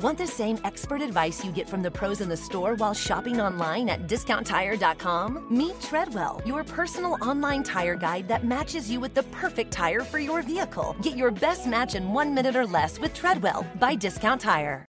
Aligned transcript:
Want 0.00 0.16
the 0.16 0.26
same 0.26 0.58
expert 0.64 1.02
advice 1.02 1.44
you 1.44 1.52
get 1.52 1.68
from 1.68 1.82
the 1.82 1.90
pros 1.90 2.22
in 2.22 2.30
the 2.30 2.36
store 2.36 2.74
while 2.76 2.94
shopping 2.94 3.38
online 3.38 3.90
at 3.90 4.06
discounttire.com? 4.06 5.46
Meet 5.50 5.78
Treadwell, 5.82 6.40
your 6.46 6.64
personal 6.64 7.18
online 7.20 7.62
tire 7.62 7.96
guide 7.96 8.26
that 8.26 8.46
matches 8.46 8.90
you 8.90 8.98
with 8.98 9.12
the 9.12 9.24
perfect 9.24 9.70
tire 9.72 10.00
for 10.00 10.18
your 10.18 10.40
vehicle. 10.40 10.96
Get 11.02 11.18
your 11.18 11.30
best 11.30 11.66
match 11.66 11.94
in 11.96 12.14
one 12.14 12.32
minute 12.32 12.56
or 12.56 12.66
less 12.66 12.98
with 12.98 13.12
Treadwell 13.12 13.66
by 13.78 13.94
Discount 13.94 14.40
Tire. 14.40 14.86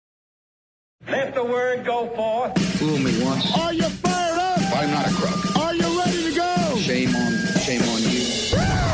Let 1.07 1.33
the 1.33 1.43
word 1.43 1.85
go 1.85 2.09
forth. 2.13 2.61
Fool 2.77 2.97
me 2.97 3.23
once. 3.23 3.57
Are 3.57 3.71
you 3.71 3.83
fired 3.83 4.39
up? 4.39 4.59
I'm 4.75 4.91
not 4.91 5.07
a 5.07 5.13
crook. 5.13 5.55
Are 5.55 5.73
you 5.73 5.99
ready 5.99 6.23
to 6.23 6.35
go? 6.35 6.75
Shame 6.79 7.15
on, 7.15 7.31
shame 7.61 7.81
on 7.81 8.01
you. 8.01 8.25
Ah! 8.57 8.87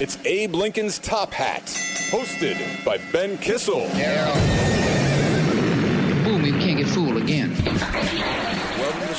It's 0.00 0.18
Abe 0.24 0.54
Lincoln's 0.56 0.98
Top 0.98 1.32
Hat, 1.32 1.62
hosted 2.10 2.56
by 2.84 2.96
Ben 3.12 3.36
Kissel. 3.38 3.86
Fool 6.24 6.38
me, 6.38 6.50
can't 6.52 6.78
get 6.78 6.88
fooled 6.88 7.16
again. 7.18 7.54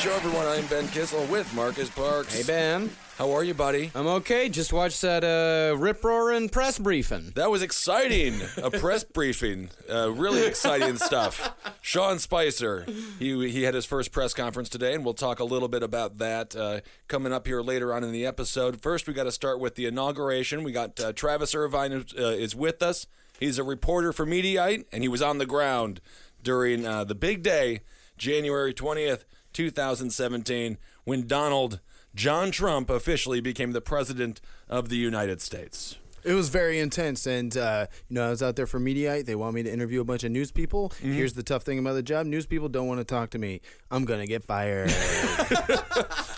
Show, 0.00 0.14
everyone. 0.14 0.46
I'm 0.46 0.64
Ben 0.68 0.88
Kissel 0.88 1.26
with 1.26 1.52
Marcus 1.54 1.90
Parks. 1.90 2.34
Hey, 2.34 2.42
Ben. 2.42 2.88
How 3.18 3.32
are 3.32 3.44
you, 3.44 3.52
buddy? 3.52 3.90
I'm 3.94 4.06
okay. 4.06 4.48
Just 4.48 4.72
watched 4.72 5.02
that 5.02 5.22
uh, 5.22 5.76
rip 5.76 6.02
roaring 6.02 6.48
press 6.48 6.78
briefing. 6.78 7.32
That 7.34 7.50
was 7.50 7.60
exciting. 7.60 8.40
A 8.62 8.70
press 8.70 9.04
briefing. 9.04 9.68
Uh, 9.92 10.10
really 10.10 10.46
exciting 10.46 10.96
stuff. 10.96 11.54
Sean 11.82 12.18
Spicer, 12.18 12.86
he, 13.18 13.50
he 13.50 13.64
had 13.64 13.74
his 13.74 13.84
first 13.84 14.10
press 14.10 14.32
conference 14.32 14.70
today, 14.70 14.94
and 14.94 15.04
we'll 15.04 15.12
talk 15.12 15.38
a 15.38 15.44
little 15.44 15.68
bit 15.68 15.82
about 15.82 16.16
that 16.16 16.56
uh, 16.56 16.80
coming 17.06 17.34
up 17.34 17.46
here 17.46 17.60
later 17.60 17.92
on 17.92 18.02
in 18.02 18.10
the 18.10 18.24
episode. 18.24 18.80
First, 18.80 19.06
we 19.06 19.12
got 19.12 19.24
to 19.24 19.32
start 19.32 19.60
with 19.60 19.74
the 19.74 19.84
inauguration. 19.84 20.64
We 20.64 20.72
got 20.72 20.98
uh, 20.98 21.12
Travis 21.12 21.54
Irvine 21.54 21.92
uh, 21.92 22.22
is 22.22 22.56
with 22.56 22.82
us. 22.82 23.06
He's 23.38 23.58
a 23.58 23.64
reporter 23.64 24.14
for 24.14 24.24
Mediaite, 24.24 24.86
and 24.92 25.02
he 25.02 25.08
was 25.08 25.20
on 25.20 25.36
the 25.36 25.46
ground 25.46 26.00
during 26.42 26.86
uh, 26.86 27.04
the 27.04 27.14
big 27.14 27.42
day, 27.42 27.80
January 28.16 28.72
20th, 28.72 29.24
2017, 29.52 30.78
when 31.04 31.26
Donald 31.26 31.80
John 32.14 32.50
Trump 32.50 32.90
officially 32.90 33.40
became 33.40 33.72
the 33.72 33.80
president 33.80 34.40
of 34.68 34.88
the 34.88 34.96
United 34.96 35.40
States. 35.40 35.96
It 36.24 36.34
was 36.34 36.48
very 36.48 36.78
intense, 36.78 37.26
and 37.26 37.56
uh, 37.56 37.86
you 38.08 38.14
know 38.14 38.26
I 38.26 38.30
was 38.30 38.42
out 38.42 38.56
there 38.56 38.66
for 38.66 38.78
Mediaite. 38.80 39.24
They 39.26 39.34
want 39.34 39.54
me 39.54 39.62
to 39.62 39.72
interview 39.72 40.00
a 40.00 40.04
bunch 40.04 40.24
of 40.24 40.30
news 40.30 40.50
people. 40.52 40.92
Here's 41.00 41.34
the 41.34 41.42
tough 41.42 41.62
thing 41.62 41.78
about 41.78 41.94
the 41.94 42.02
job: 42.02 42.26
news 42.26 42.46
people 42.46 42.68
don't 42.68 42.86
want 42.86 43.00
to 43.00 43.04
talk 43.04 43.30
to 43.30 43.38
me. 43.38 43.60
I'm 43.90 44.04
gonna 44.04 44.26
get 44.26 44.44
fired. 44.44 44.92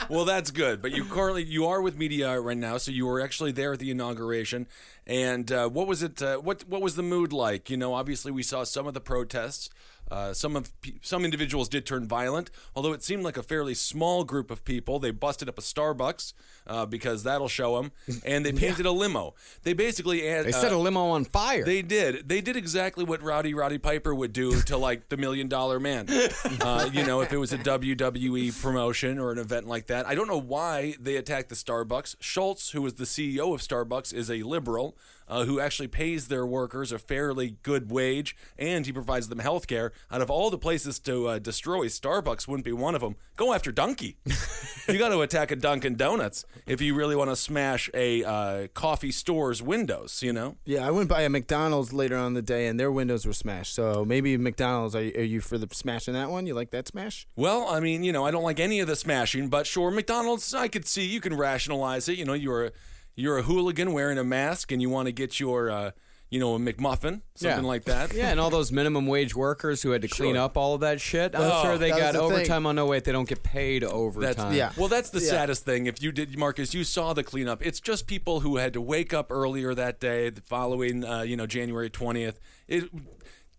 Well, 0.08 0.27
that's 0.27 0.50
good. 0.50 0.83
But 0.83 0.92
you 0.92 1.05
currently 1.06 1.42
you 1.42 1.66
are 1.66 1.80
with 1.80 1.98
Mediaite 1.98 2.44
right 2.44 2.56
now, 2.56 2.77
so 2.77 2.91
you 2.91 3.06
were 3.06 3.20
actually 3.22 3.52
there 3.52 3.72
at 3.72 3.78
the 3.78 3.91
inauguration. 3.91 4.66
And 5.06 5.50
uh, 5.50 5.69
what 5.70 5.86
was 5.86 6.02
it? 6.02 6.20
Uh, 6.20 6.36
what 6.36 6.69
what 6.69 6.83
was 6.83 6.96
the 6.96 7.02
mood 7.02 7.33
like? 7.33 7.70
You 7.70 7.78
know, 7.78 7.94
obviously 7.94 8.30
we 8.30 8.42
saw 8.42 8.64
some 8.64 8.86
of 8.86 8.92
the 8.92 9.00
protests. 9.00 9.70
Uh, 10.11 10.34
some 10.34 10.56
of 10.56 10.70
some 11.00 11.24
individuals 11.24 11.70
did 11.70 11.86
turn 11.86 12.06
violent, 12.06 12.50
although 12.77 12.92
it 12.92 13.02
seemed 13.02 13.22
like 13.22 13.39
a 13.39 13.42
fairly 13.42 13.72
small 13.72 14.24
group 14.24 14.50
of 14.50 14.62
people. 14.67 14.98
They 14.98 15.11
busted 15.11 15.48
up 15.48 15.56
a 15.56 15.62
Starbucks 15.62 16.35
uh, 16.67 16.85
because 16.85 17.23
that'll 17.23 17.48
show 17.48 17.80
them, 17.80 17.92
and 18.27 18.45
they 18.45 18.52
painted 18.64 18.85
a 18.85 18.90
limo. 18.90 19.35
They 19.62 19.71
basically 19.74 20.28
uh, 20.30 20.42
They 20.42 20.52
set 20.52 20.72
a 20.72 20.77
limo 20.77 21.10
on 21.10 21.24
fire. 21.24 21.64
They 21.64 21.83
did. 21.83 22.28
They 22.28 22.40
did 22.40 22.56
exactly 22.56 23.05
what 23.05 23.22
Rowdy 23.22 23.55
Roddy 23.55 23.78
Piper 23.78 24.14
would 24.14 24.33
do 24.33 24.60
to 24.62 24.77
like 24.77 25.08
the 25.08 25.16
Million 25.16 25.48
Dollar 25.48 25.80
Man. 25.80 26.08
Uh, 26.60 26.88
you 26.92 27.05
know, 27.05 27.20
if 27.20 27.33
it 27.33 27.38
was 27.38 27.52
a 27.52 27.58
WWE 27.58 28.61
promotion 28.61 29.18
or 29.18 29.32
an 29.32 29.38
event 29.38 29.66
like 29.66 29.86
that. 29.86 30.06
I 30.06 30.14
don't 30.14 30.28
know 30.28 30.38
why 30.40 30.94
they 31.00 31.16
attacked 31.16 31.48
the 31.48 31.55
Starbucks. 31.55 32.16
Schultz, 32.20 32.70
who 32.70 32.82
was 32.82 32.94
the 32.94 33.05
CEO 33.05 33.55
of 33.55 33.61
Starbucks, 33.61 34.12
is 34.12 34.30
a 34.30 34.42
liberal 34.42 34.96
uh, 35.32 35.44
who 35.46 35.58
actually 35.58 35.88
pays 35.88 36.28
their 36.28 36.44
workers 36.44 36.92
a 36.92 36.98
fairly 36.98 37.56
good 37.62 37.90
wage 37.90 38.36
and 38.58 38.84
he 38.84 38.92
provides 38.92 39.28
them 39.28 39.38
health 39.38 39.66
care. 39.66 39.92
Out 40.10 40.20
of 40.20 40.30
all 40.30 40.50
the 40.50 40.58
places 40.58 40.98
to 41.00 41.26
uh, 41.28 41.38
destroy, 41.38 41.86
Starbucks 41.86 42.46
wouldn't 42.46 42.64
be 42.64 42.72
one 42.72 42.94
of 42.94 43.00
them. 43.00 43.16
Go 43.36 43.54
after 43.54 43.72
Donkey. 43.72 44.18
you 44.88 44.98
got 44.98 45.08
to 45.08 45.20
attack 45.22 45.50
a 45.50 45.56
Dunkin' 45.56 45.96
Donuts 45.96 46.44
if 46.66 46.80
you 46.80 46.94
really 46.94 47.16
want 47.16 47.30
to 47.30 47.36
smash 47.36 47.88
a 47.94 48.22
uh, 48.22 48.66
coffee 48.74 49.10
store's 49.10 49.62
windows, 49.62 50.22
you 50.22 50.32
know? 50.32 50.56
yeah, 50.66 50.86
I 50.86 50.90
went 50.90 51.08
by 51.08 51.22
a 51.22 51.30
McDonald's 51.30 51.92
later 51.92 52.16
on 52.16 52.28
in 52.28 52.34
the 52.34 52.42
day, 52.42 52.66
and 52.66 52.78
their 52.78 52.92
windows 52.92 53.26
were 53.26 53.32
smashed. 53.32 53.74
So 53.74 54.04
maybe 54.04 54.36
McDonald's. 54.36 54.94
Are 54.94 55.02
you, 55.02 55.12
are 55.16 55.22
you 55.22 55.40
for 55.40 55.56
the 55.56 55.68
smashing 55.72 56.14
that 56.14 56.30
one? 56.30 56.46
You 56.46 56.54
like 56.54 56.70
that 56.70 56.88
smash? 56.88 57.26
Well, 57.36 57.68
I 57.68 57.80
mean, 57.80 58.04
you 58.04 58.12
know, 58.12 58.26
I 58.26 58.30
don't 58.30 58.44
like 58.44 58.60
any 58.60 58.80
of 58.80 58.86
the 58.86 58.96
smashing, 58.96 59.48
but 59.48 59.66
sure, 59.66 59.90
McDonald's, 59.90 60.52
I 60.54 60.68
could 60.68 60.86
see 60.86 61.06
you 61.06 61.20
can 61.20 61.34
rationalize 61.34 62.08
it. 62.08 62.18
You 62.18 62.24
know, 62.24 62.34
you're 62.34 62.66
a 62.66 62.72
you're 63.14 63.39
a 63.39 63.42
hooligan 63.42 63.92
wearing 63.92 64.18
a 64.18 64.24
mask, 64.24 64.73
and 64.73 64.80
you 64.83 64.89
want 64.90 65.06
to 65.06 65.12
get 65.12 65.39
your, 65.40 65.70
uh, 65.70 65.90
you 66.30 66.40
know, 66.40 66.55
a 66.55 66.58
McMuffin, 66.58 67.20
something 67.34 67.62
Yeah. 67.64 67.68
like 67.68 67.84
that. 67.84 68.14
yeah, 68.14 68.30
and 68.30 68.40
all 68.40 68.48
those 68.48 68.73
minimum 68.73 69.06
wage 69.06 69.36
workers 69.36 69.83
who 69.83 69.90
had 69.90 70.00
to 70.00 70.08
clean 70.08 70.34
Sure. 70.34 70.45
up 70.45 70.56
all 70.56 70.74
of 70.74 70.80
that 70.80 70.98
shit. 70.98 71.34
I'm 71.34 71.42
Oh, 71.42 71.62
sure 71.62 71.77
they 71.77 71.90
got 71.90 72.14
the 72.14 72.20
thing. 72.20 72.33
overtime 72.33 72.64
on 72.67 72.77
no 72.77 72.86
wait. 72.86 73.05
They 73.05 73.12
don't 73.12 73.28
get 73.28 73.42
paid 73.42 73.84
overtime. 73.84 74.34
That's 74.36 74.55
Yeah. 74.56 74.73
Well, 74.78 74.89
that's 74.89 75.11
the 75.11 75.20
Yeah. 75.20 75.28
saddest 75.28 75.67
thing. 75.67 75.86
If 75.86 76.02
you 76.02 76.11
did, 76.11 76.39
Marcus, 76.39 76.73
you 76.73 76.84
saw 76.84 77.12
the 77.12 77.23
cleanup. 77.23 77.64
It's 77.64 77.80
just 77.80 78.06
people 78.06 78.40
who 78.40 78.56
had 78.56 78.73
to 78.73 78.80
wake 78.80 79.12
up 79.12 79.30
earlier 79.30 79.74
that 79.74 80.00
day, 80.00 80.30
the 80.30 80.40
following, 80.40 81.05
uh, 81.05 81.20
you 81.20 81.36
know, 81.36 81.46
January 81.46 81.90
twentieth. 81.90 82.40
It. 82.67 82.84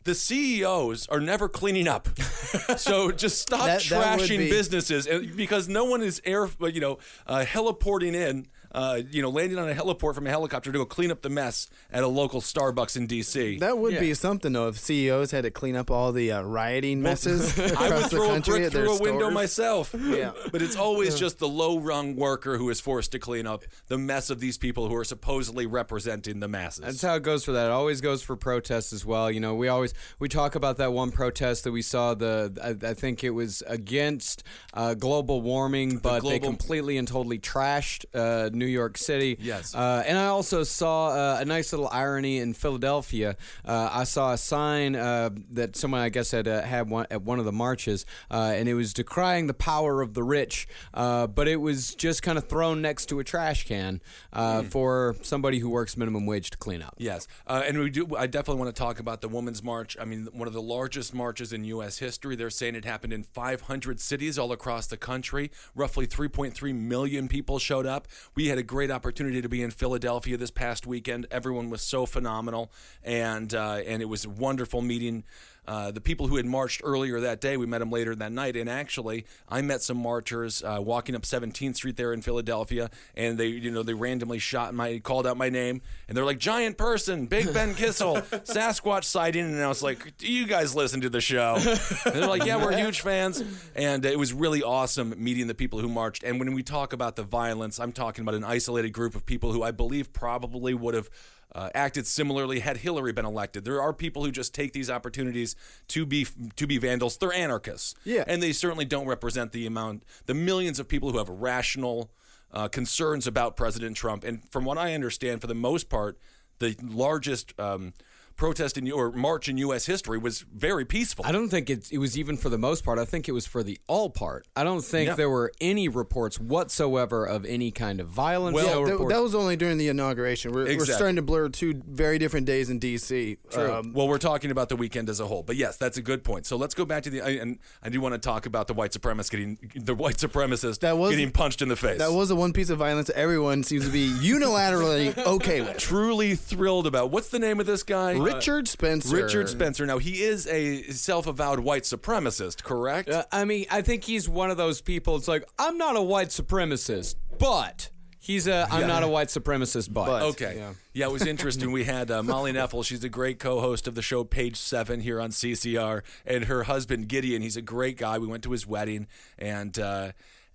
The 0.06 0.16
CEOs 0.16 1.08
are 1.08 1.22
never 1.22 1.48
cleaning 1.48 1.88
up, 1.88 2.10
so 2.78 3.10
just 3.12 3.40
stop 3.42 3.66
That- 3.66 3.84
that 3.84 4.20
trashing 4.20 4.38
be- 4.40 4.50
businesses, 4.50 5.08
because 5.36 5.70
no 5.70 5.86
one 5.86 6.02
is 6.02 6.22
air, 6.26 6.50
you 6.60 6.82
know, 6.82 6.98
uh, 7.26 7.46
heliporting 7.48 8.14
in, 8.14 8.48
uh, 8.74 9.02
you 9.12 9.22
know, 9.22 9.30
landing 9.30 9.60
on 9.60 9.70
a 9.70 9.74
heliport 9.74 10.16
from 10.16 10.28
a 10.28 10.30
helicopter 10.30 10.72
to 10.72 10.78
go 10.80 10.86
clean 10.86 11.12
up 11.12 11.22
the 11.22 11.30
mess 11.30 11.70
at 11.92 12.04
a 12.04 12.08
local 12.08 12.42
Starbucks 12.42 12.98
in 12.98 13.08
DC. 13.08 13.60
That 13.60 13.78
would 13.78 14.00
be 14.00 14.14
something 14.14 14.54
though. 14.54 14.68
If 14.68 14.80
CEOs 14.80 15.32
had 15.32 15.44
to 15.44 15.52
clean 15.52 15.76
up 15.76 15.92
all 15.92 16.12
the 16.12 16.32
uh, 16.32 16.42
rioting 16.42 17.02
messes 17.02 17.58
I 17.60 17.64
across 17.66 17.90
would 17.92 18.04
the 18.04 18.10
throw 18.10 18.36
a 18.36 18.40
brick 18.40 18.72
through 18.72 18.98
a 18.98 19.00
window 19.00 19.30
myself. 19.30 19.94
Yeah. 19.98 20.32
But 20.52 20.62
it's 20.62 20.76
always 20.76 21.18
just 21.18 21.40
the 21.40 21.48
low 21.48 21.80
rung 21.80 22.16
worker 22.16 22.58
who 22.58 22.70
is 22.70 22.80
forced 22.80 23.12
to 23.12 23.20
clean 23.20 23.48
up 23.48 23.64
the 23.88 23.98
mess 23.98 24.30
of 24.30 24.40
these 24.40 24.58
people 24.58 24.88
who 24.90 24.96
are 24.96 25.04
supposedly 25.04 25.66
representing 25.66 26.40
the 26.40 26.48
masses. 26.48 26.84
That's 26.84 27.02
how 27.02 27.16
it 27.16 27.24
goes 27.24 27.46
for 27.46 27.52
that. 27.54 27.66
It 27.68 27.72
always 27.72 28.02
goes 28.02 28.24
for 28.24 28.36
protests 28.36 28.94
as 28.94 29.06
well. 29.06 29.30
You 29.30 29.40
know, 29.40 29.56
we 29.56 29.68
always 29.68 29.94
we 30.20 30.30
talk 30.30 30.56
about 30.56 30.78
that 30.78 30.94
one 30.94 31.12
protest 31.12 31.64
that 31.66 31.72
we 31.72 31.82
saw. 31.82 32.14
The 32.14 32.78
I, 32.84 32.90
I 32.90 32.94
think 32.94 33.24
it 33.24 33.32
was 33.32 33.64
against 33.68 34.44
uh, 34.74 34.94
global 34.96 35.42
warming, 35.42 35.98
but 35.98 36.16
they 36.16 36.40
global- 36.40 36.48
completely 36.48 36.98
and 36.98 37.08
totally 37.08 37.40
trashed 37.40 38.06
uh, 38.14 38.50
New 38.64 38.72
York 38.72 38.98
City. 38.98 39.36
Yes. 39.42 39.76
Uh, 39.76 40.04
and 40.08 40.18
I 40.18 40.28
also 40.28 40.64
saw 40.64 41.10
uh, 41.10 41.38
a 41.42 41.46
nice 41.46 41.74
little 41.74 41.90
irony 41.92 42.38
in 42.40 42.54
Philadelphia. 42.54 43.36
Uh, 43.66 43.90
I 43.92 44.04
saw 44.06 44.32
a 44.34 44.38
sign 44.38 44.96
uh, 44.96 45.32
that 45.52 45.76
someone 45.76 46.00
I 46.02 46.10
guess 46.10 46.32
had 46.32 46.48
uh, 46.48 46.62
had 46.62 46.90
one 46.90 47.08
at 47.12 47.22
one 47.24 47.40
of 47.40 47.46
the 47.46 47.52
marches, 47.52 48.06
uh, 48.32 48.54
and 48.56 48.70
it 48.70 48.74
was 48.76 48.94
decrying 48.94 49.48
the 49.48 49.54
power 49.54 50.02
of 50.02 50.14
the 50.14 50.24
rich, 50.24 50.68
uh, 50.94 51.28
but 51.28 51.48
it 51.48 51.58
was 51.58 51.94
just 51.96 52.24
kind 52.24 52.38
of 52.38 52.48
thrown 52.48 52.82
next 52.82 53.08
to 53.08 53.20
a 53.20 53.24
trash 53.24 53.66
can 53.68 54.00
uh, 54.32 54.62
Hmm. 54.62 54.68
for 54.68 55.16
somebody 55.24 55.60
who 55.60 55.70
works 55.70 55.98
minimum 55.98 56.26
wage 56.26 56.50
to 56.52 56.58
clean 56.58 56.82
up. 56.82 56.96
Yes, 56.98 57.28
uh, 57.48 57.64
and 57.66 57.78
we 57.80 57.90
do. 57.90 58.16
I 58.16 58.28
definitely 58.28 58.62
want 58.62 58.74
to 58.76 58.80
talk 58.80 59.00
about 59.00 59.22
the 59.22 59.28
Women's 59.28 59.62
March. 59.64 59.98
I 60.00 60.06
mean, 60.06 60.28
one 60.32 60.48
of 60.48 60.54
the 60.54 60.62
largest 60.62 61.14
marches 61.14 61.52
in 61.52 61.64
U.S. 61.66 61.98
history. 62.00 62.36
They're 62.36 62.50
saying 62.50 62.76
it 62.76 62.86
happened 62.86 63.12
in 63.14 63.24
500 63.24 64.00
cities 64.00 64.40
all 64.40 64.52
across 64.52 64.88
the 64.88 64.98
country. 64.98 65.52
Roughly 65.76 66.08
3.3 66.08 66.74
million 66.76 67.28
people 67.28 67.60
showed 67.60 67.86
up. 67.86 68.08
We 68.36 68.48
had 68.54 68.60
a 68.60 68.64
great 68.64 68.92
opportunity 68.92 69.42
to 69.42 69.50
be 69.50 69.64
in 69.64 69.72
Philadelphia 69.72 70.38
this 70.38 70.52
past 70.52 70.86
weekend. 70.86 71.26
Everyone 71.32 71.72
was 71.72 71.82
so 71.82 72.06
phenomenal, 72.06 72.72
and 73.04 73.52
uh, 73.52 73.82
and 73.88 74.00
it 74.00 74.06
was 74.06 74.28
wonderful 74.28 74.84
meeting. 74.84 75.24
Uh, 75.68 75.92
the 75.92 76.02
people 76.02 76.28
who 76.28 76.36
had 76.36 76.46
marched 76.46 76.82
earlier 76.84 77.20
that 77.22 77.40
day, 77.40 77.56
we 77.58 77.66
met 77.66 77.80
them 77.80 77.90
later 77.90 78.14
that 78.16 78.32
night, 78.32 78.56
and 78.58 78.70
actually, 78.70 79.26
I 79.48 79.62
met 79.62 79.82
some 79.82 79.98
marchers 79.98 80.62
uh, 80.64 80.80
walking 80.82 81.16
up 81.16 81.22
17th 81.24 81.76
Street 81.76 81.96
there 81.96 82.12
in 82.14 82.22
Philadelphia, 82.22 82.90
and 83.16 83.38
they, 83.38 83.48
you 83.48 83.72
know, 83.72 83.84
they 83.84 83.94
randomly 83.94 84.40
shot 84.40 84.74
my, 84.74 85.00
called 85.00 85.26
out 85.26 85.38
my 85.38 85.50
name, 85.50 85.82
and 86.08 86.18
they're 86.18 86.26
like, 86.26 86.40
"Giant 86.40 86.78
person, 86.78 87.28
Big 87.28 87.54
Ben 87.54 87.76
Kissel, 87.76 88.16
Sasquatch 88.44 89.06
sighting," 89.06 89.46
and 89.46 89.62
I 89.62 89.68
was 89.68 89.82
like, 89.82 90.18
"Do 90.18 90.32
you 90.32 90.46
guys 90.48 90.76
listen 90.76 91.02
to 91.02 91.10
the 91.10 91.22
show?" 91.22 91.56
And 91.58 92.16
they're 92.16 92.28
like, 92.28 92.46
"Yeah, 92.46 92.64
we're 92.64 92.78
huge 92.78 93.02
fans," 93.02 93.44
and 93.76 94.06
it 94.06 94.20
was 94.20 94.34
really 94.34 94.64
awesome 94.64 95.14
meeting 95.18 95.48
the 95.48 95.56
people 95.56 95.80
who 95.80 95.88
marched. 95.88 96.24
And 96.24 96.40
when 96.40 96.54
we 96.54 96.64
talk 96.64 96.94
about 96.94 97.16
the 97.16 97.24
violence, 97.24 97.80
I'm 97.80 97.92
talking 97.92 98.24
about 98.24 98.36
an 98.36 98.44
isolated 98.44 98.92
group 98.92 99.16
of 99.16 99.26
people 99.26 99.54
who 99.54 99.64
I 99.64 99.72
believe 99.72 100.12
probably 100.12 100.74
would 100.74 100.94
have 100.94 101.10
uh, 101.56 101.70
acted 101.76 102.08
similarly 102.08 102.60
had 102.60 102.78
Hillary 102.78 103.12
been 103.14 103.26
elected. 103.26 103.64
There 103.66 103.82
are 103.82 103.94
people 103.94 104.26
who 104.26 104.32
just 104.32 104.54
take 104.54 104.74
these 104.74 104.90
opportunities 104.90 105.56
to 105.90 106.06
be 106.06 106.26
to 106.56 106.66
be 106.68 106.78
vandals. 106.78 107.18
They're 107.18 107.34
anarchists, 107.34 107.94
Yeah. 108.04 108.24
and 108.28 108.42
they 108.42 108.54
certainly 108.54 108.86
don't 108.86 109.06
represent 109.08 109.52
the 109.52 109.66
amount, 109.66 110.04
the 110.26 110.34
millions 110.34 110.80
of 110.80 110.88
people 110.88 111.12
who 111.12 111.18
have 111.20 111.30
rational 111.30 112.12
uh, 112.52 112.68
concerns 112.68 113.28
about 113.28 113.56
President 113.56 113.96
Trump. 113.98 114.24
And 114.24 114.42
from 114.52 114.66
what 114.66 114.78
I 114.78 114.94
understand, 114.94 115.42
for 115.42 115.48
the 115.48 115.56
most 115.56 115.90
part, 115.90 116.18
the 116.60 116.76
largest 116.82 117.54
um, 117.60 117.94
protest 118.36 118.78
in 118.78 118.92
or 118.92 119.12
march 119.12 119.48
in 119.50 119.58
U.S. 119.58 119.86
history 119.86 120.18
was 120.18 120.42
very 120.54 120.86
peaceful. 120.86 121.26
I 121.26 121.32
don't 121.32 121.50
think 121.50 121.70
it, 121.70 121.92
it 121.92 121.98
was 122.00 122.18
even 122.18 122.38
for 122.38 122.50
the 122.50 122.58
most 122.58 122.84
part. 122.84 123.00
I 123.00 123.06
think 123.06 123.28
it 123.30 123.32
was 123.32 123.46
for 123.46 123.64
the 123.64 123.78
all 123.88 124.10
part. 124.10 124.48
I 124.56 124.64
don't 124.64 124.84
think 124.84 125.08
Yeah. 125.10 125.16
there 125.16 125.30
were 125.30 125.52
any 125.62 125.88
reports 125.88 126.40
whatsoever 126.40 127.26
of 127.26 127.46
any 127.46 127.72
kind 127.72 128.00
of 128.00 128.08
violence. 128.08 128.56
Well, 128.56 128.82
no 128.82 128.88
Yeah, 128.88 128.98
that, 128.98 129.10
that 129.10 129.22
was 129.24 129.36
only 129.36 129.56
during 129.56 129.78
the 129.78 129.88
inauguration. 129.90 130.52
We're, 130.52 130.66
we're 130.66 130.86
starting 130.86 131.16
to 131.18 131.22
blur 131.22 131.50
two 131.50 131.82
very 131.88 132.18
different 132.18 132.46
days 132.46 132.70
in 132.70 132.80
D.C. 132.80 133.38
Um, 133.56 133.94
well, 133.94 134.08
we're 134.08 134.18
talking 134.18 134.52
about 134.52 134.70
the 134.70 134.76
weekend 134.76 135.10
as 135.10 135.20
a 135.20 135.28
whole, 135.28 135.44
but 135.44 135.56
yes, 135.56 135.78
that's 135.78 135.98
a 135.98 136.02
good 136.02 136.24
point. 136.24 136.46
So 136.46 136.58
let's 136.58 136.74
go 136.74 136.86
back 136.86 137.04
to 137.04 137.10
the. 137.10 137.22
I, 137.22 137.30
and 137.32 137.60
I 137.82 137.90
do 137.90 138.02
want 138.02 138.14
to 138.14 138.20
talk 138.20 138.46
about 138.46 138.68
the 138.68 138.74
white 138.74 138.92
supremacist 138.92 139.32
getting 139.32 139.58
the 139.76 139.96
white 139.96 140.18
supremacist 140.18 140.80
That 140.80 140.98
was- 140.98 141.12
getting 141.12 141.32
punched 141.32 141.62
in 141.62 141.70
the 141.70 141.76
face. 141.76 142.00
that 142.00 142.12
was 142.12 142.30
the 142.30 142.36
one 142.36 142.54
piece 142.54 142.70
of 142.70 142.78
violence 142.80 143.10
everyone 143.16 143.64
seems 143.64 143.86
to 143.86 143.92
be 143.92 144.08
unilaterally 144.10 145.18
okay 145.26 145.62
with. 145.62 145.78
truly 145.78 146.36
thrilled 146.36 146.88
about. 146.88 147.12
What's 147.12 147.30
the 147.30 147.40
name 147.40 147.60
of 147.60 147.66
this 147.66 147.84
guy? 147.84 148.14
Richard 148.24 148.68
Spencer. 148.68 149.16
Richard 149.16 149.50
Spencer. 149.50 149.86
Now 149.86 149.98
he 149.98 150.24
is 150.24 150.48
a 150.48 150.84
self-avowed 150.84 151.60
white 151.60 151.84
supremacist, 151.84 152.64
correct? 152.64 153.10
Uh, 153.10 153.24
I 153.32 153.46
mean, 153.46 153.66
I 153.72 153.82
think 153.82 154.04
he's 154.04 154.28
one 154.30 154.52
of 154.52 154.58
those 154.58 154.82
people. 154.82 155.16
It's 155.16 155.28
like 155.28 155.48
I'm 155.60 155.78
not 155.78 155.96
a 155.96 156.02
white 156.02 156.30
supremacist, 156.30 157.16
but 157.40 157.90
he's 158.20 158.48
a. 158.48 158.68
I'm 158.72 158.88
not 158.88 159.04
a 159.04 159.08
white 159.08 159.28
supremacist, 159.28 159.94
but. 159.94 160.06
But. 160.06 160.22
Okay. 160.24 160.56
Yeah. 160.58 160.74
Yeah. 160.94 161.06
it 161.08 161.12
was 161.12 161.26
interesting. 161.26 161.72
We 161.72 161.84
had 161.84 162.10
uh, 162.10 162.24
Molly 162.24 162.54
Neffel. 162.54 162.84
She's 162.86 163.04
a 163.04 163.10
great 163.10 163.40
co-host 163.40 163.88
of 163.88 163.96
the 163.96 164.02
show 164.02 164.24
Page 164.24 164.58
Seven 164.58 165.02
here 165.02 165.20
on 165.20 165.30
CCR, 165.30 166.02
and 166.26 166.46
her 166.46 166.64
husband 166.64 167.08
Gideon. 167.08 167.42
He's 167.42 167.58
a 167.58 167.62
great 167.62 167.98
guy. 167.98 168.18
We 168.18 168.28
went 168.28 168.44
to 168.44 168.52
his 168.52 168.66
wedding, 168.66 169.08
and 169.38 169.78
uh, 169.78 170.12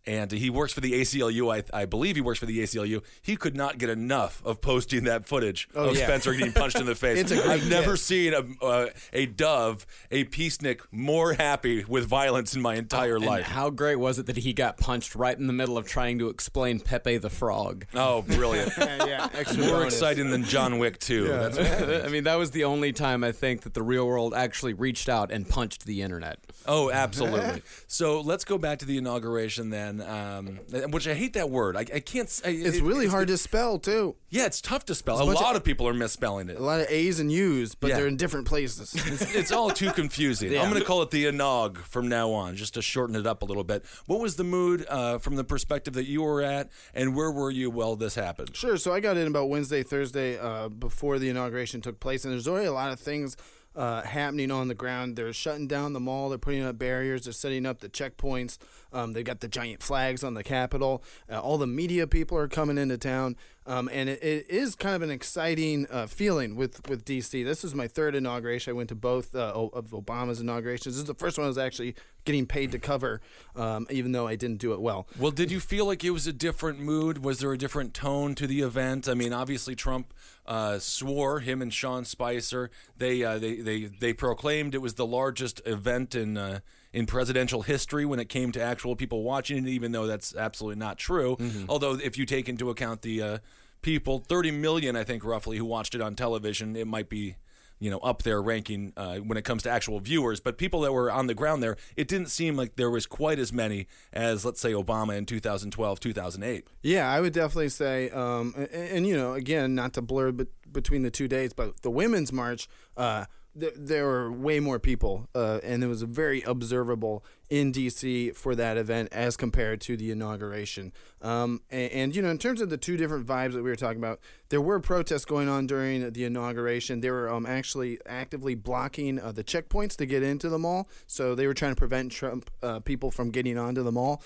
and 0.08 0.32
he 0.32 0.48
works 0.48 0.72
for 0.72 0.80
the 0.80 0.92
ACLU. 0.92 1.54
I, 1.54 1.82
I 1.82 1.84
believe 1.84 2.16
he 2.16 2.22
works 2.22 2.38
for 2.38 2.46
the 2.46 2.58
ACLU. 2.60 3.02
He 3.20 3.36
could 3.36 3.54
not 3.54 3.76
get 3.78 3.90
enough 3.90 4.42
of 4.44 4.60
posting 4.62 5.04
that 5.04 5.26
footage 5.26 5.68
of 5.74 5.94
yeah. 5.96 6.04
Spencer 6.06 6.32
getting 6.32 6.52
punched 6.54 6.80
in 6.80 6.86
the 6.86 6.94
face. 6.96 7.18
It's 7.18 7.30
a 7.30 7.36
great 7.36 7.48
I've 7.48 7.68
never 7.68 7.96
seen 7.96 8.32
a 8.32 8.64
uh, 8.64 8.86
a 9.12 9.26
dove, 9.26 9.86
a 10.10 10.24
peacenik, 10.24 10.80
more 10.90 11.34
happy 11.34 11.84
with 11.84 12.06
violence 12.06 12.54
in 12.56 12.62
my 12.62 12.76
entire 12.76 13.16
And 13.16 13.26
life. 13.26 13.44
how 13.44 13.68
great 13.70 13.96
was 13.96 14.18
it 14.18 14.26
that 14.26 14.38
he 14.38 14.52
got 14.54 14.78
punched 14.78 15.14
right 15.14 15.38
in 15.38 15.46
the 15.46 15.52
middle 15.52 15.76
of 15.76 15.86
trying 15.86 16.18
to 16.20 16.28
explain 16.28 16.80
Pepe 16.80 17.18
the 17.18 17.30
Frog? 17.30 17.84
Oh, 17.94 18.22
brilliant! 18.22 18.72
Yeah, 18.78 19.04
yeah, 19.06 19.28
extra 19.34 19.62
More 19.64 19.70
bonus. 19.80 19.94
exciting 19.94 20.30
than 20.30 20.44
John 20.44 20.78
Wick 20.78 20.98
2. 21.00 21.28
That's 21.28 21.58
I 22.06 22.08
mean, 22.08 22.24
that 22.24 22.36
was 22.36 22.52
the 22.52 22.64
only 22.64 22.92
time 22.92 23.22
I 23.22 23.32
think 23.32 23.62
that 23.62 23.74
the 23.74 23.82
real 23.82 24.06
world 24.06 24.32
actually 24.34 24.72
reached 24.72 25.08
out 25.08 25.30
and 25.30 25.46
punched 25.48 25.84
the 25.84 26.00
internet. 26.02 26.38
Oh, 26.66 26.90
absolutely. 26.90 27.62
so 27.86 28.20
let's 28.20 28.44
go 28.44 28.56
back 28.56 28.78
to 28.78 28.86
the 28.86 28.96
inauguration 28.98 29.70
then, 29.70 29.97
um, 30.02 30.58
which 30.90 31.06
I 31.08 31.14
hate 31.14 31.32
that 31.34 31.50
word. 31.50 31.76
I, 31.76 31.80
I 31.80 32.00
can't. 32.00 32.28
I- 32.44 32.48
It's 32.48 32.76
it- 32.78 32.82
really 32.82 33.06
hard 33.06 33.28
to 33.28 33.36
spell 33.38 33.78
too. 33.78 34.16
Yeah, 34.30 34.46
it's 34.46 34.60
tough 34.60 34.84
to 34.86 34.94
spell. 34.94 35.16
A, 35.18 35.24
bunch 35.26 35.40
lot 35.40 35.50
of- 35.54 35.58
of, 35.62 35.64
people 35.64 35.88
are 35.88 35.94
misspelling 35.94 36.48
it. 36.50 36.56
A 36.58 36.62
lot 36.62 36.80
of 36.80 36.86
A's 36.90 37.18
and 37.20 37.32
U's, 37.32 37.74
but 37.74 37.88
Yeah. 37.88 37.96
they're 37.96 38.06
in 38.06 38.16
different 38.16 38.46
places. 38.46 38.94
It's, 39.08 39.34
it's 39.34 39.52
all 39.52 39.70
too 39.70 39.90
confusing. 39.92 40.56
I'm 40.58 40.68
going 40.68 40.80
to 40.80 40.86
call 40.86 41.02
it 41.02 41.10
the 41.10 41.24
inog 41.24 41.78
from 41.78 42.08
now 42.08 42.30
on, 42.30 42.56
just 42.56 42.74
to 42.74 42.82
shorten 42.82 43.16
it 43.16 43.26
up 43.26 43.42
a 43.42 43.44
little 43.46 43.64
bit. 43.64 43.84
What 44.06 44.20
was 44.20 44.36
the 44.36 44.44
mood 44.44 44.84
uh, 44.88 45.18
from 45.18 45.36
the 45.36 45.44
perspective 45.44 45.94
that 45.94 46.06
you 46.06 46.22
were 46.22 46.42
at, 46.42 46.70
and 46.94 47.16
where 47.16 47.30
were 47.30 47.50
you 47.50 47.70
while 47.70 47.96
this 47.96 48.14
happened? 48.14 48.54
Sure. 48.54 48.76
So 48.76 48.92
I 48.92 49.00
got 49.00 49.16
in 49.16 49.26
about 49.26 49.48
Wednesday, 49.48 49.82
Thursday 49.82 50.38
uh, 50.38 50.68
before 50.68 51.18
the 51.18 51.28
inauguration 51.30 51.80
took 51.80 52.00
place, 52.00 52.24
and 52.24 52.32
there's 52.32 52.46
already 52.48 52.66
a 52.66 52.72
lot 52.72 52.92
of 52.92 53.00
things 53.00 53.36
uh, 53.76 54.02
happening 54.02 54.50
on 54.50 54.68
the 54.68 54.74
ground. 54.74 55.16
They're 55.16 55.32
shutting 55.32 55.68
down 55.68 55.92
the 55.92 56.00
mall. 56.00 56.28
They're 56.28 56.38
putting 56.38 56.64
up 56.64 56.78
barriers. 56.78 57.24
They're 57.24 57.32
setting 57.32 57.64
up 57.64 57.78
the 57.80 57.88
checkpoints. 57.88 58.58
Um, 58.92 59.12
they've 59.12 59.24
got 59.24 59.40
the 59.40 59.48
giant 59.48 59.82
flags 59.82 60.24
on 60.24 60.34
the 60.34 60.42
Capitol. 60.42 61.02
Uh, 61.30 61.40
all 61.40 61.58
the 61.58 61.66
media 61.66 62.06
people 62.06 62.38
are 62.38 62.48
coming 62.48 62.78
into 62.78 62.96
town, 62.96 63.36
um, 63.66 63.88
and 63.92 64.08
it, 64.08 64.22
it 64.22 64.50
is 64.50 64.74
kind 64.74 64.94
of 64.96 65.02
an 65.02 65.10
exciting 65.10 65.86
uh, 65.90 66.06
feeling 66.06 66.56
with 66.56 66.88
with 66.88 67.04
DC. 67.04 67.44
This 67.44 67.64
is 67.64 67.74
my 67.74 67.86
third 67.86 68.14
inauguration. 68.14 68.70
I 68.70 68.74
went 68.74 68.88
to 68.88 68.94
both 68.94 69.34
uh, 69.34 69.52
of 69.54 69.90
Obama's 69.90 70.40
inaugurations. 70.40 70.94
This 70.94 71.02
is 71.02 71.04
the 71.04 71.14
first 71.14 71.36
one 71.36 71.44
I 71.44 71.48
was 71.48 71.58
actually 71.58 71.94
getting 72.24 72.46
paid 72.46 72.72
to 72.72 72.78
cover, 72.78 73.20
um, 73.56 73.86
even 73.90 74.12
though 74.12 74.26
I 74.26 74.36
didn't 74.36 74.58
do 74.58 74.72
it 74.72 74.80
well. 74.80 75.06
Well, 75.18 75.30
did 75.30 75.50
you 75.50 75.60
feel 75.60 75.86
like 75.86 76.04
it 76.04 76.10
was 76.10 76.26
a 76.26 76.32
different 76.32 76.78
mood? 76.78 77.24
Was 77.24 77.38
there 77.38 77.52
a 77.52 77.58
different 77.58 77.94
tone 77.94 78.34
to 78.36 78.46
the 78.46 78.60
event? 78.60 79.08
I 79.08 79.14
mean, 79.14 79.32
obviously 79.32 79.74
Trump 79.74 80.12
uh, 80.46 80.78
swore 80.78 81.40
him 81.40 81.62
and 81.62 81.72
Sean 81.72 82.04
Spicer. 82.04 82.70
They, 82.96 83.24
uh, 83.24 83.38
they 83.38 83.56
they 83.56 83.84
they 83.84 84.12
proclaimed 84.12 84.74
it 84.74 84.82
was 84.82 84.94
the 84.94 85.06
largest 85.06 85.60
event 85.66 86.14
in 86.14 86.36
uh, 86.36 86.60
in 86.98 87.06
presidential 87.06 87.62
history 87.62 88.04
when 88.04 88.18
it 88.18 88.28
came 88.28 88.50
to 88.52 88.60
actual 88.60 88.96
people 88.96 89.22
watching 89.22 89.58
it. 89.66 89.70
Even 89.70 89.92
though 89.92 90.06
that's 90.06 90.34
absolutely 90.34 90.78
not 90.78 90.98
true. 90.98 91.36
Although 91.68 91.94
if 91.94 92.18
you 92.18 92.26
take 92.26 92.48
into 92.48 92.70
account 92.70 93.02
the 93.02 93.22
uh, 93.22 93.38
people, 93.82 94.18
30 94.18 94.50
million, 94.50 94.96
I 94.96 95.04
think 95.04 95.24
roughly, 95.24 95.56
who 95.58 95.64
watched 95.64 95.94
it 95.94 96.00
on 96.00 96.14
television, 96.16 96.74
it 96.76 96.86
might 96.86 97.08
be 97.08 97.36
you 97.80 97.90
know 97.92 97.98
up 97.98 98.22
there 98.24 98.42
ranking 98.42 98.92
uh, 98.96 99.18
when 99.18 99.38
it 99.38 99.44
comes 99.44 99.62
to 99.62 99.70
actual 99.70 100.00
viewers 100.00 100.40
but 100.40 100.58
people 100.58 100.80
that 100.80 100.92
were 100.92 101.12
on 101.12 101.28
the 101.28 101.34
ground 101.34 101.62
there 101.62 101.76
it 101.96 102.08
didn't 102.08 102.26
seem 102.26 102.56
like 102.56 102.74
there 102.74 102.90
was 102.90 103.06
quite 103.06 103.38
as 103.38 103.52
many 103.52 103.86
as 104.12 104.44
let's 104.44 104.60
say 104.60 104.72
obama 104.72 105.16
in 105.16 105.24
2012 105.24 106.00
2008 106.00 106.66
Yeah, 106.82 107.08
I 107.08 107.20
would 107.20 107.32
definitely 107.32 107.68
say, 107.68 108.10
um, 108.10 108.52
and, 108.56 108.68
and 108.72 109.06
you 109.06 109.16
know, 109.16 109.34
again, 109.34 109.76
not 109.76 109.92
to 109.92 110.02
blur 110.02 110.32
bet 110.32 110.48
between 110.72 111.02
the 111.02 111.10
two 111.10 111.28
days, 111.28 111.52
but 111.52 111.82
the 111.82 111.90
women's 111.90 112.32
march, 112.32 112.68
uh, 112.96 113.26
th- 113.58 113.74
there 113.76 114.06
were 114.06 114.32
way 114.32 114.60
more 114.60 114.78
people, 114.78 115.28
uh, 115.34 115.60
and 115.62 115.84
it 115.84 115.86
was 115.86 116.02
very 116.02 116.42
observable 116.42 117.24
in 117.50 117.72
DC 117.72 118.34
for 118.36 118.54
that 118.54 118.76
event 118.76 119.08
as 119.12 119.36
compared 119.36 119.80
to 119.82 119.96
the 119.96 120.10
inauguration. 120.10 120.92
Um, 121.22 121.62
and, 121.70 121.92
and 121.92 122.16
you 122.16 122.22
know, 122.22 122.30
in 122.30 122.38
terms 122.38 122.60
of 122.60 122.70
the 122.70 122.76
two 122.76 122.96
different 122.96 123.26
vibes 123.26 123.52
that 123.52 123.62
we 123.62 123.70
were 123.70 123.76
talking 123.76 123.98
about, 123.98 124.20
there 124.50 124.60
were 124.60 124.80
protests 124.80 125.24
going 125.24 125.48
on 125.48 125.66
during 125.66 126.10
the 126.12 126.24
inauguration. 126.24 127.00
They 127.00 127.10
were 127.10 127.28
um, 127.28 127.46
actually 127.46 127.98
actively 128.06 128.54
blocking 128.54 129.20
uh, 129.20 129.32
the 129.32 129.44
checkpoints 129.44 129.96
to 129.96 130.06
get 130.06 130.22
into 130.22 130.48
the 130.48 130.58
mall, 130.58 130.88
so 131.06 131.34
they 131.34 131.46
were 131.46 131.54
trying 131.54 131.72
to 131.72 131.78
prevent 131.78 132.12
Trump 132.12 132.50
uh, 132.62 132.80
people 132.80 133.10
from 133.10 133.30
getting 133.30 133.58
onto 133.58 133.82
the 133.82 133.92
mall. 133.92 134.22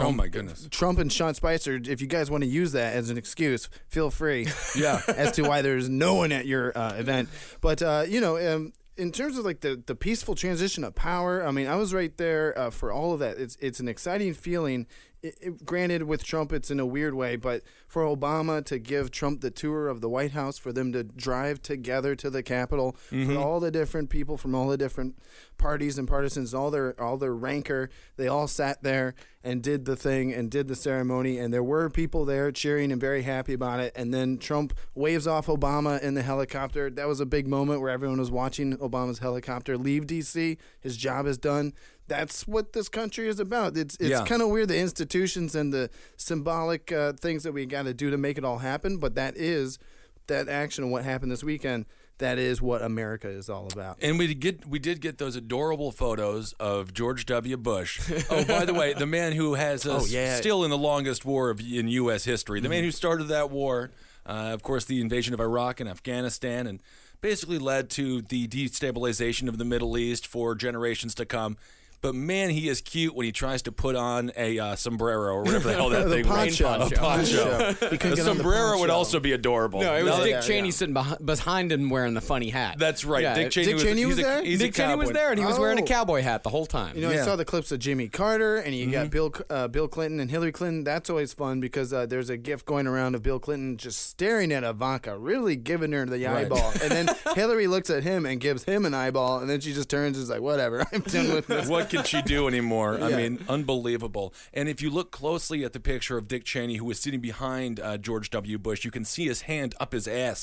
Oh 0.00 0.12
my 0.12 0.28
goodness 0.28 0.68
Trump 0.70 0.98
and 0.98 1.12
Sean 1.12 1.34
Spicer, 1.34 1.80
if 1.84 2.00
you 2.00 2.06
guys 2.06 2.30
want 2.30 2.42
to 2.42 2.48
use 2.48 2.72
that 2.72 2.94
as 2.94 3.10
an 3.10 3.18
excuse, 3.18 3.68
feel 3.88 4.10
free. 4.10 4.46
Yeah. 4.76 5.00
as 5.16 5.32
to 5.32 5.42
why 5.42 5.60
there's 5.60 5.88
no 5.88 6.14
one 6.14 6.32
at 6.32 6.46
your 6.46 6.76
uh, 6.76 6.94
event. 6.94 7.28
But 7.60 7.82
uh, 7.82 8.04
you 8.08 8.20
know, 8.20 8.54
um, 8.54 8.72
in 8.96 9.12
terms 9.12 9.36
of 9.38 9.44
like 9.44 9.60
the 9.60 9.82
the 9.84 9.94
peaceful 9.94 10.34
transition 10.34 10.84
of 10.84 10.94
power, 10.94 11.44
I 11.46 11.50
mean, 11.50 11.66
I 11.66 11.76
was 11.76 11.92
right 11.92 12.16
there 12.16 12.58
uh, 12.58 12.70
for 12.70 12.92
all 12.92 13.12
of 13.12 13.20
that. 13.20 13.38
It's 13.38 13.56
it's 13.60 13.80
an 13.80 13.88
exciting 13.88 14.34
feeling. 14.34 14.86
It, 15.22 15.38
it, 15.40 15.64
granted, 15.64 16.02
with 16.04 16.24
Trump, 16.24 16.52
it's 16.52 16.70
in 16.70 16.80
a 16.80 16.86
weird 16.86 17.14
way, 17.14 17.36
but 17.36 17.62
for 17.86 18.02
Obama 18.02 18.64
to 18.64 18.78
give 18.78 19.10
Trump 19.10 19.40
the 19.40 19.50
tour 19.50 19.88
of 19.88 20.00
the 20.00 20.08
White 20.08 20.32
House, 20.32 20.58
for 20.58 20.72
them 20.72 20.92
to 20.92 21.04
drive 21.04 21.62
together 21.62 22.16
to 22.16 22.28
the 22.28 22.42
Capitol, 22.42 22.96
for 23.08 23.14
mm-hmm. 23.14 23.36
all 23.36 23.60
the 23.60 23.70
different 23.70 24.10
people 24.10 24.36
from 24.36 24.54
all 24.54 24.68
the 24.68 24.76
different 24.76 25.16
parties 25.58 25.96
and 25.96 26.08
partisans, 26.08 26.52
all 26.52 26.70
their 26.70 27.00
all 27.00 27.16
their 27.16 27.34
rancor, 27.34 27.88
they 28.16 28.26
all 28.26 28.48
sat 28.48 28.82
there 28.82 29.14
and 29.44 29.62
did 29.62 29.84
the 29.84 29.96
thing 29.96 30.32
and 30.32 30.50
did 30.50 30.68
the 30.68 30.76
ceremony, 30.76 31.38
and 31.38 31.52
there 31.52 31.62
were 31.62 31.90
people 31.90 32.24
there 32.24 32.52
cheering 32.52 32.92
and 32.92 33.00
very 33.00 33.22
happy 33.22 33.52
about 33.52 33.80
it. 33.80 33.92
And 33.96 34.12
then 34.12 34.38
Trump 34.38 34.74
waves 34.94 35.26
off 35.26 35.46
Obama 35.46 36.00
in 36.00 36.14
the 36.14 36.22
helicopter. 36.22 36.90
That 36.90 37.08
was 37.08 37.20
a 37.20 37.26
big 37.26 37.48
moment 37.48 37.80
where 37.80 37.90
everyone 37.90 38.18
was 38.18 38.30
watching 38.30 38.76
Obama's 38.78 39.18
helicopter 39.18 39.76
leave 39.76 40.06
D.C. 40.06 40.58
His 40.80 40.96
job 40.96 41.26
is 41.26 41.38
done. 41.38 41.72
That's 42.08 42.46
what 42.46 42.72
this 42.72 42.88
country 42.88 43.28
is 43.28 43.38
about. 43.40 43.76
It's 43.76 43.94
it's 43.96 44.10
Yeah. 44.10 44.24
kind 44.24 44.42
of 44.42 44.48
weird 44.48 44.68
the 44.68 44.78
institutions 44.78 45.54
and 45.54 45.72
the 45.72 45.88
symbolic 46.16 46.90
uh, 46.92 47.12
things 47.14 47.42
that 47.44 47.52
we 47.52 47.66
got 47.66 47.84
to 47.84 47.94
do 47.94 48.10
to 48.10 48.16
make 48.18 48.38
it 48.38 48.44
all 48.44 48.58
happen, 48.58 48.98
but 48.98 49.14
that 49.14 49.36
is 49.36 49.78
that 50.26 50.48
action 50.48 50.84
and 50.84 50.92
what 50.92 51.04
happened 51.04 51.32
this 51.32 51.44
weekend. 51.44 51.86
That 52.18 52.38
is 52.38 52.62
what 52.62 52.82
America 52.82 53.28
is 53.28 53.48
all 53.50 53.66
about. 53.72 53.98
and 54.00 54.16
we 54.18 54.28
did 54.28 54.38
get 54.40 54.66
we 54.68 54.78
did 54.78 55.00
get 55.00 55.18
those 55.18 55.34
adorable 55.34 55.90
photos 55.90 56.52
of 56.60 56.92
George 56.94 57.26
W. 57.26 57.56
Bush. 57.56 58.00
Oh, 58.30 58.44
by 58.44 58.64
the 58.64 58.74
way, 58.74 58.92
the 58.92 59.06
man 59.06 59.32
who 59.32 59.54
has 59.54 59.86
us 59.86 60.04
Oh, 60.04 60.06
yeah. 60.06 60.36
still 60.36 60.62
in 60.62 60.70
the 60.70 60.78
longest 60.78 61.24
war 61.24 61.50
of, 61.50 61.58
in 61.60 61.88
U.S. 61.88 62.24
history, 62.24 62.60
the 62.60 62.68
man 62.68 62.84
who 62.84 62.92
started 62.92 63.24
that 63.28 63.50
war, 63.50 63.90
uh, 64.26 64.50
of 64.52 64.62
course, 64.62 64.84
the 64.84 65.00
invasion 65.00 65.34
of 65.34 65.40
Iraq 65.40 65.80
and 65.80 65.88
Afghanistan, 65.88 66.66
and 66.68 66.80
basically 67.20 67.58
led 67.58 67.90
to 67.90 68.22
the 68.22 68.46
destabilization 68.46 69.48
of 69.48 69.58
the 69.58 69.64
Middle 69.64 69.96
East 69.98 70.26
for 70.26 70.54
generations 70.54 71.14
to 71.16 71.24
come. 71.24 71.56
But 72.02 72.14
man, 72.14 72.50
he 72.50 72.68
is 72.68 72.80
cute 72.80 73.14
when 73.14 73.24
he 73.24 73.32
tries 73.32 73.62
to 73.62 73.72
put 73.72 73.96
on 73.96 74.30
a 74.36 74.58
uh, 74.58 74.76
sombrero 74.76 75.32
or 75.34 75.42
whatever 75.44 75.68
the 75.68 75.74
hell 75.76 75.88
that 75.90 76.04
The 76.08 76.10
thing 76.22 76.28
was. 76.28 76.36
poncho. 76.60 76.66
A 76.66 76.78
Poncho. 76.90 76.94
poncho. 77.74 77.86
A 77.86 77.90
get 77.96 78.04
on 78.04 78.10
the 78.10 78.16
sombrero 78.18 78.78
would 78.80 78.90
also 78.90 79.20
be 79.20 79.32
adorable. 79.32 79.80
No, 79.80 79.94
it 79.96 80.02
was 80.02 80.12
Now- 80.18 80.22
Dick 80.24 80.30
yeah, 80.32 80.40
Cheney 80.40 80.68
yeah. 80.68 80.72
sitting 80.72 80.94
behind, 80.94 81.24
behind 81.24 81.72
him 81.72 81.88
wearing 81.90 82.14
the 82.14 82.20
funny 82.20 82.50
hat. 82.50 82.76
That's 82.78 83.04
right. 83.04 83.22
Yeah, 83.22 83.34
Dick 83.34 83.50
Cheney 83.52 83.66
Dick 83.66 83.74
was, 83.74 83.82
Cheney 83.84 84.00
he's 84.00 84.06
was 84.08 84.18
a, 84.18 84.22
there? 84.22 84.42
He's 84.44 84.60
a 84.60 84.64
Dick 84.64 84.74
Cheney 84.74 84.94
was 84.96 85.10
there, 85.12 85.30
and 85.30 85.38
he 85.38 85.44
was 85.46 85.58
wearing 85.58 85.78
a 85.78 85.82
Oh. 85.82 85.86
cowboy 85.86 86.22
hat 86.22 86.42
the 86.42 86.50
whole 86.50 86.66
time. 86.66 86.94
You 86.96 87.02
know, 87.02 87.10
I 87.10 87.14
Yeah. 87.14 87.24
saw 87.24 87.36
the 87.36 87.44
clips 87.44 87.70
of 87.72 87.78
Jimmy 87.78 88.08
Carter, 88.08 88.56
and 88.56 88.74
you 88.74 88.82
Mm-hmm. 88.86 88.92
got 88.92 89.10
Bill 89.10 89.32
uh, 89.48 89.68
Bill 89.68 89.86
Clinton 89.88 90.18
and 90.20 90.30
Hillary 90.30 90.52
Clinton. 90.52 90.82
That's 90.84 91.08
always 91.08 91.32
fun 91.32 91.60
because 91.60 91.92
uh, 91.92 92.06
there's 92.06 92.28
a 92.30 92.36
gif 92.36 92.64
going 92.64 92.86
around 92.88 93.14
of 93.14 93.22
Bill 93.22 93.38
Clinton 93.38 93.76
just 93.76 94.08
staring 94.08 94.50
at 94.52 94.64
Ivanka, 94.64 95.16
really 95.16 95.54
giving 95.56 95.92
her 95.92 96.04
the 96.04 96.24
Right. 96.24 96.46
eyeball, 96.46 96.72
and 96.82 96.90
then 96.90 97.08
Hillary 97.36 97.68
looks 97.68 97.90
at 97.90 98.02
him 98.02 98.26
and 98.26 98.40
gives 98.40 98.64
him 98.64 98.84
an 98.86 98.92
eyeball, 98.94 99.38
and 99.38 99.48
then 99.48 99.60
she 99.60 99.72
just 99.72 99.88
turns 99.88 100.16
and 100.16 100.24
is 100.24 100.30
like, 100.30 100.40
"Whatever, 100.40 100.84
I'm 100.92 101.00
done 101.02 101.32
with 101.32 101.46
this." 101.46 101.68
what 101.68 101.91
can 101.92 102.04
she 102.04 102.22
do 102.22 102.48
anymore? 102.48 102.98
I 103.00 103.10
mean, 103.10 103.44
unbelievable. 103.48 104.34
And 104.52 104.68
if 104.68 104.82
you 104.82 104.90
look 104.90 105.10
closely 105.10 105.64
at 105.64 105.72
the 105.72 105.80
picture 105.80 106.16
of 106.18 106.28
Dick 106.28 106.44
Cheney, 106.44 106.76
who 106.76 106.84
was 106.84 106.98
sitting 107.00 107.20
behind 107.20 107.80
uh, 107.80 107.96
George 107.98 108.30
W. 108.30 108.58
Bush, 108.58 108.84
you 108.84 108.90
can 108.90 109.04
see 109.04 109.26
his 109.26 109.42
hand 109.42 109.74
up 109.80 109.92
his 109.92 110.06
ass, 110.08 110.42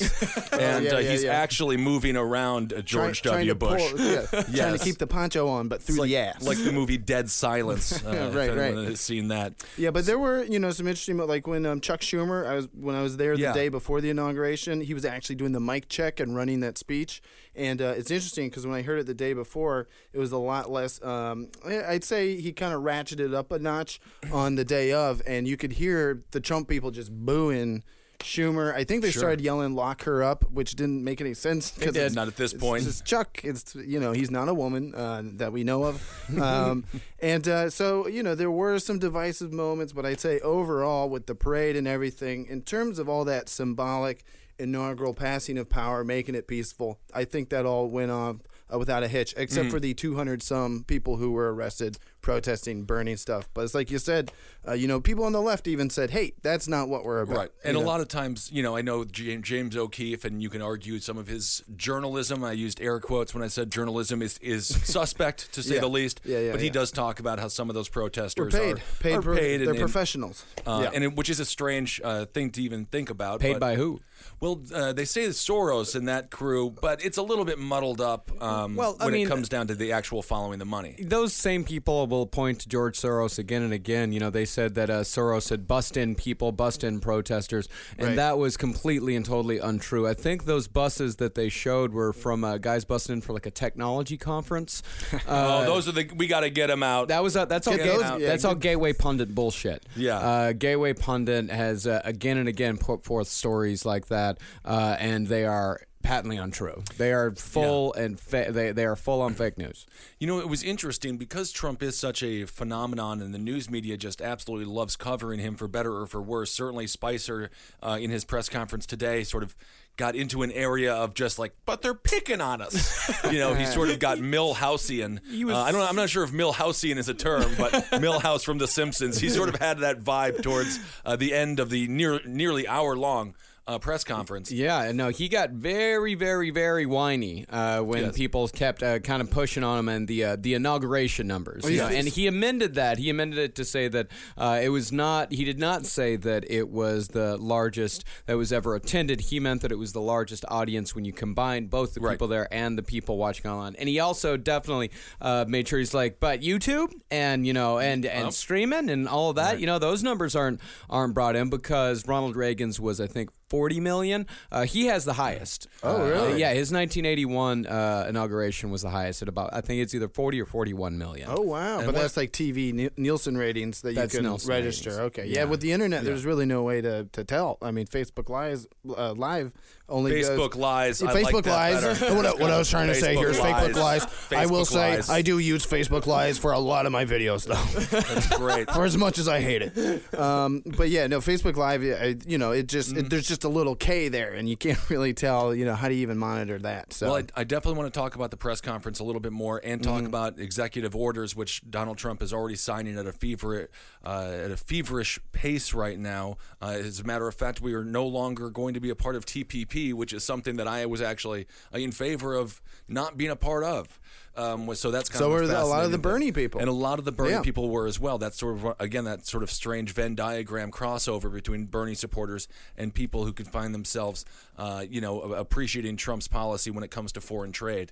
and 0.53 0.85
yeah, 0.85 0.91
uh, 0.91 0.99
yeah, 0.99 1.11
he's 1.11 1.23
yeah. 1.23 1.31
actually 1.31 1.77
moving 1.77 2.15
around 2.15 2.73
uh, 2.73 2.81
George 2.81 3.21
Trying- 3.21 3.47
W. 3.47 3.55
Bush. 3.55 3.91
pull- 3.91 3.99
yeah, 3.99 4.25
trying 4.29 4.77
to 4.77 4.83
keep 4.83 4.97
the 4.97 5.07
poncho 5.07 5.47
on, 5.47 5.67
but 5.67 5.81
through 5.81 5.95
It's 5.95 5.99
like, 5.99 6.09
the 6.09 6.17
ass. 6.17 6.43
like 6.47 6.57
the 6.63 6.71
movie 6.71 6.97
Dead 6.97 7.29
Silence. 7.29 8.03
Uh, 8.09 8.11
Yeah, 8.13 8.33
right, 8.33 8.55
right. 8.55 8.75
has 8.75 9.01
seen 9.01 9.27
that. 9.27 9.53
Yeah, 9.77 9.91
but 9.91 10.05
there 10.05 10.17
were 10.17 10.43
you 10.43 10.57
know 10.59 10.71
some 10.71 10.87
interesting 10.87 11.17
like 11.17 11.47
when 11.47 11.65
um, 11.65 11.81
Chuck 11.81 11.99
Schumer 12.01 12.45
I 12.47 12.55
was 12.55 12.67
when 12.73 12.95
I 12.95 13.01
was 13.01 13.17
there 13.17 13.35
the 13.35 13.41
Yeah. 13.43 13.53
day 13.53 13.69
before 13.69 13.99
the 14.01 14.09
inauguration 14.09 14.81
he 14.81 14.93
was 14.93 15.05
actually 15.05 15.35
doing 15.35 15.51
the 15.51 15.59
mic 15.59 15.89
check 15.89 16.19
and 16.19 16.35
running 16.35 16.59
that 16.61 16.77
speech 16.77 17.21
and 17.59 17.81
uh, 17.81 17.93
it's 17.97 18.09
interesting 18.11 18.49
because 18.49 18.65
when 18.65 18.75
I 18.75 18.81
heard 18.81 18.99
it 18.99 19.05
the 19.05 19.13
day 19.13 19.33
before 19.33 19.87
it 20.13 20.17
was 20.19 20.31
a 20.31 20.37
lot 20.37 20.71
less 20.71 21.01
um, 21.03 21.49
I- 21.65 21.83
I'd 21.93 22.03
say 22.03 22.39
he 22.39 22.51
kind 22.53 22.73
of 22.73 22.81
ratcheted 22.81 23.19
it 23.19 23.33
up 23.33 23.51
a 23.51 23.59
notch 23.59 23.99
on 24.31 24.55
the 24.55 24.65
day 24.65 24.91
of 24.93 25.21
and 25.27 25.47
you 25.47 25.57
could 25.57 25.73
hear 25.73 26.23
the 26.31 26.39
Trump 26.39 26.67
people 26.67 26.91
just 26.91 27.11
booing. 27.11 27.83
Schumer, 28.21 28.73
I 28.75 28.83
think 28.83 29.01
they 29.01 29.11
Sure. 29.11 29.21
started 29.21 29.39
yelling 29.39 29.75
"lock 29.75 30.03
her 30.03 30.21
up," 30.21 30.43
which 30.51 30.75
didn't 30.75 31.05
make 31.05 31.21
any 31.21 31.33
sense. 31.33 31.71
'cause 31.71 31.93
did. 31.93 31.95
it's- 31.95 32.13
Not 32.15 32.27
at 32.27 32.35
this 32.35 32.51
it's 32.51 32.61
point. 32.61 32.83
just 32.83 33.05
Chuck. 33.05 33.39
It's 33.45 33.73
you 33.75 33.97
know 33.97 34.11
he's 34.11 34.29
not 34.29 34.49
a 34.49 34.53
woman 34.53 34.93
uh, 34.93 35.21
that 35.37 35.53
we 35.53 35.63
know 35.63 35.85
of, 35.85 36.03
um, 36.37 36.83
and 37.21 37.47
uh, 37.47 37.69
so 37.69 38.07
you 38.07 38.21
know 38.21 38.35
there 38.35 38.51
were 38.51 38.77
some 38.79 38.99
divisive 38.99 39.53
moments, 39.53 39.93
but 39.93 40.05
I'd 40.05 40.19
say 40.19 40.41
overall 40.41 41.09
with 41.09 41.27
the 41.27 41.33
parade 41.35 41.77
and 41.77 41.87
everything, 41.87 42.45
in 42.47 42.61
terms 42.63 42.99
of 42.99 43.07
all 43.07 43.23
that 43.23 43.47
symbolic 43.47 44.25
inaugural 44.59 45.13
passing 45.13 45.57
of 45.57 45.69
power, 45.69 46.03
making 46.03 46.35
it 46.35 46.47
peaceful, 46.47 46.99
I 47.13 47.25
think 47.25 47.49
that 47.49 47.65
all 47.65 47.87
went 47.89 48.11
off 48.11 48.37
uh, 48.71 48.77
without 48.77 49.01
a 49.01 49.07
hitch, 49.07 49.33
except 49.35 49.67
Mm. 49.67 49.71
for 49.71 49.79
the 49.79 49.93
200 49.95 50.43
some 50.43 50.83
people 50.83 51.17
who 51.17 51.31
were 51.31 51.51
arrested 51.51 51.97
protesting, 52.21 52.83
burning 52.83 53.17
stuff. 53.17 53.49
But 53.55 53.63
it's 53.63 53.73
like 53.73 53.89
you 53.89 53.97
said, 53.97 54.31
uh, 54.67 54.73
you 54.73 54.87
know, 54.87 54.99
people 55.01 55.23
on 55.23 55.31
the 55.31 55.41
left 55.41 55.67
even 55.67 55.89
said, 55.89 56.11
"Hey, 56.11 56.33
that's 56.43 56.67
not 56.67 56.87
what 56.87 57.03
we're 57.03 57.21
about." 57.21 57.35
Right. 57.37 57.49
And 57.63 57.73
you 57.75 57.79
a 57.79 57.83
know? 57.83 57.89
lot 57.89 58.01
of 58.01 58.07
times, 58.09 58.51
you 58.51 58.61
know, 58.61 58.75
I 58.77 58.81
know 58.83 59.05
James, 59.05 59.47
James 59.47 59.75
O'Keefe, 59.75 60.23
and 60.25 60.43
you 60.43 60.49
can 60.51 60.61
argue 60.61 60.99
some 60.99 61.17
of 61.17 61.25
his 61.27 61.63
journalism. 61.75 62.43
I 62.43 62.51
used 62.51 62.79
air 62.79 62.99
quotes 62.99 63.33
when 63.33 63.41
I 63.41 63.47
said 63.47 63.71
journalism 63.71 64.21
is, 64.21 64.37
is 64.39 64.67
suspect, 64.83 65.51
to 65.53 65.63
say 65.63 65.75
Yeah. 65.75 65.81
the 65.81 65.89
least. 65.89 66.21
Yeah, 66.23 66.39
yeah, 66.39 66.51
but 66.51 66.61
he 66.61 66.69
does 66.69 66.91
talk 66.91 67.19
about 67.19 67.39
how 67.39 67.47
some 67.47 67.69
of 67.69 67.73
those 67.73 67.89
We're 67.95 68.09
paid, 68.09 68.73
are 68.75 68.79
paid, 68.99 69.13
are 69.15 69.21
pro- 69.23 69.35
paid 69.37 69.57
they're 69.61 69.69
and, 69.69 69.69
and, 69.69 69.79
professionals. 69.79 70.45
uh, 70.67 70.81
yeah. 70.83 70.91
and 70.93 71.03
it, 71.05 71.15
which 71.15 71.29
is 71.31 71.39
a 71.39 71.45
strange 71.45 71.99
uh, 72.03 72.25
thing 72.25 72.51
to 72.51 72.61
even 72.61 72.85
think 72.85 73.09
about. 73.09 73.39
Paid 73.39 73.53
but- 73.53 73.59
by 73.61 73.75
who? 73.75 73.99
Well, 74.39 74.61
uh, 74.73 74.93
they 74.93 75.05
say 75.05 75.23
it's 75.23 75.43
Soros 75.45 75.95
and 75.95 76.07
that 76.07 76.29
crew, 76.31 76.69
but 76.81 77.03
it's 77.03 77.17
a 77.17 77.23
little 77.23 77.45
bit 77.45 77.59
muddled 77.59 77.99
up 78.01 78.31
um, 78.41 78.75
Well, 78.75 78.95
when 78.99 79.13
mean- 79.13 79.25
it 79.27 79.29
comes 79.29 79.49
down 79.49 79.67
to 79.67 79.75
the 79.75 79.91
actual 79.91 80.21
following 80.21 80.59
the 80.59 80.65
money. 80.65 80.95
Those 81.01 81.33
same 81.33 81.63
people 81.63 82.07
will 82.07 82.25
point 82.25 82.61
to 82.61 82.69
George 82.69 82.97
Soros 82.99 83.37
again 83.39 83.61
and 83.63 83.73
again. 83.73 84.11
You 84.11 84.19
know, 84.19 84.29
they 84.29 84.45
said 84.45 84.75
that 84.75 84.89
uh, 84.89 85.01
Soros 85.01 85.49
had 85.49 85.67
bust 85.67 85.97
in 85.97 86.15
people, 86.15 86.51
bust 86.51 86.83
in 86.83 86.99
protesters, 86.99 87.67
and 87.97 88.07
Right. 88.09 88.15
that 88.15 88.37
was 88.37 88.55
completely 88.57 89.15
and 89.15 89.25
totally 89.25 89.57
untrue. 89.59 90.07
I 90.07 90.13
think 90.13 90.45
those 90.45 90.67
buses 90.67 91.17
that 91.17 91.35
they 91.35 91.49
showed 91.49 91.91
were 91.93 92.13
from 92.13 92.43
uh, 92.43 92.57
guys 92.57 92.85
busting 92.85 93.13
in 93.13 93.21
for 93.21 93.33
like 93.33 93.45
a 93.45 93.51
technology 93.51 94.17
conference. 94.17 94.81
Uh, 95.27 95.63
oh, 95.63 95.65
those 95.65 95.87
are 95.87 95.91
the 95.91 96.09
we 96.15 96.27
got 96.27 96.39
to 96.41 96.49
get 96.49 96.67
them 96.67 96.81
out. 96.81 97.07
That 97.09 97.21
was 97.23 97.35
uh, 97.35 97.45
that's 97.45 97.67
all 97.67 97.75
Get 97.75 97.85
ga- 97.85 97.97
those- 97.97 98.21
yeah, 98.21 98.27
that's 98.27 98.45
all 98.45 98.55
Gateway 98.55 98.93
Pundit 98.93 99.33
bullshit. 99.35 99.83
Yeah. 99.95 100.17
uh, 100.17 100.53
Gateway 100.53 100.93
Pundit 100.93 101.49
has 101.51 101.85
uh, 101.85 102.01
again 102.03 102.37
and 102.37 102.47
again 102.47 102.77
put 102.77 103.03
forth 103.03 103.27
stories 103.27 103.85
like 103.85 104.07
that, 104.09 104.39
uh, 104.65 104.95
and 104.99 105.27
they 105.27 105.45
are 105.45 105.81
patently 106.01 106.37
untrue. 106.37 106.83
They 106.97 107.11
are 107.11 107.31
full 107.31 107.93
and 107.93 108.19
fa- 108.19 108.47
they 108.49 108.71
they 108.71 108.85
are 108.85 108.95
full 108.95 109.21
on 109.21 109.33
fake 109.33 109.57
news. 109.57 109.85
You 110.19 110.27
know, 110.27 110.39
it 110.39 110.47
was 110.47 110.63
interesting 110.63 111.17
because 111.17 111.51
Trump 111.51 111.83
is 111.83 111.97
such 111.97 112.23
a 112.23 112.45
phenomenon, 112.45 113.21
and 113.21 113.33
the 113.33 113.39
news 113.39 113.69
media 113.69 113.97
just 113.97 114.21
absolutely 114.21 114.65
loves 114.65 114.95
covering 114.95 115.39
him 115.39 115.55
for 115.55 115.67
better 115.67 115.95
or 115.97 116.05
for 116.07 116.21
worse. 116.21 116.51
Certainly, 116.51 116.87
Spicer 116.87 117.49
uh, 117.81 117.97
in 117.99 118.11
his 118.11 118.25
press 118.25 118.49
conference 118.49 118.85
today 118.85 119.23
sort 119.23 119.43
of 119.43 119.55
got 119.97 120.15
into 120.15 120.43
an 120.43 120.51
area 120.53 120.93
of 120.93 121.13
just 121.13 121.37
like, 121.37 121.53
but 121.65 121.81
they're 121.81 121.93
picking 121.93 122.39
on 122.39 122.61
us. 122.61 123.23
you 123.25 123.37
know, 123.37 123.53
he 123.53 123.65
sort 123.77 123.89
of 123.89 123.99
got 123.99 124.17
Milhouseian. 124.17 125.19
Uh, 125.51 125.57
I 125.57 125.71
don't. 125.73 125.81
I'm 125.81 125.95
not 125.97 126.09
sure 126.09 126.23
if 126.23 126.31
Milhouseian 126.31 126.97
is 126.97 127.09
a 127.09 127.13
term, 127.13 127.51
but 127.57 127.73
Milhouse 127.91 128.43
from 128.45 128.57
The 128.57 128.67
Simpsons. 128.67 129.19
He 129.19 129.29
sort 129.29 129.49
of 129.49 129.55
had 129.55 129.79
that 129.79 129.99
vibe 129.99 130.41
towards 130.41 130.79
uh, 131.05 131.17
the 131.17 131.33
end 131.33 131.59
of 131.59 131.69
the 131.69 131.87
near 131.87 132.21
nearly 132.25 132.67
hour 132.67 132.95
long. 132.95 133.35
Uh, 133.69 133.77
press 133.77 134.03
conference. 134.03 134.51
Yeah, 134.51 134.91
no, 134.93 135.09
he 135.09 135.29
got 135.29 135.51
very, 135.51 136.15
very, 136.15 136.49
very 136.49 136.85
whiny 136.87 137.45
uh, 137.49 137.81
when 137.81 138.05
Yes. 138.05 138.15
people 138.17 138.47
kept 138.47 138.81
uh, 138.81 138.97
kind 138.99 139.21
of 139.21 139.29
pushing 139.29 139.63
on 139.63 139.77
him 139.77 139.87
and 139.89 140.07
the 140.07 140.23
uh, 140.23 140.35
the 140.39 140.55
inauguration 140.55 141.27
numbers. 141.27 141.63
you 141.69 141.77
yeah. 141.77 141.89
know, 141.89 141.95
and 141.95 142.07
he 142.07 142.25
amended 142.25 142.73
that. 142.75 142.97
He 142.97 143.09
amended 143.11 143.37
it 143.37 143.53
to 143.55 143.63
say 143.65 143.87
that 143.87 144.07
uh, 144.37 144.59
it 144.63 144.69
was 144.69 144.91
not. 144.91 145.31
He 145.31 145.43
did 145.45 145.59
not 145.59 145.85
say 145.85 146.15
that 146.15 146.49
it 146.49 146.69
was 146.69 147.09
the 147.09 147.37
largest 147.37 148.03
that 148.25 148.37
was 148.37 148.51
ever 148.51 148.73
attended. 148.73 149.21
He 149.21 149.39
meant 149.39 149.61
that 149.61 149.71
it 149.71 149.77
was 149.77 149.93
the 149.93 150.01
largest 150.01 150.45
audience 150.49 150.95
when 150.95 151.05
you 151.05 151.13
combine 151.13 151.67
both 151.67 151.93
the 151.93 151.99
Right. 152.01 152.13
people 152.13 152.27
there 152.27 152.47
and 152.51 152.75
the 152.77 152.83
people 152.83 153.17
watching 153.17 153.51
online. 153.51 153.75
And 153.77 153.87
he 153.87 153.99
also 153.99 154.35
definitely 154.35 154.89
uh, 155.21 155.45
made 155.47 155.67
sure 155.67 155.77
he's 155.77 155.93
like, 155.93 156.19
but 156.19 156.41
YouTube 156.41 156.91
and 157.11 157.45
you 157.45 157.53
know 157.53 157.77
and 157.77 158.05
and 158.05 158.33
streaming 158.33 158.89
and 158.89 159.07
all 159.07 159.29
of 159.29 159.35
that. 159.35 159.59
You 159.59 159.67
know, 159.67 159.77
those 159.77 160.01
numbers 160.01 160.35
aren't 160.35 160.59
aren't 160.89 161.13
brought 161.13 161.35
in 161.35 161.49
because 161.51 162.07
Ronald 162.07 162.35
Reagan's 162.35 162.79
was 162.79 162.99
I 162.99 163.05
think. 163.07 163.29
40 163.49 163.79
million. 163.79 164.27
Uh, 164.51 164.63
he 164.65 164.85
has 164.87 165.05
the 165.05 165.13
highest. 165.13 165.67
Oh, 165.83 166.07
really? 166.07 166.39
yeah, 166.39 166.49
his 166.53 166.71
1981 166.71 167.65
uh, 167.65 168.05
inauguration 168.09 168.71
was 168.71 168.81
the 168.81 168.89
highest 168.89 169.21
at 169.21 169.27
about, 169.27 169.49
I 169.53 169.61
think 169.61 169.81
it's 169.81 169.93
either 169.95 170.07
40 170.07 170.41
or 170.41 170.45
41 170.45 170.97
million. 170.97 171.27
Oh 171.31 171.41
wow! 171.41 171.77
but 171.77 171.87
what- 171.87 171.95
that's 171.95 172.17
like 172.17 172.31
TV 172.31 172.73
Ni- 172.73 172.89
Nielsen 172.97 173.37
ratings 173.37 173.81
that 173.81 173.93
you 173.93 174.07
can 174.07 174.23
Nielsen 174.23 174.49
register. 174.49 174.89
ratings. 174.91 175.05
Okay, 175.07 175.25
yeah. 175.27 175.39
Yeah. 175.39 175.43
With 175.45 175.61
the 175.61 175.71
internet, 175.71 176.03
there's 176.03 176.25
really 176.25 176.45
no 176.45 176.63
way 176.63 176.81
to, 176.81 177.05
to 177.11 177.23
tell. 177.23 177.57
I 177.61 177.71
mean, 177.71 177.87
Facebook 177.87 178.29
Live 178.29 178.65
uh, 178.95 179.13
Live 179.13 179.51
only 179.89 180.11
Facebook 180.11 180.51
goes, 180.51 180.55
Lies. 180.55 181.01
Yeah, 181.01 181.11
like 181.11 181.25
Facebook 181.25 181.43
that 181.43 181.51
Lies. 181.73 182.01
what, 182.01 182.25
I, 182.25 182.31
what 182.33 182.51
I 182.51 182.57
was 182.57 182.69
trying 182.69 182.87
to 182.87 182.95
say 182.95 183.15
here 183.15 183.29
is 183.29 183.37
Facebook 183.37 183.73
Facebook 183.73 183.75
Lies. 183.81 184.07
I 184.31 184.45
will 184.45 184.61
Facebook 184.61 184.67
say 184.67 184.95
Lies. 184.95 185.09
I 185.09 185.21
do 185.21 185.39
use 185.39 185.65
Facebook 185.65 186.05
Lies 186.05 186.37
for 186.37 186.51
a 186.51 186.59
lot 186.59 186.85
of 186.85 186.91
my 186.91 187.05
videos 187.05 187.45
though, 187.45 187.99
That's 187.99 188.27
great. 188.37 188.69
for 188.73 188.85
as 188.85 188.97
much 188.97 189.17
as 189.19 189.27
I 189.27 189.41
hate 189.41 189.61
it. 189.63 190.17
Um, 190.19 190.61
but 190.77 190.89
yeah, 190.89 191.07
no 191.07 191.19
Facebook 191.19 191.55
Live. 191.55 191.81
I- 191.83 192.15
You 192.25 192.37
know, 192.37 192.51
it 192.51 192.67
just 192.67 192.89
Mm. 192.93 192.97
it, 192.99 193.09
there's 193.09 193.27
just 193.27 193.43
a 193.43 193.49
little 193.49 193.75
K 193.75 194.07
there, 194.09 194.33
and 194.33 194.47
you 194.49 194.57
can't 194.57 194.79
really 194.89 195.13
tell. 195.13 195.53
You 195.53 195.65
know, 195.65 195.75
how 195.75 195.87
do 195.89 195.93
you 195.95 196.01
even 196.01 196.17
monitor 196.17 196.57
that? 196.59 196.93
So 196.93 197.07
Well, 197.07 197.17
I, 197.35 197.41
I 197.41 197.43
definitely 197.43 197.77
want 197.79 197.93
to 197.93 197.99
talk 197.99 198.15
about 198.15 198.31
the 198.31 198.37
press 198.37 198.61
conference 198.61 198.99
a 198.99 199.03
little 199.03 199.19
bit 199.21 199.31
more 199.31 199.61
and 199.63 199.83
talk 199.83 200.03
about 200.03 200.39
executive 200.39 200.95
orders, 200.95 201.35
which 201.35 201.61
Donald 201.69 201.97
Trump 201.97 202.21
is 202.21 202.33
already 202.33 202.55
signing 202.55 202.97
at 202.97 203.05
a 203.05 203.11
fever 203.13 203.69
uh, 204.05 204.31
at 204.45 204.51
a 204.51 204.57
feverish 204.57 205.19
pace 205.31 205.73
right 205.73 205.99
now. 205.99 206.37
Uh, 206.61 206.77
as 206.79 206.99
a 206.99 207.03
matter 207.03 207.27
of 207.27 207.35
fact, 207.35 207.61
we 207.61 207.73
are 207.73 207.83
no 207.83 208.05
longer 208.05 208.49
going 208.49 208.73
to 208.73 208.79
be 208.79 208.89
a 208.89 208.95
part 208.95 209.15
of 209.15 209.25
TPP, 209.25 209.78
which 209.93 210.13
is 210.13 210.23
something 210.23 210.57
that 210.57 210.67
I 210.67 210.85
was 210.85 211.01
actually 211.01 211.47
in 211.73 211.91
favor 211.91 212.33
of 212.35 212.61
not 212.87 213.17
being 213.17 213.31
a 213.31 213.35
part 213.35 213.63
of. 213.63 213.99
Um, 214.35 214.73
so 214.75 214.89
that's 214.89 215.09
kind 215.09 215.19
So 215.19 215.25
of 215.25 215.31
were 215.33 215.41
a 215.41 215.65
lot 215.65 215.83
of 215.83 215.91
the 215.91 215.97
thing. 215.97 216.01
Bernie 216.01 216.31
people. 216.31 216.61
and 216.61 216.69
a 216.69 216.73
lot 216.73 216.97
of 216.99 217.03
the 217.05 217.11
Bernie 217.11 217.31
Yeah. 217.31 217.41
people 217.41 217.69
were 217.69 217.87
as 217.87 217.99
well. 217.99 218.17
That's 218.17 218.37
sort 218.37 218.55
of 218.57 218.75
again 218.79 219.03
that 219.05 219.25
sort 219.25 219.43
of 219.43 219.51
strange 219.51 219.91
Venn 219.93 220.15
diagram 220.15 220.71
crossover 220.71 221.31
between 221.33 221.65
Bernie 221.65 221.95
supporters 221.95 222.47
and 222.77 222.93
people 222.93 223.25
who 223.25 223.33
could 223.33 223.47
find 223.47 223.73
themselves, 223.73 224.23
uh, 224.57 224.85
you 224.89 225.01
know, 225.01 225.21
appreciating 225.33 225.97
Trump's 225.97 226.27
policy 226.29 226.71
when 226.71 226.83
it 226.83 226.91
comes 226.91 227.11
to 227.13 227.21
foreign 227.21 227.51
trade. 227.51 227.91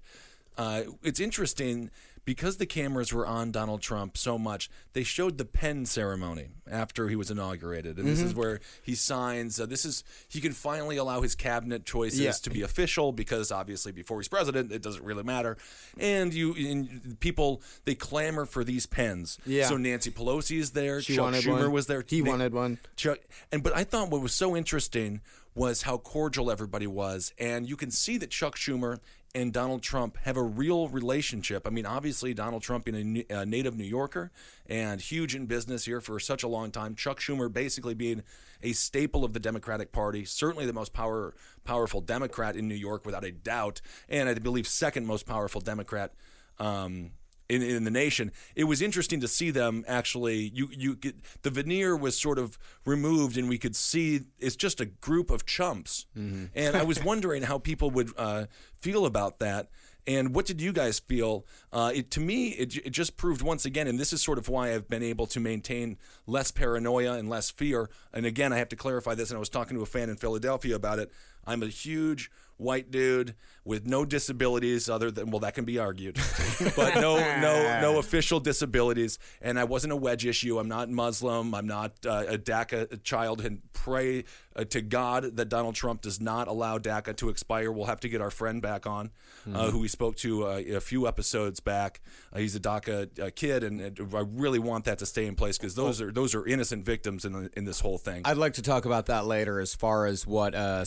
Uh, 0.57 0.83
it's 1.03 1.19
interesting 1.19 1.89
because 2.27 2.57
the 2.57 2.65
cameras 2.65 3.13
were 3.13 3.25
on 3.25 3.51
Donald 3.51 3.81
Trump 3.81 4.17
so 4.17 4.37
much. 4.37 4.69
They 4.91 5.03
showed 5.03 5.37
the 5.37 5.45
pen 5.45 5.85
ceremony 5.85 6.49
after 6.69 7.07
he 7.07 7.15
was 7.15 7.31
inaugurated, 7.31 7.97
and 7.97 8.05
this 8.05 8.19
Mm-hmm. 8.19 8.27
is 8.27 8.35
where 8.35 8.59
he 8.83 8.95
signs. 8.95 9.61
Uh, 9.61 9.65
this 9.65 9.85
is 9.85 10.03
he 10.27 10.41
can 10.41 10.51
finally 10.51 10.97
allow 10.97 11.21
his 11.21 11.35
cabinet 11.35 11.85
choices 11.85 12.19
Yeah. 12.19 12.31
to 12.33 12.49
be 12.49 12.63
official 12.63 13.13
because 13.13 13.49
obviously 13.49 13.93
before 13.93 14.19
he's 14.19 14.27
president, 14.27 14.73
it 14.73 14.81
doesn't 14.81 15.05
really 15.05 15.23
matter. 15.23 15.55
And 15.97 16.33
you, 16.33 16.53
and 16.53 17.17
people, 17.21 17.61
they 17.85 17.95
clamor 17.95 18.45
for 18.45 18.65
these 18.65 18.85
pens. 18.85 19.37
Yeah. 19.45 19.67
So 19.69 19.77
Nancy 19.77 20.11
Pelosi 20.11 20.57
is 20.59 20.71
there. 20.71 21.01
She 21.01 21.15
Chuck 21.15 21.33
Schumer 21.35 21.61
one. 21.61 21.71
was 21.71 21.87
there. 21.87 22.03
He 22.05 22.21
Na- 22.21 22.31
wanted 22.31 22.53
one. 22.53 22.77
Chuck, 22.97 23.19
and 23.53 23.63
but 23.63 23.73
I 23.73 23.85
thought 23.85 24.09
what 24.09 24.21
was 24.21 24.33
so 24.33 24.53
interesting 24.53 25.21
was 25.55 25.81
how 25.83 25.97
cordial 25.97 26.51
everybody 26.51 26.85
was, 26.85 27.33
and 27.39 27.67
you 27.67 27.75
can 27.75 27.89
see 27.89 28.17
that 28.17 28.29
Chuck 28.29 28.55
Schumer 28.57 28.99
and 29.35 29.53
Donald 29.53 29.81
Trump 29.81 30.17
have 30.17 30.37
a 30.37 30.43
real 30.43 30.87
relationship. 30.87 31.67
I 31.67 31.69
mean, 31.69 31.85
obviously, 31.85 32.33
Donald 32.33 32.63
Trump 32.63 32.85
being 32.85 33.25
a, 33.29 33.41
a 33.41 33.45
native 33.45 33.77
New 33.77 33.83
Yorker 33.83 34.31
and 34.65 34.99
huge 34.99 35.35
in 35.35 35.45
business 35.45 35.85
here 35.85 36.01
for 36.01 36.19
such 36.19 36.43
a 36.43 36.47
long 36.47 36.71
time. 36.71 36.95
Chuck 36.95 37.19
Schumer 37.19 37.51
basically 37.51 37.93
being 37.93 38.23
a 38.63 38.73
staple 38.73 39.23
of 39.23 39.33
the 39.33 39.39
Democratic 39.39 39.91
Party, 39.91 40.25
certainly 40.25 40.65
the 40.65 40.73
most 40.73 40.93
power 40.93 41.35
powerful 41.63 42.01
Democrat 42.01 42.55
in 42.55 42.67
New 42.67 42.75
York 42.75 43.05
without 43.05 43.23
a 43.23 43.31
doubt, 43.31 43.81
and 44.09 44.29
I 44.29 44.33
believe 44.35 44.67
second 44.67 45.05
most 45.05 45.25
powerful 45.25 45.61
Democrat. 45.61 46.13
Um, 46.59 47.11
in, 47.49 47.61
in 47.61 47.83
the 47.83 47.91
nation, 47.91 48.31
it 48.55 48.65
was 48.65 48.81
interesting 48.81 49.19
to 49.21 49.27
see 49.27 49.51
them 49.51 49.85
actually. 49.87 50.51
You 50.53 50.69
you 50.71 50.95
get, 50.95 51.15
the 51.43 51.49
veneer 51.49 51.95
was 51.95 52.19
sort 52.19 52.39
of 52.39 52.57
removed, 52.85 53.37
and 53.37 53.47
we 53.47 53.57
could 53.57 53.75
see 53.75 54.21
it's 54.39 54.55
just 54.55 54.81
a 54.81 54.85
group 54.85 55.31
of 55.31 55.45
chumps. 55.45 56.05
And 56.15 56.75
I 56.75 56.83
was 56.83 57.03
wondering 57.11 57.43
how 57.43 57.57
people 57.57 57.89
would 57.91 58.11
uh, 58.17 58.45
feel 58.81 59.05
about 59.05 59.39
that. 59.39 59.69
And 60.07 60.33
what 60.33 60.45
did 60.45 60.61
you 60.61 60.71
guys 60.71 60.99
feel? 60.99 61.45
Uh, 61.73 61.91
it, 61.93 62.11
to 62.11 62.21
me, 62.21 62.47
it, 62.51 62.77
it 62.77 62.89
just 62.91 63.17
proved 63.17 63.41
once 63.41 63.65
again, 63.65 63.87
and 63.87 63.99
this 63.99 64.13
is 64.13 64.21
sort 64.21 64.37
of 64.37 64.47
why 64.47 64.73
I've 64.73 64.87
been 64.87 65.03
able 65.03 65.25
to 65.27 65.41
maintain 65.41 65.97
less 66.25 66.49
paranoia 66.49 67.17
and 67.17 67.29
less 67.29 67.49
fear. 67.49 67.89
And 68.13 68.25
again, 68.25 68.53
I 68.53 68.57
have 68.57 68.69
to 68.69 68.77
clarify 68.77 69.15
this, 69.15 69.31
and 69.31 69.35
I 69.35 69.39
was 69.39 69.49
talking 69.49 69.75
to 69.75 69.83
a 69.83 69.85
fan 69.85 70.09
in 70.09 70.15
Philadelphia 70.15 70.75
about 70.75 70.99
it. 70.99 71.11
I'm 71.47 71.63
a 71.63 71.67
huge 71.67 72.29
white 72.57 72.91
dude 72.91 73.35
with 73.63 73.85
no 73.85 74.05
disabilities 74.05 74.89
other 74.89 75.11
than 75.11 75.29
well 75.29 75.41
that 75.41 75.53
can 75.53 75.65
be 75.65 75.77
argued 75.77 76.15
but 76.75 76.95
no 76.95 77.17
no 77.39 77.81
no 77.81 77.99
official 77.99 78.39
disabilities. 78.39 79.19
And 79.41 79.59
i 79.59 79.63
wasn't 79.63 79.93
a 79.93 79.95
wedge 79.95 80.25
issue. 80.25 80.57
I'm 80.57 80.69
not 80.69 80.89
muslim. 80.89 81.53
I'm 81.53 81.67
not 81.67 81.93
uh, 82.05 82.23
a 82.27 82.37
daca 82.37 83.03
child. 83.03 83.41
And 83.41 83.61
pray 83.73 84.23
uh, 84.55 84.63
to 84.65 84.81
god 84.81 85.35
that 85.35 85.49
donald 85.49 85.75
trump 85.75 86.01
does 86.01 86.19
not 86.19 86.47
allow 86.47 86.77
daca 86.77 87.15
to 87.17 87.29
expire. 87.29 87.71
We'll 87.71 87.85
have 87.85 87.99
to 88.01 88.09
get 88.09 88.21
our 88.21 88.31
friend 88.31 88.61
back 88.61 88.87
on 88.87 89.11
uh, 89.53 89.69
who 89.69 89.79
we 89.79 89.87
spoke 89.87 90.15
to 90.17 90.47
uh, 90.47 90.61
a 90.75 90.79
few 90.79 91.07
episodes 91.07 91.59
back. 91.59 92.01
Uh, 92.33 92.39
he's 92.39 92.55
a 92.55 92.59
daca 92.59 93.19
uh, 93.19 93.29
kid 93.35 93.63
and, 93.63 93.81
and 93.81 94.15
i 94.15 94.23
really 94.33 94.59
want 94.59 94.85
that 94.85 94.97
to 94.99 95.05
stay 95.05 95.25
in 95.25 95.35
place 95.35 95.57
because 95.57 95.75
those 95.75 96.01
are 96.01 96.11
those 96.11 96.33
are 96.33 96.45
innocent 96.45 96.85
victims 96.85 97.25
in, 97.25 97.49
in 97.55 97.65
this 97.65 97.81
whole 97.81 97.97
thing. 97.97 98.21
I'd 98.25 98.37
like 98.37 98.53
to 98.53 98.61
talk 98.61 98.85
about 98.85 99.07
that 99.07 99.25
later 99.25 99.59
as 99.59 99.75
far 99.75 100.05
as 100.05 100.25
what 100.25 100.55
uh, 100.55 100.85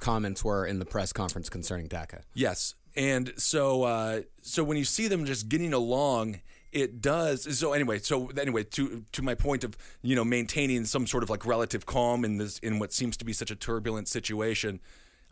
Comments 0.00 0.42
were 0.44 0.66
in 0.66 0.78
the 0.78 0.84
press 0.84 1.12
conference 1.12 1.48
concerning 1.48 1.88
DACA. 1.88 2.22
Yes, 2.34 2.74
and 2.96 3.32
so 3.36 3.84
uh, 3.84 4.22
so 4.42 4.64
when 4.64 4.76
you 4.76 4.84
see 4.84 5.08
them 5.08 5.24
just 5.24 5.48
getting 5.48 5.72
along, 5.72 6.40
it 6.72 7.00
does. 7.00 7.58
So 7.58 7.72
anyway, 7.72 7.98
so 7.98 8.28
anyway, 8.28 8.64
to 8.64 9.04
to 9.12 9.22
my 9.22 9.34
point 9.34 9.64
of 9.64 9.76
you 10.02 10.14
know 10.14 10.24
maintaining 10.24 10.84
some 10.84 11.06
sort 11.06 11.22
of 11.22 11.30
like 11.30 11.46
relative 11.46 11.86
calm 11.86 12.24
in 12.24 12.38
this 12.38 12.58
in 12.58 12.78
what 12.78 12.92
seems 12.92 13.16
to 13.18 13.24
be 13.24 13.32
such 13.32 13.50
a 13.50 13.56
turbulent 13.56 14.08
situation, 14.08 14.80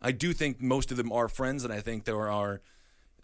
I 0.00 0.12
do 0.12 0.32
think 0.32 0.60
most 0.60 0.90
of 0.90 0.96
them 0.96 1.12
are 1.12 1.28
friends, 1.28 1.64
and 1.64 1.72
I 1.72 1.80
think 1.80 2.04
there 2.04 2.30
are. 2.30 2.60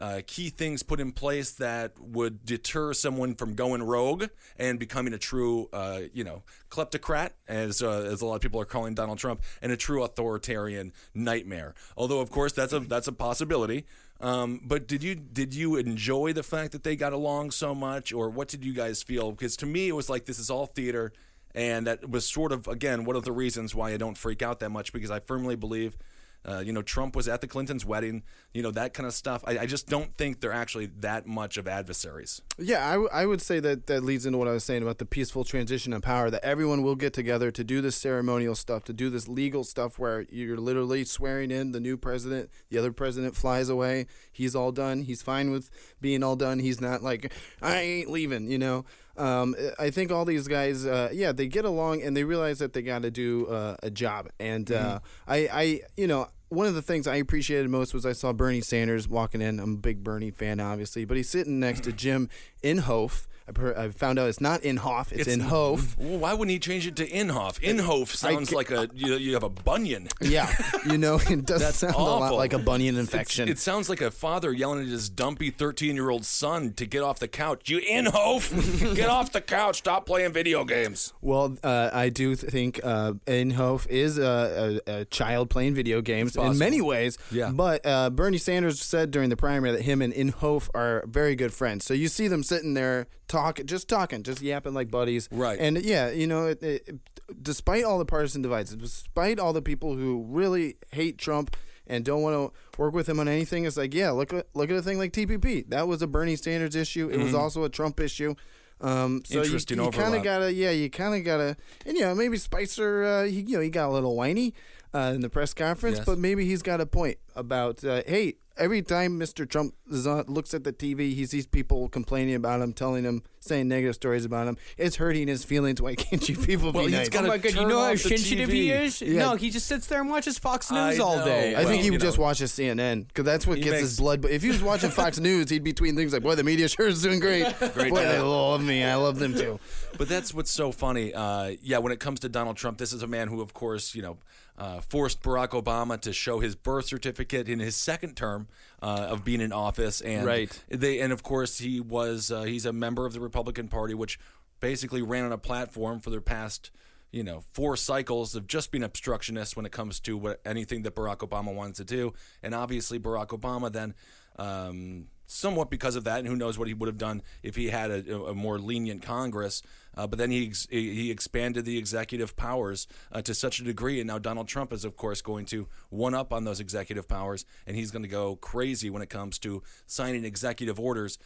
Uh, 0.02 0.20
key 0.26 0.50
things 0.50 0.82
put 0.82 0.98
in 0.98 1.12
place 1.12 1.52
that 1.52 1.92
would 2.00 2.44
deter 2.44 2.92
someone 2.92 3.36
from 3.36 3.54
going 3.54 3.80
rogue 3.80 4.24
and 4.58 4.80
becoming 4.80 5.14
a 5.14 5.18
true, 5.18 5.68
uh, 5.72 6.00
you 6.12 6.24
know, 6.24 6.42
kleptocrat, 6.70 7.30
as 7.46 7.80
uh, 7.80 8.00
as 8.10 8.20
a 8.20 8.26
lot 8.26 8.34
of 8.34 8.40
people 8.40 8.60
are 8.60 8.64
calling 8.64 8.94
Donald 8.94 9.18
Trump, 9.18 9.42
and 9.62 9.70
a 9.70 9.76
true 9.76 10.02
authoritarian 10.02 10.92
nightmare. 11.14 11.72
Although, 11.96 12.18
of 12.18 12.32
course, 12.32 12.52
that's 12.52 12.72
a 12.72 12.80
that's 12.80 13.06
a 13.06 13.12
possibility. 13.12 13.86
Um, 14.20 14.60
but 14.64 14.88
did 14.88 15.04
you 15.04 15.14
did 15.14 15.54
you 15.54 15.76
enjoy 15.76 16.32
the 16.32 16.42
fact 16.42 16.72
that 16.72 16.82
they 16.82 16.96
got 16.96 17.12
along 17.12 17.52
so 17.52 17.72
much, 17.72 18.12
or 18.12 18.28
what 18.28 18.48
did 18.48 18.64
you 18.64 18.72
guys 18.74 19.04
feel? 19.04 19.30
Because 19.30 19.56
to 19.58 19.66
me, 19.66 19.86
it 19.86 19.94
was 19.94 20.10
like 20.10 20.24
this 20.24 20.40
is 20.40 20.50
all 20.50 20.66
theater, 20.66 21.12
and 21.54 21.86
that 21.86 22.10
was 22.10 22.28
sort 22.28 22.50
of 22.50 22.66
again 22.66 23.04
one 23.04 23.14
of 23.14 23.24
the 23.24 23.30
reasons 23.30 23.72
why 23.72 23.92
I 23.92 23.98
don't 23.98 24.18
freak 24.18 24.42
out 24.42 24.58
that 24.58 24.70
much 24.70 24.92
because 24.92 25.12
I 25.12 25.20
firmly 25.20 25.54
believe. 25.54 25.96
Uh, 26.44 26.58
you 26.58 26.72
know, 26.72 26.82
Trump 26.82 27.14
was 27.14 27.28
at 27.28 27.40
the 27.40 27.46
Clintons' 27.46 27.84
wedding. 27.86 28.22
You 28.52 28.62
know 28.62 28.70
that 28.72 28.94
kind 28.94 29.06
of 29.06 29.14
stuff. 29.14 29.44
I, 29.46 29.60
I 29.60 29.66
just 29.66 29.88
don't 29.88 30.16
think 30.16 30.40
they're 30.40 30.52
actually 30.52 30.86
that 31.00 31.26
much 31.26 31.56
of 31.56 31.68
adversaries. 31.68 32.42
Yeah, 32.58 32.86
I, 32.86 32.92
w- 32.92 33.08
I 33.12 33.26
would 33.26 33.40
say 33.40 33.60
that 33.60 33.86
that 33.86 34.02
leads 34.02 34.26
into 34.26 34.38
what 34.38 34.48
I 34.48 34.52
was 34.52 34.64
saying 34.64 34.82
about 34.82 34.98
the 34.98 35.06
peaceful 35.06 35.44
transition 35.44 35.92
of 35.92 36.02
power. 36.02 36.30
That 36.30 36.44
everyone 36.44 36.82
will 36.82 36.96
get 36.96 37.12
together 37.12 37.50
to 37.52 37.64
do 37.64 37.80
this 37.80 37.96
ceremonial 37.96 38.54
stuff, 38.54 38.84
to 38.84 38.92
do 38.92 39.08
this 39.08 39.28
legal 39.28 39.64
stuff, 39.64 39.98
where 39.98 40.26
you're 40.30 40.58
literally 40.58 41.04
swearing 41.04 41.50
in 41.50 41.72
the 41.72 41.80
new 41.80 41.96
president. 41.96 42.50
The 42.70 42.78
other 42.78 42.92
president 42.92 43.36
flies 43.36 43.68
away. 43.68 44.06
He's 44.32 44.56
all 44.56 44.72
done. 44.72 45.02
He's 45.02 45.22
fine 45.22 45.50
with 45.50 45.70
being 46.00 46.22
all 46.22 46.36
done. 46.36 46.58
He's 46.58 46.80
not 46.80 47.02
like 47.02 47.32
I 47.60 47.80
ain't 47.80 48.10
leaving. 48.10 48.50
You 48.50 48.58
know. 48.58 48.84
Um, 49.16 49.54
I 49.78 49.90
think 49.90 50.10
all 50.10 50.24
these 50.24 50.48
guys, 50.48 50.86
uh, 50.86 51.10
yeah, 51.12 51.32
they 51.32 51.46
get 51.46 51.64
along 51.64 52.02
and 52.02 52.16
they 52.16 52.24
realize 52.24 52.58
that 52.60 52.72
they 52.72 52.82
got 52.82 53.02
to 53.02 53.10
do 53.10 53.46
uh, 53.46 53.76
a 53.82 53.90
job. 53.90 54.28
And 54.40 54.70
uh, 54.72 55.00
I, 55.28 55.36
I, 55.52 55.80
you 55.96 56.06
know, 56.06 56.28
one 56.48 56.66
of 56.66 56.74
the 56.74 56.82
things 56.82 57.06
I 57.06 57.16
appreciated 57.16 57.70
most 57.70 57.94
was 57.94 58.04
I 58.04 58.12
saw 58.12 58.32
Bernie 58.32 58.60
Sanders 58.60 59.08
walking 59.08 59.40
in. 59.40 59.58
I'm 59.58 59.74
a 59.74 59.76
big 59.78 60.04
Bernie 60.04 60.30
fan, 60.30 60.60
obviously, 60.60 61.04
but 61.04 61.16
he's 61.16 61.28
sitting 61.28 61.60
next 61.60 61.84
to 61.84 61.92
Jim 61.92 62.28
Inhofe. 62.62 63.26
I, 63.58 63.88
found 63.90 64.18
out 64.18 64.28
it's 64.28 64.40
not 64.40 64.62
Inhofe, 64.62 65.12
it's, 65.12 65.28
Inhofe. 65.28 65.96
Well, 65.98 66.18
why 66.18 66.32
wouldn't 66.32 66.50
he 66.50 66.58
change 66.58 66.86
it 66.86 66.96
to 66.96 67.06
Inhofe? 67.08 67.60
Inhofe 67.60 68.08
sounds 68.14 68.50
ca- 68.50 68.56
like 68.56 68.70
a 68.70 68.88
you, 68.94 69.14
you 69.16 69.34
have 69.34 69.42
a 69.42 69.48
bunion. 69.50 70.08
Yeah, 70.20 70.52
you 70.86 70.98
know, 70.98 71.20
it 71.28 71.44
does 71.46 71.60
That's 71.60 71.78
sound 71.78 71.94
a 71.94 71.98
lot 71.98 72.34
like 72.34 72.52
a 72.52 72.58
bunion 72.58 72.94
It's- 72.96 73.12
infection. 73.12 73.48
It 73.48 73.58
sounds 73.58 73.88
like 73.88 74.00
a 74.00 74.10
father 74.10 74.52
yelling 74.52 74.80
at 74.80 74.86
his 74.88 75.08
dumpy 75.08 75.50
13 75.50 75.94
year 75.94 76.10
old 76.10 76.24
son 76.24 76.72
to 76.74 76.86
get 76.86 77.02
off 77.02 77.18
the 77.18 77.28
couch. 77.28 77.68
You 77.70 77.80
Inhofe, 77.80 78.94
get 78.96 79.08
off 79.08 79.32
the 79.32 79.40
couch. 79.40 79.78
Stop 79.78 80.06
playing 80.06 80.32
video 80.32 80.64
games. 80.64 81.12
Well, 81.20 81.56
uh, 81.62 81.90
I 81.92 82.08
do 82.08 82.34
think 82.34 82.80
uh, 82.82 83.12
Inhofe 83.26 83.86
is 83.88 84.18
a, 84.18 84.80
a, 84.86 85.00
a 85.00 85.04
child 85.06 85.50
playing 85.50 85.74
video 85.74 86.00
games 86.00 86.36
in 86.36 86.58
many 86.58 86.80
ways. 86.80 87.18
Yeah. 87.30 87.50
But 87.52 87.84
uh, 87.84 88.10
Bernie 88.10 88.38
Sanders 88.38 88.80
said 88.80 89.10
during 89.10 89.28
the 89.30 89.36
primary 89.36 89.72
that 89.72 89.82
him 89.82 90.02
and 90.02 90.12
Inhofe 90.12 90.68
are 90.74 91.04
very 91.06 91.34
good 91.34 91.52
friends. 91.52 91.84
So 91.84 91.94
you 91.94 92.08
see 92.08 92.28
them 92.28 92.42
sitting 92.42 92.74
there 92.74 93.06
talking, 93.28 93.41
just 93.64 93.88
talking, 93.88 94.22
just 94.22 94.40
yapping 94.42 94.74
like 94.74 94.90
buddies. 94.90 95.28
Right. 95.30 95.58
And 95.58 95.82
yeah, 95.82 96.10
you 96.10 96.26
know, 96.26 96.46
it, 96.46 96.62
it, 96.62 96.98
despite 97.40 97.84
all 97.84 97.98
the 97.98 98.04
partisan 98.04 98.42
divides, 98.42 98.74
despite 98.74 99.38
all 99.38 99.52
the 99.52 99.62
people 99.62 99.94
who 99.96 100.24
really 100.28 100.76
hate 100.92 101.18
Trump 101.18 101.56
and 101.86 102.04
don't 102.04 102.22
want 102.22 102.34
to 102.34 102.80
work 102.80 102.94
with 102.94 103.08
him 103.08 103.18
on 103.20 103.28
anything, 103.28 103.64
it's 103.64 103.76
like, 103.76 103.92
yeah, 103.94 104.10
look 104.10 104.32
at 104.32 104.46
look 104.54 104.70
at 104.70 104.76
a 104.76 104.82
thing 104.82 104.98
like 104.98 105.12
TPP. 105.12 105.68
That 105.68 105.88
was 105.88 106.00
a 106.02 106.06
Bernie 106.06 106.36
Sanders 106.36 106.76
issue. 106.76 107.08
It 107.10 107.18
was 107.18 107.34
also 107.34 107.64
a 107.64 107.68
Trump 107.68 107.98
issue. 108.00 108.34
Um, 108.80 109.22
so 109.24 109.36
Mm-hmm. 109.36 109.44
Interesting 109.44 109.78
you, 109.78 109.84
you 109.84 109.90
kind 109.92 110.14
of 110.14 110.22
gotta, 110.24 110.52
yeah, 110.52 110.70
you 110.70 110.90
kind 110.90 111.14
of 111.14 111.24
gotta, 111.24 111.56
and 111.86 111.96
you 111.96 112.02
know, 112.02 112.14
maybe 112.16 112.36
Spicer, 112.36 113.04
uh, 113.04 113.24
he, 113.24 113.42
you 113.42 113.56
know, 113.56 113.60
he 113.62 113.70
got 113.70 113.88
a 113.88 113.92
little 113.92 114.16
whiny 114.16 114.54
uh, 114.92 115.12
in 115.14 115.20
the 115.20 115.28
press 115.30 115.54
conference, 115.54 115.98
Yes. 115.98 116.06
but 116.06 116.18
maybe 116.18 116.44
he's 116.46 116.62
got 116.62 116.80
a 116.80 116.86
point 116.86 117.18
about, 117.36 117.84
uh, 117.84 118.02
hey, 118.08 118.34
every 118.56 118.82
time 118.82 119.20
Mr. 119.20 119.48
Trump 119.48 119.74
looks 119.86 120.52
at 120.52 120.64
the 120.64 120.72
TV, 120.72 121.14
he 121.14 121.24
sees 121.26 121.46
people 121.46 121.88
complaining 121.88 122.34
about 122.34 122.60
him, 122.60 122.72
telling 122.72 123.04
him, 123.04 123.22
saying 123.42 123.68
negative 123.68 123.94
stories 123.94 124.24
about 124.24 124.46
him. 124.46 124.56
It's 124.78 124.96
hurting 124.96 125.28
his 125.28 125.44
feelings. 125.44 125.82
Why 125.82 125.94
can't 125.96 126.26
you 126.28 126.36
people 126.36 126.72
Well, 126.72 126.84
be 126.84 126.90
he's 126.92 126.98
nice? 127.00 127.08
gotta 127.08 127.26
oh 127.26 127.30
my 127.30 127.38
god, 127.38 127.52
you 127.54 127.66
know 127.66 127.80
how 127.80 127.92
off 127.92 127.98
sensitive 127.98 128.48
he 128.50 128.70
is? 128.70 129.02
Yeah. 129.02 129.18
No, 129.18 129.34
he 129.34 129.50
just 129.50 129.66
sits 129.66 129.86
there 129.88 130.00
and 130.00 130.08
watches 130.08 130.38
Fox 130.38 130.70
I 130.70 130.90
News 130.90 131.00
all 131.00 131.16
know. 131.18 131.24
day. 131.24 131.56
I 131.56 131.64
think 131.64 131.82
he 131.82 131.90
would 131.90 132.00
just 132.00 132.18
know. 132.18 132.24
watch 132.24 132.38
his 132.38 132.52
CNN 132.52 133.08
because 133.08 133.24
that's 133.24 133.46
what 133.46 133.58
He 133.58 133.64
gets 133.64 133.72
makes- 133.72 133.82
his 133.90 133.98
blood. 134.00 134.20
But 134.22 134.30
if 134.30 134.42
he 134.42 134.48
was 134.48 134.62
watching 134.62 134.90
Fox 134.90 135.18
News, 135.20 135.50
he'd 135.50 135.64
be 135.64 135.72
tweeting 135.72 135.96
things 135.96 136.12
like, 136.12 136.22
"Boy, 136.22 136.34
the 136.36 136.44
media 136.44 136.68
sure 136.68 136.86
is 136.88 137.02
doing 137.02 137.20
great. 137.20 137.44
Boy, 137.58 137.68
they 137.90 138.20
love 138.20 138.62
me. 138.62 138.84
I 138.84 138.94
love 138.94 139.18
them 139.18 139.34
too." 139.34 139.58
But 139.98 140.08
that's 140.08 140.32
what's 140.32 140.50
so 140.50 140.72
funny. 140.72 141.12
Uh, 141.12 141.56
yeah, 141.62 141.78
when 141.78 141.92
it 141.92 142.00
comes 142.00 142.20
to 142.20 142.28
Donald 142.28 142.56
Trump, 142.56 142.78
this 142.78 142.92
is 142.92 143.02
a 143.02 143.06
man 143.06 143.28
who, 143.28 143.40
of 143.40 143.52
course, 143.52 143.94
you 143.94 144.02
know, 144.02 144.18
uh, 144.58 144.80
forced 144.80 145.22
Barack 145.22 145.48
Obama 145.60 146.00
to 146.00 146.12
show 146.12 146.38
his 146.40 146.54
birth 146.54 146.86
certificate 146.86 147.48
in 147.48 147.58
his 147.58 147.74
second 147.76 148.16
term 148.16 148.48
uh, 148.82 149.06
of 149.10 149.24
being 149.24 149.40
in 149.40 149.52
office, 149.52 150.00
and 150.00 150.26
Right. 150.26 150.62
they, 150.68 151.00
and 151.00 151.12
of 151.12 151.22
course, 151.22 151.58
he 151.58 151.80
was 151.80 152.30
uh, 152.30 152.42
he's 152.42 152.64
a 152.66 152.72
member 152.72 153.06
of 153.06 153.12
the 153.12 153.20
Republican 153.32 153.68
Party, 153.68 153.94
which 153.94 154.18
basically 154.60 155.00
ran 155.00 155.24
on 155.24 155.32
a 155.32 155.38
platform 155.38 156.00
for 156.00 156.10
their 156.10 156.20
past. 156.20 156.70
You 157.10 157.22
know, 157.22 157.42
four 157.52 157.76
cycles 157.76 158.34
of 158.34 158.46
just 158.46 158.70
being 158.70 158.84
obstructionist 158.84 159.54
when 159.54 159.66
it 159.66 159.72
comes 159.72 160.00
to 160.00 160.16
what 160.16 160.40
anything 160.46 160.82
that 160.82 160.94
Barack 160.94 161.18
Obama 161.18 161.54
wanted 161.54 161.76
to 161.76 161.84
do, 161.84 162.14
and 162.42 162.54
obviously 162.54 162.98
Barack 162.98 163.38
Obama 163.38 163.70
then, 163.70 163.94
um, 164.38 165.08
somewhat 165.26 165.70
because 165.70 165.94
of 165.94 166.04
that, 166.04 166.20
and 166.20 166.26
who 166.26 166.36
knows 166.36 166.58
what 166.58 166.68
he 166.68 166.74
would 166.74 166.86
have 166.86 166.96
done 166.96 167.20
if 167.42 167.54
he 167.54 167.68
had 167.68 167.90
a, 167.90 168.24
a 168.24 168.34
more 168.34 168.58
lenient 168.58 169.02
Congress. 169.02 169.62
Uh, 169.94 170.06
but 170.06 170.18
then 170.18 170.30
he 170.30 170.46
ex- 170.46 170.66
he 170.70 171.10
expanded 171.10 171.66
the 171.66 171.76
executive 171.76 172.34
powers 172.34 172.86
uh, 173.10 173.20
to 173.20 173.34
such 173.34 173.60
a 173.60 173.64
degree, 173.64 174.00
and 174.00 174.08
now 174.08 174.18
Donald 174.18 174.48
Trump 174.48 174.72
is, 174.72 174.82
of 174.82 174.96
course, 174.96 175.20
going 175.20 175.44
to 175.44 175.68
one 175.90 176.14
up 176.14 176.32
on 176.32 176.44
those 176.44 176.60
executive 176.60 177.06
powers, 177.06 177.44
and 177.66 177.76
he's 177.76 177.90
going 177.90 178.04
to 178.04 178.08
go 178.08 178.36
crazy 178.36 178.88
when 178.88 179.02
it 179.02 179.10
comes 179.10 179.38
to 179.40 179.62
signing 179.86 180.24
executive 180.24 180.80
orders. 180.80 181.18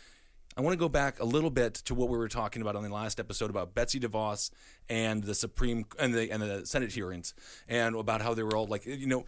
I 0.57 0.63
want 0.63 0.73
to 0.73 0.79
go 0.79 0.89
back 0.89 1.21
a 1.21 1.25
little 1.25 1.51
bit 1.51 1.75
to 1.85 1.95
what 1.95 2.09
we 2.09 2.17
were 2.17 2.29
talking 2.29 2.63
about 2.63 2.77
on 2.77 2.83
the 2.83 2.89
last 2.89 3.21
episode 3.21 3.51
about 3.51 3.75
Betsy 3.75 4.01
DeVos 4.01 4.51
and 4.89 5.23
the 5.23 5.35
Supreme 5.35 5.85
and 5.99 6.15
the 6.15 6.31
and 6.31 6.43
the 6.43 6.65
Senate 6.65 6.93
hearings, 6.93 7.35
and 7.69 7.95
about 7.95 8.23
how 8.23 8.33
they 8.33 8.43
were 8.43 8.57
all 8.57 8.67
like, 8.67 8.87
you 8.87 9.07
know, 9.07 9.25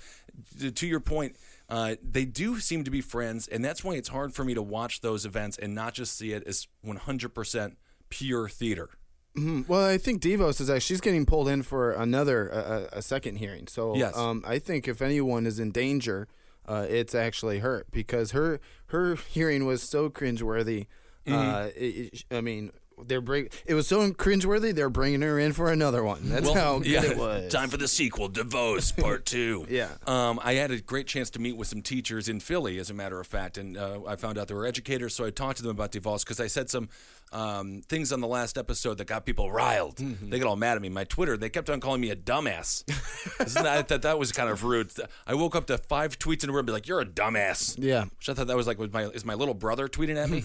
to- 0.75 0.87
your 0.87 1.01
point, 1.01 1.37
uh, 1.69 1.97
they 2.03 2.25
do 2.25 2.59
seem 2.61 2.83
to 2.85 2.91
be 2.91 3.03
friends, 3.03 3.47
and 3.47 3.63
that's 3.63 3.85
why 3.85 3.95
it's 3.95 4.09
hard 4.09 4.33
for 4.33 4.43
me 4.43 4.55
to 4.55 4.63
watch 4.63 5.03
those 5.03 5.27
events 5.27 5.59
and 5.59 5.75
not 5.75 5.93
just 5.93 6.17
see 6.17 6.33
it 6.33 6.43
as 6.47 6.67
100% 6.83 7.77
pure 8.09 8.49
theater. 8.49 8.89
Well, 9.37 9.85
I 9.85 9.99
think 9.99 10.23
Devos 10.23 10.61
is 10.63 10.69
actually 10.71 10.81
she's 10.81 11.01
getting 11.03 11.25
pulled 11.27 11.47
in 11.49 11.63
for 11.63 11.93
another 11.93 12.51
uh, 12.53 12.87
a 12.91 13.03
second 13.03 13.37
hearing. 13.37 13.67
So 13.69 13.95
Yes. 13.95 14.17
um, 14.17 14.43
I 14.47 14.59
think 14.59 14.89
if 14.89 15.01
anyone 15.03 15.47
is 15.47 15.61
in 15.61 15.71
danger, 15.71 16.27
uh, 16.67 16.87
it's 16.89 17.15
actually 17.15 17.59
her 17.61 17.85
because 17.93 18.33
her 18.33 18.59
her 18.87 19.15
hearing 19.15 19.65
was 19.67 19.83
so 19.83 20.09
cringeworthy. 20.11 20.87
Uh, 21.33 21.69
it, 21.77 22.25
I 22.31 22.41
mean, 22.41 22.71
they're 23.07 23.21
bring 23.21 23.49
it 23.67 23.75
was 23.75 23.87
so 23.87 24.11
cringeworthy. 24.11 24.75
They're 24.75 24.91
bringing 24.91 25.23
her 25.23 25.39
in 25.39 25.53
for 25.53 25.71
another 25.71 26.03
one. 26.03 26.29
That's 26.29 26.53
how 26.53 26.79
good 26.81 27.05
it 27.05 27.17
was. 27.17 27.53
Time 27.53 27.69
for 27.69 27.77
the 27.77 27.89
sequel, 27.89 28.29
DeVos 28.29 28.97
Part 29.01 29.25
Two. 29.25 29.67
Yeah. 29.79 29.91
Um, 30.07 30.41
I 30.43 30.55
had 30.55 30.71
a 30.71 30.81
great 30.81 31.07
chance 31.07 31.31
to 31.31 31.39
meet 31.39 31.57
with 31.57 31.69
some 31.69 31.83
teachers 31.83 32.29
in 32.29 32.41
Philly, 32.41 32.79
as 32.79 32.91
a 32.91 32.95
matter 32.95 33.21
of 33.21 33.27
fact, 33.27 33.59
and 33.59 33.77
uh, 33.77 34.01
I 34.07 34.17
found 34.17 34.39
out 34.39 34.49
they 34.49 34.55
were 34.55 34.67
educators. 34.67 35.15
So 35.15 35.25
I 35.25 35.31
talked 35.31 35.59
to 35.59 35.63
them 35.63 35.71
about 35.71 35.93
DeVos 35.93 36.21
because 36.25 36.41
I 36.41 36.47
said 36.47 36.71
some 36.71 36.89
um, 37.33 37.83
things 37.83 38.13
on 38.13 38.21
the 38.21 38.27
last 38.27 38.57
episode 38.57 38.99
that 38.99 39.07
got 39.07 39.27
people 39.27 39.51
riled. 39.51 39.97
Mm-hmm. 39.97 40.31
They 40.31 40.39
got 40.39 40.49
all 40.49 40.57
mad 40.57 40.77
at 40.77 40.83
me. 40.83 40.89
My 40.89 41.05
Twitter, 41.05 41.37
they 41.37 41.49
kept 41.49 41.69
on 41.69 41.81
calling 41.81 42.01
me 42.01 42.11
a 42.11 42.17
dumbass. 42.17 42.85
I 43.67 43.83
thought 43.83 44.03
that 44.03 44.19
was 44.19 44.33
kind 44.33 44.49
of 44.49 44.65
rude. 44.65 44.91
I 45.27 45.35
woke 45.35 45.55
up 45.55 45.67
to 45.67 45.79
five 45.79 46.19
tweets 46.19 46.45
in 46.45 46.51
a 46.51 46.53
row, 46.53 46.61
and 46.61 46.67
be 46.67 46.73
like, 46.73 46.89
"You're 46.89 47.01
a 47.01 47.07
dumbass." 47.07 47.77
Yeah. 47.79 48.05
Which 48.05 48.29
I 48.29 48.35
thought 48.35 48.47
that 48.47 48.57
was 48.57 48.67
like, 48.67 48.79
was 48.79 48.93
my 48.93 49.05
is 49.05 49.25
my 49.25 49.35
little 49.35 49.55
brother 49.55 49.89
tweeting 49.89 50.17
at 50.17 50.31
me? 50.31 50.43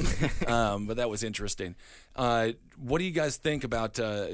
um, 0.51 0.87
but 0.87 0.97
that 0.97 1.09
was 1.09 1.23
interesting. 1.23 1.75
Uh, 2.15 2.49
what 2.77 2.99
do 2.99 3.05
you 3.05 3.11
guys 3.11 3.37
think 3.37 3.63
about? 3.63 3.99
Uh, 3.99 4.27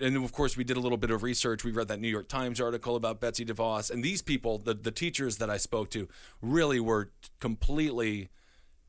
and 0.00 0.16
of 0.16 0.32
course, 0.32 0.56
we 0.56 0.64
did 0.64 0.76
a 0.76 0.80
little 0.80 0.98
bit 0.98 1.10
of 1.10 1.22
research. 1.22 1.64
We 1.64 1.72
read 1.72 1.88
that 1.88 2.00
New 2.00 2.08
York 2.08 2.28
Times 2.28 2.60
article 2.60 2.96
about 2.96 3.20
Betsy 3.20 3.44
DeVos, 3.44 3.90
and 3.90 4.04
these 4.04 4.22
people, 4.22 4.58
the 4.58 4.74
the 4.74 4.92
teachers 4.92 5.38
that 5.38 5.50
I 5.50 5.56
spoke 5.56 5.90
to, 5.90 6.08
really 6.40 6.80
were 6.80 7.10
completely. 7.40 8.28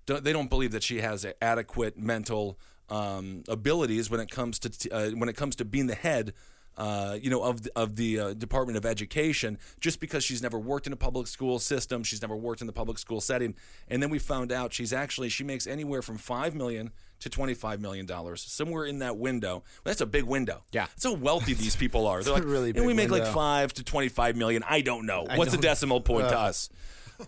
They 0.06 0.34
don't 0.34 0.50
believe 0.50 0.72
that 0.72 0.82
she 0.82 1.02
has 1.02 1.24
adequate 1.40 1.96
mental 1.96 2.58
um, 2.90 3.44
abilities 3.48 4.10
when 4.10 4.20
it 4.20 4.30
comes 4.30 4.60
to 4.60 4.70
t- 4.70 4.90
uh, 4.90 5.12
when 5.12 5.30
it 5.30 5.36
comes 5.36 5.56
to 5.58 5.66
being 5.66 5.88
the 5.88 5.96
head 5.96 6.34
uh, 6.80 7.18
you 7.22 7.30
know, 7.30 7.44
of 7.44 7.64
the, 7.64 7.72
of 7.76 7.98
the 7.98 8.20
uh, 8.20 8.34
Department 8.34 8.78
of 8.78 8.86
Education, 8.86 9.60
just 9.82 10.00
because 10.00 10.24
she's 10.24 10.42
never 10.42 10.58
worked 10.58 10.88
in 10.88 10.94
a 10.94 10.96
public 10.96 11.28
school 11.28 11.60
system, 11.60 12.04
she's 12.04 12.22
never 12.22 12.38
worked 12.38 12.62
in 12.62 12.68
the 12.68 12.74
public 12.74 12.98
school 12.98 13.20
setting, 13.20 13.54
and 13.90 14.02
then 14.02 14.10
we 14.10 14.18
found 14.18 14.52
out 14.52 14.72
she's 14.72 14.94
actually 14.94 15.28
she 15.28 15.44
makes 15.44 15.68
anywhere 15.68 16.02
from 16.02 16.18
five 16.18 16.56
million 16.56 16.92
to 17.20 17.30
twenty 17.30 17.54
five 17.54 17.82
million 17.82 18.06
dollars, 18.06 18.42
somewhere 18.42 18.86
in 18.86 19.00
that 19.00 19.18
window. 19.18 19.62
That's 19.84 20.00
a 20.00 20.06
big 20.06 20.24
window. 20.24 20.64
Yeah. 20.72 20.86
that's 20.86 21.04
how 21.04 21.14
wealthy 21.16 21.54
these 21.54 21.76
people 21.76 22.08
are. 22.08 22.24
They're 22.24 22.34
like, 22.34 22.46
really 22.46 22.70
"And 22.70 22.86
we 22.86 22.94
make 22.94 23.12
like 23.12 23.24
window." 23.24 23.34
five 23.34 23.74
to 23.74 23.84
twenty 23.84 24.08
five 24.08 24.38
million. 24.38 24.64
I 24.68 24.80
don't 24.80 25.06
know. 25.06 25.28
What's 25.36 25.52
the 25.52 25.58
don't- 25.58 25.64
decimal 25.64 26.00
point 26.00 26.30
to 26.30 26.40
uh. 26.40 26.44
us? 26.44 26.70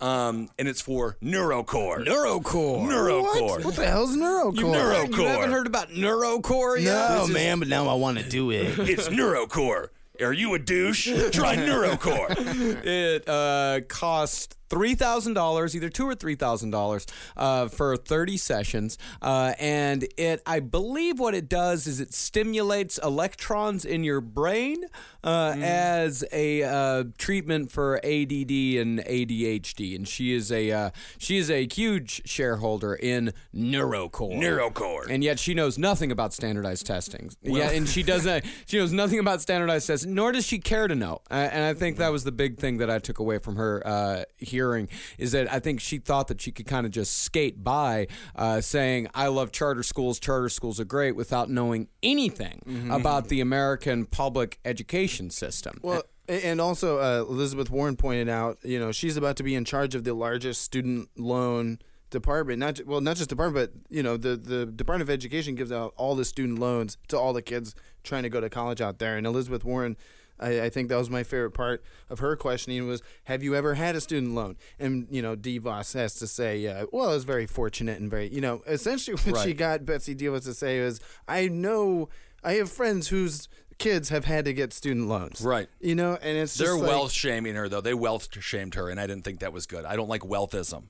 Um, 0.00 0.48
and 0.58 0.66
it's 0.68 0.80
for 0.80 1.16
NeuroCore. 1.22 2.06
Neurocore. 2.06 2.86
NeuroCore. 2.86 3.42
What? 3.42 3.64
What 3.64 3.76
the 3.76 3.86
hell's 3.86 4.16
neurocore? 4.16 4.54
Neurocore. 4.54 5.16
You 5.18 5.26
haven't 5.26 5.52
heard 5.52 5.66
about 5.66 5.90
Neurocore 5.90 6.80
yet? 6.80 7.10
No, 7.10 7.26
man, 7.28 7.58
but 7.58 7.68
now 7.68 7.88
I 7.88 7.94
want 7.94 8.18
to 8.18 8.28
do 8.28 8.50
it. 8.50 8.78
It's 8.92 9.08
NeuroCore. 9.08 9.88
Are 10.20 10.32
you 10.32 10.54
a 10.54 10.58
douche? 10.58 11.06
Try 11.32 11.56
NeuroCore. 11.56 12.84
It 12.84 13.28
uh, 13.28 13.80
costs 13.88 14.54
three 14.72 14.94
thousand 14.94 15.34
dollars, 15.34 15.76
either 15.76 15.90
two 15.90 16.08
or 16.08 16.14
three 16.14 16.34
thousand 16.34 16.70
dollars, 16.70 17.06
uh, 17.36 17.68
for 17.68 17.96
thirty 17.96 18.38
sessions. 18.38 18.96
Uh, 19.20 19.52
and 19.60 20.08
it, 20.16 20.42
I 20.46 20.60
believe, 20.60 21.20
what 21.20 21.34
it 21.34 21.48
does 21.48 21.86
is 21.86 22.00
it 22.00 22.14
stimulates 22.14 22.96
electrons 22.98 23.84
in 23.84 24.02
your 24.02 24.22
brain 24.22 24.84
uh, 25.22 25.54
as 25.60 26.24
a 26.32 26.62
uh, 26.62 27.04
treatment 27.18 27.70
for 27.70 27.98
ADD 27.98 28.50
and 28.80 29.00
ADHD. 29.00 29.94
And 29.94 30.08
she 30.08 30.32
is 30.32 30.50
a 30.50 30.70
uh, 30.70 30.90
she 31.18 31.36
is 31.36 31.50
a 31.50 31.68
huge 31.70 32.22
shareholder 32.26 32.94
in 32.94 33.34
Neurocore. 33.54 34.38
NeuroCore. 34.38 35.08
And 35.10 35.22
yet 35.22 35.38
she 35.38 35.52
knows 35.52 35.76
nothing 35.76 36.10
about 36.10 36.32
standardized 36.32 36.86
testing. 36.86 37.30
yeah, 37.42 37.70
and 37.70 37.88
she 37.88 38.02
doesn't. 38.02 38.44
She 38.66 38.78
knows 38.78 38.92
nothing 38.92 39.18
about 39.18 39.40
standardized 39.40 39.86
testing, 39.86 40.14
nor 40.14 40.32
does 40.32 40.46
she 40.46 40.58
care 40.58 40.86
to 40.86 40.94
know. 40.94 41.20
Uh, 41.30 41.48
and 41.52 41.64
I 41.64 41.74
think 41.74 41.98
that 41.98 42.10
was 42.10 42.24
the 42.24 42.32
big 42.32 42.58
thing 42.58 42.78
that 42.78 42.88
I 42.88 42.98
took 42.98 43.18
away 43.18 43.38
from 43.38 43.56
her 43.56 43.82
uh, 43.84 44.24
hearing 44.62 44.88
is 45.18 45.32
that 45.32 45.52
I 45.52 45.58
think 45.58 45.80
she 45.80 45.98
thought 45.98 46.28
that 46.28 46.40
she 46.40 46.52
could 46.52 46.66
kind 46.66 46.86
of 46.86 46.92
just 46.92 47.22
skate 47.22 47.62
by, 47.64 48.06
uh, 48.36 48.60
saying 48.60 49.08
"I 49.14 49.26
love 49.26 49.50
charter 49.50 49.82
schools. 49.82 50.20
Charter 50.20 50.48
schools 50.48 50.78
are 50.78 50.84
great," 50.84 51.16
without 51.16 51.50
knowing 51.50 51.88
anything 52.02 52.88
about 52.90 53.28
the 53.28 53.40
American 53.40 54.06
public 54.06 54.58
education 54.64 55.30
system. 55.30 55.78
Well, 55.82 56.02
and 56.28 56.60
also 56.60 56.98
uh, 56.98 57.24
Elizabeth 57.28 57.70
Warren 57.70 57.96
pointed 57.96 58.28
out, 58.28 58.58
you 58.62 58.78
know, 58.78 58.92
she's 58.92 59.16
about 59.16 59.36
to 59.36 59.42
be 59.42 59.54
in 59.54 59.64
charge 59.64 59.94
of 59.94 60.04
the 60.04 60.14
largest 60.14 60.62
student 60.62 61.08
loan 61.16 61.80
department. 62.10 62.58
Not 62.60 62.80
well, 62.86 63.00
not 63.00 63.16
just 63.16 63.28
department, 63.28 63.72
but 63.72 63.94
you 63.94 64.02
know, 64.02 64.16
the 64.16 64.36
the 64.36 64.66
Department 64.66 65.08
of 65.08 65.10
Education 65.10 65.56
gives 65.56 65.72
out 65.72 65.92
all 65.96 66.14
the 66.14 66.24
student 66.24 66.58
loans 66.58 66.96
to 67.08 67.18
all 67.18 67.32
the 67.32 67.42
kids 67.42 67.74
trying 68.04 68.22
to 68.22 68.28
go 68.28 68.40
to 68.40 68.48
college 68.48 68.80
out 68.80 68.98
there. 68.98 69.16
And 69.16 69.26
Elizabeth 69.26 69.64
Warren. 69.64 69.96
I, 70.42 70.64
I 70.64 70.70
think 70.70 70.88
that 70.88 70.96
was 70.96 71.10
my 71.10 71.22
favorite 71.22 71.52
part 71.52 71.82
of 72.10 72.18
her 72.18 72.36
questioning 72.36 72.86
was, 72.86 73.02
"Have 73.24 73.42
you 73.42 73.54
ever 73.54 73.74
had 73.74 73.94
a 73.96 74.00
student 74.00 74.34
loan?" 74.34 74.56
And 74.78 75.06
you 75.10 75.22
know, 75.22 75.36
DeVos 75.36 75.94
has 75.94 76.14
to 76.16 76.26
say, 76.26 76.66
uh, 76.66 76.86
"Well, 76.92 77.10
I 77.10 77.14
was 77.14 77.24
very 77.24 77.46
fortunate 77.46 78.00
and 78.00 78.10
very, 78.10 78.28
you 78.28 78.40
know." 78.40 78.62
Essentially, 78.66 79.16
what 79.30 79.42
she 79.42 79.54
got 79.54 79.84
Betsy 79.84 80.14
DeVos 80.14 80.44
to 80.44 80.54
say 80.54 80.82
was, 80.84 81.00
"I 81.28 81.48
know, 81.48 82.08
I 82.42 82.54
have 82.54 82.70
friends 82.70 83.08
whose 83.08 83.48
kids 83.78 84.08
have 84.10 84.24
had 84.24 84.44
to 84.44 84.52
get 84.52 84.72
student 84.72 85.08
loans, 85.08 85.40
Right. 85.40 85.68
You 85.80 85.94
know, 85.94 86.16
and 86.20 86.38
it's 86.38 86.56
They're 86.56 86.76
like, 86.76 86.88
wealth 86.88 87.12
shaming 87.12 87.54
her, 87.56 87.68
though. 87.68 87.80
They 87.80 87.94
wealth 87.94 88.28
shamed 88.40 88.74
her, 88.74 88.88
and 88.88 89.00
I 89.00 89.06
didn't 89.06 89.24
think 89.24 89.40
that 89.40 89.52
was 89.52 89.66
good. 89.66 89.84
I 89.84 89.96
don't 89.96 90.08
like 90.08 90.22
wealthism. 90.22 90.84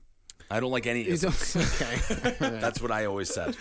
I 0.49 0.59
don't 0.59 0.71
like 0.71 0.85
any 0.87 1.03
don't- 1.03 1.25
okay. 1.55 2.35
That's 2.39 2.81
what 2.81 2.91
I 2.91 3.05
always 3.05 3.33
said. 3.33 3.55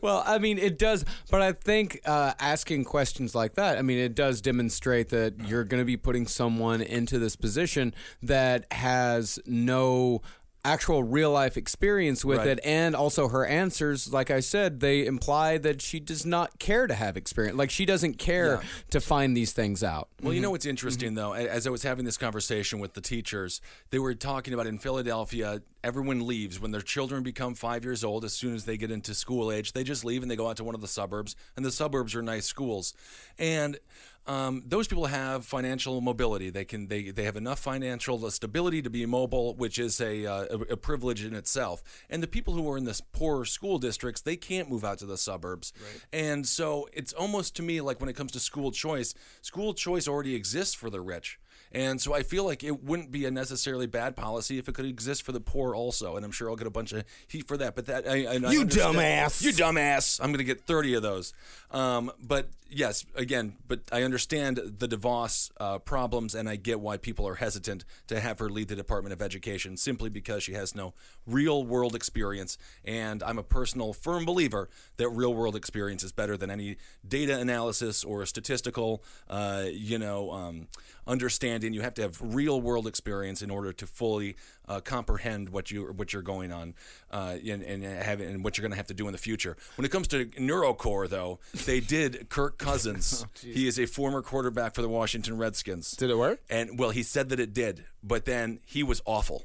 Well, 0.00 0.22
I 0.26 0.38
mean, 0.38 0.58
it 0.58 0.78
does, 0.78 1.04
but 1.30 1.40
I 1.42 1.52
think 1.52 2.00
uh, 2.04 2.34
asking 2.38 2.84
questions 2.84 3.34
like 3.34 3.54
that, 3.54 3.78
I 3.78 3.82
mean, 3.82 3.98
it 3.98 4.14
does 4.14 4.40
demonstrate 4.40 5.08
that 5.10 5.34
you're 5.46 5.64
going 5.64 5.80
to 5.80 5.84
be 5.86 5.96
putting 5.96 6.26
someone 6.26 6.80
into 6.82 7.18
this 7.18 7.36
position 7.36 7.94
that 8.22 8.70
has 8.72 9.38
no 9.46 10.22
actual 10.66 11.02
real 11.04 11.30
life 11.30 11.56
experience 11.56 12.24
with 12.24 12.38
Right. 12.38 12.48
it 12.48 12.60
and 12.64 12.94
also 12.96 13.28
her 13.28 13.46
answers 13.46 14.12
like 14.12 14.30
i 14.30 14.40
said 14.40 14.80
they 14.80 15.06
imply 15.06 15.58
that 15.58 15.80
she 15.80 16.00
does 16.00 16.26
not 16.26 16.58
care 16.58 16.86
to 16.86 16.94
have 16.94 17.16
experience 17.16 17.56
like 17.56 17.70
she 17.70 17.86
doesn't 17.86 18.18
care 18.18 18.60
to 18.90 19.00
find 19.00 19.36
these 19.36 19.52
things 19.52 19.82
out 19.84 20.08
Well, 20.22 20.34
you 20.34 20.40
know 20.40 20.50
what's 20.50 20.66
interesting 20.66 21.14
though, 21.14 21.32
as 21.34 21.66
I 21.66 21.70
was 21.70 21.82
having 21.82 22.04
this 22.04 22.16
conversation 22.16 22.78
with 22.80 22.94
the 22.94 23.00
teachers, 23.00 23.60
they 23.90 23.98
were 23.98 24.14
talking 24.14 24.52
about 24.54 24.66
in 24.66 24.78
Philadelphia, 24.78 25.62
everyone 25.84 26.26
leaves 26.26 26.58
when 26.58 26.70
their 26.72 26.80
children 26.80 27.22
become 27.22 27.54
five 27.54 27.84
years 27.84 28.02
old. 28.02 28.24
As 28.24 28.32
soon 28.32 28.54
as 28.54 28.64
they 28.64 28.76
get 28.76 28.90
into 28.90 29.14
school 29.14 29.52
age, 29.52 29.72
they 29.72 29.84
just 29.84 30.04
leave 30.04 30.22
and 30.22 30.30
they 30.30 30.36
go 30.36 30.48
out 30.48 30.56
to 30.56 30.64
one 30.64 30.74
of 30.74 30.80
the 30.80 30.88
suburbs, 30.88 31.36
and 31.54 31.64
the 31.64 31.70
suburbs 31.70 32.14
are 32.16 32.22
nice 32.22 32.46
schools, 32.46 32.92
and. 33.38 33.78
Um, 34.26 34.62
those 34.66 34.88
people 34.88 35.06
have 35.06 35.44
financial 35.44 36.00
mobility. 36.00 36.50
They 36.50 36.64
can 36.64 36.88
they, 36.88 37.10
they 37.10 37.24
have 37.24 37.36
enough 37.36 37.60
financial 37.60 38.28
stability 38.30 38.82
to 38.82 38.90
be 38.90 39.06
mobile, 39.06 39.54
which 39.54 39.78
is 39.78 40.00
a, 40.00 40.26
uh, 40.26 40.46
a 40.50 40.72
a 40.72 40.76
privilege 40.76 41.24
in 41.24 41.34
itself. 41.34 41.82
And 42.10 42.22
the 42.22 42.26
people 42.26 42.54
who 42.54 42.70
are 42.70 42.76
in 42.76 42.84
the 42.84 43.00
poor 43.12 43.44
school 43.44 43.78
districts, 43.78 44.22
they 44.22 44.36
can't 44.36 44.68
move 44.68 44.84
out 44.84 44.98
to 44.98 45.06
the 45.06 45.16
suburbs. 45.16 45.72
And 46.12 46.46
so 46.46 46.88
it's 46.92 47.12
almost 47.12 47.54
to 47.56 47.62
me 47.62 47.80
like 47.80 48.00
when 48.00 48.08
it 48.08 48.16
comes 48.16 48.32
to 48.32 48.40
school 48.40 48.72
choice, 48.72 49.14
school 49.42 49.74
choice 49.74 50.08
already 50.08 50.34
exists 50.34 50.74
for 50.74 50.90
the 50.90 51.00
rich. 51.00 51.38
And 51.72 52.00
so 52.00 52.14
I 52.14 52.22
feel 52.22 52.44
like 52.44 52.64
it 52.64 52.84
wouldn't 52.84 53.10
be 53.10 53.24
a 53.26 53.30
necessarily 53.30 53.86
bad 53.86 54.16
policy 54.16 54.58
if 54.58 54.68
it 54.68 54.74
could 54.74 54.86
exist 54.86 55.22
for 55.22 55.32
the 55.32 55.40
poor 55.40 55.74
also. 55.74 56.16
And 56.16 56.24
I'm 56.24 56.32
sure 56.32 56.48
I'll 56.48 56.56
get 56.56 56.66
a 56.66 56.70
bunch 56.70 56.92
of 56.92 57.04
heat 57.28 57.46
for 57.46 57.56
that. 57.56 57.74
But 57.74 57.86
that 57.86 58.08
I, 58.08 58.24
I, 58.24 58.32
I 58.34 58.50
You 58.50 58.64
dumbass. 58.64 59.42
You 59.42 59.52
dumbass! 59.52 60.20
I'm 60.20 60.28
going 60.28 60.38
to 60.38 60.44
get 60.44 60.66
30 60.66 60.94
of 60.94 61.02
those. 61.02 61.34
Um, 61.70 62.12
but 62.22 62.48
yes, 62.70 63.04
again, 63.14 63.56
but 63.66 63.80
I 63.92 64.02
understand 64.02 64.56
the 64.56 64.88
DeVos 64.88 65.50
uh, 65.58 65.78
problems, 65.78 66.34
and 66.34 66.48
I 66.48 66.56
get 66.56 66.80
why 66.80 66.96
people 66.96 67.26
are 67.26 67.34
hesitant 67.34 67.84
to 68.08 68.20
have 68.20 68.38
her 68.38 68.48
lead 68.48 68.68
the 68.68 68.76
Department 68.76 69.12
of 69.12 69.22
Education 69.22 69.76
simply 69.76 70.08
because 70.08 70.42
she 70.42 70.52
has 70.52 70.74
no 70.74 70.94
real 71.26 71.64
world 71.64 71.94
experience. 71.94 72.58
And 72.84 73.22
I'm 73.22 73.38
a 73.38 73.42
personal, 73.42 73.92
firm 73.92 74.24
believer 74.24 74.68
that 74.96 75.08
real 75.08 75.34
world 75.34 75.56
experience 75.56 76.02
is 76.02 76.12
better 76.12 76.36
than 76.36 76.50
any 76.50 76.76
data 77.06 77.38
analysis 77.38 78.04
or 78.04 78.24
statistical, 78.26 79.02
uh, 79.28 79.64
you 79.70 79.98
know, 79.98 80.30
um, 80.30 80.68
understanding. 81.06 81.55
And 81.64 81.74
you 81.74 81.82
have 81.82 81.94
to 81.94 82.02
have 82.02 82.18
real 82.20 82.60
world 82.60 82.86
experience 82.86 83.42
in 83.42 83.50
order 83.50 83.72
to 83.72 83.86
fully 83.86 84.36
uh, 84.68 84.80
comprehend 84.80 85.48
what 85.50 85.70
you 85.70 85.86
what 85.86 86.12
you're 86.12 86.22
going 86.22 86.52
on 86.52 86.74
uh, 87.10 87.36
and, 87.46 87.62
and 87.62 87.84
have 87.84 88.20
and 88.20 88.42
what 88.44 88.56
you're 88.56 88.62
going 88.62 88.72
to 88.72 88.76
have 88.76 88.88
to 88.88 88.94
do 88.94 89.06
in 89.06 89.12
the 89.12 89.18
future. 89.18 89.56
When 89.76 89.84
it 89.84 89.90
comes 89.90 90.08
to 90.08 90.26
NeuroCore, 90.26 91.08
though, 91.08 91.38
they 91.64 91.80
did 91.80 92.28
Kirk 92.28 92.58
Cousins. 92.66 93.26
he 93.40 93.66
is 93.68 93.78
a 93.78 93.86
former 93.86 94.22
quarterback 94.22 94.74
for 94.74 94.82
the 94.82 94.88
Washington 94.88 95.38
Redskins. 95.38 95.92
Did 95.92 96.10
it 96.10 96.18
work? 96.18 96.40
And 96.50 96.78
well, 96.78 96.90
he 96.90 97.02
said 97.02 97.28
that 97.30 97.40
it 97.40 97.52
did, 97.52 97.84
but 98.02 98.24
then 98.24 98.60
he 98.64 98.82
was 98.82 99.02
awful. 99.04 99.44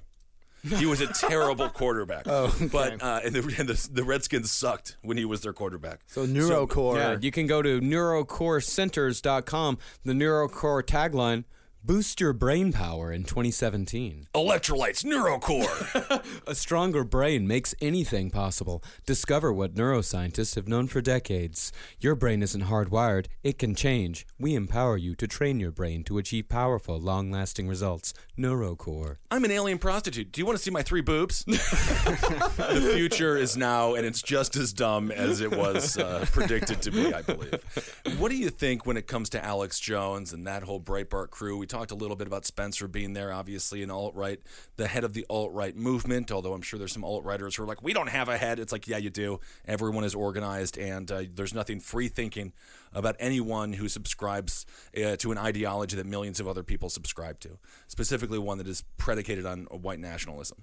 He 0.64 0.86
was 0.86 1.02
a 1.02 1.08
terrible 1.14 1.70
quarterback. 1.70 2.28
Oh, 2.28 2.54
but 2.72 3.02
uh, 3.02 3.22
and, 3.24 3.34
the, 3.34 3.56
and 3.58 3.68
the, 3.68 3.90
the 3.92 4.04
Redskins 4.04 4.52
sucked 4.52 4.96
when 5.02 5.18
he 5.18 5.26
was 5.26 5.42
their 5.42 5.54
quarterback. 5.54 6.02
So 6.06 6.28
NeuroCore. 6.28 6.96
yeah 6.96 7.18
you 7.20 7.32
can 7.32 7.48
go 7.48 7.62
to 7.64 7.82
neurocorecenters.com 7.82 9.78
the 10.06 10.14
neurocore 10.14 10.84
tagline 10.84 11.46
Boost 11.84 12.22
your 12.22 12.32
brain 12.32 12.72
power 12.72 13.12
in 13.12 13.24
2017. 13.24 14.28
Electrolytes, 14.36 15.04
Neurocore. 15.04 16.24
A 16.48 16.54
stronger 16.54 17.04
brain 17.04 17.48
makes 17.48 17.74
anything 17.82 18.30
possible. 18.30 18.84
Discover 19.08 19.52
what 19.52 19.74
neuroscientists 19.74 20.54
have 20.54 20.68
known 20.68 20.86
for 20.86 21.02
decades. 21.02 21.72
Your 22.00 22.14
brain 22.14 22.44
isn't 22.44 22.66
hardwired, 22.66 23.26
it 23.42 23.58
can 23.58 23.74
change. 23.74 24.28
We 24.38 24.54
empower 24.54 24.96
you 24.96 25.16
to 25.16 25.28
train 25.28 25.60
your 25.60 25.72
brain 25.72 26.04
to 26.04 26.20
achieve 26.20 26.50
powerful, 26.50 27.00
long 27.00 27.32
lasting 27.32 27.68
results. 27.68 28.14
Neurocore. 28.38 29.18
I'm 29.32 29.44
an 29.44 29.50
alien 29.50 29.80
prostitute. 29.80 30.32
Do 30.32 30.40
you 30.40 30.46
want 30.46 30.60
to 30.60 30.64
see 30.64 30.70
my 30.70 30.84
three 30.84 31.02
boobs? 31.02 31.44
the 31.46 32.92
future 32.94 33.38
is 33.38 33.58
now, 33.58 33.96
and 33.96 34.06
it's 34.06 34.22
just 34.22 34.56
as 34.56 34.72
dumb 34.72 35.12
as 35.12 35.42
it 35.42 35.50
was 35.58 35.98
uh, 35.98 36.28
predicted 36.32 36.80
to 36.84 36.92
be, 36.92 37.12
I 37.12 37.24
believe. 37.24 38.04
What 38.20 38.30
do 38.30 38.38
you 38.38 38.52
think 38.52 38.86
when 38.86 38.98
it 38.98 39.08
comes 39.08 39.32
to 39.32 39.44
Alex 39.44 39.80
Jones 39.80 40.32
and 40.32 40.46
that 40.46 40.62
whole 40.62 40.80
Breitbart 40.80 41.32
crew? 41.32 41.58
We 41.58 41.71
talked 41.72 41.92
a 41.92 41.96
little 41.96 42.16
bit 42.16 42.28
about 42.28 42.46
Spencer 42.46 42.88
being 42.88 43.14
there, 43.14 43.32
obviously, 43.34 43.82
an 43.82 43.90
alt 43.90 44.14
right, 44.14 44.40
the 44.78 44.88
head 44.88 45.04
of 45.04 45.14
the 45.14 45.26
alt 45.30 45.52
right 45.54 45.76
movement, 45.76 46.32
although 46.32 46.54
I'm 46.54 46.62
sure 46.62 46.78
there's 46.78 46.92
some 46.94 47.04
alt 47.04 47.24
righters 47.24 47.56
who 47.56 47.64
are 47.64 47.66
like, 47.66 47.82
we 47.82 47.94
don't 47.94 48.10
have 48.10 48.30
a 48.30 48.38
head. 48.38 48.60
It's 48.60 48.72
like, 48.72 48.88
yeah, 48.88 48.98
you 48.98 49.10
do. 49.10 49.40
Everyone 49.66 50.04
is 50.04 50.14
organized, 50.14 50.78
and 50.78 51.12
uh, 51.12 51.24
there's 51.34 51.54
nothing 51.54 51.80
free 51.80 52.10
thinking 52.10 52.54
about 52.94 53.16
anyone 53.20 53.74
who 53.74 53.88
subscribes 53.88 54.66
uh, 54.98 55.16
to 55.16 55.32
an 55.32 55.38
ideology 55.38 55.96
that 55.96 56.06
millions 56.06 56.40
of 56.42 56.48
other 56.48 56.62
people 56.62 56.90
subscribe 56.90 57.40
to, 57.40 57.58
specifically 57.88 58.38
one 58.38 58.58
that 58.58 58.68
is 58.68 58.84
predicated 58.98 59.46
on 59.46 59.64
white 59.66 60.00
nationalism. 60.00 60.58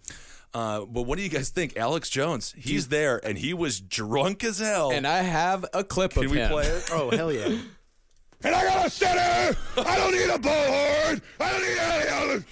Uh, 0.52 0.84
but 0.84 1.02
what 1.02 1.16
do 1.16 1.22
you 1.24 1.30
guys 1.30 1.48
think? 1.50 1.76
Alex 1.76 2.08
Jones, 2.10 2.54
he's 2.56 2.88
there, 2.88 3.20
and 3.24 3.38
he 3.38 3.54
was 3.54 3.80
drunk 3.80 4.44
as 4.44 4.58
hell. 4.58 4.90
And 4.92 5.06
I 5.06 5.22
have 5.22 5.64
a 5.72 5.82
clip 5.84 6.12
Can 6.12 6.26
of 6.26 6.30
we 6.30 6.38
him. 6.38 6.50
play 6.50 6.66
it? 6.66 6.90
Oh 6.92 7.10
hell 7.10 7.32
yeah! 7.32 7.58
And 8.44 8.54
I 8.54 8.62
got 8.62 8.86
a 8.86 8.90
center. 8.90 9.58
I 9.76 9.96
don't 9.96 10.12
need 10.12 10.30
a 10.30 10.38
bullhorn. 10.38 11.20
I 11.40 11.52
don't 11.52 11.62
need 11.62 11.78
any 11.78 12.08
other. 12.10 12.44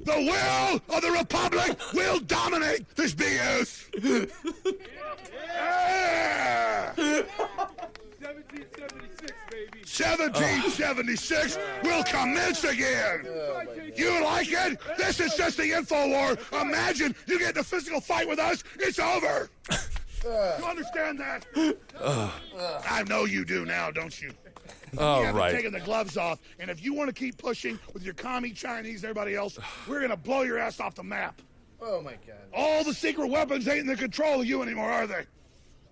The 0.00 0.12
will 0.12 0.80
of 0.96 1.02
the 1.02 1.10
republic 1.10 1.78
will 1.92 2.20
dominate 2.20 2.88
this 2.94 3.14
BS. 3.14 3.84
Yeah. 5.44 6.92
1776 9.98 11.58
will 11.82 12.04
commence 12.04 12.64
again. 12.64 13.26
You 13.94 14.22
like 14.24 14.48
it? 14.50 14.78
This 14.98 15.20
is 15.20 15.34
just 15.34 15.56
the 15.56 15.72
info 15.72 16.08
war. 16.08 16.36
Imagine 16.60 17.14
you 17.26 17.38
get 17.38 17.54
in 17.54 17.60
a 17.60 17.64
physical 17.64 18.00
fight 18.00 18.28
with 18.28 18.38
us, 18.38 18.62
it's 18.78 18.98
over. 18.98 19.48
You 20.24 20.64
understand 20.64 21.20
that? 21.20 21.46
Uh. 21.98 22.30
I 22.88 23.04
know 23.04 23.24
you 23.26 23.44
do 23.44 23.64
now, 23.64 23.90
don't 23.90 24.20
you? 24.20 24.32
Oh, 24.98 25.20
we 25.20 25.26
haven't 25.26 25.40
right. 25.40 25.54
taken 25.54 25.72
the 25.72 25.80
gloves 25.80 26.16
off, 26.16 26.40
and 26.58 26.70
if 26.70 26.82
you 26.84 26.94
want 26.94 27.08
to 27.08 27.14
keep 27.14 27.36
pushing 27.38 27.78
with 27.92 28.02
your 28.02 28.14
commie 28.14 28.52
Chinese, 28.52 29.02
and 29.02 29.10
everybody 29.10 29.34
else, 29.34 29.58
we're 29.88 30.00
gonna 30.00 30.16
blow 30.16 30.42
your 30.42 30.58
ass 30.58 30.80
off 30.80 30.94
the 30.94 31.02
map. 31.02 31.40
Oh 31.80 32.00
my 32.00 32.12
god! 32.26 32.36
All 32.54 32.84
the 32.84 32.94
secret 32.94 33.28
weapons 33.28 33.68
ain't 33.68 33.80
in 33.80 33.86
the 33.86 33.96
control 33.96 34.40
of 34.40 34.46
you 34.46 34.62
anymore, 34.62 34.90
are 34.90 35.06
they? 35.06 35.24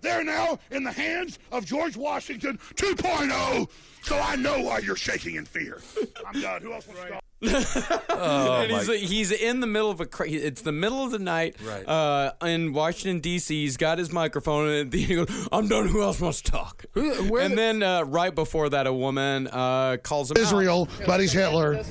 They're 0.01 0.23
now 0.23 0.59
in 0.71 0.83
the 0.83 0.91
hands 0.91 1.39
of 1.51 1.65
George 1.65 1.97
Washington 1.97 2.59
2.0. 2.75 3.69
So 4.03 4.19
I 4.19 4.35
know 4.35 4.61
why 4.61 4.79
you're 4.79 4.95
shaking 4.95 5.35
in 5.35 5.45
fear. 5.45 5.81
I'm 6.27 6.39
done. 6.41 6.61
Who 6.61 6.73
else 6.73 6.87
wants 6.87 7.01
to 7.01 7.09
go? 7.09 7.19
And 7.41 8.71
he's, 8.71 9.09
he's 9.09 9.31
in 9.31 9.59
the 9.59 9.67
middle 9.67 9.91
of 9.91 9.99
a 9.99 10.05
cra- 10.05 10.29
it's 10.29 10.61
the 10.61 10.71
middle 10.71 11.03
of 11.03 11.11
the 11.11 11.19
night 11.19 11.55
Right. 11.65 11.87
uh, 11.87 12.31
in 12.45 12.73
Washington 12.73 13.19
D.C. 13.19 13.61
He's 13.63 13.77
got 13.77 13.97
his 13.97 14.11
microphone 14.11 14.67
and 14.69 14.93
he 14.93 15.15
goes, 15.15 15.47
"I'm 15.51 15.67
done. 15.67 15.87
Who 15.87 16.01
else 16.01 16.19
wants 16.19 16.41
to 16.43 16.51
talk?" 16.51 16.85
where 16.93 17.41
and 17.43 17.51
the- 17.51 17.55
then 17.55 17.83
uh, 17.83 18.03
right 18.03 18.33
before 18.33 18.69
that, 18.69 18.87
a 18.87 18.93
woman 18.93 19.47
uh, 19.47 19.97
calls 20.03 20.31
him 20.31 20.37
out. 20.37 20.43
Israel, 20.43 20.89
but 21.05 21.19
he's 21.19 21.31
Hitler. 21.33 21.83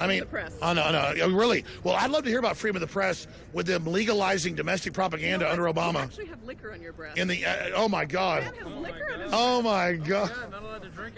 I 0.00 0.06
mean, 0.06 0.22
of 0.22 0.30
the 0.30 0.52
oh 0.62 0.72
no, 0.74 0.92
no, 0.92 1.28
really. 1.34 1.64
Well, 1.82 1.96
I'd 1.96 2.10
love 2.10 2.22
to 2.22 2.30
hear 2.30 2.38
about 2.38 2.56
freedom 2.56 2.76
of 2.76 2.88
the 2.88 2.92
press 2.92 3.26
with 3.52 3.66
them 3.66 3.84
legalizing 3.84 4.54
domestic 4.54 4.92
propaganda 4.92 5.46
No, 5.46 5.50
under 5.50 5.66
You 5.66 5.72
Obama. 5.74 6.02
actually 6.04 6.26
have 6.26 6.42
liquor 6.44 6.72
on 6.72 6.80
your 6.80 6.92
breath. 6.92 7.16
In 7.16 7.26
the, 7.26 7.44
uh, 7.44 7.70
oh 7.74 7.88
my 7.88 8.04
God, 8.04 8.44
Man 8.44 8.54
has 8.54 8.74
liquor 8.74 9.12
on 9.12 9.20
his 9.20 9.30
oh 9.34 9.60
my 9.62 9.94
God. 9.94 10.30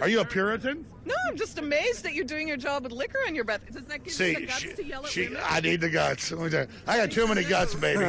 Are 0.01 0.09
you 0.09 0.21
a 0.21 0.25
Puritan? 0.25 0.87
No, 1.05 1.15
I'm 1.29 1.37
just 1.37 1.59
amazed 1.59 2.05
that 2.05 2.15
you're 2.15 2.25
doing 2.25 2.49
your 2.49 2.57
job 2.57 2.85
with 2.85 2.93
liquor 2.93 3.19
on 3.27 3.35
your 3.35 3.45
breath. 3.45 3.61
Does 3.73 3.85
that 3.85 3.99
give 3.99 4.07
you 4.07 4.13
See, 4.13 4.35
the 4.35 4.41
guts 4.47 4.59
she, 4.59 4.73
to 4.75 4.85
yell 4.85 5.05
at 5.05 5.11
she, 5.11 5.25
women? 5.29 5.43
I 5.45 5.61
need 5.61 5.81
the 5.81 5.91
guts. 5.91 6.31
Let 6.33 6.41
me 6.45 6.51
tell 6.51 6.63
you, 6.63 6.69
I 6.87 6.97
got 6.99 7.11
too 7.11 7.27
many 7.27 7.45
guts, 7.45 7.75
baby. 7.77 8.01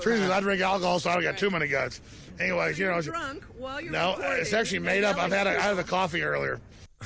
Truth 0.00 0.22
is, 0.22 0.30
I 0.30 0.40
drink 0.40 0.60
alcohol, 0.62 0.98
so 1.00 1.10
I 1.10 1.14
don't 1.14 1.22
got 1.22 1.38
too 1.38 1.50
many 1.50 1.68
guts. 1.68 2.00
Anyways, 2.40 2.78
you 2.78 2.86
know, 2.86 2.92
You're 2.94 3.02
drunk 3.02 3.44
while 3.56 3.80
you're 3.80 3.90
no, 3.92 4.10
recording 4.16 4.40
it's 4.40 4.52
actually 4.52 4.76
and 4.78 4.86
made 4.86 5.04
up. 5.04 5.16
I've 5.16 5.32
had 5.32 5.46
a, 5.48 5.58
I 5.58 5.62
had 5.62 5.78
a 5.78 5.84
coffee 5.84 6.22
earlier. 6.22 6.60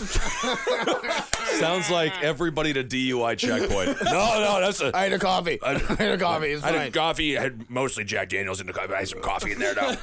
Sounds 1.58 1.90
like 1.90 2.12
everybody 2.22 2.70
at 2.70 2.76
a 2.78 2.84
DUI 2.84 3.36
checkpoint. 3.36 4.02
no, 4.04 4.10
no, 4.10 4.60
that's 4.60 4.80
a. 4.80 4.90
I 4.96 5.04
had 5.04 5.12
a 5.12 5.18
coffee. 5.18 5.58
I 5.62 5.74
had 5.78 6.12
a 6.12 6.18
coffee. 6.18 6.48
It's 6.48 6.62
I 6.62 6.66
had 6.68 6.74
a 6.74 6.78
fine. 6.80 6.92
coffee. 6.92 7.38
I 7.38 7.42
had 7.42 7.70
mostly 7.70 8.04
Jack 8.04 8.30
Daniels 8.30 8.60
in 8.60 8.66
the 8.66 8.72
coffee. 8.72 8.94
I 8.94 8.98
had 9.00 9.08
some 9.08 9.20
coffee 9.20 9.52
in 9.52 9.58
there, 9.58 9.74
though. 9.74 9.94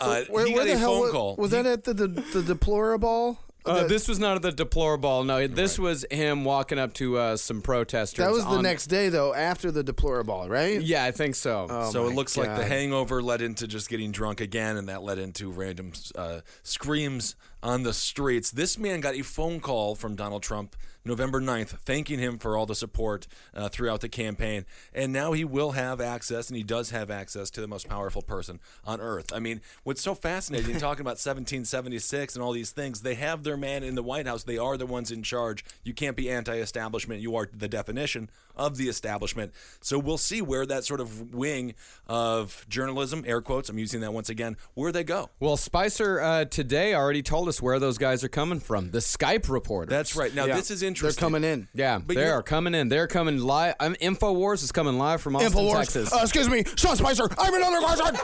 Uh, 0.00 0.24
Where, 0.30 0.46
he 0.46 0.54
where 0.54 0.64
got 0.64 0.66
the 0.66 0.72
a 0.74 0.78
hell 0.78 0.92
phone 0.94 1.00
was, 1.02 1.12
call. 1.12 1.36
was 1.36 1.50
that 1.52 1.66
at 1.66 1.84
the 1.84 1.94
the, 1.94 2.08
the 2.08 2.42
deplorable? 2.42 3.38
Uh, 3.64 3.82
The- 3.82 3.88
this 3.88 4.08
was 4.08 4.18
not 4.18 4.40
the 4.42 4.50
deplorable. 4.50 5.22
No, 5.24 5.46
this 5.46 5.78
was 5.78 6.04
him 6.10 6.44
walking 6.44 6.78
up 6.78 6.92
to 6.94 7.16
uh, 7.16 7.36
some 7.36 7.62
protesters. 7.62 8.18
that 8.24 8.32
was 8.32 8.42
the 8.44 8.50
on- 8.50 8.62
next 8.62 8.86
day 8.88 9.08
though, 9.08 9.32
after 9.34 9.70
the 9.70 9.82
deplorable, 9.84 10.48
right? 10.48 10.80
Yeah, 10.82 11.04
I 11.04 11.12
think 11.12 11.34
so. 11.36 11.66
Oh 11.70 11.90
so 11.90 12.06
it 12.06 12.10
my 12.10 12.14
looks 12.16 12.36
like 12.36 12.56
the 12.56 12.64
hangover 12.64 13.22
led 13.22 13.40
into 13.40 13.66
just 13.68 13.88
getting 13.88 14.10
drunk 14.10 14.40
again, 14.40 14.76
and 14.76 14.88
that 14.88 15.02
led 15.02 15.18
into 15.18 15.50
random 15.50 15.92
uh, 16.16 16.40
screams 16.64 17.36
on 17.62 17.84
the 17.84 17.92
streets. 17.92 18.50
This 18.50 18.76
man 18.78 19.00
got 19.00 19.14
a 19.14 19.22
phone 19.22 19.60
call 19.60 19.94
from 19.94 20.16
Donald 20.16 20.42
Trump 20.42 20.74
November 21.04 21.40
9th, 21.40 21.70
thanking 21.84 22.18
him 22.18 22.38
for 22.38 22.56
all 22.56 22.66
the 22.66 22.74
support 22.74 23.26
uh, 23.54 23.68
throughout 23.68 24.00
the 24.00 24.08
campaign. 24.08 24.64
And 24.94 25.12
now 25.12 25.32
he 25.32 25.44
will 25.44 25.72
have 25.72 26.00
access, 26.00 26.48
and 26.48 26.56
he 26.56 26.62
does 26.62 26.90
have 26.90 27.10
access 27.10 27.50
to 27.50 27.60
the 27.60 27.66
most 27.66 27.88
powerful 27.88 28.22
person 28.22 28.60
on 28.84 29.00
earth. 29.00 29.32
I 29.32 29.40
mean, 29.40 29.60
what's 29.82 30.00
so 30.02 30.14
fascinating, 30.14 30.72
talking 30.78 31.00
about 31.00 31.18
1776 31.18 32.34
and 32.36 32.42
all 32.44 32.52
these 32.52 32.70
things, 32.70 33.00
they 33.00 33.14
have 33.16 33.42
their 33.42 33.56
man 33.56 33.82
in 33.82 33.94
the 33.96 34.02
White 34.02 34.26
House. 34.26 34.44
They 34.44 34.58
are 34.58 34.76
the 34.76 34.86
ones 34.86 35.10
in 35.10 35.22
charge. 35.22 35.64
You 35.82 35.92
can't 35.94 36.16
be 36.16 36.30
anti 36.30 36.56
establishment. 36.56 37.20
You 37.20 37.34
are 37.36 37.48
the 37.52 37.68
definition 37.68 38.30
of 38.54 38.76
the 38.76 38.88
establishment. 38.88 39.52
So 39.80 39.98
we'll 39.98 40.18
see 40.18 40.42
where 40.42 40.66
that 40.66 40.84
sort 40.84 41.00
of 41.00 41.34
wing 41.34 41.74
of 42.06 42.66
journalism, 42.68 43.24
air 43.26 43.40
quotes, 43.40 43.68
I'm 43.70 43.78
using 43.78 44.00
that 44.02 44.12
once 44.12 44.28
again, 44.28 44.56
where 44.74 44.92
they 44.92 45.04
go. 45.04 45.30
Well, 45.40 45.56
Spicer 45.56 46.20
uh, 46.20 46.44
today 46.44 46.94
already 46.94 47.22
told 47.22 47.48
us 47.48 47.62
where 47.62 47.78
those 47.78 47.98
guys 47.98 48.22
are 48.22 48.28
coming 48.28 48.60
from. 48.60 48.90
The 48.90 48.98
Skype 48.98 49.48
reporters. 49.48 49.90
That's 49.90 50.14
right. 50.14 50.34
Now, 50.34 50.44
Yeah. 50.44 50.56
this 50.56 50.70
is 50.70 50.82
They're 50.82 50.91
interesting. 50.92 51.20
They're 51.20 51.40
coming 51.40 51.44
in. 51.44 51.68
Yeah, 51.74 51.98
But 51.98 52.16
they 52.16 52.28
are 52.28 52.42
coming 52.42 52.74
in. 52.74 52.88
They're 52.88 53.06
coming 53.06 53.38
live. 53.38 53.74
Um, 53.80 53.94
Infowars 53.96 54.62
is 54.62 54.72
coming 54.72 54.98
live 54.98 55.20
from 55.20 55.36
Austin, 55.36 55.52
Infowars. 55.52 55.76
Texas. 55.78 56.12
Uh, 56.12 56.18
excuse 56.22 56.48
me, 56.48 56.64
Sean 56.76 56.96
Spicer. 56.96 57.24
I'm 57.38 57.54
another 57.54 57.78
question. 57.80 58.14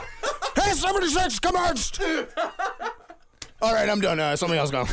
hey, 0.55 0.71
76 0.71 1.39
commenced. 1.39 2.01
All 3.61 3.73
right, 3.73 3.89
I'm 3.89 3.99
done. 4.01 4.19
Uh, 4.19 4.35
somebody 4.35 4.59
else 4.59 4.71
go. 4.71 4.85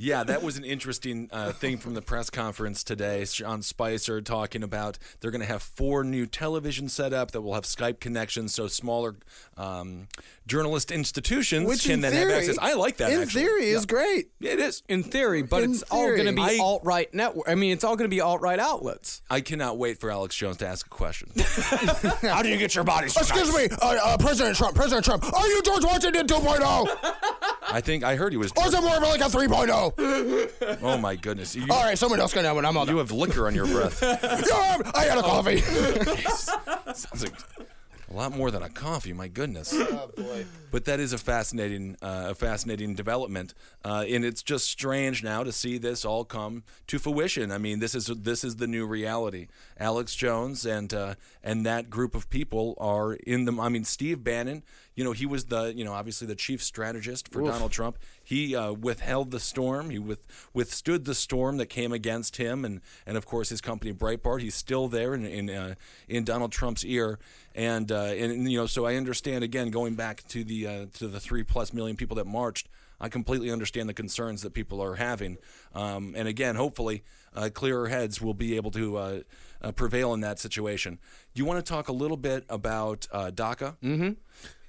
Yeah, 0.00 0.22
that 0.22 0.44
was 0.44 0.56
an 0.56 0.64
interesting 0.64 1.28
uh, 1.32 1.50
thing 1.50 1.76
from 1.78 1.94
the 1.94 2.00
press 2.00 2.30
conference 2.30 2.84
today. 2.84 3.24
Sean 3.24 3.62
Spicer 3.62 4.20
talking 4.20 4.62
about 4.62 4.96
they're 5.18 5.32
going 5.32 5.40
to 5.40 5.46
have 5.48 5.60
four 5.60 6.04
new 6.04 6.24
television 6.24 6.88
set 6.88 7.12
up 7.12 7.32
that 7.32 7.40
will 7.40 7.54
have 7.54 7.64
Skype 7.64 7.98
connections, 7.98 8.54
so 8.54 8.68
smaller 8.68 9.16
um, 9.56 10.06
journalist 10.46 10.92
institutions 10.92 11.66
Which 11.66 11.82
can 11.82 11.94
in 11.94 12.00
then 12.02 12.12
theory, 12.12 12.30
have 12.32 12.42
access. 12.42 12.58
I 12.60 12.74
like 12.74 12.98
that. 12.98 13.10
In 13.10 13.22
actually. 13.22 13.42
theory, 13.42 13.70
is 13.70 13.86
great. 13.86 14.30
It 14.40 14.60
is. 14.60 14.84
in 14.88 15.02
theory, 15.02 15.42
but 15.42 15.64
In 15.64 15.72
it's 15.72 15.82
all 15.90 16.06
going 16.06 16.26
to 16.26 16.32
be 16.32 16.42
I- 16.42 16.58
alt 16.60 16.82
right 16.84 17.12
network. 17.12 17.48
I 17.48 17.56
mean, 17.56 17.72
it's 17.72 17.82
all 17.82 17.96
going 17.96 18.08
to 18.08 18.14
be 18.14 18.20
alt 18.20 18.40
right 18.40 18.60
outlets. 18.60 19.20
I 19.28 19.40
cannot 19.40 19.78
wait 19.78 19.98
for 19.98 20.12
Alex 20.12 20.36
Jones 20.36 20.58
to 20.58 20.68
ask 20.68 20.86
a 20.86 20.90
question. 20.90 21.30
How 22.22 22.40
do 22.42 22.48
you 22.50 22.56
get 22.56 22.76
your 22.76 22.84
body? 22.84 23.06
Excuse 23.06 23.52
me, 23.52 23.66
uh, 23.82 23.96
uh, 24.00 24.16
President 24.18 24.56
Trump. 24.56 24.76
President 24.76 25.04
Trump. 25.04 25.24
Are 25.32 25.46
you 25.48 25.60
George 25.62 25.84
Washington 25.84 26.24
2.0? 26.28 26.86
I 27.70 27.80
think 27.82 28.04
I 28.04 28.14
heard 28.14 28.32
he 28.32 28.36
was. 28.38 28.52
Or 28.56 28.66
is 28.68 28.74
it 28.74 28.80
more 28.80 28.96
of 28.96 29.02
like 29.02 29.20
a 29.20 29.24
3.0? 29.24 29.87
Oh 29.98 30.98
my 30.98 31.16
goodness! 31.16 31.54
You, 31.54 31.66
All 31.70 31.82
right, 31.82 31.98
someone 31.98 32.20
else 32.20 32.32
can 32.32 32.44
have 32.44 32.56
one. 32.56 32.64
I'm 32.64 32.76
all 32.76 32.88
you 32.88 32.98
have 32.98 33.12
liquor 33.12 33.46
on 33.46 33.54
your 33.54 33.66
breath. 33.66 34.02
Yeah, 34.48 34.82
I 34.94 35.04
had 35.04 35.18
a 35.18 35.22
coffee. 35.22 35.58
Sounds 36.94 37.22
like 37.22 37.34
a 38.10 38.14
lot 38.14 38.34
more 38.34 38.50
than 38.50 38.62
a 38.62 38.68
coffee. 38.70 39.12
My 39.12 39.28
goodness. 39.28 39.72
Oh 39.74 40.10
boy. 40.16 40.46
But 40.70 40.84
that 40.86 41.00
is 41.00 41.12
a 41.12 41.18
fascinating, 41.18 41.96
uh, 42.02 42.28
a 42.30 42.34
fascinating 42.34 42.94
development, 42.94 43.54
uh, 43.84 44.04
and 44.08 44.24
it's 44.24 44.42
just 44.42 44.66
strange 44.66 45.22
now 45.22 45.42
to 45.44 45.52
see 45.52 45.78
this 45.78 46.04
all 46.04 46.24
come 46.24 46.62
to 46.86 46.98
fruition. 46.98 47.50
I 47.52 47.58
mean, 47.58 47.80
this 47.80 47.94
is 47.94 48.06
this 48.06 48.44
is 48.44 48.56
the 48.56 48.66
new 48.66 48.86
reality. 48.86 49.48
Alex 49.78 50.14
Jones 50.14 50.64
and 50.64 50.92
uh, 50.94 51.14
and 51.42 51.66
that 51.66 51.90
group 51.90 52.14
of 52.14 52.30
people 52.30 52.74
are 52.78 53.14
in 53.14 53.44
the. 53.44 53.52
I 53.60 53.68
mean, 53.68 53.84
Steve 53.84 54.24
Bannon. 54.24 54.62
You 54.98 55.04
know, 55.04 55.12
he 55.12 55.26
was 55.26 55.44
the 55.44 55.72
you 55.76 55.84
know 55.84 55.92
obviously 55.92 56.26
the 56.26 56.34
chief 56.34 56.60
strategist 56.60 57.28
for 57.32 57.42
Donald 57.42 57.70
Trump. 57.70 57.98
He 58.24 58.56
uh, 58.56 58.72
withheld 58.72 59.30
the 59.30 59.38
storm. 59.38 59.90
He 59.90 60.00
with, 60.00 60.18
withstood 60.52 61.04
the 61.04 61.14
storm 61.14 61.58
that 61.58 61.66
came 61.66 61.92
against 61.92 62.38
him, 62.38 62.64
and, 62.64 62.80
and 63.06 63.16
of 63.16 63.24
course 63.24 63.50
his 63.50 63.60
company 63.60 63.92
Breitbart. 63.92 64.40
He's 64.40 64.56
still 64.56 64.88
there 64.88 65.14
in 65.14 65.24
in, 65.24 65.50
uh, 65.50 65.76
in 66.08 66.24
Donald 66.24 66.50
Trump's 66.50 66.84
ear, 66.84 67.20
and 67.54 67.92
uh, 67.92 68.06
and 68.06 68.50
you 68.50 68.58
know, 68.58 68.66
so 68.66 68.86
I 68.86 68.96
understand 68.96 69.44
again 69.44 69.70
going 69.70 69.94
back 69.94 70.26
to 70.30 70.42
the 70.42 70.66
uh, 70.66 70.86
to 70.94 71.06
the 71.06 71.20
three 71.20 71.44
plus 71.44 71.72
million 71.72 71.96
people 71.96 72.16
that 72.16 72.26
marched. 72.26 72.68
I 73.00 73.08
completely 73.08 73.52
understand 73.52 73.88
the 73.88 73.94
concerns 73.94 74.42
that 74.42 74.52
people 74.52 74.82
are 74.82 74.96
having, 74.96 75.38
um, 75.76 76.14
and 76.16 76.26
again, 76.26 76.56
hopefully, 76.56 77.04
uh, 77.36 77.50
clearer 77.54 77.86
heads 77.86 78.20
will 78.20 78.34
be 78.34 78.56
able 78.56 78.72
to 78.72 78.96
uh, 78.96 79.20
uh, 79.62 79.70
prevail 79.70 80.12
in 80.14 80.22
that 80.22 80.40
situation. 80.40 80.98
Do 81.34 81.38
you 81.38 81.44
want 81.44 81.64
to 81.64 81.72
talk 81.72 81.86
a 81.86 81.92
little 81.92 82.16
bit 82.16 82.44
about 82.48 83.06
uh, 83.12 83.30
DACA? 83.32 83.76
Mm-hmm. 83.80 84.10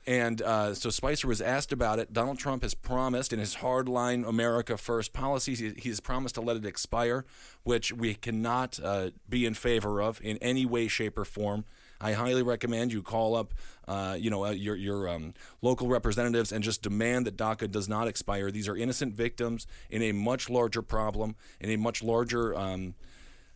And 0.09 0.41
uh, 0.41 0.73
so 0.73 0.89
Spicer 0.89 1.27
was 1.27 1.39
asked 1.39 1.71
about 1.71 1.99
it. 1.99 2.11
Donald 2.11 2.39
Trump 2.39 2.63
has 2.63 2.73
promised 2.73 3.31
in 3.31 3.37
his 3.37 3.57
hardline 3.57 4.27
America 4.27 4.75
First 4.75 5.13
policies, 5.13 5.59
he, 5.59 5.73
he's 5.77 5.99
promised 5.99 6.33
to 6.33 6.41
let 6.41 6.57
it 6.57 6.65
expire, 6.65 7.25
which 7.61 7.93
we 7.93 8.15
cannot 8.15 8.79
uh, 8.83 9.11
be 9.29 9.45
in 9.45 9.53
favor 9.53 10.01
of 10.01 10.19
in 10.23 10.37
any 10.37 10.65
way, 10.65 10.87
shape, 10.87 11.15
or 11.15 11.25
form. 11.25 11.63
I 12.01 12.13
highly 12.13 12.41
recommend 12.41 12.91
you 12.91 13.03
call 13.03 13.35
up, 13.35 13.53
uh, 13.87 14.17
you 14.19 14.31
know, 14.31 14.45
uh, 14.45 14.49
your 14.49 14.75
your 14.75 15.07
um, 15.07 15.35
local 15.61 15.87
representatives 15.87 16.51
and 16.51 16.63
just 16.63 16.81
demand 16.81 17.27
that 17.27 17.37
DACA 17.37 17.69
does 17.69 17.87
not 17.87 18.07
expire. 18.07 18.49
These 18.49 18.67
are 18.67 18.75
innocent 18.75 19.13
victims 19.13 19.67
in 19.91 20.01
a 20.01 20.11
much 20.11 20.49
larger 20.49 20.81
problem, 20.81 21.35
in 21.59 21.69
a 21.69 21.77
much 21.77 22.01
larger. 22.01 22.55
Um, 22.57 22.95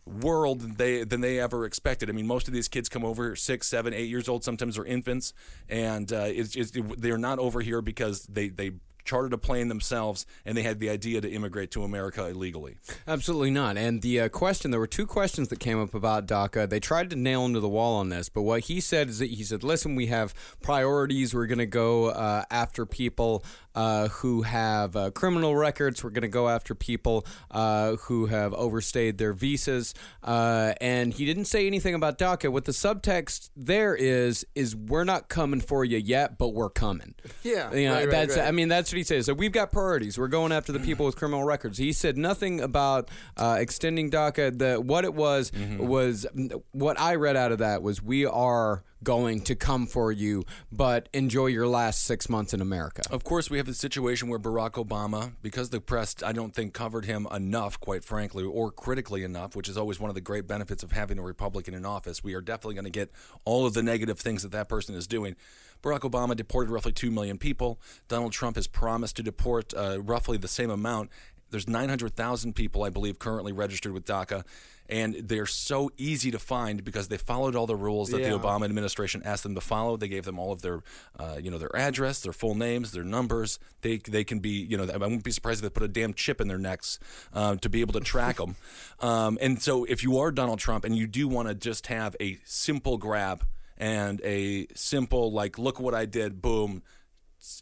world 0.06 0.60
than 0.60 0.74
they 0.74 1.04
than 1.04 1.20
they 1.20 1.38
ever 1.38 1.64
expected. 1.64 2.08
I 2.10 2.12
mean, 2.12 2.26
most 2.26 2.48
of 2.48 2.54
these 2.54 2.68
kids 2.68 2.88
come 2.88 3.04
over 3.04 3.36
six, 3.36 3.66
seven, 3.66 3.94
eight 3.94 4.08
years 4.08 4.28
old. 4.28 4.44
Sometimes 4.44 4.76
they're 4.76 4.84
infants, 4.84 5.32
and 5.68 6.12
uh, 6.12 6.26
it's, 6.26 6.72
they're 6.98 7.18
not 7.18 7.38
over 7.38 7.60
here 7.60 7.82
because 7.82 8.26
they 8.26 8.48
they 8.48 8.72
chartered 9.04 9.32
a 9.32 9.38
plane 9.38 9.68
themselves 9.68 10.26
and 10.44 10.56
they 10.56 10.62
had 10.62 10.80
the 10.80 10.88
idea 10.88 11.20
to 11.20 11.30
immigrate 11.30 11.70
to 11.70 11.82
America 11.82 12.26
illegally. 12.26 12.76
Absolutely 13.06 13.50
not. 13.50 13.76
And 13.76 14.02
the 14.02 14.20
uh, 14.20 14.28
question, 14.28 14.70
there 14.70 14.80
were 14.80 14.86
two 14.86 15.06
questions 15.06 15.48
that 15.48 15.60
came 15.60 15.80
up 15.80 15.94
about 15.94 16.26
DACA. 16.26 16.68
They 16.68 16.80
tried 16.80 17.10
to 17.10 17.16
nail 17.16 17.44
him 17.44 17.54
to 17.54 17.60
the 17.60 17.68
wall 17.68 17.96
on 17.96 18.08
this, 18.08 18.28
but 18.28 18.42
what 18.42 18.60
he 18.62 18.80
said 18.80 19.08
is 19.08 19.18
that 19.18 19.30
he 19.30 19.44
said, 19.44 19.62
listen, 19.62 19.94
we 19.94 20.06
have 20.06 20.34
priorities. 20.62 21.34
We're 21.34 21.46
going 21.46 21.58
to 21.58 21.66
go 21.66 22.06
uh, 22.06 22.44
after 22.50 22.86
people 22.86 23.44
uh, 23.74 24.08
who 24.08 24.42
have 24.42 24.96
uh, 24.96 25.10
criminal 25.10 25.56
records. 25.56 26.02
We're 26.04 26.10
going 26.10 26.22
to 26.22 26.28
go 26.28 26.48
after 26.48 26.74
people 26.74 27.26
uh, 27.50 27.96
who 27.96 28.26
have 28.26 28.52
overstayed 28.54 29.18
their 29.18 29.32
visas. 29.32 29.94
Uh, 30.22 30.74
and 30.80 31.12
he 31.12 31.24
didn't 31.24 31.46
say 31.46 31.66
anything 31.66 31.94
about 31.94 32.18
DACA. 32.18 32.50
What 32.50 32.64
the 32.64 32.72
subtext 32.72 33.50
there 33.56 33.94
is, 33.94 34.46
is 34.54 34.74
we're 34.76 35.04
not 35.04 35.28
coming 35.28 35.60
for 35.60 35.84
you 35.84 35.98
yet, 35.98 36.38
but 36.38 36.48
we're 36.50 36.70
coming. 36.70 37.14
Yeah, 37.42 37.72
You 37.74 37.88
know, 37.88 37.94
right, 37.94 38.00
right, 38.04 38.10
that's, 38.10 38.36
right. 38.36 38.46
I 38.46 38.52
mean, 38.52 38.68
that's 38.68 38.90
what 38.90 38.96
he 38.96 39.04
says. 39.04 39.26
So 39.26 39.34
we've 39.34 39.52
got 39.52 39.70
priorities. 39.70 40.16
We're 40.18 40.28
going 40.28 40.50
after 40.52 40.72
the 40.72 40.78
people 40.88 41.04
with 41.04 41.16
criminal 41.16 41.44
records. 41.44 41.76
He 41.78 41.92
said 41.92 42.16
nothing 42.16 42.60
about 42.60 43.10
uh, 43.36 43.56
extending 43.58 44.10
DACA. 44.10 44.58
The 44.58 44.80
what 44.80 45.04
it 45.04 45.14
was 45.14 45.50
Mm-hmm. 45.50 45.86
was 45.86 46.26
what 46.72 46.98
I 46.98 47.14
read 47.16 47.36
out 47.36 47.52
of 47.52 47.58
that 47.58 47.82
was 47.82 48.02
we 48.02 48.24
are 48.24 48.82
going 49.04 49.42
to 49.42 49.54
come 49.54 49.86
for 49.86 50.10
you, 50.10 50.44
but 50.72 51.08
enjoy 51.12 51.46
your 51.46 51.68
last 51.68 52.02
six 52.02 52.28
months 52.28 52.52
in 52.52 52.60
America. 52.60 53.02
Of 53.10 53.22
course, 53.22 53.50
we 53.50 53.58
have 53.58 53.66
the 53.66 53.74
situation 53.74 54.28
where 54.28 54.38
Barack 54.38 54.72
Obama, 54.72 55.34
because 55.42 55.70
the 55.70 55.80
press, 55.80 56.16
I 56.24 56.32
don't 56.32 56.54
think, 56.54 56.74
covered 56.74 57.04
him 57.04 57.28
enough, 57.30 57.78
quite 57.78 58.04
frankly, 58.04 58.42
or 58.42 58.70
critically 58.70 59.22
enough, 59.22 59.54
which 59.54 59.68
is 59.68 59.76
always 59.76 60.00
one 60.00 60.10
of 60.10 60.14
the 60.14 60.20
great 60.20 60.46
benefits 60.46 60.82
of 60.82 60.92
having 60.92 61.18
a 61.18 61.22
Republican 61.22 61.74
in 61.74 61.84
office. 61.84 62.24
We 62.24 62.34
are 62.34 62.40
definitely 62.40 62.74
going 62.74 62.84
to 62.84 62.90
get 62.90 63.12
all 63.44 63.66
of 63.66 63.74
the 63.74 63.82
negative 63.82 64.18
things 64.18 64.42
that 64.42 64.52
that 64.52 64.68
person 64.68 64.94
is 64.94 65.06
doing. 65.06 65.36
Barack 65.82 66.00
Obama 66.00 66.34
deported 66.34 66.70
roughly 66.70 66.92
2 66.92 67.10
million 67.10 67.36
people. 67.36 67.78
Donald 68.08 68.32
Trump 68.32 68.56
has 68.56 68.66
promised 68.66 69.16
to 69.16 69.22
deport 69.22 69.74
uh, 69.74 70.00
roughly 70.00 70.38
the 70.38 70.48
same 70.48 70.70
amount. 70.70 71.10
There's 71.50 71.68
900,000 71.68 72.54
people, 72.54 72.82
I 72.82 72.90
believe, 72.90 73.18
currently 73.18 73.52
registered 73.52 73.92
with 73.92 74.06
DACA, 74.06 74.44
and 74.88 75.14
they're 75.14 75.46
so 75.46 75.90
easy 75.96 76.30
to 76.30 76.38
find 76.38 76.84
because 76.84 77.08
they 77.08 77.16
followed 77.16 77.56
all 77.56 77.66
the 77.66 77.74
rules 77.76 78.10
that 78.10 78.20
Yeah. 78.20 78.30
the 78.30 78.38
Obama 78.38 78.64
administration 78.66 79.22
asked 79.24 79.42
them 79.42 79.54
to 79.54 79.60
follow. 79.60 79.96
They 79.96 80.08
gave 80.08 80.24
them 80.24 80.38
all 80.38 80.52
of 80.52 80.60
their, 80.62 80.82
uh, 81.18 81.38
you 81.42 81.50
know, 81.50 81.56
their 81.58 81.74
address, 81.74 82.20
their 82.20 82.32
full 82.34 82.54
names, 82.54 82.92
their 82.92 83.04
numbers. 83.04 83.58
They 83.80 83.96
they 83.98 84.24
can 84.24 84.40
be, 84.40 84.50
you 84.50 84.76
know, 84.76 84.84
I 84.84 84.96
wouldn't 84.98 85.24
be 85.24 85.30
surprised 85.30 85.64
if 85.64 85.72
they 85.72 85.74
put 85.74 85.82
a 85.84 85.88
damn 85.88 86.12
chip 86.14 86.40
in 86.40 86.48
their 86.48 86.58
necks 86.58 86.98
uh, 87.32 87.56
to 87.56 87.68
be 87.68 87.80
able 87.80 87.94
to 87.94 88.00
track 88.00 88.36
them. 88.36 88.56
Um, 89.00 89.36
and 89.42 89.60
so, 89.60 89.84
if 89.84 90.02
you 90.02 90.18
are 90.18 90.30
Donald 90.30 90.60
Trump 90.60 90.84
and 90.84 90.96
you 90.96 91.06
do 91.06 91.28
want 91.28 91.48
to 91.48 91.54
just 91.54 91.88
have 91.88 92.16
a 92.20 92.38
simple 92.44 92.96
grab 92.96 93.44
and 93.76 94.20
a 94.24 94.66
simple 94.74 95.30
like, 95.32 95.58
look 95.58 95.78
what 95.80 95.94
I 95.94 96.06
did, 96.06 96.40
boom, 96.40 96.82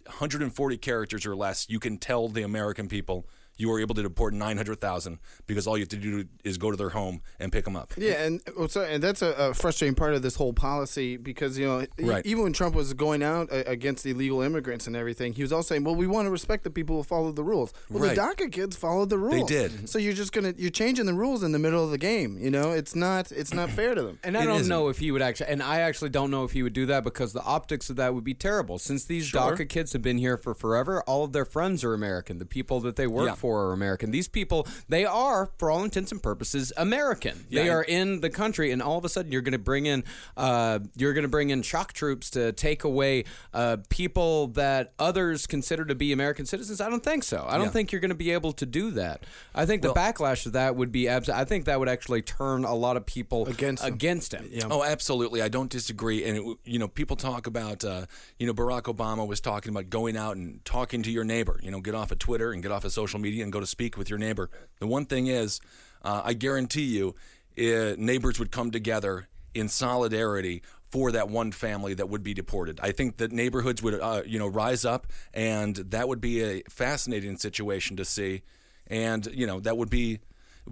140 0.07 0.77
characters 0.79 1.27
or 1.27 1.35
less, 1.35 1.67
you 1.69 1.81
can 1.81 1.99
tell 1.99 2.29
the 2.29 2.43
American 2.43 2.89
people 2.89 3.27
you 3.59 3.69
were 3.69 3.81
able 3.81 3.95
to 3.95 4.03
deport 4.03 4.35
900,000 4.35 5.19
because 5.47 5.67
all 5.67 5.77
you 5.77 5.83
have 5.83 5.89
to 5.91 5.97
do 5.97 6.25
is 6.45 6.59
go 6.59 6.71
to 6.71 6.77
their 6.77 6.89
home 6.91 7.21
and 7.39 7.53
pick 7.53 7.65
them 7.65 7.77
up. 7.77 7.93
Yeah, 7.97 8.25
and 8.25 8.41
so, 8.69 8.83
and 8.83 9.03
that's 9.03 9.23
a, 9.23 9.33
a 9.33 9.55
frustrating 9.55 9.95
part 9.95 10.15
of 10.15 10.23
this 10.23 10.37
whole 10.37 10.53
policy 10.53 11.17
because 11.17 11.59
you 11.59 11.67
know 11.67 11.87
Right. 12.01 12.25
even 12.27 12.43
when 12.45 12.53
Trump 12.53 12.75
was 12.75 12.93
going 12.95 13.23
out 13.23 13.53
uh, 13.53 13.63
against 13.67 14.07
illegal 14.07 14.41
immigrants 14.43 14.87
and 14.87 14.97
everything, 14.97 15.33
he 15.35 15.43
was 15.43 15.53
also 15.53 15.69
saying, 15.75 15.85
"Well, 15.85 15.95
we 15.95 16.07
want 16.07 16.27
to 16.27 16.31
respect 16.31 16.65
the 16.65 16.71
people 16.71 16.97
who 16.97 17.03
follow 17.03 17.31
the 17.33 17.43
rules." 17.45 17.73
Well, 17.91 18.03
Right. 18.03 18.17
the 18.17 18.21
DACA 18.23 18.51
kids 18.53 18.77
followed 18.77 19.11
the 19.11 19.19
rules. 19.19 19.49
They 19.49 19.55
did. 19.55 19.89
So 19.89 19.99
you're 19.99 20.13
just 20.15 20.33
gonna 20.33 20.55
you're 20.57 20.71
changing 20.71 21.07
the 21.07 21.15
rules 21.15 21.43
in 21.43 21.53
the 21.53 21.59
middle 21.59 21.85
of 21.85 21.91
the 21.91 21.99
game. 21.99 22.39
You 22.41 22.51
know, 22.51 22.73
it's 22.73 22.95
not 22.97 23.31
it's 23.33 23.53
not 23.55 23.71
fair 23.71 23.95
to 23.95 24.03
them. 24.03 24.19
And 24.25 24.37
I 24.37 24.43
It 24.43 24.47
don't 24.47 24.57
isn't. 24.61 24.69
know 24.69 24.89
if 24.89 24.99
he 24.99 25.11
would 25.13 25.23
actually, 25.23 25.51
and 25.51 25.63
I 25.63 25.81
actually 25.81 26.11
don't 26.11 26.31
know 26.31 26.45
if 26.45 26.53
he 26.53 26.63
would 26.63 26.73
do 26.73 26.87
that 26.87 27.05
because 27.05 27.33
the 27.33 27.43
optics 27.43 27.91
of 27.91 27.97
that 27.97 28.15
would 28.15 28.25
be 28.25 28.35
terrible. 28.35 28.79
Since 28.79 29.05
these 29.05 29.27
Sure. 29.27 29.53
DACA 29.57 29.69
kids 29.69 29.93
have 29.93 30.03
been 30.03 30.19
here 30.19 30.37
for 30.37 30.55
forever, 30.55 31.03
all 31.03 31.25
of 31.25 31.33
their 31.33 31.45
friends 31.45 31.85
are 31.85 31.95
American. 31.95 32.39
The 32.39 32.47
people 32.47 32.81
that 32.81 32.97
they 32.97 33.07
work 33.07 33.27
Yeah. 33.29 33.35
For 33.43 33.69
are 33.69 33.73
American. 33.73 34.11
These 34.13 34.29
people, 34.29 34.67
they 34.89 35.05
are, 35.05 35.51
for 35.59 35.71
all 35.71 35.83
intents 35.85 36.13
and 36.13 36.23
purposes, 36.23 36.73
American. 36.77 37.47
They 37.51 37.69
are 37.69 37.83
in 37.83 38.21
the 38.21 38.31
country, 38.31 38.71
and 38.71 38.81
all 38.81 38.97
of 38.99 39.05
a 39.05 39.09
sudden, 39.09 39.33
you're 39.33 39.43
going 39.43 39.53
to 39.53 39.59
bring 39.59 39.87
in, 39.87 40.05
uh, 40.37 40.79
you're 40.97 41.13
going 41.13 41.23
to 41.25 41.29
bring 41.29 41.51
in 41.51 41.63
shock 41.63 41.93
troops 41.93 42.31
to 42.31 42.53
take 42.53 42.85
away 42.85 43.25
uh, 43.53 43.79
people 43.89 44.47
that 44.49 44.93
others 44.99 45.47
consider 45.47 45.85
to 45.85 45.95
be 45.95 46.13
American 46.13 46.47
citizens. 46.47 46.81
I 46.81 46.89
don't 46.89 47.03
think 47.03 47.25
so. 47.25 47.45
I 47.49 47.57
don't 47.59 47.67
Yeah. 47.67 47.73
think 47.73 47.91
you're 47.93 48.01
going 48.01 48.11
to 48.11 48.15
be 48.15 48.31
able 48.31 48.53
to 48.53 48.65
do 48.67 48.91
that. 48.93 49.25
I 49.55 49.67
think 49.67 49.83
the 49.83 49.93
backlash 49.93 50.47
of 50.47 50.53
that 50.53 50.77
would 50.77 50.93
be 50.93 51.09
abs- 51.09 51.29
I 51.29 51.45
think 51.45 51.65
that 51.65 51.79
would 51.81 51.89
actually 51.89 52.23
turn 52.23 52.65
a 52.65 52.75
lot 52.75 52.97
of 52.97 53.05
people 53.07 53.47
Against 53.49 53.83
him. 53.85 53.93
against 53.95 54.33
him. 54.35 54.49
Oh, 54.71 54.85
absolutely. 54.85 55.43
I 55.43 55.49
don't 55.49 55.71
disagree. 55.71 56.25
And, 56.25 56.39
it, 56.39 56.57
you 56.65 56.79
know, 56.79 56.89
people 56.89 57.17
talk 57.17 57.47
about, 57.47 57.85
uh, 57.85 58.07
you 58.39 58.47
know, 58.47 58.55
Barack 58.55 58.83
Obama 58.83 59.27
was 59.27 59.41
talking 59.41 59.71
about 59.71 59.91
going 59.91 60.17
out 60.17 60.37
and 60.37 60.65
talking 60.65 61.03
to 61.03 61.11
your 61.11 61.25
neighbor. 61.25 61.59
You 61.63 61.71
know, 61.71 61.81
get 61.81 61.95
off 61.95 62.13
of 62.13 62.19
Twitter 62.19 62.53
and 62.53 62.63
get 62.63 62.71
off 62.71 62.85
of 62.85 62.93
social 62.93 63.19
media 63.19 63.32
and 63.41 63.53
go 63.53 63.61
to 63.61 63.67
speak 63.67 63.97
with 63.97 64.11
your 64.11 64.19
neighbor. 64.19 64.51
The 64.81 64.87
one 64.87 65.07
thing 65.07 65.29
is, 65.29 65.61
uh, 66.03 66.23
I 66.25 66.35
guarantee 66.35 66.83
you, 66.83 67.15
uh, 67.57 67.95
neighbors 67.97 68.39
would 68.39 68.51
come 68.51 68.71
together 68.71 69.29
in 69.55 69.69
solidarity 69.69 70.63
for 70.91 71.13
that 71.13 71.29
one 71.29 71.53
family 71.53 71.95
that 71.95 72.09
would 72.09 72.23
be 72.23 72.35
deported. 72.35 72.79
I 72.83 72.93
think 72.93 73.17
that 73.17 73.33
neighborhoods 73.33 73.83
would, 73.83 73.99
uh, 73.99 74.23
you 74.27 74.39
know, 74.39 74.47
rise 74.47 74.85
up, 74.85 75.07
and 75.33 75.77
that 75.77 76.09
would 76.09 76.21
be 76.21 76.43
a 76.43 76.63
fascinating 76.69 77.39
situation 77.39 77.97
to 77.97 78.05
see. 78.05 78.43
And, 78.89 79.27
you 79.33 79.47
know, 79.47 79.61
that 79.61 79.79
would 79.79 79.89
be 79.89 80.19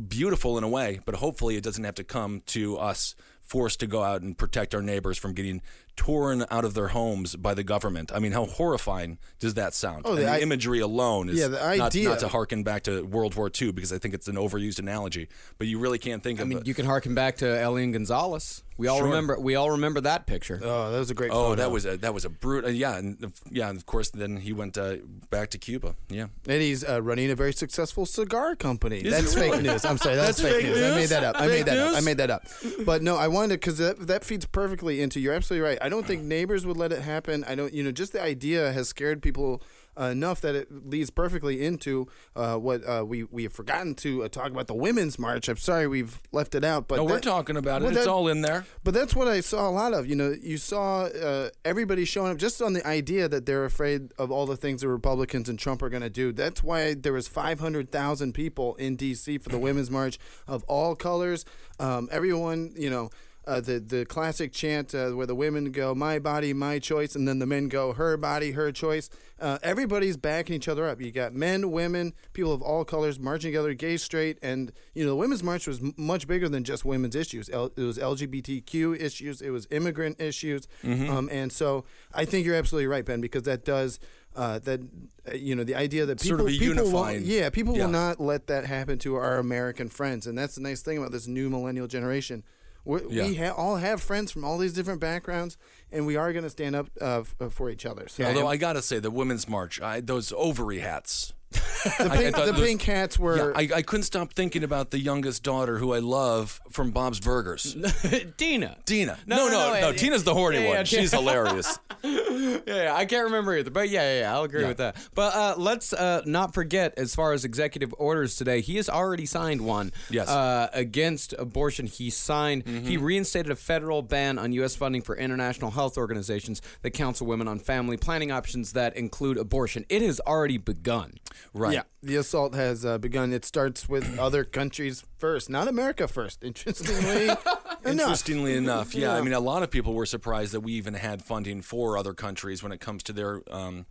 beautiful 0.09 0.59
in 0.59 0.65
a 0.65 0.69
way, 0.69 1.01
but 1.07 1.15
hopefully 1.17 1.57
it 1.57 1.65
doesn't 1.65 1.85
have 1.85 1.95
to 1.95 2.05
come 2.05 2.43
to 2.47 2.77
us 2.77 3.15
forced 3.43 3.81
to 3.81 3.87
go 3.87 4.03
out 4.03 4.23
and 4.23 4.37
protect 4.39 4.75
our 4.75 4.83
neighbors 4.83 5.19
from 5.19 5.33
getting 5.33 5.63
torn 5.97 6.45
out 6.51 6.65
of 6.65 6.75
their 6.75 6.89
homes 6.89 7.37
by 7.37 7.55
the 7.55 7.63
government. 7.65 8.11
I 8.15 8.19
mean, 8.19 8.33
how 8.33 8.47
horrifying 8.47 9.19
does 9.39 9.55
that 9.55 9.75
sound? 9.75 10.03
Oh, 10.05 10.15
the 10.15 10.23
the, 10.23 10.31
i- 10.31 10.39
imagery 10.41 10.81
alone 10.81 11.29
is 11.29 11.39
Yeah, 11.39 11.49
the 11.49 11.59
not, 11.77 11.87
idea- 11.89 12.09
not 12.09 12.19
to 12.21 12.29
harken 12.29 12.63
back 12.63 12.85
to 12.85 13.03
World 13.03 13.35
War 13.35 13.51
II 13.61 13.73
because 13.73 13.93
I 13.93 13.99
think 13.99 14.15
it's 14.15 14.29
an 14.29 14.37
overused 14.37 14.79
analogy, 14.79 15.29
but 15.59 15.67
you 15.67 15.79
really 15.79 15.99
can't 15.99 16.23
think 16.23 16.39
I 16.41 16.43
of 16.43 16.49
mean, 16.49 16.59
it. 16.59 16.67
you 16.67 16.75
can 16.75 16.87
harken 16.87 17.15
back 17.15 17.37
to 17.39 17.47
Elian 17.61 17.93
Gonzalez. 17.93 18.63
We 18.79 18.89
all 18.89 18.97
Sure. 18.99 19.09
remember. 19.09 19.39
We 19.39 19.57
all 19.57 19.73
remember 19.73 20.01
that 20.01 20.27
picture. 20.27 20.59
Oh, 20.65 20.91
that 20.91 20.99
was 20.99 21.11
a 21.11 21.15
great. 21.15 21.31
Oh, 21.33 21.51
photo. 21.51 21.55
that 21.57 21.71
was 21.71 21.85
a 21.85 21.99
that 21.99 22.15
was 22.15 22.25
a 22.25 22.31
brute. 22.31 22.65
Uh, 22.65 22.69
yeah, 22.69 22.97
and 22.97 23.23
of- 23.23 23.35
yeah, 23.51 23.69
and 23.69 23.77
of 23.77 23.85
course, 23.85 24.09
then 24.09 24.39
he 24.39 24.55
went 24.55 24.79
uh, 24.79 24.97
back 25.29 25.51
to 25.51 25.59
Cuba. 25.59 25.97
Yeah, 26.09 26.29
And 26.49 26.63
he's 26.63 26.83
uh, 26.83 27.03
running 27.03 27.31
a 27.31 27.35
very 27.35 27.53
successful 27.53 28.07
cigar 28.07 28.57
company. 28.57 29.01
Is 29.01 29.13
that's 29.13 29.35
really? 29.37 29.51
fake 29.51 29.63
news. 29.65 29.85
I'm 29.85 29.99
sorry, 29.99 30.17
that's, 30.17 30.41
That's 30.41 30.41
fake, 30.41 30.63
fake 30.65 30.75
news. 30.75 30.83
I 30.83 30.95
made 30.95 31.09
that 31.11 31.25
up. 31.25 31.37
I 31.37 31.41
Fake 31.41 31.51
made 31.51 31.67
that 31.67 31.79
up. 31.79 31.95
I 31.95 32.01
made 32.01 32.17
that 32.17 32.31
up. 32.31 32.47
But 32.87 33.03
no, 33.03 33.17
I 33.17 33.29
wanted 33.29 33.61
because 33.61 33.77
that, 33.77 34.07
that 34.07 34.25
feeds 34.25 34.47
perfectly 34.47 35.03
into. 35.03 35.21
You're 35.21 35.35
absolutely 35.35 35.69
right. 35.69 35.79
I 35.81 35.89
don't 35.89 36.07
think 36.07 36.23
neighbors 36.23 36.67
would 36.67 36.77
let 36.77 36.93
it 36.93 37.03
happen. 37.03 37.45
I 37.45 37.55
don't. 37.55 37.73
You 37.73 37.83
know, 37.83 37.93
just 37.93 38.13
the 38.13 38.23
idea 38.23 38.73
has 38.73 38.89
scared 38.89 39.23
people. 39.23 39.63
Uh, 40.01 40.05
enough 40.05 40.41
that 40.41 40.55
it 40.55 40.69
leads 40.89 41.11
perfectly 41.11 41.63
into 41.67 42.07
uh, 42.37 42.55
what 42.55 42.81
uh, 42.89 43.05
we 43.05 43.25
we 43.25 43.43
have 43.43 43.53
forgotten 43.53 43.93
to 43.95 44.23
uh, 44.23 44.29
talk 44.29 44.47
about 44.51 44.69
the 44.69 44.73
women's 44.73 45.19
march. 45.19 45.49
I'm 45.49 45.57
sorry 45.57 45.89
we've 45.89 46.21
left 46.31 46.55
it 46.55 46.65
out, 46.65 46.87
but 46.87 46.97
no, 46.97 47.05
we're 47.05 47.19
talking 47.19 47.57
about 47.57 47.83
it. 47.83 47.87
well, 47.87 47.95
it's 47.97 48.05
that- 48.07 48.11
all 48.11 48.29
in 48.29 48.41
there. 48.41 48.65
but 48.85 48.95
that's 48.95 49.17
what 49.17 49.27
I 49.27 49.41
saw 49.41 49.69
a 49.69 49.73
lot 49.73 49.93
of. 49.93 50.07
You 50.07 50.15
know, 50.15 50.35
you 50.41 50.59
saw 50.59 51.03
uh, 51.07 51.51
everybody 51.65 52.05
showing 52.05 52.31
up 52.31 52.39
just 52.39 52.63
on 52.63 52.73
the 52.73 52.87
idea 52.87 53.29
that 53.29 53.47
they're 53.47 53.65
afraid 53.65 54.13
of 54.17 54.31
all 54.31 54.47
the 54.47 54.57
things 54.57 54.81
the 54.81 54.89
Republicans 54.89 55.49
and 55.49 55.59
Trump 55.59 55.83
are 55.83 55.91
going 55.91 56.03
to 56.05 56.09
do. 56.09 56.33
That's 56.33 56.63
why 56.63 56.95
there 56.95 57.13
was 57.13 57.27
500,000 57.29 58.33
people 58.33 58.77
in 58.77 58.97
D.C. 58.97 59.39
for 59.39 59.49
the 59.51 59.59
Women's 59.67 59.91
March 59.91 60.19
of 60.47 60.63
all 60.65 60.95
colors. 60.95 61.45
Um, 61.81 62.09
everyone, 62.13 62.73
you 62.77 62.91
know. 62.91 63.11
Uh, 63.47 63.61
the 63.61 63.81
the 63.81 64.05
classic 64.05 64.53
chant 64.53 64.95
uh, 64.95 65.11
where 65.11 65.27
the 65.27 65.35
women 65.35 65.73
go 65.73 65.95
"My 65.95 66.19
body, 66.19 66.53
my 66.53 66.79
choice," 66.79 67.15
and 67.17 67.27
then 67.27 67.39
the 67.39 67.47
men 67.47 67.69
go 67.69 67.93
"Her 67.95 68.17
body, 68.17 68.53
her 68.53 68.71
choice." 68.73 69.09
Uh, 69.41 69.59
everybody's 69.63 70.19
backing 70.19 70.55
each 70.55 70.69
other 70.69 70.87
up. 70.87 71.01
You 71.01 71.11
got 71.11 71.33
men, 71.35 71.71
women, 71.71 72.13
people 72.35 72.53
of 72.53 72.61
all 72.61 72.85
colors 72.85 73.19
marching 73.19 73.49
together, 73.49 73.73
gay, 73.73 73.97
straight, 73.97 74.39
and 74.43 74.71
you 74.95 75.05
know 75.05 75.11
the 75.11 75.17
women's 75.17 75.43
march 75.43 75.67
was 75.67 75.81
m- 75.81 75.95
much 75.97 76.27
bigger 76.29 76.49
than 76.49 76.63
just 76.65 76.85
women's 76.85 77.17
issues. 77.17 77.49
L- 77.51 77.73
it 77.77 77.81
was 77.83 77.97
LGBTQ 77.99 79.01
issues, 79.01 79.41
it 79.41 79.51
was 79.51 79.67
immigrant 79.71 80.21
issues, 80.21 80.69
um, 80.85 81.29
and 81.33 81.51
so 81.53 81.85
I 82.15 82.25
think 82.27 82.47
you're 82.47 82.57
absolutely 82.57 82.87
right, 82.89 83.05
Ben, 83.05 83.21
because 83.21 83.45
that 83.45 83.65
does. 83.65 83.99
Uh, 84.37 84.61
that 84.61 84.81
uh, 85.29 85.35
you 85.35 85.57
know 85.57 85.65
the 85.65 85.75
idea 85.75 86.07
that 86.07 86.21
people 86.21 86.39
Sort 86.39 86.53
of 86.53 86.57
people 86.57 86.85
will, 86.93 87.11
yeah 87.21 87.51
people 87.51 87.77
Yeah. 87.77 87.87
will 87.87 87.91
not 87.93 88.21
let 88.21 88.47
that 88.47 88.65
happen 88.65 88.97
to 89.01 89.17
our 89.17 89.39
American 89.39 89.89
friends, 89.89 90.25
and 90.29 90.39
that's 90.39 90.55
the 90.55 90.61
nice 90.61 90.83
thing 90.83 90.99
about 90.99 91.11
this 91.11 91.27
new 91.27 91.51
millennial 91.51 91.89
generation. 91.89 92.45
We're, 92.85 93.03
Yeah. 93.09 93.27
We 93.27 93.35
ha- 93.37 93.55
all 93.57 93.77
have 93.77 94.01
friends 94.01 94.31
from 94.33 94.45
all 94.45 94.59
these 94.59 94.73
different 94.73 95.01
backgrounds, 95.01 95.57
and 95.93 96.07
we 96.07 96.17
are 96.17 96.33
going 96.33 96.45
to 96.45 96.51
stand 96.51 96.75
up 96.77 96.89
uh, 97.01 97.21
f- 97.21 97.35
uh, 97.41 97.49
for 97.49 97.71
each 97.71 97.85
other. 97.87 98.09
So 98.09 98.25
Although 98.25 98.47
I 98.47 98.57
gotta 98.57 98.83
say, 98.83 98.99
the 98.99 99.11
women's 99.11 99.49
march, 99.49 99.81
I, 99.81 100.01
those 100.01 100.33
ovary 100.37 100.79
hats. 100.79 101.33
The 101.51 101.61
I- 101.99 102.05
I 102.05 102.17
pink, 102.17 102.37
the 102.37 102.53
those- 102.53 102.61
pink 102.61 102.83
hats 102.83 103.19
were. 103.19 103.37
Yeah, 103.37 103.53
I, 103.75 103.79
I 103.79 103.83
couldn't 103.83 104.05
stop 104.05 104.33
thinking 104.35 104.63
about 104.65 104.91
the 104.91 104.99
youngest 104.99 105.43
daughter 105.43 105.79
who 105.79 105.93
I 105.93 105.99
love 105.99 106.61
from 106.71 106.91
Bob's 106.91 107.21
Burgers. 107.21 107.75
Dina. 108.37 108.77
Dina. 108.87 109.19
No, 109.27 109.37
No, 109.37 109.45
no, 109.47 109.51
no, 109.51 109.75
no, 109.75 109.81
no. 109.81 109.89
it- 109.91 109.99
Tina's 109.99 110.25
the 110.25 110.35
horny 110.35 110.59
yeah, 110.59 110.67
one. 110.69 110.77
yeah, 110.77 110.83
She's 110.85 111.11
hilarious. 111.13 111.79
yeah, 112.03 112.59
yeah, 112.67 112.95
I 112.95 113.05
can't 113.05 113.25
remember 113.25 113.57
either, 113.57 113.71
but 113.71 113.89
yeah, 113.89 114.03
yeah, 114.03 114.21
yeah 114.21 114.35
I'll 114.35 114.45
agree 114.45 114.63
Yeah. 114.63 114.69
with 114.69 114.77
that. 114.79 114.97
But 115.15 115.35
uh, 115.35 115.55
let's 115.59 115.93
uh, 115.93 116.23
not 116.27 116.55
forget, 116.55 116.95
as 116.97 117.15
far 117.15 117.33
as 117.33 117.45
executive 117.45 117.95
orders 117.99 118.37
today, 118.37 118.61
he 118.61 118.77
has 118.77 118.89
already 118.89 119.27
signed 119.27 119.61
one. 119.63 119.93
Yes. 120.11 120.29
Mm-hmm. 120.29 120.39
Uh, 120.39 120.67
against 120.73 121.33
abortion, 121.39 121.87
he 121.87 122.11
signed. 122.11 122.67
He 122.67 122.97
reinstated 122.97 123.51
a 123.53 123.57
federal 123.57 124.03
ban 124.03 124.39
on 124.39 124.53
U.S. 124.53 124.75
funding 124.77 125.03
for 125.03 125.17
international 125.17 125.71
health 125.73 125.99
organizations 125.99 126.63
that 126.83 126.91
counsel 126.93 127.27
women 127.27 127.49
on 127.49 127.59
family 127.59 127.97
planning 127.97 128.31
options 128.31 128.73
that 128.73 128.97
include 128.97 129.37
abortion. 129.39 129.85
It 129.89 130.03
has 130.03 130.21
already 130.21 130.57
begun. 130.59 131.15
Right. 131.53 131.75
Yeah, 131.75 131.83
the 132.03 132.17
assault 132.17 132.55
has 132.55 132.85
uh, 132.85 132.99
begun. 132.99 133.33
It 133.33 133.45
starts 133.45 133.89
with 133.89 134.19
other 134.19 134.45
countries 134.45 135.05
first, 135.19 135.51
not 135.51 135.69
America 135.69 136.09
first. 136.09 136.43
Interestingly 136.45 137.25
enough. 137.25 137.47
Interestingly 137.85 138.57
enough, 138.57 138.95
yeah. 138.95 139.15
I 139.15 139.21
mean, 139.23 139.33
a 139.33 139.41
lot 139.41 139.63
of 139.63 139.71
people 139.71 139.95
were 139.95 140.07
surprised 140.07 140.53
that 140.53 140.61
we 140.61 140.73
even 140.73 140.95
had 140.95 141.23
funding 141.23 141.63
for 141.63 141.97
other 141.97 142.15
countries 142.15 142.63
when 142.63 142.73
it 142.73 142.81
comes 142.81 143.03
to 143.05 143.13
their, 143.13 143.43
um, 143.51 143.87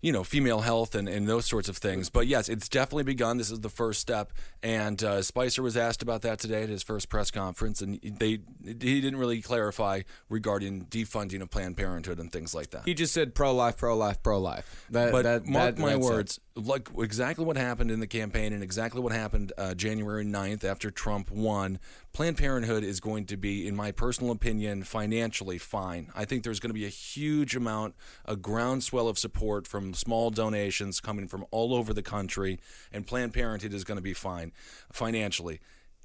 you 0.00 0.12
know, 0.12 0.22
female 0.22 0.60
health 0.60 0.94
and, 0.94 1.08
and 1.08 1.28
those 1.28 1.44
sorts 1.46 1.68
of 1.68 1.76
things. 1.76 2.08
But 2.08 2.26
yes, 2.28 2.48
it's 2.48 2.68
definitely 2.68 3.02
begun. 3.02 3.36
This 3.36 3.50
is 3.50 3.60
the 3.60 3.68
first 3.68 4.00
step. 4.00 4.32
And 4.62 5.02
uh, 5.02 5.22
Spicer 5.22 5.62
was 5.62 5.76
asked 5.76 6.02
about 6.02 6.22
that 6.22 6.38
today 6.38 6.62
at 6.62 6.68
his 6.68 6.82
first 6.82 7.08
press 7.08 7.30
conference, 7.30 7.82
and 7.82 7.98
they 8.02 8.40
he 8.64 8.74
didn't 9.00 9.16
really 9.18 9.42
clarify 9.42 10.02
regarding 10.28 10.84
defunding 10.86 11.42
of 11.42 11.50
Planned 11.50 11.76
Parenthood 11.76 12.18
and 12.20 12.30
things 12.30 12.54
like 12.54 12.70
that. 12.70 12.82
He 12.84 12.94
just 12.94 13.12
said 13.12 13.34
pro 13.34 13.52
life, 13.52 13.76
pro 13.76 13.96
life, 13.96 14.22
pro 14.22 14.38
life. 14.38 14.86
But 14.90 15.22
that, 15.22 15.46
mark 15.46 15.76
that- 15.76 15.82
my 15.82 15.96
words, 15.96 16.38
like 16.54 16.88
exactly 16.98 17.44
what 17.44 17.56
happened 17.56 17.90
in 17.90 18.00
the 18.00 18.06
campaign 18.06 18.52
and 18.52 18.62
exactly 18.62 19.00
what 19.00 19.12
happened 19.12 19.52
uh, 19.58 19.74
January 19.74 20.24
9th 20.24 20.64
after 20.64 20.90
Trump 20.90 21.30
won, 21.30 21.78
Planned 22.12 22.36
Parenthood 22.36 22.82
is 22.82 22.98
going 22.98 23.26
to 23.26 23.36
be, 23.36 23.68
in 23.68 23.76
my 23.76 23.92
personal 23.92 24.32
opinion, 24.32 24.82
financially 24.82 25.58
fine. 25.58 26.10
I 26.16 26.24
think 26.24 26.42
there's 26.42 26.58
going 26.58 26.70
to 26.70 26.74
be 26.74 26.84
a 26.86 26.90
huge 26.90 27.54
amount, 27.54 27.94
a 28.24 28.34
groundswell 28.34 29.08
of 29.08 29.18
support 29.18 29.68
from 29.68 29.94
small 29.94 30.30
donations 30.30 31.00
coming 31.00 31.28
from 31.28 31.46
all 31.50 31.74
over 31.74 31.94
the 31.94 32.02
country, 32.02 32.58
and 32.92 33.06
Planned 33.06 33.34
Parenthood 33.34 33.72
is 33.72 33.84
going 33.84 33.98
to 33.98 34.02
be 34.02 34.14
fine 34.14 34.52
financially. 34.92 35.60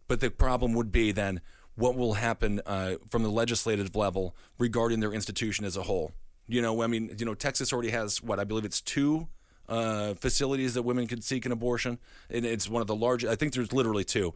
But 0.08 0.20
the 0.20 0.30
problem 0.30 0.74
would 0.74 0.92
be 0.92 1.12
then 1.12 1.42
what 1.76 1.96
will 1.96 2.14
happen 2.14 2.62
uh, 2.66 2.96
from 3.10 3.24
the 3.24 3.32
legislative 3.32 3.96
level 3.96 4.36
regarding 4.60 5.00
their 5.00 5.14
institution 5.14 5.66
as 5.66 5.76
a 5.76 5.84
whole. 5.84 6.12
You 6.48 6.62
know, 6.62 6.84
I 6.84 6.88
mean, 6.88 7.16
you 7.18 7.26
know, 7.26 7.34
Texas 7.34 7.74
already 7.74 7.90
has 7.90 8.22
what 8.22 8.40
I 8.40 8.44
believe 8.44 8.66
it's 8.66 8.82
two 8.82 9.28
uh, 9.68 10.14
facilities 10.16 10.74
that 10.74 10.84
women 10.84 11.08
could 11.08 11.24
seek 11.24 11.46
an 11.46 11.52
abortion, 11.52 12.00
and 12.30 12.46
it's 12.46 12.70
one 12.70 12.82
of 12.82 12.88
the 12.88 12.96
largest. 12.96 13.32
I 13.32 13.36
think 13.36 13.54
there's 13.54 13.74
literally 13.74 14.04
two, 14.04 14.34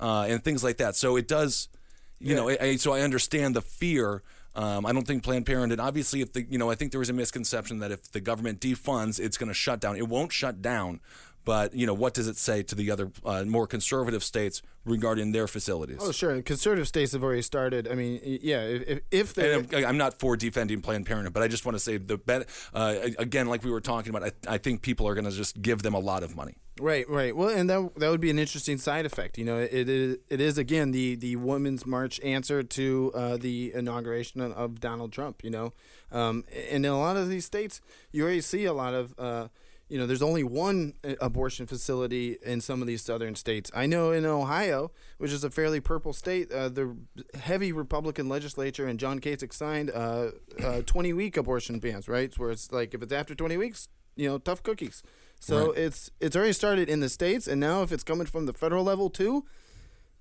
uh, 0.00 0.26
and 0.28 0.42
things 0.42 0.62
like 0.64 0.78
that. 0.78 0.96
So 0.96 1.16
it 1.16 1.28
does, 1.28 1.68
you 2.18 2.34
know. 2.34 2.48
I, 2.48 2.58
I- 2.60 2.76
so 2.76 2.92
I 2.92 3.00
understand 3.00 3.56
the 3.56 3.62
fear. 3.62 4.22
Um, 4.54 4.86
I 4.86 4.92
don't 4.92 5.06
think 5.06 5.22
Planned 5.22 5.44
Parenthood. 5.44 5.80
Obviously, 5.80 6.22
if 6.22 6.32
the 6.32 6.42
you 6.48 6.56
know, 6.56 6.70
I 6.70 6.74
think 6.76 6.90
there 6.90 6.98
was 6.98 7.10
a 7.10 7.12
misconception 7.12 7.80
that 7.80 7.92
if 7.92 8.10
the 8.12 8.20
government 8.20 8.60
defunds, 8.60 9.20
it's 9.20 9.36
going 9.36 9.48
to 9.48 9.54
shut 9.54 9.80
down. 9.80 9.96
It 9.96 10.08
won't 10.08 10.32
shut 10.32 10.62
down. 10.62 11.00
But 11.46 11.74
you 11.74 11.86
know, 11.86 11.94
what 11.94 12.12
does 12.12 12.26
it 12.26 12.36
say 12.36 12.62
to 12.64 12.74
the 12.74 12.90
other 12.90 13.10
uh, 13.24 13.44
more 13.44 13.66
conservative 13.68 14.22
states 14.24 14.62
regarding 14.84 15.30
their 15.32 15.46
facilities? 15.46 15.98
Oh, 16.00 16.10
sure. 16.12 16.32
And 16.32 16.44
conservative 16.44 16.88
states 16.88 17.12
have 17.12 17.22
already 17.22 17.42
started. 17.42 17.86
I 17.88 17.94
mean, 17.94 18.20
yeah, 18.42 18.62
if, 18.62 18.82
if- 18.88 19.00
if 19.12 19.34
they 19.34 19.54
I'm, 19.54 19.68
I'm 19.86 19.96
not 19.96 20.18
for 20.18 20.36
defending 20.36 20.82
Planned 20.82 21.06
Parenthood, 21.06 21.32
but 21.32 21.42
I 21.44 21.48
just 21.48 21.64
want 21.64 21.76
to 21.76 21.80
say 21.80 21.98
the 21.98 22.18
bet 22.18 22.48
uh, 22.74 22.96
again, 23.18 23.46
like 23.46 23.62
we 23.64 23.70
were 23.70 23.80
talking 23.80 24.10
about. 24.14 24.24
I, 24.48 24.54
I 24.54 24.58
think 24.58 24.82
people 24.82 25.06
are 25.08 25.14
going 25.14 25.24
to 25.24 25.30
just 25.30 25.62
give 25.62 25.82
them 25.82 25.94
a 25.94 26.00
lot 26.00 26.22
of 26.24 26.34
money. 26.34 26.56
Right, 26.80 27.08
right. 27.08 27.34
Well, 27.34 27.48
and 27.48 27.70
that 27.70 27.94
that 27.96 28.10
would 28.10 28.20
be 28.20 28.28
an 28.30 28.38
interesting 28.40 28.76
side 28.76 29.06
effect. 29.06 29.38
You 29.38 29.44
know, 29.44 29.56
it 29.58 29.88
is 29.88 30.18
it 30.28 30.40
is 30.40 30.58
again 30.58 30.90
the 30.90 31.14
the 31.14 31.36
women's 31.36 31.86
march 31.86 32.20
answer 32.24 32.62
to 32.64 33.12
uh, 33.14 33.36
the 33.38 33.72
inauguration 33.72 34.40
of, 34.40 34.52
of 34.52 34.80
Donald 34.80 35.12
Trump. 35.12 35.42
You 35.44 35.50
know, 35.50 35.72
um, 36.10 36.44
and 36.70 36.84
in 36.84 36.92
a 36.92 36.98
lot 36.98 37.16
of 37.16 37.28
these 37.28 37.44
states, 37.46 37.80
you 38.12 38.24
already 38.24 38.40
see 38.40 38.64
a 38.64 38.72
lot 38.72 38.94
of. 38.94 39.14
You 39.88 39.98
know, 39.98 40.06
there's 40.06 40.22
only 40.22 40.42
one 40.42 40.94
uh, 41.04 41.14
abortion 41.20 41.66
facility 41.66 42.36
in 42.44 42.60
some 42.60 42.80
of 42.80 42.88
these 42.88 43.02
southern 43.02 43.36
states. 43.36 43.70
I 43.74 43.86
know 43.86 44.10
in 44.10 44.24
Ohio, 44.26 44.90
which 45.18 45.30
is 45.30 45.44
a 45.44 45.50
fairly 45.50 45.78
purple 45.80 46.12
state, 46.12 46.50
uh, 46.50 46.68
the 46.68 46.96
heavy 47.38 47.70
Republican 47.72 48.28
legislature 48.28 48.86
and 48.88 48.98
John 48.98 49.20
Kasich 49.20 49.52
signed 49.52 49.90
uh, 49.94 50.30
uh, 50.62 50.82
20 50.86 51.12
week 51.12 51.36
abortion 51.36 51.78
bans, 51.78 52.08
right? 52.08 52.36
Where 52.36 52.50
it's 52.50 52.72
like 52.72 52.94
if 52.94 53.02
it's 53.02 53.12
after 53.12 53.34
20 53.36 53.56
weeks, 53.56 53.88
you 54.16 54.28
know, 54.28 54.38
tough 54.38 54.62
cookies. 54.62 55.02
So 55.38 55.68
Right. 55.68 55.78
it's 55.78 56.10
it's 56.20 56.34
already 56.34 56.54
started 56.54 56.88
in 56.88 57.00
the 57.00 57.08
states, 57.10 57.46
and 57.46 57.60
now 57.60 57.82
if 57.82 57.92
it's 57.92 58.02
coming 58.02 58.26
from 58.26 58.46
the 58.46 58.52
federal 58.54 58.82
level 58.82 59.10
too, 59.10 59.44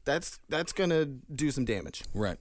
that's 0.03 0.39
that's 0.49 0.73
gonna 0.73 1.05
do 1.05 1.49
some 1.51 1.65
damage. 1.65 2.03
Right. 2.13 2.37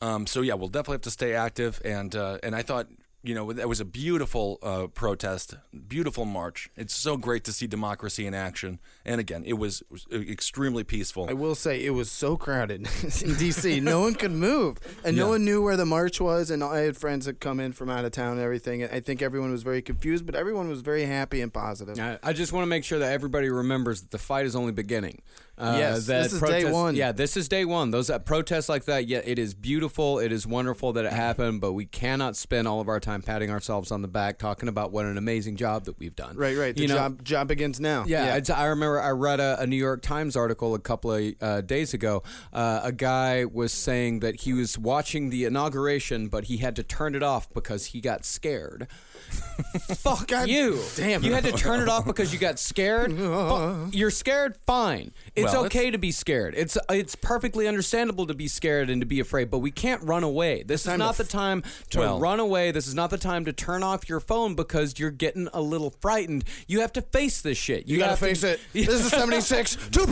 Um, 0.00 0.26
so 0.26 0.42
yeah, 0.42 0.54
we'll 0.54 0.68
definitely 0.68 0.94
have 0.96 1.00
to 1.02 1.10
stay 1.10 1.32
active, 1.34 1.80
and 1.84 2.14
uh, 2.14 2.38
and 2.42 2.54
I 2.54 2.62
thought 2.62 2.86
you 3.22 3.34
know 3.34 3.52
that 3.52 3.68
was 3.68 3.80
a 3.80 3.84
beautiful 3.84 4.58
uh, 4.62 4.86
protest, 4.86 5.56
beautiful 5.88 6.24
march. 6.24 6.70
It's 6.76 6.94
so 6.94 7.16
great 7.16 7.44
to 7.44 7.52
see 7.52 7.66
democracy 7.66 8.26
in 8.26 8.34
action, 8.34 8.78
and 9.04 9.20
again, 9.20 9.42
it 9.44 9.54
was, 9.54 9.82
it 10.10 10.18
was 10.18 10.28
extremely 10.28 10.84
peaceful. 10.84 11.26
I 11.28 11.32
will 11.32 11.54
say 11.56 11.84
it 11.84 11.90
was 11.90 12.10
so 12.10 12.36
crowded 12.36 12.86
in 13.22 13.34
D.C. 13.34 13.80
no 13.80 14.00
one 14.00 14.14
could 14.14 14.30
move, 14.30 14.78
and 15.04 15.16
no 15.16 15.28
one 15.28 15.44
knew 15.44 15.62
where 15.62 15.76
the 15.76 15.84
march 15.86 16.20
was. 16.20 16.50
And 16.50 16.62
I 16.62 16.78
had 16.80 16.96
friends 16.96 17.26
that 17.26 17.40
come 17.40 17.58
in 17.58 17.72
from 17.72 17.90
out 17.90 18.04
of 18.04 18.12
town 18.12 18.32
and 18.34 18.40
everything. 18.40 18.84
I 18.84 19.00
think 19.00 19.20
everyone 19.20 19.50
was 19.50 19.62
very 19.64 19.82
confused, 19.82 20.24
but 20.24 20.34
everyone 20.36 20.68
was 20.68 20.80
very 20.82 21.04
happy 21.04 21.40
and 21.40 21.52
positive. 21.52 21.98
I, 21.98 22.18
I 22.22 22.32
just 22.32 22.52
want 22.52 22.62
to 22.62 22.68
make 22.68 22.84
sure 22.84 23.00
that 23.00 23.12
everybody 23.12 23.50
remembers 23.50 24.02
that 24.02 24.10
the 24.12 24.18
fight 24.18 24.46
is 24.46 24.54
only 24.54 24.72
beginning. 24.72 25.22
Uh, 25.56 25.74
Yes, 25.76 26.06
this 26.06 26.32
is 26.32 26.40
day 26.40 26.70
one. 26.70 26.94
Yeah, 26.94 27.10
this 27.10 27.36
is 27.36 27.48
day 27.48 27.64
one. 27.64 27.90
Those 27.90 28.10
uh, 28.10 28.20
protests 28.20 28.68
like 28.68 28.84
that, 28.84 29.08
yeah, 29.08 29.22
it 29.24 29.40
is 29.40 29.54
beautiful. 29.54 30.20
It 30.20 30.30
is 30.30 30.46
wonderful 30.46 30.92
that 30.92 31.04
it 31.04 31.12
happened, 31.12 31.60
but 31.60 31.72
we 31.72 31.84
cannot 31.84 32.36
spend 32.36 32.68
all 32.68 32.80
of 32.80 32.88
our 32.88 33.00
time 33.00 33.07
patting 33.08 33.50
ourselves 33.50 33.90
on 33.90 34.02
the 34.02 34.08
back 34.08 34.38
talking 34.38 34.68
about 34.68 34.92
what 34.92 35.06
an 35.06 35.16
amazing 35.16 35.56
job 35.56 35.84
that 35.84 35.98
we've 35.98 36.14
done. 36.14 36.36
Right, 36.36 36.56
right. 36.56 36.74
The 36.74 36.82
You 36.82 36.88
know- 36.88 36.94
job 36.96 37.24
job 37.24 37.48
begins 37.48 37.80
now. 37.80 38.04
Yeah, 38.06 38.34
I'd- 38.34 38.52
I 38.52 38.66
remember 38.66 39.00
I 39.00 39.10
read 39.10 39.40
a, 39.40 39.58
a 39.60 39.66
New 39.66 39.76
York 39.76 40.02
Times 40.02 40.36
article 40.36 40.74
a 40.74 40.78
couple 40.78 41.12
of 41.12 41.34
uh, 41.40 41.60
days 41.62 41.94
ago. 41.94 42.22
Uh, 42.52 42.80
a 42.84 42.92
guy 42.92 43.44
was 43.44 43.72
saying 43.72 44.20
that 44.20 44.42
he 44.42 44.52
was 44.52 44.78
watching 44.78 45.30
the 45.30 45.44
inauguration, 45.44 46.28
but 46.28 46.44
he 46.44 46.58
had 46.58 46.76
to 46.76 46.82
turn 46.82 47.14
it 47.14 47.22
off 47.22 47.52
because 47.52 47.86
he 47.86 48.00
got 48.00 48.24
scared. 48.24 48.86
Fuck 49.96 50.30
you! 50.46 50.80
damn 50.96 51.22
You 51.22 51.32
had 51.32 51.44
to 51.44 51.52
turn 51.52 51.80
it 51.80 51.88
off 51.88 52.04
because 52.06 52.32
you 52.32 52.38
got 52.38 52.58
scared. 52.58 53.12
Fu- 53.16 53.88
You're 53.92 54.10
scared. 54.10 54.56
Fine. 54.66 55.12
It's 55.34 55.52
Well, 55.52 55.64
okay 55.66 55.90
to 55.90 55.98
be 55.98 56.10
scared. 56.12 56.54
It's 56.56 56.78
it's 56.90 57.14
perfectly 57.14 57.66
understandable 57.66 58.26
to 58.26 58.34
be 58.34 58.46
scared 58.48 58.88
and 58.90 59.00
to 59.02 59.06
be 59.06 59.20
afraid. 59.20 59.50
But 59.50 59.58
we 59.58 59.70
can't 59.70 60.02
run 60.02 60.22
away. 60.22 60.62
This 60.62 60.82
is 60.82 60.86
time 60.86 60.98
to 61.00 61.04
not 61.04 61.16
the 61.16 61.24
f- 61.24 61.28
time 61.30 61.62
to 61.90 61.98
Well- 61.98 62.20
run 62.20 62.40
away. 62.40 62.70
This 62.70 62.86
is 62.86 62.94
not 62.94 63.10
the 63.10 63.18
time 63.18 63.44
to 63.46 63.52
turn 63.52 63.82
off 63.82 64.08
your 64.08 64.20
phone 64.20 64.54
because 64.54 64.98
you're 64.98 65.10
getting 65.10 65.48
a 65.52 65.60
little 65.60 65.90
frightened. 66.00 66.44
You 66.66 66.80
have 66.80 66.92
to 66.94 67.02
face 67.02 67.40
this 67.40 67.58
shit. 67.58 67.86
You, 67.88 67.98
gotta 67.98 68.10
have 68.10 68.18
to- 68.20 68.24
face 68.26 68.42
it. 68.44 68.60
This 68.72 69.04
is 69.04 69.10
76 69.10 69.76
2.0. 69.76 70.06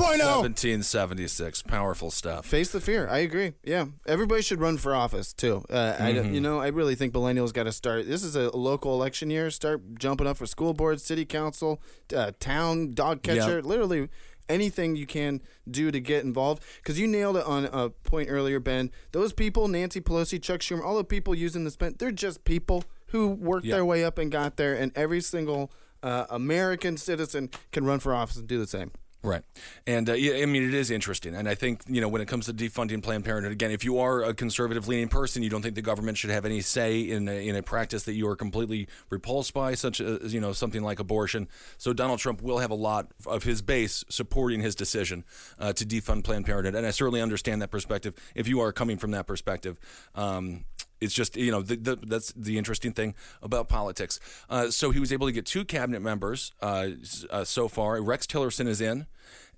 1776, 0.74 1.62
powerful 1.62 2.10
stuff. 2.10 2.46
Face 2.46 2.70
the 2.70 2.80
fear. 2.80 3.08
I 3.08 3.18
agree. 3.18 3.52
Yeah, 3.64 3.86
everybody 4.06 4.42
should 4.42 4.60
run 4.60 4.76
for 4.76 4.94
office 4.94 5.32
too. 5.32 5.64
Uh, 5.70 5.96
I, 5.98 6.12
don't- 6.12 6.34
you 6.34 6.40
know, 6.40 6.58
I 6.60 6.68
really 6.68 6.94
think 6.94 7.14
millennials 7.14 7.52
got 7.52 7.64
to 7.64 7.72
start. 7.72 8.06
This 8.06 8.22
is 8.22 8.36
a 8.36 8.54
local 8.56 9.02
election 9.07 9.30
year. 9.30 9.50
Start 9.50 9.80
jumping 10.00 10.26
up 10.26 10.36
for 10.36 10.46
school 10.46 10.74
board, 10.74 11.00
city 11.00 11.24
council, 11.24 11.80
uh, 12.14 12.32
town 12.40 12.92
dog 12.92 13.22
catcher. 13.22 13.57
Yep. 13.57 13.64
Literally 13.64 14.09
anything 14.48 14.96
you 14.96 15.07
can 15.07 15.40
do 15.70 15.92
to 15.92 16.00
get 16.00 16.24
involved. 16.24 16.62
Because 16.78 16.98
you 16.98 17.07
nailed 17.07 17.36
it 17.36 17.44
on 17.46 17.66
a 17.66 17.90
point 17.90 18.28
earlier, 18.30 18.59
Ben. 18.59 18.90
Those 19.12 19.32
people, 19.32 19.68
Nancy 19.68 20.00
Pelosi, 20.00 20.42
Chuck 20.42 20.61
Schumer, 20.61 20.84
all 20.84 20.96
the 20.96 21.04
people 21.04 21.34
using 21.36 21.62
this 21.62 21.76
pen, 21.76 21.94
they're 21.98 22.11
just 22.11 22.44
people 22.44 22.82
who 23.09 23.28
worked 23.28 23.64
Yeah. 23.66 23.76
their 23.76 23.84
way 23.84 24.04
up 24.04 24.18
and 24.18 24.30
got 24.30 24.57
there. 24.57 24.74
And 24.74 24.90
every 24.96 25.20
single 25.20 25.70
uh, 26.02 26.26
American 26.30 26.96
citizen 26.96 27.50
can 27.72 27.84
run 27.84 28.00
for 28.00 28.12
office 28.12 28.36
and 28.36 28.46
do 28.48 28.59
the 28.59 28.66
same. 28.66 28.90
Right. 29.26 29.42
And 29.88 30.08
uh, 30.08 30.12
yeah, 30.12 30.40
I 30.40 30.46
mean, 30.46 30.62
it 30.62 30.72
is 30.72 30.88
interesting. 30.88 31.34
And 31.34 31.48
I 31.48 31.56
think, 31.56 31.82
you 31.88 32.00
know, 32.00 32.06
when 32.06 32.22
it 32.22 32.28
comes 32.28 32.46
to 32.46 32.54
defunding 32.54 33.02
Planned 33.02 33.24
Parenthood, 33.24 33.50
again, 33.50 33.72
if 33.72 33.82
you 33.84 33.98
are 33.98 34.22
a 34.22 34.32
conservative 34.32 34.86
leaning 34.86 35.08
person, 35.08 35.42
you 35.42 35.50
don't 35.50 35.62
think 35.62 35.74
the 35.74 35.82
government 35.82 36.16
should 36.16 36.30
have 36.30 36.44
any 36.44 36.60
say 36.60 37.00
in 37.00 37.26
a, 37.26 37.48
in 37.48 37.56
a 37.56 37.62
practice 37.62 38.04
that 38.04 38.14
you 38.14 38.28
are 38.28 38.36
completely 38.36 38.86
repulsed 39.10 39.52
by, 39.52 39.74
such 39.74 40.00
as, 40.00 40.32
you 40.32 40.40
know, 40.40 40.52
something 40.52 40.80
like 40.80 41.00
abortion. 41.00 41.48
So 41.76 41.92
Donald 41.92 42.20
Trump 42.20 42.40
will 42.40 42.58
have 42.58 42.70
a 42.70 42.76
lot 42.76 43.08
of 43.26 43.42
his 43.42 43.62
base 43.62 44.04
supporting 44.08 44.60
his 44.60 44.76
decision 44.76 45.24
uh, 45.58 45.72
to 45.72 45.84
defund 45.84 46.22
Planned 46.22 46.46
Parenthood. 46.46 46.76
And 46.76 46.86
I 46.86 46.92
certainly 46.92 47.20
understand 47.20 47.60
that 47.62 47.72
perspective 47.72 48.14
if 48.36 48.46
you 48.46 48.60
are 48.60 48.72
coming 48.72 48.96
from 48.96 49.10
that 49.10 49.26
perspective. 49.26 49.80
Um, 50.14 50.66
it's 51.01 51.14
just 51.14 51.36
you 51.36 51.51
know 51.51 51.62
the, 51.62 51.76
the, 51.76 51.97
that's 51.97 52.32
the 52.32 52.59
interesting 52.59 52.92
thing 52.92 53.14
about 53.42 53.68
politics. 53.68 54.20
Uh, 54.49 54.70
so 54.70 54.90
he 54.90 55.01
was 55.01 55.12
able 55.12 55.26
to 55.26 55.32
get 55.32 55.47
two 55.47 55.64
cabinet 55.64 56.01
members 56.01 56.53
uh, 56.61 56.88
uh, 57.30 57.44
so 57.44 57.68
far. 57.68 58.01
Rex 58.01 58.26
Tillerson 58.26 58.66
is 58.66 58.80
in, 58.80 59.07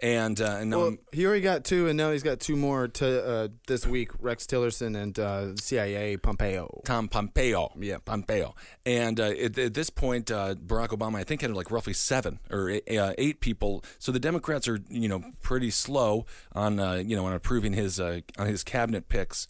and 0.00 0.40
uh, 0.40 0.58
and 0.60 0.70
now 0.70 0.78
Well, 0.78 0.96
he 1.12 1.26
already 1.26 1.40
got 1.40 1.64
two, 1.64 1.88
and 1.88 1.96
now 1.96 2.12
he's 2.12 2.22
got 2.22 2.38
two 2.38 2.56
more 2.56 2.86
to 2.88 3.26
uh, 3.26 3.48
this 3.66 3.86
week: 3.86 4.10
Rex 4.20 4.46
Tillerson 4.46 4.96
and 4.96 5.18
uh, 5.18 5.56
CIA 5.56 6.16
Pompeo. 6.16 6.82
Tom 6.84 7.08
Pompeo. 7.08 7.72
Yeah, 7.78 7.98
Pompeo. 8.04 8.54
And 8.86 9.18
uh, 9.18 9.30
at, 9.30 9.58
at 9.58 9.74
this 9.74 9.90
point, 9.90 10.30
uh, 10.30 10.54
Barack 10.54 10.88
Obama, 10.88 11.16
I 11.16 11.24
think, 11.24 11.40
had 11.40 11.50
like 11.52 11.70
roughly 11.70 11.92
seven 11.92 12.38
or 12.50 12.70
eight, 12.70 12.96
uh, 12.96 13.14
eight 13.18 13.40
people. 13.40 13.82
So 13.98 14.12
the 14.12 14.20
Democrats 14.20 14.68
are, 14.68 14.78
you 14.88 15.08
know, 15.08 15.22
pretty 15.42 15.70
slow 15.70 16.26
on, 16.52 16.78
uh, 16.78 16.94
you 16.94 17.16
know, 17.16 17.26
on 17.26 17.32
approving 17.32 17.72
his 17.72 17.98
uh, 17.98 18.20
on 18.38 18.46
his 18.46 18.62
cabinet 18.62 19.08
picks. 19.08 19.48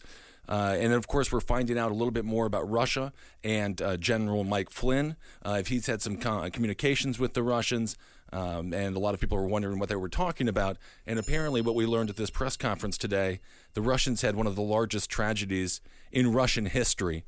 Uh, 0.49 0.75
and 0.79 0.91
then, 0.91 0.97
of 0.97 1.07
course, 1.07 1.31
we're 1.31 1.39
finding 1.39 1.77
out 1.77 1.91
a 1.91 1.93
little 1.93 2.11
bit 2.11 2.25
more 2.25 2.47
about 2.47 2.67
Russia 2.67 3.13
and 3.43 3.79
uh, 3.81 3.95
General 3.97 4.43
Mike 4.43 4.71
Flynn. 4.71 5.15
Uh, 5.45 5.57
if 5.59 5.67
he's 5.67 5.85
had 5.85 6.01
some 6.01 6.17
co- 6.17 6.49
communications 6.49 7.19
with 7.19 7.35
the 7.35 7.43
Russians, 7.43 7.95
um, 8.33 8.73
and 8.73 8.95
a 8.95 8.99
lot 8.99 9.13
of 9.13 9.19
people 9.19 9.37
were 9.37 9.47
wondering 9.47 9.79
what 9.79 9.89
they 9.89 9.95
were 9.95 10.09
talking 10.09 10.47
about. 10.47 10.77
And 11.05 11.19
apparently, 11.19 11.61
what 11.61 11.75
we 11.75 11.85
learned 11.85 12.09
at 12.09 12.15
this 12.15 12.31
press 12.31 12.57
conference 12.57 12.97
today, 12.97 13.41
the 13.73 13.81
Russians 13.81 14.21
had 14.21 14.35
one 14.35 14.47
of 14.47 14.55
the 14.55 14.61
largest 14.63 15.09
tragedies 15.09 15.81
in 16.11 16.33
Russian 16.33 16.65
history. 16.65 17.25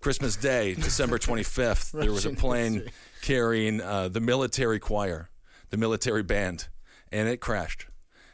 Christmas 0.00 0.34
Day, 0.34 0.74
December 0.76 1.18
25th, 1.18 1.92
there 1.92 2.12
was 2.12 2.26
a 2.26 2.30
plane 2.30 2.74
history. 2.74 2.92
carrying 3.22 3.80
uh, 3.80 4.08
the 4.08 4.20
military 4.20 4.80
choir, 4.80 5.30
the 5.70 5.76
military 5.76 6.22
band, 6.24 6.68
and 7.12 7.28
it 7.28 7.40
crashed. 7.40 7.86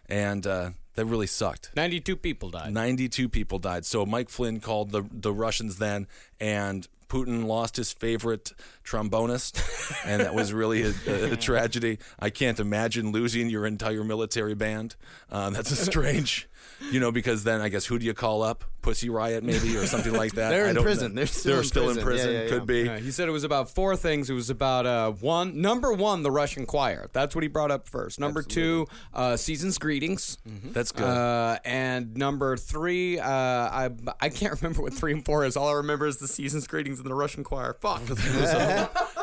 And 0.08 0.46
uh, 0.46 0.70
that 0.96 1.06
really 1.06 1.26
sucked. 1.26 1.70
92 1.76 2.16
people 2.16 2.50
died. 2.50 2.72
92 2.72 3.28
people 3.28 3.58
died. 3.58 3.84
So 3.84 4.04
Mike 4.04 4.28
Flynn 4.28 4.60
called 4.60 4.90
the, 4.90 5.04
the 5.10 5.32
Russians 5.32 5.78
then, 5.78 6.06
and 6.40 6.88
Putin 7.08 7.46
lost 7.46 7.76
his 7.76 7.92
favorite 7.92 8.52
trombonist, 8.84 9.62
and 10.06 10.20
that 10.22 10.34
was 10.34 10.52
really 10.52 10.82
a, 10.82 10.92
a, 11.06 11.32
a 11.32 11.36
tragedy. 11.36 11.98
I 12.18 12.30
can't 12.30 12.58
imagine 12.58 13.12
losing 13.12 13.48
your 13.48 13.66
entire 13.66 14.02
military 14.02 14.54
band. 14.54 14.96
Um, 15.30 15.52
that's 15.52 15.70
a 15.70 15.76
strange, 15.76 16.48
you 16.90 16.98
know, 16.98 17.12
because 17.12 17.44
then 17.44 17.60
I 17.60 17.68
guess 17.68 17.86
who 17.86 17.98
do 17.98 18.06
you 18.06 18.14
call 18.14 18.42
up? 18.42 18.64
Pussy 18.86 19.10
Riot, 19.10 19.42
maybe, 19.42 19.76
or 19.76 19.84
something 19.84 20.12
like 20.12 20.34
that. 20.34 20.50
They're 20.50 20.66
I 20.66 20.68
in 20.68 20.76
don't 20.76 20.84
prison. 20.84 21.12
know. 21.14 21.16
They're 21.18 21.26
still 21.26 21.58
in 21.58 21.64
still 21.64 21.90
in 21.90 21.96
prison. 21.96 22.04
prison. 22.04 22.32
Yeah, 22.32 22.42
yeah, 22.42 22.48
Could 22.48 22.66
be. 22.66 22.82
Yeah, 22.82 22.98
he 23.00 23.10
said 23.10 23.28
it 23.28 23.32
was 23.32 23.42
about 23.42 23.68
four 23.68 23.96
things. 23.96 24.30
It 24.30 24.34
was 24.34 24.48
about 24.48 24.86
uh, 24.86 25.10
one, 25.10 25.60
number 25.60 25.92
one, 25.92 26.22
the 26.22 26.30
Russian 26.30 26.66
choir. 26.66 27.10
That's 27.12 27.34
what 27.34 27.42
he 27.42 27.48
brought 27.48 27.72
up 27.72 27.88
first. 27.88 28.20
Number 28.20 28.42
two, 28.44 28.86
uh, 29.12 29.36
season's 29.36 29.76
greetings. 29.78 30.38
That's 30.66 30.92
good. 30.92 31.02
Uh, 31.04 31.58
and 31.64 32.16
number 32.16 32.56
three, 32.56 33.18
uh, 33.18 33.28
I 33.28 33.90
I 34.20 34.28
can't 34.28 34.62
remember 34.62 34.82
what 34.82 34.94
three 34.94 35.12
and 35.12 35.24
four 35.24 35.44
is. 35.44 35.56
All 35.56 35.68
I 35.68 35.72
remember 35.72 36.06
is 36.06 36.18
the 36.18 36.28
season's 36.28 36.68
greetings 36.68 37.00
and 37.00 37.10
the 37.10 37.14
Russian 37.14 37.42
choir. 37.42 37.74
Fuck. 37.80 38.02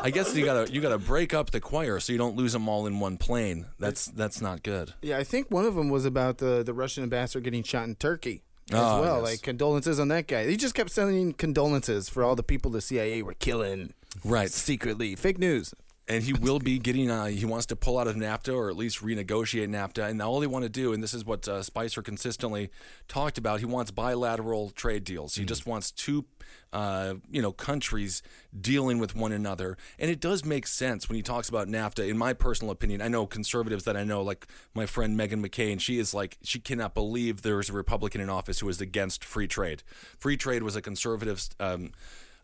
I 0.04 0.10
guess 0.12 0.36
you 0.36 0.44
gotta 0.44 0.70
you 0.70 0.82
gotta 0.82 0.98
break 0.98 1.32
up 1.32 1.52
the 1.52 1.60
choir 1.60 2.00
so 2.00 2.12
you 2.12 2.18
don't 2.18 2.36
lose 2.36 2.52
them 2.52 2.68
all 2.68 2.86
in 2.86 3.00
one 3.00 3.16
plane. 3.16 3.64
That's 3.78 4.04
that's 4.06 4.42
not 4.42 4.62
good. 4.62 4.92
Yeah, 5.00 5.16
I 5.16 5.24
think 5.24 5.50
one 5.50 5.64
of 5.64 5.74
them 5.74 5.88
was 5.88 6.04
about 6.04 6.36
the, 6.38 6.62
the 6.62 6.74
Russian 6.74 7.02
ambassador 7.02 7.40
getting 7.40 7.62
shot 7.62 7.84
in 7.84 7.94
Turkey 7.94 8.42
as 8.70 8.78
Oh, 8.78 9.00
well. 9.00 9.16
yes. 9.20 9.24
Like 9.30 9.42
condolences 9.42 9.98
on 10.00 10.08
that 10.08 10.26
guy. 10.26 10.46
He 10.46 10.56
just 10.56 10.74
kept 10.74 10.90
sending 10.90 11.32
condolences 11.32 12.08
for 12.08 12.22
all 12.24 12.34
the 12.36 12.42
people 12.42 12.70
the 12.70 12.80
CIA 12.80 13.22
were 13.22 13.34
killing 13.34 13.92
Right. 14.24 14.50
secretly. 14.50 15.14
Fake 15.16 15.38
news. 15.38 15.74
And 16.06 16.22
he 16.22 16.34
will 16.34 16.58
be 16.58 16.78
getting. 16.78 17.10
Uh, 17.10 17.26
he 17.26 17.46
wants 17.46 17.64
to 17.66 17.76
pull 17.76 17.98
out 17.98 18.06
of 18.06 18.14
NAFTA 18.14 18.54
or 18.54 18.68
at 18.68 18.76
least 18.76 19.02
renegotiate 19.02 19.68
NAFTA. 19.68 20.08
And 20.08 20.20
all 20.20 20.38
they 20.38 20.46
want 20.46 20.64
to 20.64 20.68
do, 20.68 20.92
and 20.92 21.02
this 21.02 21.14
is 21.14 21.24
what 21.24 21.48
uh, 21.48 21.62
Spicer 21.62 22.02
consistently 22.02 22.70
talked 23.08 23.38
about, 23.38 23.60
he 23.60 23.66
wants 23.66 23.90
bilateral 23.90 24.68
trade 24.70 25.04
deals. 25.04 25.36
He 25.36 25.46
just 25.46 25.66
wants 25.66 25.90
two, 25.90 26.26
uh, 26.74 27.14
you 27.30 27.40
know, 27.40 27.52
countries 27.52 28.22
dealing 28.58 28.98
with 28.98 29.16
one 29.16 29.32
another. 29.32 29.78
And 29.98 30.10
it 30.10 30.20
does 30.20 30.44
make 30.44 30.66
sense 30.66 31.08
when 31.08 31.16
he 31.16 31.22
talks 31.22 31.48
about 31.48 31.68
NAFTA. 31.68 32.06
In 32.06 32.18
my 32.18 32.34
personal 32.34 32.70
opinion, 32.70 33.00
I 33.00 33.08
know 33.08 33.26
conservatives 33.26 33.84
that 33.84 33.96
I 33.96 34.04
know, 34.04 34.20
like 34.20 34.46
my 34.74 34.84
friend 34.84 35.18
Meghan 35.18 35.42
McCain. 35.42 35.80
She 35.80 35.98
is 35.98 36.12
like 36.12 36.36
she 36.42 36.60
cannot 36.60 36.92
believe 36.92 37.40
there 37.40 37.60
is 37.60 37.70
a 37.70 37.72
Republican 37.72 38.20
in 38.20 38.28
office 38.28 38.60
who 38.60 38.68
is 38.68 38.78
against 38.82 39.24
free 39.24 39.48
trade. 39.48 39.82
Free 40.18 40.36
trade 40.36 40.62
was 40.62 40.76
a 40.76 40.82
conservative. 40.82 41.48
Um, 41.58 41.92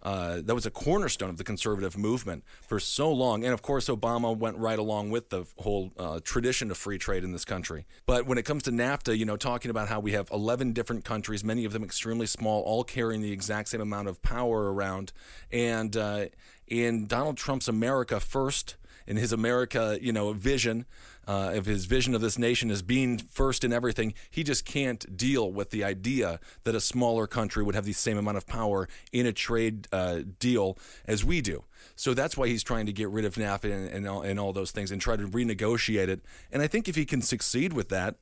uh, 0.02 0.40
that 0.42 0.54
was 0.54 0.66
a 0.66 0.70
cornerstone 0.70 1.30
of 1.30 1.36
the 1.36 1.44
conservative 1.44 1.96
movement 1.96 2.44
for 2.66 2.80
so 2.80 3.10
long. 3.12 3.44
And 3.44 3.52
of 3.52 3.62
course, 3.62 3.88
Obama 3.88 4.36
went 4.36 4.56
right 4.56 4.78
along 4.78 5.10
with 5.10 5.30
the 5.30 5.44
whole 5.58 5.92
uh, 5.98 6.20
tradition 6.24 6.70
of 6.70 6.78
free 6.78 6.98
trade 6.98 7.24
in 7.24 7.32
this 7.32 7.44
country. 7.44 7.86
But 8.06 8.26
when 8.26 8.38
it 8.38 8.44
comes 8.44 8.62
to 8.64 8.70
NAFTA, 8.70 9.16
you 9.16 9.24
know, 9.24 9.36
talking 9.36 9.70
about 9.70 9.88
how 9.88 10.00
we 10.00 10.12
have 10.12 10.30
11 10.30 10.72
different 10.72 11.04
countries, 11.04 11.44
many 11.44 11.64
of 11.64 11.72
them 11.72 11.84
extremely 11.84 12.26
small, 12.26 12.62
all 12.62 12.84
carrying 12.84 13.20
the 13.20 13.32
exact 13.32 13.68
same 13.68 13.80
amount 13.80 14.08
of 14.08 14.22
power 14.22 14.72
around. 14.72 15.12
And 15.52 15.96
uh, 15.96 16.26
in 16.66 17.06
Donald 17.06 17.36
Trump's 17.36 17.68
America 17.68 18.20
First, 18.20 18.76
in 19.06 19.16
his 19.16 19.32
America, 19.32 19.98
you 20.00 20.12
know, 20.12 20.32
vision, 20.32 20.86
uh, 21.30 21.52
of 21.58 21.64
his 21.66 21.84
vision 21.96 22.12
of 22.14 22.20
this 22.20 22.36
nation 22.38 22.70
as 22.70 22.82
being 22.82 23.18
first 23.40 23.62
in 23.66 23.72
everything, 23.72 24.08
he 24.36 24.42
just 24.42 24.64
can't 24.64 25.02
deal 25.16 25.46
with 25.58 25.68
the 25.70 25.82
idea 25.84 26.28
that 26.64 26.74
a 26.74 26.80
smaller 26.80 27.26
country 27.38 27.62
would 27.62 27.74
have 27.74 27.84
the 27.84 27.92
same 28.06 28.18
amount 28.18 28.36
of 28.36 28.44
power 28.46 28.88
in 29.12 29.26
a 29.26 29.32
trade 29.32 29.86
uh, 29.92 30.20
deal 30.38 30.76
as 31.06 31.24
we 31.24 31.40
do. 31.40 31.62
So 31.94 32.14
that's 32.14 32.36
why 32.36 32.46
he's 32.48 32.64
trying 32.64 32.86
to 32.86 32.92
get 32.92 33.08
rid 33.16 33.24
of 33.24 33.34
NAFTA 33.36 33.70
and, 33.72 33.86
and, 33.96 34.08
all, 34.08 34.22
and 34.22 34.40
all 34.40 34.52
those 34.52 34.72
things 34.72 34.90
and 34.90 35.00
try 35.00 35.16
to 35.16 35.26
renegotiate 35.38 36.08
it. 36.08 36.20
And 36.52 36.62
I 36.62 36.66
think 36.66 36.88
if 36.88 36.96
he 36.96 37.04
can 37.04 37.22
succeed 37.22 37.72
with 37.72 37.88
that, 37.90 38.16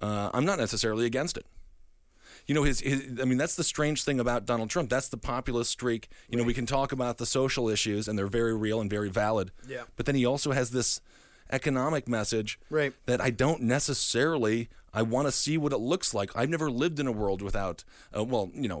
uh, 0.00 0.30
I'm 0.34 0.44
not 0.46 0.58
necessarily 0.58 1.04
against 1.06 1.36
it 1.36 1.46
you 2.46 2.54
know 2.54 2.62
his, 2.64 2.80
his 2.80 3.00
i 3.22 3.24
mean 3.24 3.38
that's 3.38 3.54
the 3.54 3.64
strange 3.64 4.04
thing 4.04 4.20
about 4.20 4.44
donald 4.44 4.68
trump 4.68 4.90
that's 4.90 5.08
the 5.08 5.16
populist 5.16 5.70
streak 5.70 6.08
you 6.28 6.36
know 6.36 6.44
we 6.44 6.52
can 6.52 6.66
talk 6.66 6.92
about 6.92 7.16
the 7.16 7.24
social 7.24 7.70
issues 7.70 8.06
and 8.06 8.18
they're 8.18 8.26
very 8.26 8.54
real 8.54 8.80
and 8.82 8.90
very 8.90 9.08
valid 9.08 9.50
Yeah. 9.66 9.84
but 9.96 10.04
then 10.04 10.14
he 10.14 10.26
also 10.26 10.52
has 10.52 10.70
this 10.70 11.00
economic 11.54 12.08
message 12.08 12.58
Right. 12.70 12.92
that 13.06 13.20
i 13.20 13.30
don't 13.30 13.62
necessarily 13.62 14.68
i 14.92 15.02
want 15.02 15.26
to 15.28 15.32
see 15.32 15.56
what 15.58 15.72
it 15.72 15.78
looks 15.78 16.12
like 16.14 16.30
i've 16.34 16.48
never 16.50 16.70
lived 16.70 16.98
in 16.98 17.06
a 17.06 17.12
world 17.12 17.40
without 17.42 17.84
uh, 18.16 18.24
well 18.24 18.50
you 18.54 18.68
know 18.68 18.80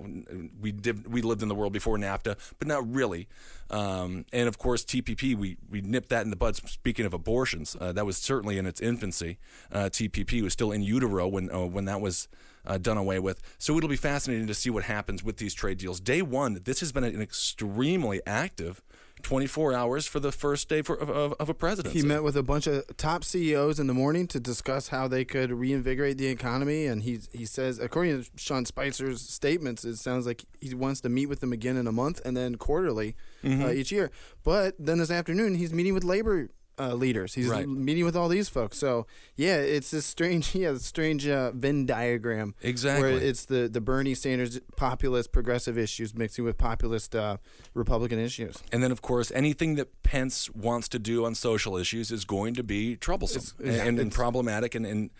we 0.60 0.72
did 0.72 0.96
we 1.12 1.22
lived 1.22 1.42
in 1.42 1.48
the 1.48 1.54
world 1.54 1.72
before 1.72 1.96
nafta 1.96 2.36
but 2.58 2.66
not 2.68 2.82
really 3.00 3.28
um, 3.70 4.24
and 4.32 4.46
of 4.48 4.56
course 4.58 4.84
tpp 4.84 5.36
we 5.36 5.56
we 5.70 5.80
nipped 5.80 6.08
that 6.08 6.22
in 6.24 6.30
the 6.30 6.36
bud 6.44 6.56
speaking 6.56 7.06
of 7.06 7.14
abortions 7.14 7.76
uh, 7.80 7.92
that 7.92 8.04
was 8.06 8.16
certainly 8.16 8.58
in 8.58 8.66
its 8.66 8.80
infancy 8.80 9.38
uh, 9.72 9.88
tpp 9.98 10.42
was 10.42 10.52
still 10.52 10.72
in 10.72 10.82
utero 10.82 11.26
when 11.28 11.50
uh, 11.50 11.64
when 11.64 11.84
that 11.84 12.00
was 12.00 12.28
uh, 12.66 12.78
done 12.78 12.96
away 12.96 13.18
with. 13.18 13.42
So 13.58 13.76
it'll 13.76 13.90
be 13.90 13.96
fascinating 14.12 14.46
to 14.46 14.54
see 14.54 14.70
what 14.70 14.84
happens 14.84 15.22
with 15.22 15.36
these 15.36 15.52
trade 15.52 15.76
deals. 15.76 16.00
Day 16.00 16.22
one, 16.22 16.58
this 16.64 16.80
has 16.80 16.92
been 16.92 17.04
an 17.04 17.20
extremely 17.20 18.22
active 18.26 18.80
24 19.24 19.72
hours 19.72 20.06
for 20.06 20.20
the 20.20 20.30
first 20.30 20.68
day 20.68 20.82
for, 20.82 20.94
of, 20.94 21.32
of, 21.32 21.48
a 21.48 21.54
presidency. 21.54 22.00
He 22.00 22.06
met 22.06 22.22
with 22.22 22.36
a 22.36 22.42
bunch 22.42 22.66
of 22.66 22.84
top 22.96 23.24
CEOs 23.24 23.80
in 23.80 23.86
the 23.86 23.94
morning 23.94 24.28
to 24.28 24.38
discuss 24.38 24.88
how 24.88 25.08
they 25.08 25.24
could 25.24 25.50
reinvigorate 25.50 26.18
the 26.18 26.26
economy. 26.26 26.86
And 26.86 27.02
he 27.02 27.20
he 27.32 27.46
says, 27.46 27.78
according 27.78 28.22
to 28.22 28.30
Sean 28.36 28.64
Spicer's 28.64 29.22
statements, 29.22 29.84
it 29.84 29.96
sounds 29.96 30.26
like 30.26 30.44
he 30.60 30.74
wants 30.74 31.00
to 31.00 31.08
meet 31.08 31.26
with 31.26 31.40
them 31.40 31.52
again 31.52 31.76
in 31.76 31.86
a 31.86 31.92
month 31.92 32.20
and 32.24 32.36
then 32.36 32.56
quarterly 32.56 33.16
uh, 33.64 33.70
each 33.70 33.90
year. 33.90 34.10
But 34.44 34.74
then 34.78 34.98
this 34.98 35.10
afternoon, 35.10 35.54
he's 35.54 35.72
meeting 35.72 35.94
with 35.94 36.04
labor. 36.04 36.50
Uh, 36.76 36.92
leaders. 36.92 37.34
He's 37.34 37.46
Right. 37.46 37.68
meeting 37.68 38.04
with 38.04 38.16
all 38.16 38.28
these 38.28 38.48
folks. 38.48 38.78
So 38.78 39.06
yeah, 39.36 39.58
it's 39.58 39.92
this 39.92 40.04
strange, 40.04 40.54
yeah, 40.62 40.76
strange 40.78 41.24
uh, 41.28 41.52
Venn 41.52 41.86
diagram. 41.86 42.54
Exactly. 42.62 43.12
Where 43.12 43.22
it's 43.22 43.44
the 43.44 43.68
the 43.68 43.80
Bernie 43.80 44.14
Sanders 44.16 44.58
populist 44.76 45.30
progressive 45.30 45.78
issues 45.78 46.14
mixing 46.16 46.44
with 46.44 46.58
populist 46.58 47.14
uh, 47.14 47.36
Republican 47.74 48.18
issues. 48.18 48.56
and 48.72 48.82
then, 48.82 48.90
of 48.90 49.02
course, 49.02 49.30
anything 49.36 49.76
that 49.76 50.02
Pence 50.02 50.50
wants 50.50 50.88
to 50.88 50.98
do 50.98 51.24
on 51.24 51.34
social 51.36 51.76
issues 51.76 52.10
is 52.10 52.24
going 52.24 52.54
to 52.54 52.64
be 52.64 52.96
troublesome 52.96 53.42
It's- 53.60 53.78
and, 53.80 53.88
and 53.90 53.98
it's- 54.00 54.14
problematic 54.16 54.74
and, 54.74 54.84
and 54.84 55.10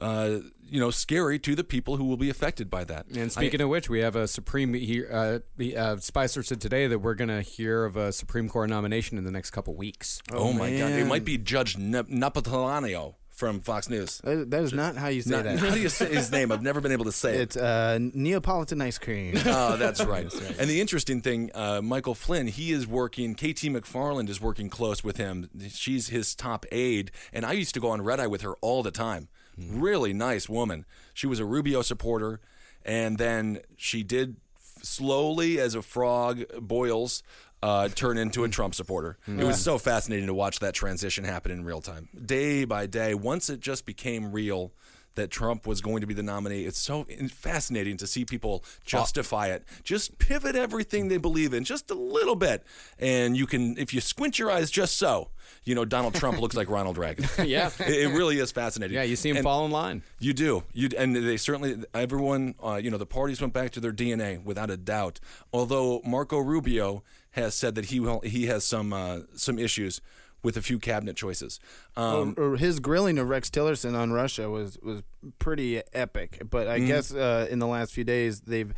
uh, 0.00 0.38
you 0.68 0.80
know, 0.80 0.90
scary 0.90 1.38
to 1.40 1.54
the 1.54 1.64
people 1.64 1.96
who 1.96 2.04
will 2.04 2.16
be 2.16 2.30
affected 2.30 2.70
by 2.70 2.84
that. 2.84 3.06
And 3.08 3.30
speaking 3.30 3.60
of 3.60 3.68
which, 3.68 3.88
we 3.90 4.00
have 4.00 4.16
a 4.16 4.28
Supreme. 4.28 4.74
He, 4.74 5.04
uh, 5.04 5.40
uh, 5.76 5.96
Spicer 5.98 6.42
said 6.42 6.60
today 6.60 6.86
that 6.86 7.00
we're 7.00 7.14
going 7.14 7.28
to 7.28 7.42
hear 7.42 7.84
of 7.84 7.96
a 7.96 8.12
Supreme 8.12 8.48
Court 8.48 8.70
nomination 8.70 9.18
in 9.18 9.24
the 9.24 9.32
next 9.32 9.50
couple 9.50 9.74
weeks. 9.74 10.20
Oh, 10.32 10.52
my 10.52 10.70
God! 10.70 10.92
It 10.92 11.06
might 11.06 11.24
be 11.24 11.38
Judge 11.38 11.76
Nap- 11.76 12.06
Napolitano 12.08 13.14
from 13.30 13.60
Fox 13.62 13.88
News. 13.88 14.20
That 14.22 14.50
that 14.50 14.62
is 14.62 14.72
not 14.74 14.96
how 14.96 15.08
you 15.08 15.22
say 15.22 15.30
Not- 15.30 15.44
that. 15.44 15.58
How 15.58 15.70
do 15.70 15.80
you 15.80 15.88
say 15.88 16.14
his 16.14 16.30
name? 16.30 16.52
I've 16.52 16.62
never 16.62 16.80
been 16.80 16.92
able 16.92 17.06
to 17.06 17.12
say 17.12 17.36
it. 17.36 17.40
It's 17.40 17.56
uh, 17.56 17.98
Neapolitan 18.00 18.80
ice 18.82 18.98
cream. 18.98 19.34
Oh, 19.52 19.76
that's 19.76 20.04
right. 20.04 20.32
And 20.58 20.70
the 20.70 20.80
interesting 20.80 21.22
thing, 21.22 21.50
uh, 21.54 21.80
Michael 21.82 22.14
Flynn, 22.14 22.46
he 22.46 22.70
is 22.70 22.86
working. 22.86 23.34
KT 23.34 23.66
McFarland 23.72 24.28
is 24.28 24.40
working 24.40 24.68
close 24.68 25.02
with 25.02 25.16
him. 25.16 25.48
She's 25.70 26.08
his 26.08 26.34
top 26.34 26.64
aide, 26.70 27.10
and 27.32 27.44
I 27.44 27.52
used 27.52 27.74
to 27.74 27.80
go 27.80 27.90
on 27.90 28.02
Red 28.02 28.20
Eye 28.20 28.26
with 28.26 28.42
her 28.42 28.54
all 28.60 28.82
the 28.82 28.90
time. 28.92 29.28
Mm-hmm. 29.60 29.80
Really 29.80 30.12
nice 30.12 30.48
woman. 30.48 30.86
She 31.14 31.26
was 31.26 31.38
a 31.38 31.44
Rubio 31.44 31.82
supporter, 31.82 32.40
and 32.84 33.18
then 33.18 33.60
she 33.76 34.02
did 34.02 34.36
slowly, 34.82 35.60
as 35.60 35.74
a 35.74 35.82
frog 35.82 36.42
boils, 36.60 37.22
uh, 37.62 37.88
turn 37.88 38.16
into 38.16 38.42
a 38.42 38.46
mm-hmm. 38.46 38.52
Trump 38.52 38.74
supporter. 38.74 39.18
Mm-hmm. 39.28 39.40
It 39.40 39.44
was 39.44 39.62
so 39.62 39.78
fascinating 39.78 40.26
to 40.26 40.34
watch 40.34 40.60
that 40.60 40.74
transition 40.74 41.24
happen 41.24 41.52
in 41.52 41.64
real 41.64 41.80
time, 41.80 42.08
day 42.24 42.64
by 42.64 42.86
day. 42.86 43.14
Once 43.14 43.50
it 43.50 43.60
just 43.60 43.84
became 43.84 44.32
real 44.32 44.72
that 45.20 45.30
Trump 45.30 45.66
was 45.66 45.80
going 45.80 46.00
to 46.00 46.06
be 46.06 46.14
the 46.14 46.22
nominee, 46.22 46.64
it's 46.64 46.78
so 46.78 47.04
fascinating 47.30 47.96
to 47.98 48.06
see 48.06 48.24
people 48.24 48.64
justify 48.84 49.48
it. 49.48 49.64
Just 49.84 50.18
pivot 50.18 50.56
everything 50.56 51.08
they 51.08 51.18
believe 51.18 51.52
in 51.54 51.64
just 51.64 51.90
a 51.90 51.94
little 51.94 52.36
bit, 52.36 52.64
and 52.98 53.36
you 53.36 53.46
can, 53.46 53.76
if 53.78 53.92
you 53.94 54.00
squint 54.00 54.38
your 54.38 54.50
eyes 54.50 54.70
just 54.70 54.96
so, 54.96 55.28
you 55.64 55.74
know 55.74 55.84
Donald 55.84 56.14
Trump 56.14 56.40
looks 56.40 56.56
like 56.56 56.70
Ronald 56.70 56.96
Reagan. 56.98 57.26
Yeah. 57.46 57.70
it, 57.80 57.88
it 58.04 58.08
really 58.08 58.38
is 58.38 58.50
fascinating. 58.52 58.94
Yeah, 58.94 59.02
you 59.02 59.16
see 59.16 59.30
him 59.30 59.36
And- 59.38 59.44
fall 59.44 59.64
in 59.66 59.70
line. 59.70 60.02
you 60.18 60.32
do. 60.32 60.62
You 60.72 60.88
and 60.96 61.14
they 61.14 61.36
certainly 61.36 61.84
everyone. 61.94 62.54
Uh, 62.62 62.80
you 62.82 62.90
know, 62.90 62.98
the 62.98 63.06
parties 63.06 63.40
went 63.40 63.52
back 63.52 63.70
to 63.72 63.80
their 63.80 63.92
DNA 63.92 64.42
without 64.42 64.70
a 64.70 64.76
doubt. 64.76 65.20
Although 65.52 66.00
Marco 66.04 66.38
Rubio 66.38 67.02
has 67.32 67.54
said 67.54 67.74
that 67.76 67.86
he 67.86 68.00
will, 68.00 68.20
he 68.20 68.46
has 68.46 68.64
some 68.64 68.92
uh, 68.92 69.20
some 69.34 69.58
issues 69.58 70.00
with 70.42 70.56
a 70.56 70.62
few 70.62 70.78
cabinet 70.78 71.16
choices. 71.16 71.60
Um, 71.96 72.34
or, 72.36 72.52
or 72.52 72.56
his 72.56 72.80
grilling 72.80 73.18
of 73.18 73.28
Rex 73.28 73.50
Tillerson 73.50 73.96
on 73.96 74.12
Russia 74.12 74.48
was 74.50 74.78
was 74.82 75.02
pretty 75.38 75.82
epic. 75.92 76.42
But 76.48 76.66
Mm-hmm. 76.66 76.84
I 76.84 76.86
guess 76.86 77.12
uh, 77.14 77.46
in 77.50 77.58
the 77.58 77.66
last 77.66 77.92
few 77.92 78.04
days 78.04 78.40
they've 78.42 78.72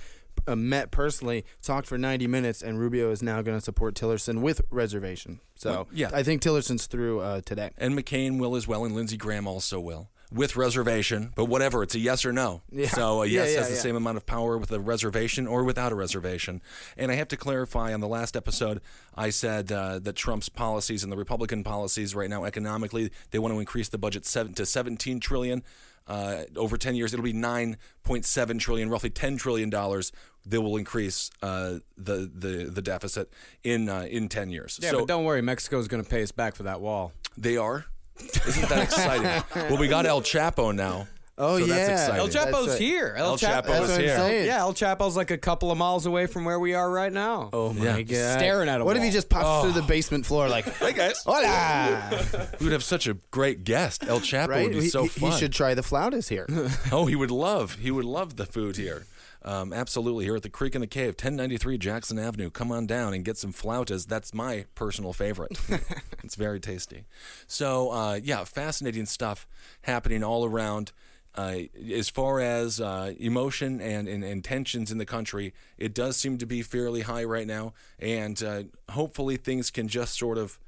uh, 0.46 0.56
met 0.56 0.90
personally, 0.90 1.44
talked 1.62 1.86
for 1.86 1.98
90 1.98 2.26
minutes, 2.26 2.62
and 2.62 2.78
Rubio 2.80 3.10
is 3.10 3.22
now 3.22 3.42
going 3.42 3.56
to 3.56 3.64
support 3.64 3.94
Tillerson 3.94 4.40
with 4.40 4.62
reservation. 4.70 5.40
So 5.54 5.70
Well, 5.70 5.88
yeah. 5.92 6.10
I 6.12 6.22
think 6.22 6.42
Tillerson's 6.42 6.86
through 6.86 7.20
uh, 7.20 7.40
today. 7.44 7.70
and 7.78 7.94
McCain 7.96 8.38
will 8.40 8.56
as 8.56 8.66
well, 8.66 8.84
and 8.84 8.94
Lindsey 8.94 9.16
Graham 9.16 9.46
also 9.46 9.78
will. 9.78 10.08
With 10.34 10.56
reservation, 10.56 11.32
but 11.34 11.44
whatever, 11.44 11.82
it's 11.82 11.94
a 11.94 11.98
yes 11.98 12.24
or 12.24 12.32
no. 12.32 12.62
Yeah. 12.70 12.88
So 12.88 13.22
a 13.22 13.26
yes 13.26 13.52
yeah, 13.52 13.58
has 13.58 13.68
the 13.68 13.76
same 13.76 13.96
amount 13.96 14.16
of 14.16 14.24
power 14.26 14.56
with 14.56 14.72
a 14.72 14.80
reservation 14.80 15.46
or 15.46 15.62
without 15.64 15.92
a 15.92 15.94
reservation. 15.94 16.62
And 16.96 17.12
I 17.12 17.16
have 17.16 17.28
to 17.28 17.36
clarify 17.36 17.92
on 17.92 18.00
the 18.00 18.08
last 18.08 18.36
episode, 18.36 18.80
I 19.14 19.30
said 19.30 19.70
uh, 19.70 19.98
that 20.00 20.16
Trump's 20.16 20.48
policies 20.48 21.02
and 21.02 21.12
the 21.12 21.16
Republican 21.16 21.62
policies 21.64 22.14
right 22.14 22.30
now 22.30 22.44
economically, 22.44 23.10
they 23.30 23.38
want 23.38 23.52
to 23.54 23.60
increase 23.60 23.88
the 23.90 23.98
budget 23.98 24.24
seven 24.24 24.54
to 24.54 24.64
17 24.64 25.20
trillion. 25.20 25.62
Uh, 26.08 26.42
over 26.56 26.76
10 26.76 26.96
years, 26.96 27.12
it'll 27.14 27.22
be 27.22 27.32
9.7 27.32 28.58
trillion, 28.58 28.90
roughly 28.90 29.10
10 29.10 29.36
trillion 29.36 29.70
dollars. 29.70 30.12
They 30.44 30.58
will 30.58 30.76
increase 30.76 31.30
uh, 31.42 31.74
the 31.96 32.28
the 32.34 32.68
the 32.72 32.82
deficit 32.82 33.30
in 33.62 33.88
uh, 33.88 34.06
in 34.10 34.28
10 34.28 34.50
years. 34.50 34.80
Yeah, 34.82 34.90
so 34.90 34.98
but 35.00 35.08
don't 35.08 35.24
worry, 35.24 35.40
Mexico's 35.42 35.86
going 35.86 36.02
to 36.02 36.08
pay 36.10 36.22
us 36.22 36.32
back 36.32 36.56
for 36.56 36.64
that 36.64 36.80
wall. 36.80 37.12
they 37.36 37.56
are. 37.56 37.86
Isn't 38.20 38.68
that 38.68 38.82
exciting? 38.82 39.42
well, 39.70 39.78
we 39.78 39.88
got 39.88 40.06
El 40.06 40.22
Chapo 40.22 40.74
now. 40.74 41.06
Oh, 41.38 41.58
so 41.58 41.64
yeah. 41.64 41.74
that's 41.74 41.90
exciting. 42.02 42.16
El 42.20 42.26
That's 42.28 42.36
Chapo's 42.36 42.68
right. 42.68 42.78
here. 42.78 43.14
El 43.16 43.38
Chapo- 43.38 43.62
Chapo 43.62 43.66
That's 43.66 43.90
is 43.90 43.96
here. 43.96 44.16
saying. 44.16 44.46
Yeah, 44.46 44.58
El 44.58 44.74
Chapo's 44.74 45.16
like 45.16 45.30
a 45.30 45.38
couple 45.38 45.70
of 45.70 45.78
miles 45.78 46.04
away 46.04 46.26
from 46.26 46.44
where 46.44 46.60
we 46.60 46.74
are 46.74 46.88
right 46.90 47.12
now. 47.12 47.48
Oh 47.54 47.72
my 47.72 47.84
Yeah. 47.98 48.02
god! 48.02 48.38
Staring 48.38 48.68
at 48.68 48.80
a 48.82 48.84
What 48.84 48.96
if 48.98 49.02
he 49.02 49.10
just 49.10 49.30
pops 49.30 49.46
oh. 49.48 49.62
through 49.62 49.80
the 49.80 49.86
basement 49.86 50.26
floor 50.26 50.48
like, 50.48 50.66
Hey 50.78 50.92
guys, 50.92 51.20
"Hola"? 51.24 52.10
we 52.60 52.66
would 52.66 52.72
have 52.72 52.84
such 52.84 53.06
a 53.06 53.14
great 53.30 53.64
guest. 53.64 54.04
El 54.06 54.20
Chapo 54.20 54.48
right? 54.48 54.64
would 54.64 54.72
be 54.72 54.82
he, 54.82 54.88
so 54.90 55.06
fun. 55.06 55.32
he 55.32 55.38
should 55.38 55.52
try 55.52 55.72
the 55.74 55.82
flautas 55.82 56.28
here. 56.28 56.46
Oh, 56.92 57.06
he 57.06 57.16
would 57.16 57.30
love. 57.30 57.76
He 57.76 57.90
would 57.90 58.04
love 58.04 58.36
the 58.36 58.44
food 58.46 58.76
here. 58.76 59.06
Um, 59.44 59.72
absolutely, 59.72 60.24
here 60.24 60.36
at 60.36 60.42
the 60.42 60.48
Creek 60.48 60.74
and 60.74 60.82
the 60.82 60.88
Cave, 60.88 61.14
1093 61.14 61.78
Jackson 61.78 62.18
Avenue. 62.18 62.50
Come 62.50 62.70
on 62.70 62.86
down 62.86 63.12
and 63.12 63.24
get 63.24 63.36
some 63.36 63.52
flautas. 63.52 64.06
That's 64.06 64.32
my 64.32 64.66
personal 64.74 65.12
favorite. 65.12 65.58
it's 66.22 66.36
very 66.36 66.60
tasty. 66.60 67.04
So, 67.46 67.90
uh, 67.90 68.20
yeah, 68.22 68.44
fascinating 68.44 69.06
stuff 69.06 69.46
happening 69.82 70.22
all 70.22 70.44
around. 70.44 70.92
Uh, 71.34 71.60
as 71.92 72.10
far 72.10 72.40
as 72.40 72.78
uh, 72.78 73.14
emotion 73.18 73.80
and, 73.80 74.06
and, 74.06 74.22
and 74.22 74.44
tensions 74.44 74.92
in 74.92 74.98
the 74.98 75.06
country, 75.06 75.54
it 75.78 75.94
does 75.94 76.16
seem 76.16 76.36
to 76.38 76.46
be 76.46 76.62
fairly 76.62 77.00
high 77.00 77.24
right 77.24 77.46
now, 77.46 77.72
and 77.98 78.42
uh, 78.42 78.62
hopefully 78.90 79.38
things 79.38 79.70
can 79.70 79.88
just 79.88 80.18
sort 80.18 80.36
of, 80.36 80.60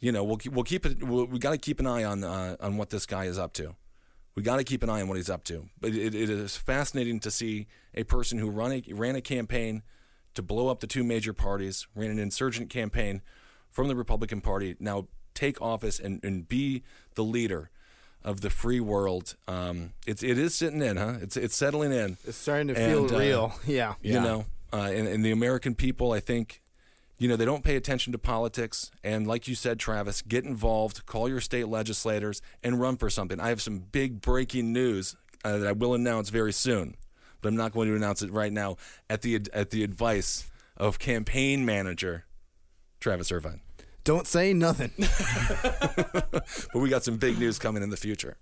you 0.00 0.10
know, 0.10 0.24
we'll 0.24 0.38
keep, 0.38 0.52
we'll 0.52 0.64
keep 0.64 0.86
it. 0.86 1.04
We'll, 1.04 1.26
we 1.26 1.38
got 1.38 1.50
to 1.50 1.58
keep 1.58 1.80
an 1.80 1.86
eye 1.86 2.02
on 2.02 2.24
uh, 2.24 2.56
on 2.60 2.78
what 2.78 2.90
this 2.90 3.04
guy 3.04 3.26
is 3.26 3.38
up 3.38 3.52
to. 3.54 3.74
We 4.34 4.42
got 4.42 4.56
to 4.56 4.64
keep 4.64 4.82
an 4.82 4.90
eye 4.90 5.00
on 5.00 5.08
what 5.08 5.16
he's 5.16 5.30
up 5.30 5.44
to. 5.44 5.68
But 5.80 5.90
it, 5.90 6.14
it 6.14 6.28
is 6.28 6.56
fascinating 6.56 7.20
to 7.20 7.30
see 7.30 7.66
a 7.94 8.04
person 8.04 8.38
who 8.38 8.50
run 8.50 8.72
a, 8.72 8.82
ran 8.92 9.14
a 9.14 9.20
campaign 9.20 9.82
to 10.34 10.42
blow 10.42 10.68
up 10.68 10.80
the 10.80 10.86
two 10.86 11.04
major 11.04 11.32
parties, 11.32 11.86
ran 11.94 12.10
an 12.10 12.18
insurgent 12.18 12.68
campaign 12.68 13.22
from 13.70 13.88
the 13.88 13.94
Republican 13.94 14.40
Party, 14.40 14.76
now 14.80 15.06
take 15.34 15.60
office 15.62 15.98
and, 15.98 16.22
and 16.24 16.48
be 16.48 16.82
the 17.14 17.22
leader 17.22 17.70
of 18.24 18.40
the 18.40 18.50
free 18.50 18.80
world. 18.80 19.36
Um, 19.46 19.92
it's 20.06 20.22
it 20.22 20.38
is 20.38 20.54
sitting 20.54 20.80
in, 20.82 20.96
huh? 20.96 21.18
It's 21.20 21.36
it's 21.36 21.54
settling 21.54 21.92
in. 21.92 22.16
It's 22.24 22.36
starting 22.38 22.68
to 22.68 22.74
And, 22.76 23.08
feel 23.08 23.14
uh, 23.16 23.18
real. 23.18 23.54
Yeah. 23.66 23.94
You 24.00 24.20
know, 24.20 24.46
uh, 24.72 24.90
and, 24.92 25.06
and 25.06 25.24
the 25.24 25.30
American 25.30 25.74
people, 25.74 26.12
I 26.12 26.20
think, 26.20 26.62
you 27.18 27.28
know, 27.28 27.36
they 27.36 27.44
don't 27.44 27.64
pay 27.64 27.76
attention 27.76 28.12
to 28.12 28.18
politics. 28.18 28.90
And 29.02 29.26
like 29.26 29.46
you 29.46 29.54
said, 29.54 29.78
Travis, 29.78 30.22
get 30.22 30.44
involved, 30.44 31.06
call 31.06 31.28
your 31.28 31.40
state 31.40 31.68
legislators, 31.68 32.42
and 32.62 32.80
run 32.80 32.96
for 32.96 33.08
something. 33.08 33.40
I 33.40 33.48
have 33.48 33.62
some 33.62 33.78
big 33.78 34.20
breaking 34.20 34.72
news 34.72 35.16
uh, 35.44 35.58
that 35.58 35.66
I 35.66 35.72
will 35.72 35.94
announce 35.94 36.30
very 36.30 36.52
soon, 36.52 36.96
but 37.40 37.48
I'm 37.48 37.56
not 37.56 37.72
going 37.72 37.88
to 37.88 37.96
announce 37.96 38.22
it 38.22 38.32
right 38.32 38.52
now 38.52 38.76
at 39.08 39.22
the 39.22 39.40
at 39.52 39.70
the 39.70 39.84
advice 39.84 40.50
of 40.76 40.98
campaign 40.98 41.64
manager 41.64 42.24
Travis 43.00 43.30
Irvine. 43.30 43.60
Don't 44.02 44.26
say 44.26 44.52
nothing. 44.52 44.90
But 46.72 46.80
we 46.80 46.88
got 46.88 47.04
some 47.04 47.16
big 47.16 47.38
news 47.38 47.58
coming 47.58 47.82
in 47.82 47.90
the 47.90 47.96
future. 47.96 48.36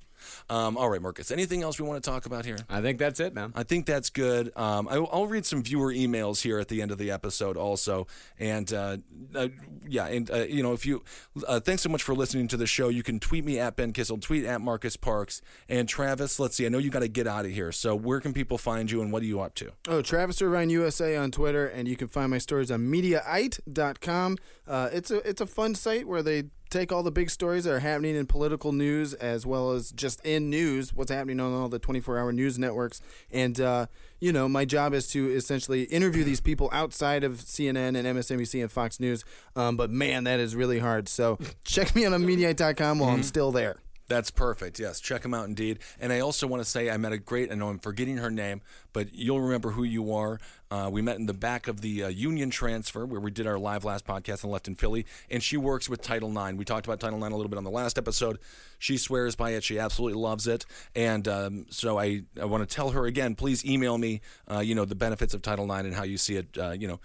Um, 0.48 0.76
all 0.76 0.88
right, 0.88 1.00
Marcus. 1.02 1.30
Anything 1.30 1.62
else 1.62 1.80
we 1.80 1.86
want 1.86 2.02
to 2.02 2.10
talk 2.10 2.26
about 2.26 2.44
here? 2.44 2.58
I 2.68 2.80
think 2.80 2.98
that's 2.98 3.20
it, 3.20 3.34
man. 3.34 3.52
I 3.54 3.62
think 3.62 3.86
that's 3.86 4.10
good. 4.10 4.52
Um, 4.56 4.88
I, 4.88 4.96
I'll 4.96 5.26
read 5.26 5.46
some 5.46 5.62
viewer 5.62 5.92
emails 5.92 6.42
here 6.42 6.58
at 6.58 6.68
the 6.68 6.82
end 6.82 6.90
of 6.90 6.98
the 6.98 7.10
episode, 7.10 7.56
also, 7.56 8.06
and 8.38 8.72
uh, 8.72 8.98
uh, 9.34 9.48
yeah, 9.88 10.06
and 10.06 10.30
uh, 10.30 10.44
you 10.44 10.62
know, 10.62 10.72
if 10.72 10.86
you 10.86 11.02
uh, 11.46 11.60
thanks 11.60 11.82
so 11.82 11.88
much 11.88 12.02
for 12.02 12.14
listening 12.14 12.48
to 12.48 12.56
the 12.56 12.66
show. 12.66 12.88
You 12.88 13.02
can 13.02 13.20
tweet 13.20 13.44
me 13.44 13.58
at 13.58 13.76
Ben 13.76 13.92
Kissel, 13.92 14.18
tweet 14.18 14.44
at 14.44 14.60
Marcus 14.60 14.96
Parks, 14.96 15.42
and 15.68 15.88
Travis. 15.88 16.38
Let's 16.38 16.56
see. 16.56 16.66
I 16.66 16.68
know 16.68 16.78
you 16.78 16.90
got 16.90 17.00
to 17.00 17.08
get 17.08 17.26
out 17.26 17.44
of 17.44 17.50
here, 17.50 17.72
so 17.72 17.94
where 17.94 18.20
can 18.20 18.32
people 18.32 18.58
find 18.58 18.90
you, 18.90 19.02
and 19.02 19.12
what 19.12 19.22
are 19.22 19.26
you 19.26 19.40
up 19.40 19.54
to? 19.56 19.72
Oh, 19.88 20.02
Travis 20.02 20.40
Irvine 20.42 20.70
USA 20.70 21.16
on 21.16 21.30
Twitter, 21.30 21.66
and 21.66 21.88
you 21.88 21.96
can 21.96 22.08
find 22.08 22.30
my 22.30 22.38
stories 22.38 22.70
on 22.70 22.80
Mediaite.com. 22.80 24.38
Uh, 24.66 24.88
it's 24.92 25.10
a 25.10 25.28
it's 25.28 25.40
a 25.40 25.46
fun 25.46 25.74
site 25.74 26.06
where 26.06 26.22
they 26.22 26.44
take 26.72 26.90
all 26.90 27.02
the 27.02 27.10
big 27.10 27.30
stories 27.30 27.64
that 27.64 27.72
are 27.72 27.80
happening 27.80 28.16
in 28.16 28.26
political 28.26 28.72
news 28.72 29.12
as 29.14 29.44
well 29.46 29.72
as 29.72 29.92
just 29.92 30.24
in 30.24 30.50
news, 30.50 30.92
what's 30.92 31.10
happening 31.10 31.38
on 31.38 31.52
all 31.52 31.68
the 31.68 31.78
24 31.78 32.18
hour 32.18 32.32
news 32.32 32.58
networks. 32.58 33.00
And, 33.30 33.60
uh, 33.60 33.86
you 34.20 34.32
know, 34.32 34.48
my 34.48 34.64
job 34.64 34.94
is 34.94 35.06
to 35.08 35.30
essentially 35.30 35.84
interview 35.84 36.24
these 36.24 36.40
people 36.40 36.70
outside 36.72 37.24
of 37.24 37.34
CNN 37.34 37.96
and 37.96 38.06
MSNBC 38.06 38.62
and 38.62 38.72
Fox 38.72 38.98
News. 38.98 39.24
Um, 39.54 39.76
but 39.76 39.90
man, 39.90 40.24
that 40.24 40.40
is 40.40 40.56
really 40.56 40.78
hard. 40.78 41.08
So 41.08 41.38
check 41.64 41.94
me 41.94 42.06
out 42.06 42.14
on 42.14 42.24
Mediaite.com 42.24 42.98
while 42.98 43.10
I'm 43.10 43.22
still 43.22 43.52
there. 43.52 43.76
That's 44.09 44.30
perfect. 44.30 44.78
Yes, 44.78 45.00
check 45.00 45.22
them 45.22 45.32
out 45.32 45.46
indeed. 45.46 45.78
And 46.00 46.12
I 46.12 46.20
also 46.20 46.46
want 46.46 46.62
to 46.62 46.68
say 46.68 46.90
I 46.90 46.96
met 46.96 47.12
a 47.12 47.18
great. 47.18 47.50
I 47.50 47.55
know 47.55 47.68
I'm 47.68 47.78
forgetting 47.78 48.18
her 48.18 48.30
name, 48.30 48.61
but 48.92 49.14
you'll 49.14 49.40
remember 49.40 49.70
who 49.70 49.84
you 49.84 50.12
are. 50.12 50.38
Uh, 50.70 50.88
we 50.92 51.03
met 51.03 51.16
in 51.16 51.26
the 51.26 51.34
back 51.34 51.68
of 51.68 51.80
the 51.82 52.05
uh, 52.05 52.09
Union 52.09 52.50
Transfer 52.50 53.07
where 53.07 53.20
we 53.20 53.30
did 53.30 53.46
our 53.46 53.59
live 53.59 53.84
last 53.84 54.07
podcast 54.07 54.42
and 54.42 54.53
left 54.53 54.68
in 54.68 54.74
Philly, 54.74 55.07
and 55.30 55.42
she 55.42 55.57
works 55.57 55.88
with 55.88 56.03
Title 56.03 56.30
IX. 56.30 56.59
We 56.59 56.64
talked 56.64 56.86
about 56.86 56.98
Title 57.00 57.22
IX 57.22 57.32
a 57.32 57.36
little 57.36 57.50
bit 57.50 57.59
on 57.59 57.64
the 57.64 57.70
last 57.70 57.96
episode. 57.96 58.38
She 58.78 58.98
swears 58.98 59.36
by 59.36 59.50
it. 59.50 59.64
She 59.64 59.78
absolutely 59.78 60.18
loves 60.20 60.46
it, 60.46 60.66
and 60.94 61.26
um, 61.28 61.66
so 61.70 61.98
I, 61.98 62.22
I 62.40 62.44
want 62.46 62.68
to 62.68 62.74
tell 62.74 62.90
her 62.90 63.07
again. 63.07 63.34
Please 63.34 63.64
email 63.64 63.96
me. 63.98 64.20
Uh, 64.50 64.59
you 64.61 64.74
know 64.74 64.84
the 64.84 64.94
benefits 64.94 65.32
of 65.32 65.42
Title 65.42 65.72
IX 65.72 65.84
and 65.84 65.94
how 65.94 66.05
you 66.05 66.18
see 66.18 66.36
it. 66.36 66.59
Uh, 66.59 66.72
you 66.72 66.88
know, 66.88 67.00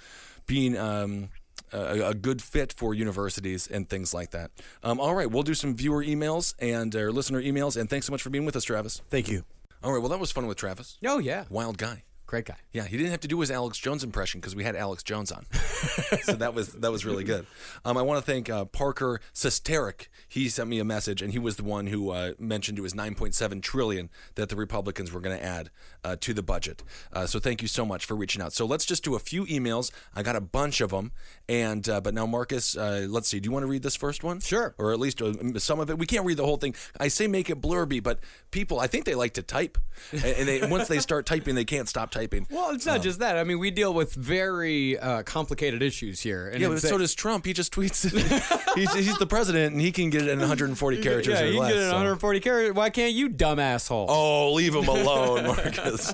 being. 0.46 0.78
Um, 0.78 1.30
a, 1.72 2.10
a 2.10 2.14
good 2.14 2.42
fit 2.42 2.74
for 2.74 2.94
universities 2.94 3.68
and 3.68 3.90
things 3.90 4.14
like 4.14 4.32
that. 4.32 4.52
Um, 4.84 5.00
all 5.00 5.16
right, 5.16 5.30
we'll 5.30 5.44
do 5.44 5.54
some 5.54 5.76
viewer 5.76 6.04
emails 6.04 6.54
and 6.60 6.96
uh, 6.96 7.00
listener 7.00 7.42
emails, 7.42 7.78
and 7.80 7.90
thanks 7.90 8.06
so 8.06 8.12
much 8.12 8.22
for 8.22 8.30
being 8.30 8.46
with 8.46 8.56
us, 8.56 8.64
Travis. 8.64 9.02
Thank 9.10 9.30
you. 9.30 9.44
All 9.84 9.94
right, 9.94 10.00
well, 10.00 10.10
that 10.10 10.20
was 10.20 10.32
fun 10.32 10.48
with 10.48 10.58
Travis. 10.58 10.98
Oh, 11.06 11.20
yeah. 11.20 11.46
Wild 11.50 11.78
guy. 11.78 12.04
Great 12.28 12.44
guy. 12.44 12.58
Yeah, 12.74 12.84
he 12.84 12.98
didn't 12.98 13.12
have 13.12 13.22
to 13.22 13.28
do 13.30 13.40
his 13.40 13.50
Alex 13.50 13.78
Jones 13.78 14.04
impression 14.04 14.42
because 14.42 14.54
we 14.54 14.66
had 14.66 14.76
Alex 14.76 15.02
Jones 15.02 15.32
on, 15.32 15.46
so 16.24 16.34
that 16.34 16.54
was 16.54 16.74
that 16.74 16.92
was 16.92 17.06
really 17.06 17.24
good. 17.24 17.48
Um, 17.86 17.98
I 17.98 18.02
want 18.02 18.20
to 18.20 18.32
thank 18.32 18.50
uh, 18.50 18.66
Parker 18.66 19.22
Sesteric. 19.34 20.10
He 20.28 20.50
sent 20.50 20.68
me 20.68 20.80
a 20.80 20.84
message, 20.84 21.22
and 21.22 21.32
he 21.32 21.40
was 21.40 21.56
the 21.56 21.64
one 21.64 21.88
who 21.88 22.10
uh, 22.10 22.34
mentioned 22.38 22.78
it 22.78 22.82
was 22.82 22.94
9.7 22.94 23.62
trillion 23.62 24.10
that 24.36 24.50
the 24.50 24.58
Republicans 24.58 25.10
were 25.14 25.22
going 25.22 25.38
to 25.38 25.44
add 25.44 25.70
uh, 26.04 26.18
to 26.20 26.34
the 26.34 26.44
budget. 26.44 26.84
Uh, 27.14 27.26
so 27.28 27.40
thank 27.40 27.62
you 27.62 27.68
so 27.70 27.86
much 27.86 28.06
for 28.06 28.14
reaching 28.14 28.42
out. 28.42 28.52
So 28.52 28.66
let's 28.66 28.84
just 28.84 29.06
do 29.06 29.16
a 29.16 29.20
few 29.20 29.46
emails. 29.46 29.90
I 30.14 30.22
got 30.22 30.36
a 30.36 30.42
bunch 30.42 30.82
of 30.82 30.90
them, 30.90 31.14
and 31.50 31.88
uh, 31.88 32.02
but 32.02 32.14
now 32.14 32.26
Marcus, 32.26 32.76
uh, 32.76 33.06
let's 33.10 33.28
see. 33.30 33.40
Do 33.40 33.48
you 33.48 33.52
want 33.52 33.64
to 33.64 33.68
read 33.68 33.84
this 33.84 33.96
first 33.96 34.24
one? 34.24 34.40
Sure. 34.40 34.76
Or 34.78 34.92
at 34.92 35.00
least 35.00 35.22
uh, 35.22 35.34
some 35.60 35.80
of 35.80 35.90
it. 35.90 35.98
We 35.98 36.06
can't 36.06 36.26
read 36.26 36.38
the 36.38 36.46
whole 36.46 36.58
thing. 36.58 36.76
I 37.00 37.08
say 37.08 37.28
make 37.28 37.50
it 37.50 37.62
blurby, 37.62 38.04
but 38.04 38.20
people, 38.52 38.80
I 38.80 38.88
think 38.88 39.06
they 39.06 39.16
like 39.16 39.34
to 39.36 39.44
type, 39.44 39.78
and 40.12 40.48
they 40.48 40.68
once 40.68 40.88
they 40.88 41.00
start 41.00 41.26
typing, 41.26 41.56
they 41.56 41.66
can't 41.66 41.88
stop 41.88 42.12
typing. 42.12 42.48
Well, 42.50 42.72
it's 42.72 42.86
not 42.86 43.02
just 43.02 43.20
that. 43.20 43.38
I 43.38 43.44
mean, 43.44 43.60
we 43.60 43.72
deal 43.72 43.94
with 43.94 44.14
very 44.14 44.98
uh, 45.00 45.24
complicated 45.24 45.82
issues 45.82 46.20
here. 46.20 46.50
And 46.50 46.62
Yeah, 46.62 46.70
but 46.70 46.82
so 46.82 46.98
does 46.98 47.16
Trump. 47.16 47.46
He 47.46 47.54
just 47.54 47.74
tweets 47.74 48.04
he's, 48.76 48.94
he's 48.94 49.18
the 49.18 49.28
president, 49.28 49.74
and 49.74 49.82
he 49.82 49.92
can 49.92 50.10
get 50.10 50.24
it 50.24 50.30
in 50.30 50.40
140 50.40 51.02
characters 51.02 51.34
yeah, 51.34 51.46
or 51.46 51.52
can 51.52 51.60
less. 51.60 51.70
get 51.72 51.78
it 51.78 51.84
in 51.84 51.90
so- 51.90 51.94
140 51.96 52.40
characters. 52.40 52.76
Why 52.76 52.90
can't 52.90 53.14
you, 53.14 53.30
dumb 53.30 53.60
asshole? 53.60 54.08
Oh, 54.10 54.54
leave 54.54 54.76
him 54.76 54.88
alone, 54.88 55.46
Marcus. 55.46 56.14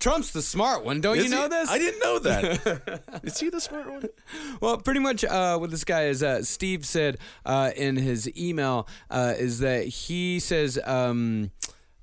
Trump's 0.00 0.32
the 0.32 0.42
smart 0.42 0.84
one. 0.84 1.00
Don't 1.00 1.16
Is 1.18 1.24
you 1.24 1.30
know 1.30 1.42
he? 1.42 1.48
this? 1.48 1.68
I 1.68 1.78
didn't 1.78 2.00
know 2.00 2.18
that. 2.20 3.20
Is 3.22 3.38
he 3.38 3.48
the 3.48 3.60
smart 3.60 3.90
one? 3.90 4.08
Well, 4.60 4.71
pretty 4.78 5.00
much 5.00 5.24
uh, 5.24 5.58
what 5.58 5.70
this 5.70 5.84
guy 5.84 6.04
is, 6.04 6.22
uh, 6.22 6.42
Steve 6.42 6.84
said 6.86 7.18
uh, 7.44 7.70
in 7.76 7.96
his 7.96 8.30
email, 8.38 8.88
uh, 9.10 9.34
is 9.36 9.58
that 9.60 9.86
he 9.86 10.40
says, 10.40 10.78
um, 10.84 11.50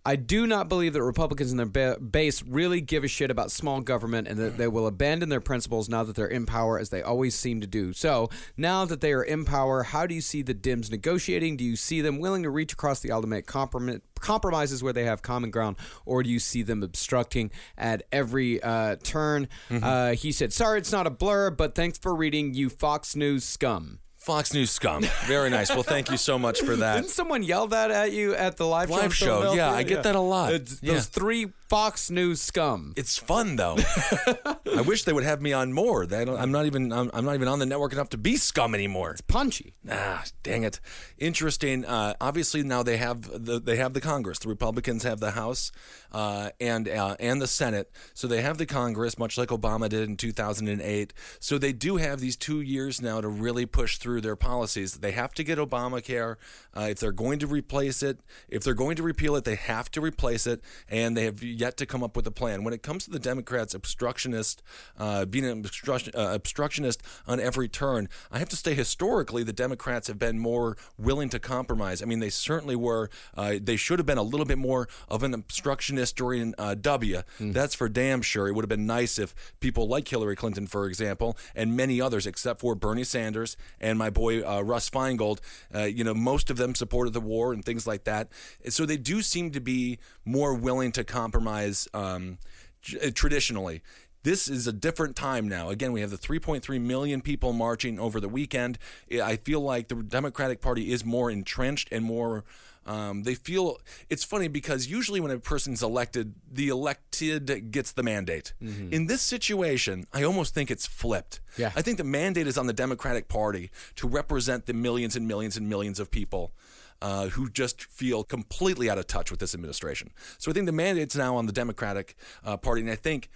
I 0.10 0.16
do 0.16 0.48
not 0.48 0.70
believe 0.70 0.94
that 0.94 1.04
Republicans 1.04 1.52
in 1.52 1.58
their 1.58 1.68
ba- 1.68 2.00
base 2.00 2.42
really 2.42 2.82
give 2.82 3.04
a 3.04 3.08
shit 3.08 3.30
about 3.30 3.52
small 3.52 3.80
government 3.80 4.28
and 4.28 4.40
that 4.40 4.58
they 4.58 4.68
will 4.68 4.88
abandon 4.88 5.30
their 5.30 5.40
principles 5.40 5.88
now 5.88 6.04
that 6.04 6.16
they're 6.16 6.26
in 6.26 6.48
power, 6.48 6.80
as 6.80 6.90
they 6.90 7.04
always 7.04 7.36
seem 7.36 7.62
to 7.62 7.68
do. 7.68 7.94
So, 7.94 8.28
now 8.58 8.86
that 8.86 9.02
they 9.02 9.14
are 9.14 9.22
in 9.22 9.46
power, 9.46 9.84
how 9.84 10.08
do 10.08 10.16
you 10.16 10.22
see 10.22 10.42
the 10.42 10.56
Dems 10.56 10.90
negotiating? 10.90 11.58
Do 11.58 11.64
you 11.64 11.76
see 11.76 12.02
them 12.02 12.18
willing 12.18 12.42
to 12.42 12.50
reach 12.50 12.74
across 12.74 13.02
the 13.02 13.12
aisle 13.12 13.22
to 13.22 13.28
make 13.28 13.46
comprom- 13.46 14.02
compromises 14.20 14.82
where 14.82 14.94
they 14.94 15.04
have 15.04 15.22
common 15.22 15.52
ground, 15.52 15.78
or 16.08 16.24
do 16.24 16.30
you 16.32 16.40
see 16.40 16.64
them 16.64 16.82
obstructing 16.82 17.52
at 17.78 18.02
every 18.12 18.64
uh, 18.64 18.96
turn? 19.04 19.48
Uh, 19.70 20.14
he 20.14 20.32
said, 20.32 20.52
Sorry, 20.52 20.80
it's 20.80 20.92
not 20.92 21.06
a 21.06 21.12
blur, 21.12 21.52
but 21.52 21.76
thanks 21.76 22.00
for 22.00 22.16
reading, 22.16 22.56
you 22.56 22.70
Fox 22.70 23.16
News 23.16 23.44
scum. 23.44 24.00
Fox 24.20 24.54
News 24.54 24.70
scum. 24.70 25.04
Very 25.26 25.50
nice. 25.50 25.70
Well, 25.70 25.84
thank 25.84 26.12
you 26.12 26.18
so 26.18 26.38
much 26.38 26.62
for 26.62 26.76
that. 26.76 26.96
Didn't 26.98 27.10
someone 27.10 27.42
yell 27.42 27.68
that 27.68 27.90
at 27.90 28.12
you 28.12 28.36
at 28.36 28.58
the 28.58 28.68
live, 28.68 28.90
Live 28.90 29.06
in 29.06 29.12
show, 29.12 29.54
yeah, 29.54 29.72
I 29.72 29.84
get 29.84 30.04
that 30.04 30.16
a 30.16 30.20
lot. 30.20 30.54
It's 30.54 30.80
Yeah. 30.82 30.94
Those 30.96 31.06
three 31.08 31.54
Fox 31.70 32.10
News 32.10 32.42
scum. 32.42 32.94
It's 32.98 33.18
fun 33.18 33.56
though. 33.56 33.78
I 34.76 34.82
wish 34.82 35.04
they 35.04 35.14
would 35.14 35.24
have 35.24 35.40
me 35.42 35.54
on 35.54 35.72
more. 35.72 36.06
I'm 36.12 36.52
not 36.52 36.66
even 36.66 36.92
I'm, 36.92 37.12
I'm 37.14 37.24
not 37.24 37.36
even 37.36 37.48
on 37.48 37.60
the 37.60 37.66
network 37.66 37.94
enough 37.94 38.10
to 38.10 38.18
be 38.18 38.36
scum 38.38 38.74
anymore. 38.74 39.12
It's 39.12 39.22
punchy. 39.22 39.76
Ah, 39.90 40.26
dang 40.44 40.64
it! 40.64 40.80
Interesting. 41.18 41.86
Uh, 41.86 42.16
obviously, 42.20 42.64
now 42.64 42.82
they 42.84 42.98
have 42.98 43.46
the 43.46 43.60
they 43.60 43.78
have 43.78 43.94
the 43.94 44.02
Congress. 44.02 44.40
The 44.40 44.50
Republicans 44.50 45.04
have 45.04 45.20
the 45.20 45.32
House 45.32 45.72
uh, 46.12 46.50
and 46.60 46.90
uh, 46.90 47.16
and 47.20 47.40
the 47.40 47.48
Senate. 47.48 47.92
So 48.16 48.28
they 48.28 48.42
have 48.42 48.58
the 48.58 48.66
Congress, 48.66 49.18
much 49.20 49.38
like 49.38 49.50
Obama 49.50 49.88
did 49.90 50.10
in 50.10 50.18
2008. 50.18 51.14
So 51.40 51.58
they 51.60 51.72
do 51.72 51.98
have 51.98 52.20
these 52.20 52.36
two 52.36 52.62
years 52.62 53.00
now 53.00 53.22
to 53.22 53.30
really 53.30 53.68
push 53.68 53.98
through 53.98 54.09
their 54.22 54.36
policies. 54.36 54.94
They 54.96 55.12
have 55.12 55.34
to 55.36 55.44
get 55.44 55.58
Obamacare. 55.58 56.36
Uh, 56.76 56.88
if 56.92 57.00
they're 57.00 57.12
going 57.12 57.40
to 57.40 57.48
replace 57.48 58.02
it, 58.02 58.20
if 58.48 58.64
they're 58.64 58.74
going 58.74 58.96
to 58.96 59.04
repeal 59.04 59.36
it, 59.36 59.44
they 59.44 59.56
have 59.56 59.92
to 59.92 60.02
replace 60.02 60.48
it, 60.48 60.62
and 60.90 61.16
they 61.16 61.26
have 61.26 61.44
yet 61.44 61.78
to 61.78 61.86
come 61.86 62.04
up 62.04 62.16
with 62.16 62.26
a 62.28 62.32
plan. 62.32 62.64
When 62.64 62.74
it 62.74 62.82
comes 62.84 63.06
to 63.06 63.12
the 63.12 63.20
Democrats, 63.20 63.74
obstructionist, 63.74 64.64
uh, 64.98 65.26
being 65.26 65.46
an 65.46 65.60
obstruction, 65.60 66.14
uh, 66.16 66.32
obstructionist 66.34 67.04
on 67.28 67.40
every 67.40 67.68
turn, 67.68 68.10
I 68.32 68.40
have 68.40 68.50
to 68.50 68.56
say 68.56 68.74
historically 68.74 69.44
the 69.44 69.54
Democrats 69.54 70.08
have 70.08 70.18
been 70.18 70.40
more 70.40 70.78
willing 70.98 71.30
to 71.30 71.40
compromise. 71.40 72.02
I 72.02 72.06
mean, 72.06 72.20
they 72.20 72.30
certainly 72.30 72.76
were. 72.76 73.10
Uh, 73.36 73.56
they 73.62 73.76
should 73.76 74.00
have 74.00 74.06
been 74.06 74.18
a 74.18 74.24
little 74.24 74.46
bit 74.46 74.58
more 74.58 74.88
of 75.08 75.24
an 75.24 75.34
obstructionist 75.34 76.16
during 76.16 76.54
uh, 76.58 76.76
W. 76.76 77.22
That's 77.54 77.76
for 77.76 77.90
damn 77.90 78.22
sure. 78.22 78.48
It 78.48 78.54
would 78.54 78.64
have 78.64 78.70
been 78.70 78.88
nice 78.88 79.20
if 79.20 79.36
people 79.60 79.88
like 79.88 80.08
Hillary 80.08 80.36
Clinton, 80.36 80.68
for 80.68 80.88
example, 80.88 81.38
and 81.56 81.76
many 81.76 82.00
others, 82.00 82.26
except 82.26 82.60
for 82.62 82.76
Bernie 82.76 83.04
Sanders 83.04 83.58
and 83.80 83.99
my 84.00 84.10
boy 84.10 84.42
uh, 84.42 84.62
Russ 84.62 84.90
Feingold, 84.90 85.40
uh, 85.76 85.84
you 85.84 86.04
know, 86.04 86.16
most 86.16 86.50
of 86.50 86.58
them 86.58 86.74
supported 86.74 87.14
the 87.14 87.22
war 87.22 87.54
and 87.54 87.64
things 87.64 87.86
like 87.86 88.06
that. 88.06 88.30
So 88.70 88.88
they 88.88 88.98
do 88.98 89.22
seem 89.22 89.52
to 89.52 89.60
be 89.60 90.00
more 90.26 90.56
willing 90.56 90.92
to 90.94 91.04
compromise 91.04 91.88
um, 91.94 92.40
j- 92.82 93.12
traditionally. 93.12 93.84
This 94.24 94.50
is 94.50 94.68
a 94.68 94.74
different 94.74 95.16
time 95.16 95.48
now. 95.48 95.70
Again, 95.70 95.94
we 95.94 96.02
have 96.02 96.10
the 96.10 96.18
3.3 96.18 96.82
million 96.82 97.22
people 97.22 97.54
marching 97.54 98.00
over 98.00 98.20
the 98.20 98.28
weekend. 98.28 98.78
I 99.12 99.38
feel 99.38 99.62
like 99.62 99.88
the 99.88 99.96
Democratic 99.96 100.60
Party 100.60 100.92
is 100.92 101.06
more 101.06 101.32
entrenched 101.32 101.88
and 101.92 102.04
more. 102.04 102.44
Um, 102.90 103.22
they 103.22 103.36
feel 103.36 103.78
it's 104.10 104.24
funny 104.24 104.48
because 104.48 104.88
usually 104.88 105.20
when 105.20 105.30
a 105.30 105.38
person's 105.38 105.84
elected, 105.84 106.34
the 106.52 106.70
elected 106.70 107.72
gets 107.72 107.92
the 107.92 108.02
mandate. 108.02 108.54
In 108.92 109.06
this 109.06 109.22
situation, 109.22 110.08
I 110.12 110.24
almost 110.24 110.56
think 110.56 110.72
it's 110.72 110.88
flipped. 110.88 111.40
Yeah. 111.56 111.72
I 111.76 111.84
think 111.84 112.00
the 112.00 112.04
mandate 112.04 112.48
is 112.48 112.58
on 112.58 112.66
the 112.66 112.74
Democratic 112.74 113.28
Party 113.28 113.70
to 113.98 114.08
represent 114.08 114.66
the 114.66 114.74
millions 114.74 115.16
and 115.16 115.28
millions 115.28 115.56
and 115.56 115.70
millions 115.70 116.00
of 116.00 116.10
people 116.10 116.52
uh, 117.00 117.28
who 117.28 117.48
just 117.48 117.84
feel 117.84 118.24
completely 118.24 118.90
out 118.90 118.98
of 118.98 119.06
touch 119.06 119.30
with 119.30 119.40
this 119.40 119.54
administration. 119.54 120.10
So 120.40 120.50
I 120.50 120.54
think 120.56 120.66
the 120.66 120.72
mandate's 120.72 121.16
now 121.16 121.36
on 121.36 121.46
the 121.46 121.54
Democratic 121.54 122.16
uh, 122.44 122.58
Party, 122.58 122.82
and 122.82 122.90
I 122.90 122.96
think 122.96 123.30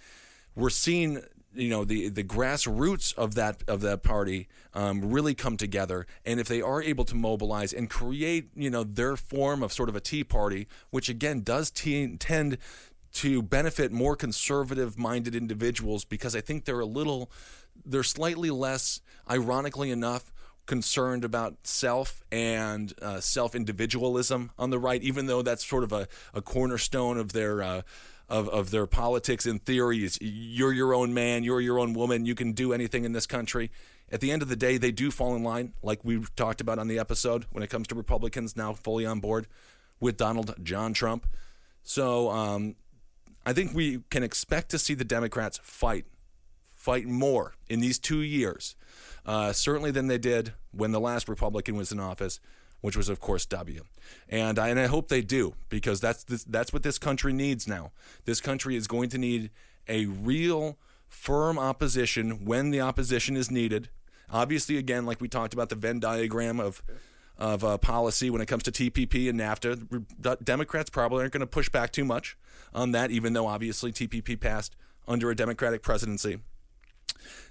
we're 0.56 0.70
seeing 0.70 1.22
you 1.54 1.70
know 1.70 1.84
the 1.84 2.08
the 2.08 2.24
grassroots 2.24 3.14
of 3.14 3.34
that 3.34 3.62
of 3.68 3.80
that 3.82 4.02
party 4.02 4.48
um, 4.74 5.10
really 5.10 5.34
come 5.34 5.56
together. 5.56 6.06
And 6.24 6.40
if 6.40 6.48
they 6.48 6.60
are 6.60 6.82
able 6.82 7.04
to 7.04 7.14
mobilize 7.14 7.72
and 7.72 7.88
create 7.88 8.48
you 8.54 8.70
know 8.70 8.84
their 8.84 9.16
form 9.16 9.62
of 9.62 9.72
sort 9.72 9.88
of 9.88 9.96
a 9.96 10.00
tea 10.00 10.24
party 10.24 10.66
which 10.90 11.08
again 11.08 11.40
does 11.40 11.70
te- 11.70 12.16
tend 12.16 12.58
to 13.14 13.42
benefit 13.42 13.92
more 13.92 14.16
conservative 14.16 14.98
minded 14.98 15.34
individuals 15.34 16.04
because 16.04 16.34
I 16.34 16.40
think 16.40 16.64
they're 16.64 16.80
a 16.80 16.86
little 16.86 17.30
they're 17.86 18.02
slightly 18.02 18.50
less 18.50 19.00
ironically 19.30 19.90
enough 19.90 20.32
concerned 20.66 21.24
about 21.24 21.54
self 21.64 22.22
and 22.32 22.92
uh, 23.02 23.20
self 23.20 23.54
individualism 23.54 24.50
on 24.58 24.70
the 24.70 24.78
right 24.78 25.02
even 25.02 25.26
though 25.26 25.42
that's 25.42 25.64
sort 25.64 25.84
of 25.84 25.92
a, 25.92 26.08
a 26.32 26.42
cornerstone 26.42 27.18
of 27.18 27.32
their 27.32 27.62
uh, 27.62 27.82
of, 28.28 28.48
of 28.48 28.70
their 28.70 28.86
politics 28.86 29.46
in 29.46 29.58
theory 29.58 30.04
is 30.04 30.18
you're 30.20 30.72
your 30.72 30.94
own 30.94 31.12
man, 31.12 31.44
you're 31.44 31.60
your 31.60 31.78
own 31.78 31.92
woman, 31.92 32.24
you 32.24 32.34
can 32.34 32.52
do 32.52 32.72
anything 32.72 33.04
in 33.04 33.12
this 33.12 33.26
country. 33.26 33.70
At 34.10 34.20
the 34.20 34.30
end 34.30 34.42
of 34.42 34.48
the 34.48 34.56
day, 34.56 34.78
they 34.78 34.92
do 34.92 35.10
fall 35.10 35.34
in 35.34 35.42
line, 35.42 35.74
like 35.82 36.04
we 36.04 36.24
talked 36.36 36.60
about 36.60 36.78
on 36.78 36.88
the 36.88 36.98
episode, 36.98 37.46
when 37.50 37.62
it 37.62 37.70
comes 37.70 37.86
to 37.88 37.94
Republicans 37.94 38.56
now 38.56 38.72
fully 38.72 39.06
on 39.06 39.20
board 39.20 39.46
with 40.00 40.16
Donald 40.16 40.54
John 40.62 40.92
Trump. 40.92 41.26
So 41.82 42.30
um, 42.30 42.76
I 43.44 43.52
think 43.52 43.74
we 43.74 44.00
can 44.10 44.22
expect 44.22 44.70
to 44.70 44.78
see 44.78 44.94
the 44.94 45.04
Democrats 45.04 45.58
fight, 45.62 46.06
fight 46.70 47.06
more 47.06 47.54
in 47.68 47.80
these 47.80 47.98
two 47.98 48.20
years, 48.20 48.76
uh, 49.26 49.52
certainly 49.52 49.90
than 49.90 50.06
they 50.06 50.18
did 50.18 50.52
when 50.70 50.92
the 50.92 51.00
last 51.00 51.28
Republican 51.28 51.76
was 51.76 51.92
in 51.92 52.00
office 52.00 52.40
which 52.84 52.98
was 52.98 53.08
of 53.08 53.18
course 53.18 53.46
W. 53.46 53.82
And 54.28 54.58
I, 54.58 54.68
and 54.68 54.78
I 54.78 54.88
hope 54.88 55.08
they 55.08 55.22
do 55.22 55.54
because 55.70 56.02
that's 56.02 56.22
this, 56.22 56.44
that's 56.44 56.70
what 56.70 56.82
this 56.82 56.98
country 56.98 57.32
needs 57.32 57.66
now. 57.66 57.92
This 58.26 58.42
country 58.42 58.76
is 58.76 58.86
going 58.86 59.08
to 59.08 59.16
need 59.16 59.48
a 59.88 60.04
real 60.04 60.76
firm 61.08 61.58
opposition 61.58 62.44
when 62.44 62.72
the 62.72 62.82
opposition 62.82 63.38
is 63.38 63.50
needed. 63.50 63.88
Obviously, 64.30 64.76
again, 64.76 65.06
like 65.06 65.18
we 65.18 65.28
talked 65.28 65.54
about 65.54 65.70
the 65.70 65.76
Venn 65.76 65.98
diagram 65.98 66.60
of 66.60 66.82
of 67.38 67.64
uh, 67.64 67.78
policy 67.78 68.28
when 68.28 68.42
it 68.42 68.46
comes 68.46 68.62
to 68.64 68.70
TPP 68.70 69.30
and 69.30 69.40
NAFTA, 69.40 70.44
Democrats 70.44 70.90
probably 70.90 71.20
aren't 71.20 71.32
going 71.32 71.40
to 71.40 71.46
push 71.46 71.70
back 71.70 71.90
too 71.90 72.04
much 72.04 72.36
on 72.74 72.92
that, 72.92 73.10
even 73.10 73.32
though 73.32 73.46
obviously 73.46 73.92
TPP 73.92 74.38
passed 74.38 74.76
under 75.08 75.30
a 75.30 75.34
Democratic 75.34 75.82
presidency. 75.82 76.38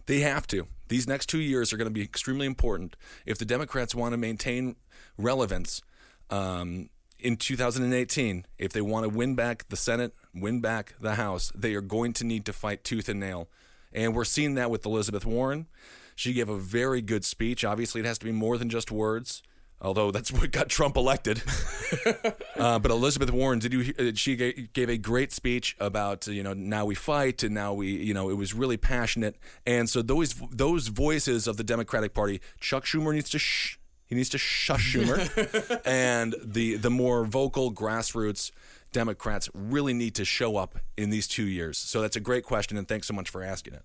They 0.05 0.19
have 0.19 0.47
to. 0.47 0.67
These 0.87 1.07
next 1.07 1.27
two 1.27 1.39
years 1.39 1.73
are 1.73 1.77
going 1.77 1.89
to 1.89 1.93
be 1.93 2.03
extremely 2.03 2.45
important 2.45 2.95
if 3.25 3.37
the 3.37 3.45
Democrats 3.45 3.95
want 3.95 4.13
to 4.13 4.17
maintain 4.17 4.75
relevance 5.17 5.81
um, 6.29 6.89
in 7.19 7.37
2018. 7.37 8.45
If 8.57 8.73
they 8.73 8.81
want 8.81 9.03
to 9.03 9.09
win 9.09 9.35
back 9.35 9.67
the 9.69 9.75
Senate, 9.75 10.13
win 10.33 10.61
back 10.61 10.95
the 10.99 11.15
House, 11.15 11.51
they 11.55 11.73
are 11.73 11.81
going 11.81 12.13
to 12.13 12.23
need 12.25 12.45
to 12.45 12.53
fight 12.53 12.83
tooth 12.83 13.09
and 13.09 13.19
nail. 13.19 13.49
And 13.93 14.15
we're 14.15 14.25
seeing 14.25 14.55
that 14.55 14.71
with 14.71 14.85
Elizabeth 14.85 15.25
Warren. 15.25 15.67
She 16.15 16.33
gave 16.33 16.49
a 16.49 16.57
very 16.57 17.01
good 17.01 17.25
speech. 17.25 17.63
Obviously, 17.63 18.01
it 18.01 18.05
has 18.05 18.17
to 18.19 18.25
be 18.25 18.31
more 18.31 18.57
than 18.57 18.69
just 18.69 18.91
words. 18.91 19.41
Although 19.83 20.11
that's 20.11 20.31
what 20.31 20.51
got 20.51 20.69
Trump 20.69 20.95
elected, 20.95 21.43
uh, 22.57 22.79
but 22.79 22.89
Elizabeth 22.89 23.31
Warren 23.31 23.59
did 23.59 23.73
you? 23.73 23.93
uh, 23.99 24.11
She 24.15 24.35
gave 24.73 24.89
a 24.89 24.97
great 24.97 25.33
speech 25.33 25.75
about 25.79 26.25
you 26.27 26.41
know 26.41 26.53
now 26.53 26.85
we 26.85 26.95
fight 26.95 27.43
and 27.43 27.53
now 27.53 27.73
we 27.73 27.87
you 27.89 28.13
know 28.13 28.29
it 28.29 28.35
was 28.35 28.53
really 28.53 28.77
passionate 28.77 29.35
and 29.65 29.89
so 29.89 30.01
those 30.01 30.35
those 30.51 30.87
voices 30.87 31.47
of 31.47 31.57
the 31.57 31.63
Democratic 31.63 32.13
Party, 32.13 32.39
Chuck 32.59 32.85
Schumer 32.85 33.13
needs 33.13 33.29
to 33.31 33.39
shh. 33.39 33.77
He 34.07 34.15
He 34.15 34.15
needs 34.15 34.29
to 34.29 34.37
shush 34.37 34.95
Schumer, 34.95 35.81
and 35.85 36.35
the 36.41 36.77
the 36.77 36.89
more 36.89 37.25
vocal 37.25 37.73
grassroots 37.73 38.51
Democrats 38.91 39.49
really 39.53 39.93
need 39.93 40.13
to 40.15 40.23
show 40.23 40.55
up 40.55 40.77
in 40.95 41.09
these 41.09 41.27
two 41.27 41.45
years. 41.47 41.77
So 41.77 41.99
that's 42.01 42.15
a 42.15 42.19
great 42.21 42.43
question, 42.45 42.77
and 42.77 42.87
thanks 42.87 43.07
so 43.07 43.13
much 43.13 43.29
for 43.29 43.43
asking 43.43 43.73
it. 43.73 43.83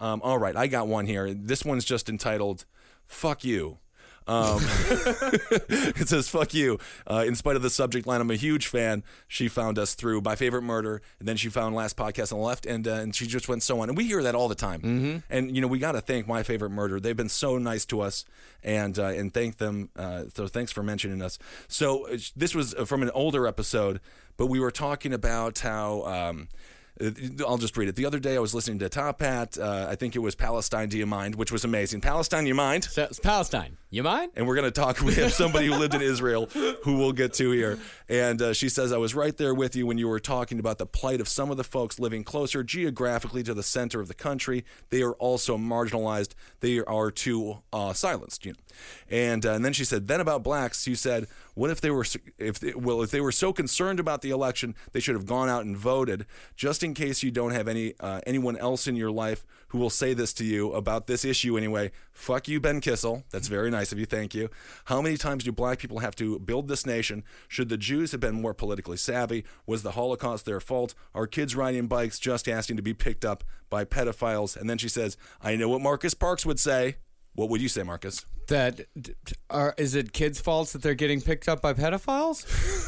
Um, 0.00 0.20
all 0.22 0.38
right, 0.38 0.56
I 0.56 0.66
got 0.66 0.86
one 0.88 1.06
here. 1.06 1.32
This 1.32 1.64
one's 1.64 1.84
just 1.84 2.08
entitled 2.08 2.64
"Fuck 3.06 3.44
You." 3.44 3.78
Um, 4.26 4.60
it 4.60 6.08
says 6.08 6.28
"fuck 6.28 6.54
you." 6.54 6.78
Uh, 7.06 7.24
in 7.26 7.34
spite 7.34 7.56
of 7.56 7.62
the 7.62 7.70
subject 7.70 8.06
line, 8.06 8.20
I'm 8.20 8.30
a 8.30 8.36
huge 8.36 8.66
fan. 8.66 9.02
She 9.28 9.48
found 9.48 9.78
us 9.78 9.94
through 9.94 10.20
my 10.20 10.36
favorite 10.36 10.62
murder, 10.62 11.02
and 11.18 11.26
then 11.26 11.36
she 11.36 11.48
found 11.48 11.74
last 11.74 11.96
podcast 11.96 12.32
on 12.32 12.38
the 12.38 12.44
left, 12.44 12.66
and 12.66 12.86
uh, 12.86 12.92
and 12.92 13.14
she 13.14 13.26
just 13.26 13.48
went 13.48 13.62
so 13.62 13.80
on. 13.80 13.88
And 13.88 13.96
we 13.96 14.04
hear 14.04 14.22
that 14.22 14.34
all 14.34 14.48
the 14.48 14.54
time. 14.54 14.80
Mm-hmm. 14.80 15.18
And 15.30 15.54
you 15.54 15.62
know, 15.62 15.68
we 15.68 15.78
got 15.78 15.92
to 15.92 16.00
thank 16.00 16.28
my 16.28 16.42
favorite 16.42 16.70
murder. 16.70 17.00
They've 17.00 17.16
been 17.16 17.28
so 17.28 17.58
nice 17.58 17.84
to 17.86 18.00
us, 18.00 18.24
and 18.62 18.98
uh, 18.98 19.06
and 19.06 19.32
thank 19.32 19.58
them. 19.58 19.90
Uh, 19.96 20.24
so 20.34 20.46
thanks 20.46 20.72
for 20.72 20.82
mentioning 20.82 21.22
us. 21.22 21.38
So 21.68 22.06
uh, 22.06 22.18
this 22.36 22.54
was 22.54 22.74
from 22.86 23.02
an 23.02 23.10
older 23.10 23.46
episode, 23.46 24.00
but 24.36 24.46
we 24.46 24.60
were 24.60 24.70
talking 24.70 25.12
about 25.12 25.58
how. 25.60 26.02
Um, 26.02 26.48
uh, 27.00 27.10
I'll 27.46 27.58
just 27.58 27.76
read 27.76 27.88
it. 27.88 27.96
The 27.96 28.06
other 28.06 28.18
day, 28.18 28.36
I 28.36 28.40
was 28.40 28.54
listening 28.54 28.78
to 28.80 28.88
Top 28.88 29.20
Hat. 29.20 29.58
Uh, 29.58 29.86
I 29.88 29.96
think 29.96 30.16
it 30.16 30.18
was 30.18 30.34
Palestine. 30.34 30.88
Do 30.88 30.98
you 30.98 31.06
mind? 31.06 31.34
Which 31.34 31.52
was 31.52 31.64
amazing. 31.64 32.00
Palestine, 32.00 32.46
you 32.46 32.54
mind? 32.54 32.84
So, 32.84 33.04
it's 33.04 33.20
Palestine. 33.20 33.76
You 33.92 34.04
mind? 34.04 34.30
And 34.36 34.46
we're 34.46 34.54
going 34.54 34.70
to 34.70 34.80
talk. 34.80 34.98
Have 34.98 35.32
somebody 35.32 35.66
who 35.66 35.74
lived 35.74 35.94
in 35.94 36.00
Israel 36.00 36.46
who 36.46 36.96
we'll 36.96 37.10
get 37.10 37.34
to 37.34 37.50
here. 37.50 37.76
And 38.08 38.40
uh, 38.40 38.52
she 38.52 38.68
says, 38.68 38.92
I 38.92 38.98
was 38.98 39.16
right 39.16 39.36
there 39.36 39.52
with 39.52 39.74
you 39.74 39.84
when 39.84 39.98
you 39.98 40.06
were 40.06 40.20
talking 40.20 40.60
about 40.60 40.78
the 40.78 40.86
plight 40.86 41.20
of 41.20 41.26
some 41.26 41.50
of 41.50 41.56
the 41.56 41.64
folks 41.64 41.98
living 41.98 42.22
closer 42.22 42.62
geographically 42.62 43.42
to 43.42 43.52
the 43.52 43.64
center 43.64 44.00
of 44.00 44.06
the 44.06 44.14
country. 44.14 44.64
They 44.90 45.02
are 45.02 45.14
also 45.14 45.58
marginalized. 45.58 46.34
They 46.60 46.78
are 46.78 47.10
too 47.10 47.62
uh, 47.72 47.92
silenced. 47.92 48.46
You 48.46 48.52
know. 48.52 48.58
And 49.10 49.44
uh, 49.44 49.52
and 49.54 49.64
then 49.64 49.72
she 49.72 49.84
said, 49.84 50.06
then 50.06 50.20
about 50.20 50.44
blacks, 50.44 50.86
you 50.86 50.94
said, 50.94 51.26
what 51.54 51.70
if 51.70 51.80
they 51.80 51.90
were 51.90 52.06
if 52.38 52.60
they, 52.60 52.74
well 52.74 53.02
if 53.02 53.10
they 53.10 53.20
were 53.20 53.32
so 53.32 53.52
concerned 53.52 53.98
about 53.98 54.22
the 54.22 54.30
election, 54.30 54.76
they 54.92 55.00
should 55.00 55.16
have 55.16 55.26
gone 55.26 55.48
out 55.48 55.64
and 55.64 55.76
voted. 55.76 56.26
Just 56.54 56.84
in 56.84 56.94
case 56.94 57.24
you 57.24 57.32
don't 57.32 57.52
have 57.52 57.66
any 57.66 57.94
uh, 57.98 58.20
anyone 58.24 58.56
else 58.56 58.86
in 58.86 58.94
your 58.94 59.10
life 59.10 59.44
who 59.70 59.78
will 59.78 59.90
say 59.90 60.14
this 60.14 60.32
to 60.34 60.44
you 60.44 60.72
about 60.72 61.06
this 61.06 61.24
issue 61.24 61.56
anyway. 61.56 61.90
Fuck 62.12 62.48
you, 62.48 62.60
Ben 62.60 62.80
Kissel. 62.80 63.24
That's 63.30 63.48
very 63.48 63.70
nice 63.70 63.92
of 63.92 63.98
you. 63.98 64.06
Thank 64.06 64.34
you. 64.34 64.50
How 64.86 65.00
many 65.00 65.16
times 65.16 65.44
do 65.44 65.52
black 65.52 65.78
people 65.78 66.00
have 66.00 66.14
to 66.16 66.38
build 66.38 66.68
this 66.68 66.84
nation? 66.86 67.24
Should 67.48 67.68
the 67.68 67.76
Jews 67.76 68.12
have 68.12 68.20
been 68.20 68.40
more 68.40 68.54
politically 68.54 68.96
savvy? 68.96 69.44
Was 69.66 69.82
the 69.82 69.92
Holocaust 69.92 70.44
their 70.44 70.60
fault? 70.60 70.94
Are 71.14 71.26
kids 71.26 71.56
riding 71.56 71.86
bikes 71.86 72.18
just 72.18 72.48
asking 72.48 72.76
to 72.76 72.82
be 72.82 72.94
picked 72.94 73.24
up 73.24 73.44
by 73.68 73.84
pedophiles? 73.84 74.56
And 74.56 74.68
then 74.68 74.78
she 74.78 74.88
says, 74.88 75.16
I 75.40 75.56
know 75.56 75.68
what 75.68 75.80
Marcus 75.80 76.14
Parks 76.14 76.44
would 76.44 76.60
say. 76.60 76.96
What 77.34 77.48
would 77.48 77.62
you 77.62 77.68
say, 77.68 77.82
Marcus? 77.82 78.24
That 78.48 78.80
are 79.48 79.74
is 79.78 79.94
it 79.94 80.12
kids' 80.12 80.40
faults 80.40 80.72
that 80.72 80.82
they're 80.82 80.94
getting 80.94 81.20
picked 81.20 81.48
up 81.48 81.62
by 81.62 81.72
pedophiles? 81.72 82.44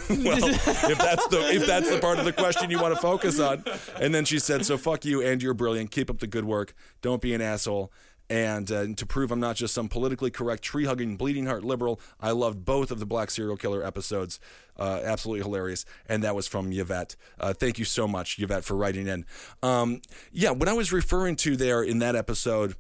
well, 0.24 0.45
if 0.45 0.99
that's 0.99 1.26
the 1.28 1.55
if 1.55 1.66
that's 1.66 1.88
the 1.88 1.99
part 1.99 2.18
of 2.18 2.24
the 2.24 2.32
question 2.32 2.70
you 2.70 2.80
want 2.80 2.95
to 2.95 3.01
focus 3.01 3.38
on. 3.38 3.64
And 4.01 4.14
then 4.14 4.24
she 4.24 4.38
said, 4.40 4.66
"So 4.66 4.76
fuck 4.76 5.05
you, 5.05 5.22
and 5.22 5.43
you're 5.43 5.55
brilliant. 5.55 5.93
Keep 5.93 6.11
up 6.11 6.18
the 6.18 6.26
good 6.26 6.45
work. 6.45 6.74
Don't 7.01 7.22
be 7.22 7.34
an 7.34 7.40
asshole." 7.40 7.93
And 8.32 8.72
uh, 8.72 8.86
to 8.97 9.05
prove 9.05 9.30
I'm 9.30 9.40
not 9.40 9.57
just 9.57 9.74
some 9.74 9.88
politically 9.90 10.30
correct, 10.30 10.62
tree 10.62 10.86
hugging, 10.86 11.16
bleeding 11.16 11.45
heart 11.45 11.64
liberal, 11.64 12.01
I 12.18 12.30
loved 12.30 12.64
both 12.64 12.90
of 12.90 12.99
the 12.99 13.05
Black 13.05 13.30
Serial 13.30 13.59
Killer 13.59 13.84
episodes. 13.84 14.40
Uh, 14.78 15.01
absolutely 15.05 15.43
hilarious. 15.43 15.84
And 16.09 16.22
that 16.22 16.34
was 16.34 16.49
from 16.49 16.72
Yvette. 16.72 17.14
Uh, 17.38 17.53
thank 17.53 17.78
you 17.78 17.84
so 17.84 18.09
much, 18.09 18.38
Yvette, 18.38 18.64
for 18.64 18.74
writing 18.74 19.07
in. 19.07 19.26
Um, 19.62 20.01
yeah, 20.32 20.51
what 20.51 20.66
I 20.66 20.72
was 20.72 20.93
referring 20.93 21.36
to 21.36 21.57
there 21.57 21.82
in 21.82 21.99
that 21.99 22.16
episode 22.16 22.74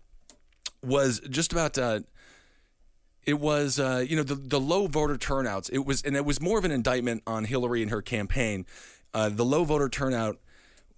was 0.82 1.20
just 1.28 1.52
about. 1.52 1.78
Uh, 1.78 2.00
it 3.24 3.38
was 3.38 3.78
uh, 3.78 4.04
you 4.06 4.16
know 4.16 4.22
the 4.22 4.34
the 4.34 4.60
low 4.60 4.86
voter 4.86 5.16
turnouts. 5.16 5.68
It 5.68 5.86
was 5.86 6.02
and 6.02 6.16
it 6.16 6.24
was 6.24 6.40
more 6.40 6.58
of 6.58 6.64
an 6.64 6.70
indictment 6.70 7.22
on 7.26 7.44
Hillary 7.44 7.82
and 7.82 7.90
her 7.90 8.02
campaign. 8.02 8.66
Uh, 9.14 9.28
the 9.28 9.44
low 9.44 9.64
voter 9.64 9.88
turnout 9.88 10.38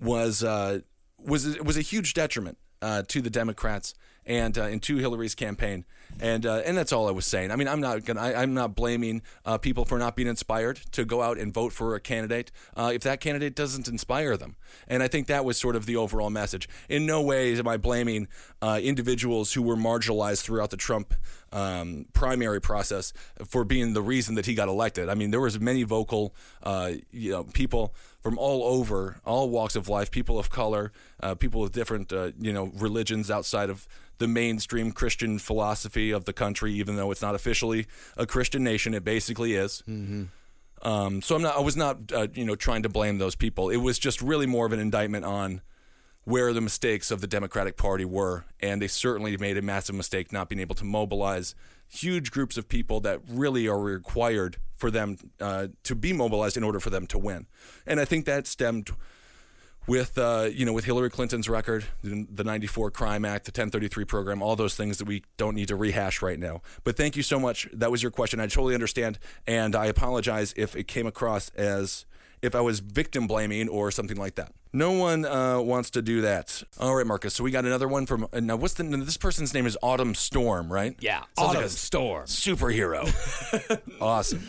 was 0.00 0.42
uh, 0.42 0.80
was 1.18 1.58
was 1.60 1.76
a 1.76 1.82
huge 1.82 2.14
detriment 2.14 2.58
uh, 2.80 3.02
to 3.08 3.20
the 3.20 3.30
Democrats 3.30 3.94
and 4.26 4.56
uh, 4.56 4.70
to 4.78 4.96
Hillary's 4.96 5.34
campaign. 5.34 5.84
And 6.20 6.46
uh, 6.46 6.62
and 6.64 6.76
that's 6.76 6.92
all 6.92 7.08
I 7.08 7.10
was 7.10 7.26
saying. 7.26 7.50
I 7.50 7.56
mean, 7.56 7.66
I'm 7.66 7.80
not 7.80 8.04
gonna, 8.04 8.20
I, 8.20 8.42
I'm 8.42 8.54
not 8.54 8.74
blaming 8.76 9.22
uh, 9.44 9.58
people 9.58 9.84
for 9.84 9.98
not 9.98 10.14
being 10.14 10.28
inspired 10.28 10.76
to 10.92 11.04
go 11.04 11.22
out 11.22 11.38
and 11.38 11.52
vote 11.52 11.72
for 11.72 11.94
a 11.96 12.00
candidate 12.00 12.52
uh, 12.76 12.92
if 12.94 13.02
that 13.02 13.20
candidate 13.20 13.56
doesn't 13.56 13.88
inspire 13.88 14.36
them. 14.36 14.56
And 14.86 15.02
I 15.02 15.08
think 15.08 15.26
that 15.26 15.44
was 15.44 15.58
sort 15.58 15.74
of 15.74 15.86
the 15.86 15.96
overall 15.96 16.30
message. 16.30 16.68
In 16.88 17.04
no 17.04 17.20
way 17.20 17.56
am 17.56 17.66
I 17.66 17.78
blaming 17.78 18.28
uh, 18.62 18.80
individuals 18.82 19.54
who 19.54 19.62
were 19.62 19.76
marginalized 19.76 20.42
throughout 20.42 20.70
the 20.70 20.76
Trump 20.76 21.14
um, 21.52 22.06
primary 22.12 22.60
process 22.60 23.12
for 23.44 23.64
being 23.64 23.92
the 23.92 24.02
reason 24.02 24.34
that 24.36 24.46
he 24.46 24.54
got 24.54 24.68
elected. 24.68 25.08
I 25.08 25.14
mean, 25.14 25.30
there 25.30 25.40
was 25.40 25.58
many 25.60 25.82
vocal, 25.84 26.34
uh, 26.62 26.92
you 27.10 27.30
know, 27.32 27.44
people 27.44 27.94
from 28.20 28.38
all 28.38 28.64
over, 28.64 29.20
all 29.24 29.50
walks 29.50 29.76
of 29.76 29.88
life, 29.88 30.10
people 30.10 30.38
of 30.38 30.50
color, 30.50 30.92
people 31.38 31.60
with 31.60 31.72
different, 31.72 32.10
you 32.10 32.52
know, 32.52 32.72
religions 32.74 33.30
outside 33.30 33.70
of 33.70 33.86
the 34.18 34.28
mainstream 34.28 34.92
Christian 34.92 35.38
philosophy 35.38 36.10
of 36.10 36.24
the 36.24 36.32
country, 36.32 36.72
even 36.74 36.96
though 36.96 37.10
it's 37.10 37.22
not 37.22 37.34
officially 37.34 37.86
a 38.16 38.26
Christian 38.26 38.62
nation. 38.62 38.94
It 38.94 39.04
basically 39.04 39.54
is. 39.54 39.82
Mm-hmm. 39.88 40.24
Um, 40.86 41.22
so 41.22 41.36
I'm 41.36 41.42
not. 41.42 41.56
I 41.56 41.60
was 41.60 41.76
not, 41.76 42.12
uh, 42.12 42.26
you 42.34 42.44
know, 42.44 42.56
trying 42.56 42.82
to 42.82 42.88
blame 42.88 43.18
those 43.18 43.34
people. 43.34 43.70
It 43.70 43.78
was 43.78 43.98
just 43.98 44.20
really 44.20 44.46
more 44.46 44.66
of 44.66 44.72
an 44.72 44.80
indictment 44.80 45.24
on 45.24 45.62
where 46.24 46.52
the 46.52 46.60
mistakes 46.60 47.10
of 47.10 47.20
the 47.20 47.26
Democratic 47.26 47.76
Party 47.76 48.04
were, 48.04 48.44
and 48.60 48.80
they 48.80 48.86
certainly 48.86 49.36
made 49.36 49.56
a 49.56 49.62
massive 49.62 49.94
mistake 49.94 50.32
not 50.32 50.48
being 50.48 50.60
able 50.60 50.74
to 50.74 50.84
mobilize 50.84 51.54
huge 51.86 52.30
groups 52.30 52.56
of 52.56 52.68
people 52.68 53.00
that 53.00 53.20
really 53.28 53.68
are 53.68 53.78
required 53.78 54.56
for 54.74 54.90
them 54.90 55.16
uh, 55.40 55.68
to 55.82 55.94
be 55.94 56.12
mobilized 56.12 56.56
in 56.56 56.64
order 56.64 56.80
for 56.80 56.90
them 56.90 57.06
to 57.06 57.18
win. 57.18 57.46
And 57.86 58.00
I 58.00 58.04
think 58.04 58.24
that 58.24 58.46
stemmed 58.46 58.90
with 59.86 60.16
uh, 60.18 60.48
you 60.52 60.64
know 60.64 60.72
with 60.72 60.84
Hillary 60.84 61.10
Clinton's 61.10 61.48
record, 61.48 61.84
the 62.02 62.44
'94 62.44 62.90
Crime 62.90 63.24
Act, 63.24 63.44
the 63.46 63.50
1033 63.50 64.04
program, 64.04 64.42
all 64.42 64.56
those 64.56 64.74
things 64.74 64.98
that 64.98 65.06
we 65.06 65.22
don't 65.36 65.54
need 65.54 65.68
to 65.68 65.76
rehash 65.76 66.22
right 66.22 66.38
now. 66.38 66.62
But 66.84 66.96
thank 66.96 67.16
you 67.16 67.22
so 67.22 67.38
much. 67.38 67.68
That 67.72 67.90
was 67.90 68.02
your 68.02 68.10
question. 68.10 68.40
I 68.40 68.46
totally 68.46 68.74
understand, 68.74 69.18
and 69.46 69.74
I 69.76 69.86
apologize 69.86 70.54
if 70.56 70.74
it 70.76 70.88
came 70.88 71.06
across 71.06 71.50
as 71.50 72.04
if 72.42 72.54
I 72.54 72.60
was 72.60 72.80
victim 72.80 73.26
blaming 73.26 73.68
or 73.68 73.90
something 73.90 74.18
like 74.18 74.34
that. 74.34 74.52
No 74.72 74.92
one 74.92 75.24
uh, 75.24 75.60
wants 75.60 75.90
to 75.90 76.02
do 76.02 76.20
that. 76.22 76.62
All 76.78 76.94
right, 76.94 77.06
Marcus. 77.06 77.32
So 77.32 77.44
we 77.44 77.50
got 77.50 77.64
another 77.64 77.88
one 77.88 78.06
from 78.06 78.26
uh, 78.32 78.40
now. 78.40 78.56
What's 78.56 78.74
the 78.74 78.82
this 78.82 79.16
person's 79.16 79.54
name 79.54 79.66
is 79.66 79.78
Autumn 79.82 80.14
Storm, 80.14 80.72
right? 80.72 80.96
Yeah, 81.00 81.20
Sounds 81.20 81.28
Autumn 81.38 81.64
a 81.64 81.68
Storm. 81.68 82.26
superhero. 82.26 83.80
awesome. 84.00 84.46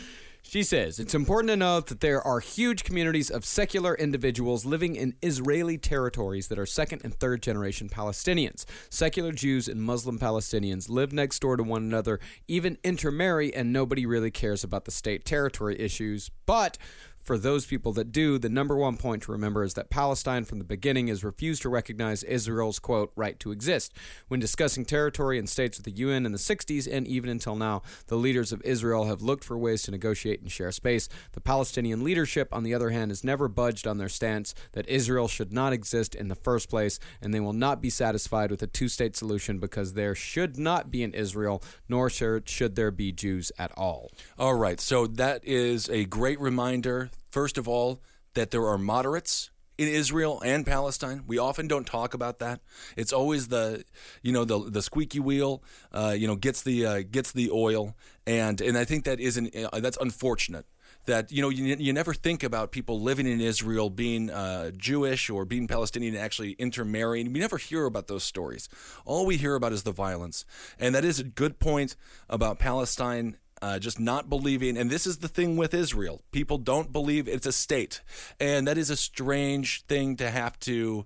She 0.56 0.62
says 0.62 0.98
it's 0.98 1.14
important 1.14 1.50
to 1.50 1.56
note 1.56 1.88
that 1.88 2.00
there 2.00 2.22
are 2.22 2.40
huge 2.40 2.82
communities 2.82 3.28
of 3.30 3.44
secular 3.44 3.94
individuals 3.94 4.64
living 4.64 4.96
in 4.96 5.14
Israeli 5.20 5.76
territories 5.76 6.48
that 6.48 6.58
are 6.58 6.64
second 6.64 7.02
and 7.04 7.14
third 7.14 7.42
generation 7.42 7.90
Palestinians. 7.90 8.64
Secular 8.88 9.32
Jews 9.32 9.68
and 9.68 9.82
Muslim 9.82 10.18
Palestinians 10.18 10.88
live 10.88 11.12
next 11.12 11.40
door 11.40 11.58
to 11.58 11.62
one 11.62 11.82
another, 11.82 12.20
even 12.48 12.78
intermarry, 12.82 13.54
and 13.54 13.70
nobody 13.70 14.06
really 14.06 14.30
cares 14.30 14.64
about 14.64 14.86
the 14.86 14.90
state 14.90 15.26
territory 15.26 15.78
issues. 15.78 16.30
But 16.46 16.78
for 17.26 17.36
those 17.36 17.66
people 17.66 17.92
that 17.94 18.12
do, 18.12 18.38
the 18.38 18.48
number 18.48 18.76
one 18.76 18.96
point 18.96 19.24
to 19.24 19.32
remember 19.32 19.64
is 19.64 19.74
that 19.74 19.90
Palestine 19.90 20.44
from 20.44 20.58
the 20.58 20.64
beginning 20.64 21.08
has 21.08 21.24
refused 21.24 21.62
to 21.62 21.68
recognize 21.68 22.22
Israel's, 22.22 22.78
quote, 22.78 23.10
right 23.16 23.38
to 23.40 23.50
exist. 23.50 23.92
When 24.28 24.38
discussing 24.38 24.84
territory 24.84 25.36
and 25.36 25.48
states 25.48 25.76
with 25.76 25.86
the 25.86 26.00
UN 26.02 26.24
in 26.24 26.30
the 26.30 26.38
60s 26.38 26.86
and 26.90 27.04
even 27.04 27.28
until 27.28 27.56
now, 27.56 27.82
the 28.06 28.14
leaders 28.14 28.52
of 28.52 28.62
Israel 28.62 29.06
have 29.06 29.22
looked 29.22 29.42
for 29.42 29.58
ways 29.58 29.82
to 29.82 29.90
negotiate 29.90 30.40
and 30.40 30.52
share 30.52 30.70
space. 30.70 31.08
The 31.32 31.40
Palestinian 31.40 32.04
leadership, 32.04 32.48
on 32.52 32.62
the 32.62 32.74
other 32.74 32.90
hand, 32.90 33.10
has 33.10 33.24
never 33.24 33.48
budged 33.48 33.88
on 33.88 33.98
their 33.98 34.08
stance 34.08 34.54
that 34.72 34.88
Israel 34.88 35.26
should 35.26 35.52
not 35.52 35.72
exist 35.72 36.14
in 36.14 36.28
the 36.28 36.36
first 36.36 36.70
place, 36.70 37.00
and 37.20 37.34
they 37.34 37.40
will 37.40 37.52
not 37.52 37.82
be 37.82 37.90
satisfied 37.90 38.52
with 38.52 38.62
a 38.62 38.68
two 38.68 38.86
state 38.86 39.16
solution 39.16 39.58
because 39.58 39.94
there 39.94 40.14
should 40.14 40.56
not 40.58 40.92
be 40.92 41.02
an 41.02 41.12
Israel, 41.12 41.60
nor 41.88 42.08
should 42.08 42.48
should 42.48 42.76
there 42.76 42.92
be 42.92 43.10
Jews 43.10 43.50
at 43.58 43.72
all. 43.76 44.12
All 44.38 44.54
right. 44.54 44.80
So 44.80 45.08
that 45.08 45.44
is 45.44 45.90
a 45.90 46.04
great 46.04 46.40
reminder, 46.40 47.10
first 47.30 47.58
of 47.58 47.68
all, 47.68 48.02
that 48.34 48.50
there 48.50 48.66
are 48.66 48.78
moderates 48.78 49.50
in 49.78 49.88
Israel 49.88 50.40
and 50.44 50.64
Palestine. 50.64 51.22
We 51.26 51.38
often 51.38 51.68
don't 51.68 51.86
talk 51.86 52.14
about 52.14 52.38
that. 52.38 52.60
It's 52.96 53.12
always 53.12 53.48
the, 53.48 53.84
you 54.22 54.32
know, 54.32 54.44
the 54.44 54.70
the 54.70 54.82
squeaky 54.82 55.20
wheel, 55.20 55.62
uh, 55.92 56.14
you 56.16 56.26
know, 56.26 56.36
gets 56.36 56.62
the 56.62 56.86
uh, 56.86 57.02
gets 57.10 57.32
the 57.32 57.50
oil, 57.50 57.94
and 58.26 58.60
and 58.60 58.78
I 58.78 58.84
think 58.84 59.04
that 59.04 59.20
is 59.20 59.36
an 59.36 59.50
uh, 59.72 59.80
that's 59.80 59.98
unfortunate. 60.00 60.66
That 61.04 61.30
you 61.30 61.40
know 61.40 61.50
you, 61.50 61.76
you 61.78 61.92
never 61.92 62.14
think 62.14 62.42
about 62.42 62.72
people 62.72 63.00
living 63.00 63.26
in 63.26 63.40
Israel 63.40 63.90
being 63.90 64.28
uh, 64.30 64.72
Jewish 64.76 65.30
or 65.30 65.44
being 65.44 65.68
Palestinian 65.68 66.16
actually 66.16 66.52
intermarrying. 66.52 67.32
We 67.32 67.38
never 67.38 67.58
hear 67.58 67.84
about 67.84 68.08
those 68.08 68.24
stories. 68.24 68.68
All 69.04 69.24
we 69.24 69.36
hear 69.36 69.54
about 69.54 69.72
is 69.72 69.84
the 69.84 69.92
violence, 69.92 70.44
and 70.80 70.94
that 70.94 71.04
is 71.04 71.20
a 71.20 71.24
good 71.24 71.60
point 71.60 71.96
about 72.28 72.58
Palestine 72.58 73.36
uh, 73.66 73.78
just 73.86 73.98
not 73.98 74.22
believing. 74.34 74.72
And 74.78 74.88
this 74.90 75.06
is 75.10 75.16
the 75.18 75.32
thing 75.36 75.50
with 75.62 75.72
Israel 75.74 76.16
people 76.38 76.58
don't 76.72 76.90
believe 76.98 77.24
it's 77.28 77.46
a 77.46 77.52
state. 77.66 77.94
And 78.38 78.60
that 78.68 78.78
is 78.78 78.90
a 78.90 78.96
strange 78.96 79.68
thing 79.92 80.16
to 80.22 80.30
have 80.40 80.54
to 80.70 81.04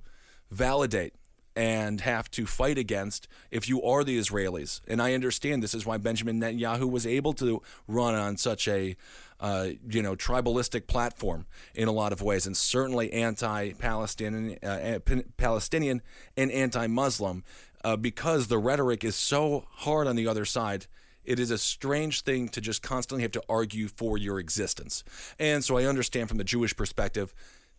validate. 0.50 1.14
and 1.56 2.00
have 2.00 2.26
to 2.30 2.42
fight 2.46 2.78
against 2.78 3.28
if 3.50 3.62
you 3.70 3.82
are 3.82 4.04
the 4.04 4.16
Israelis. 4.24 4.80
And 4.90 4.98
I 5.06 5.14
understand 5.18 5.56
this 5.62 5.74
is 5.74 5.84
why 5.88 5.96
Benjamin 5.98 6.40
Netanyahu 6.40 6.86
was 6.96 7.04
able 7.18 7.34
to 7.34 7.60
run 7.88 8.14
on 8.14 8.36
such 8.36 8.68
a 8.68 8.96
uh, 9.40 9.66
you 9.88 10.02
know 10.02 10.14
tribalistic 10.14 10.86
platform 10.86 11.46
in 11.74 11.88
a 11.88 11.92
lot 11.92 12.12
of 12.12 12.20
ways, 12.22 12.46
and 12.46 12.56
certainly 12.56 13.06
anti-Palestinian, 13.12 14.58
uh, 14.62 14.98
Palestinian 15.36 16.02
and 16.36 16.50
anti-Muslim, 16.52 17.42
uh, 17.84 17.96
because 17.96 18.46
the 18.46 18.58
rhetoric 18.58 19.02
is 19.10 19.16
so 19.16 19.64
hard 19.84 20.06
on 20.06 20.16
the 20.16 20.28
other 20.28 20.44
side. 20.44 20.86
It 21.30 21.38
is 21.38 21.52
a 21.52 21.58
strange 21.58 22.22
thing 22.22 22.48
to 22.48 22.60
just 22.60 22.82
constantly 22.82 23.22
have 23.22 23.30
to 23.32 23.42
argue 23.48 23.86
for 23.86 24.18
your 24.18 24.40
existence. 24.40 25.04
And 25.38 25.64
so 25.64 25.78
I 25.78 25.84
understand 25.84 26.28
from 26.28 26.38
the 26.38 26.44
Jewish 26.44 26.76
perspective, 26.76 27.32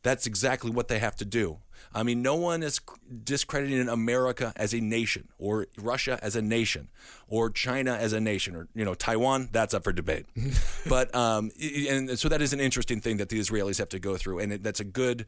that's 0.03 0.25
exactly 0.25 0.71
what 0.71 0.87
they 0.87 0.99
have 0.99 1.17
to 1.17 1.25
do. 1.25 1.57
I 1.93 2.03
mean, 2.03 2.21
no 2.21 2.35
one 2.35 2.63
is 2.63 2.79
discrediting 3.23 3.89
America 3.89 4.53
as 4.55 4.73
a 4.73 4.79
nation, 4.79 5.27
or 5.37 5.67
Russia 5.77 6.17
as 6.21 6.37
a 6.37 6.41
nation, 6.41 6.87
or 7.27 7.49
China 7.49 7.93
as 7.93 8.13
a 8.13 8.21
nation, 8.21 8.55
or 8.55 8.69
you 8.73 8.85
know 8.85 8.93
Taiwan. 8.93 9.49
That's 9.51 9.73
up 9.73 9.83
for 9.83 9.91
debate. 9.91 10.25
but 10.89 11.13
um, 11.13 11.51
and 11.61 12.17
so 12.17 12.29
that 12.29 12.41
is 12.41 12.53
an 12.53 12.61
interesting 12.61 13.01
thing 13.01 13.17
that 13.17 13.29
the 13.29 13.39
Israelis 13.39 13.79
have 13.79 13.89
to 13.89 13.99
go 13.99 14.15
through, 14.15 14.39
and 14.39 14.53
it, 14.53 14.63
that's 14.63 14.79
a 14.79 14.85
good 14.85 15.25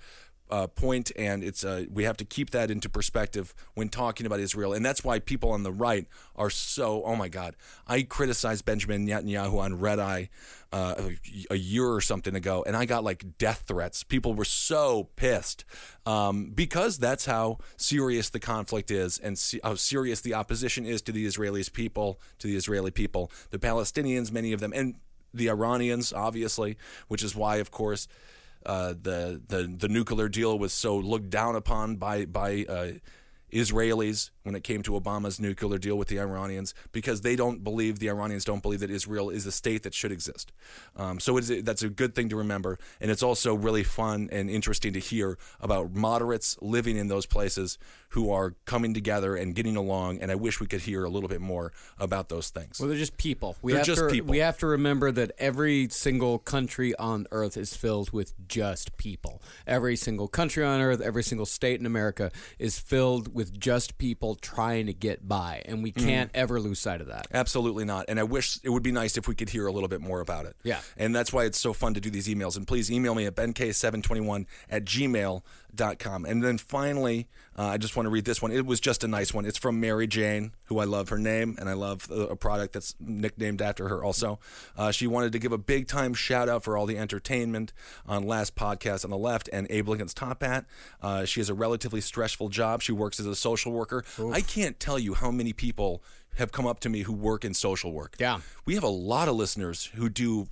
uh, 0.53 0.67
point, 0.67 1.11
and 1.15 1.43
it's 1.43 1.63
uh, 1.63 1.85
we 1.91 2.03
have 2.03 2.15
to 2.15 2.23
keep 2.23 2.51
that 2.51 2.69
into 2.69 2.87
perspective 2.87 3.55
when 3.73 3.89
talking 3.89 4.27
about 4.27 4.39
Israel, 4.39 4.71
and 4.71 4.85
that's 4.85 5.03
why 5.03 5.17
people 5.17 5.49
on 5.49 5.63
the 5.63 5.71
right 5.71 6.05
are 6.35 6.51
so. 6.51 7.03
Oh 7.05 7.15
my 7.15 7.27
God, 7.27 7.55
I 7.87 8.03
criticized 8.03 8.63
Benjamin 8.63 9.07
Netanyahu 9.07 9.57
on 9.57 9.79
Red 9.79 9.97
Eye 9.97 10.29
uh, 10.71 10.93
a, 10.99 11.53
a 11.55 11.57
year 11.57 11.87
or 11.87 12.01
something 12.01 12.35
ago, 12.35 12.63
and 12.67 12.77
I 12.77 12.85
got 12.85 13.03
like 13.03 13.39
death 13.39 13.63
threats. 13.65 14.03
People 14.03 14.35
were 14.35 14.45
so 14.45 15.09
pissed 15.15 15.65
um, 16.05 16.51
because 16.53 16.99
that's 16.99 17.25
how 17.25 17.57
serious 17.75 18.29
the 18.29 18.39
conflict 18.39 18.91
is, 18.91 19.17
and 19.17 19.39
se- 19.39 19.61
how 19.63 19.73
serious 19.73 20.21
the 20.21 20.35
opposition 20.35 20.85
is 20.85 21.01
to 21.01 21.11
the 21.11 21.25
Israelis 21.25 21.73
people, 21.73 22.19
to 22.37 22.45
the 22.45 22.55
Israeli 22.55 22.91
people, 22.91 23.31
the 23.49 23.57
Palestinians, 23.57 24.31
many 24.31 24.53
of 24.53 24.59
them, 24.59 24.71
and 24.71 24.97
the 25.33 25.49
Iranians, 25.49 26.13
obviously, 26.13 26.77
which 27.07 27.23
is 27.23 27.35
why, 27.35 27.55
of 27.55 27.71
course 27.71 28.07
uh, 28.65 28.93
the 28.99 29.41
the 29.47 29.73
the 29.77 29.87
nuclear 29.87 30.29
deal 30.29 30.57
was 30.57 30.73
so 30.73 30.97
looked 30.97 31.29
down 31.29 31.55
upon 31.55 31.95
by 31.95 32.25
by 32.25 32.65
uh, 32.67 32.91
Israelis 33.51 34.29
when 34.43 34.55
it 34.55 34.63
came 34.63 34.81
to 34.83 34.91
Obama's 34.91 35.39
nuclear 35.39 35.77
deal 35.77 35.97
with 35.97 36.07
the 36.07 36.19
Iranians 36.19 36.73
because 36.91 37.21
they 37.21 37.35
don't 37.35 37.63
believe 37.63 37.99
the 37.99 38.09
Iranians 38.09 38.45
don't 38.45 38.61
believe 38.61 38.79
that 38.81 38.91
Israel 38.91 39.29
is 39.29 39.45
a 39.45 39.51
state 39.51 39.83
that 39.83 39.93
should 39.93 40.11
exist. 40.11 40.51
Um, 40.95 41.19
so 41.19 41.37
it 41.37 41.49
is, 41.49 41.63
that's 41.63 41.81
a 41.83 41.89
good 41.89 42.15
thing 42.15 42.29
to 42.29 42.35
remember, 42.35 42.77
and 43.01 43.09
it's 43.09 43.23
also 43.23 43.55
really 43.55 43.83
fun 43.83 44.29
and 44.31 44.49
interesting 44.49 44.93
to 44.93 44.99
hear 44.99 45.37
about 45.59 45.93
moderates 45.93 46.57
living 46.61 46.97
in 46.97 47.07
those 47.07 47.25
places 47.25 47.77
who 48.09 48.31
are 48.31 48.53
coming 48.65 48.93
together 48.93 49.35
and 49.35 49.55
getting 49.55 49.75
along. 49.75 50.19
And 50.19 50.31
I 50.31 50.35
wish 50.35 50.59
we 50.59 50.67
could 50.67 50.81
hear 50.81 51.03
a 51.03 51.09
little 51.09 51.29
bit 51.29 51.41
more 51.41 51.71
about 51.99 52.29
those 52.29 52.49
things. 52.49 52.79
Well, 52.79 52.89
they're 52.89 52.97
just 52.97 53.17
people. 53.17 53.55
We 53.61 53.71
They're 53.71 53.79
have 53.79 53.87
just 53.87 54.01
to, 54.01 54.07
people. 54.09 54.29
We 54.29 54.37
have 54.37 54.57
to 54.59 54.67
remember 54.67 55.11
that 55.11 55.31
every 55.39 55.89
single 55.89 56.37
country 56.37 56.95
on 56.97 57.25
earth 57.31 57.57
is 57.57 57.75
filled 57.75 58.11
with 58.11 58.47
just 58.47 58.97
people. 58.97 59.41
Every 59.65 59.95
single 59.95 60.27
country 60.27 60.63
on 60.63 60.79
earth, 60.79 61.01
every 61.01 61.23
single 61.23 61.47
state 61.47 61.79
in 61.79 61.87
America 61.87 62.31
is 62.59 62.77
filled 62.77 63.33
with 63.33 63.59
just 63.59 63.97
people 63.97 64.32
trying 64.35 64.85
to 64.87 64.93
get 64.93 65.27
by, 65.27 65.61
and 65.65 65.83
we 65.83 65.91
Mm. 65.91 66.03
can't 66.05 66.31
ever 66.33 66.59
lose 66.59 66.79
sight 66.79 67.01
of 67.01 67.07
that. 67.07 67.27
Absolutely 67.33 67.85
not. 67.85 68.05
And 68.07 68.19
I 68.19 68.23
wish 68.23 68.59
it 68.63 68.69
would 68.69 68.83
be 68.83 68.91
nice 68.91 69.17
if 69.17 69.27
we 69.27 69.35
could 69.35 69.49
hear 69.49 69.67
a 69.67 69.71
little 69.71 69.89
bit 69.89 70.01
more 70.01 70.19
about 70.21 70.45
it. 70.45 70.55
Yeah. 70.63 70.81
And 70.97 71.15
that's 71.15 71.31
why 71.33 71.45
it's 71.45 71.59
so 71.59 71.73
fun 71.73 71.93
to 71.93 71.99
do 72.01 72.09
these 72.09 72.27
emails. 72.27 72.57
And 72.57 72.65
please 72.67 72.91
email 72.91 73.15
me 73.15 73.25
at 73.25 73.35
benk721 73.35 74.45
at 74.69 74.83
gmail.com. 75.75 76.25
And 76.25 76.43
then 76.43 76.57
finally, 76.57 77.27
uh, 77.57 77.65
I 77.65 77.77
just 77.77 77.95
want 77.95 78.05
to 78.05 78.09
read 78.09 78.25
this 78.25 78.41
one. 78.41 78.51
It 78.51 78.65
was 78.65 78.79
just 78.79 79.03
a 79.03 79.07
nice 79.07 79.33
one. 79.33 79.45
It's 79.45 79.57
from 79.57 79.79
Mary 79.79 80.07
Jane, 80.07 80.53
who 80.65 80.79
I 80.79 80.85
love 80.85 81.09
her 81.09 81.17
name, 81.17 81.55
and 81.59 81.69
I 81.69 81.73
love 81.73 82.09
a 82.11 82.35
product 82.35 82.73
that's 82.73 82.95
nicknamed 82.99 83.61
after 83.61 83.87
her 83.89 84.03
also. 84.03 84.39
Uh, 84.77 84.91
she 84.91 85.07
wanted 85.07 85.31
to 85.33 85.39
give 85.39 85.51
a 85.51 85.57
big 85.57 85.87
time 85.87 86.13
shout 86.13 86.49
out 86.49 86.63
for 86.63 86.77
all 86.77 86.85
the 86.85 86.97
entertainment 86.97 87.73
on 88.05 88.25
last 88.25 88.55
podcast 88.55 89.03
on 89.03 89.11
the 89.11 89.17
left 89.17 89.49
and 89.53 89.67
Abe 89.69 89.89
Lincoln's 89.89 90.13
Top 90.13 90.41
Hat. 90.41 90.65
Uh, 91.01 91.25
she 91.25 91.39
has 91.39 91.49
a 91.49 91.53
relatively 91.53 92.01
stressful 92.01 92.49
job. 92.49 92.81
She 92.81 92.91
works 92.91 93.19
as 93.19 93.25
a 93.25 93.35
social 93.35 93.71
worker. 93.71 94.03
I 94.31 94.41
can't 94.41 94.79
tell 94.79 94.97
you 94.97 95.13
how 95.13 95.31
many 95.31 95.53
people 95.53 96.03
have 96.37 96.51
come 96.51 96.65
up 96.65 96.79
to 96.79 96.89
me 96.89 97.03
who 97.03 97.13
work 97.13 97.45
in 97.45 97.53
social 97.53 97.91
work. 97.91 98.15
Yeah. 98.19 98.39
We 98.65 98.73
have 98.73 98.83
a 98.83 98.87
lot 98.87 99.27
of 99.27 99.35
listeners 99.35 99.91
who 99.93 100.09
do 100.09 100.47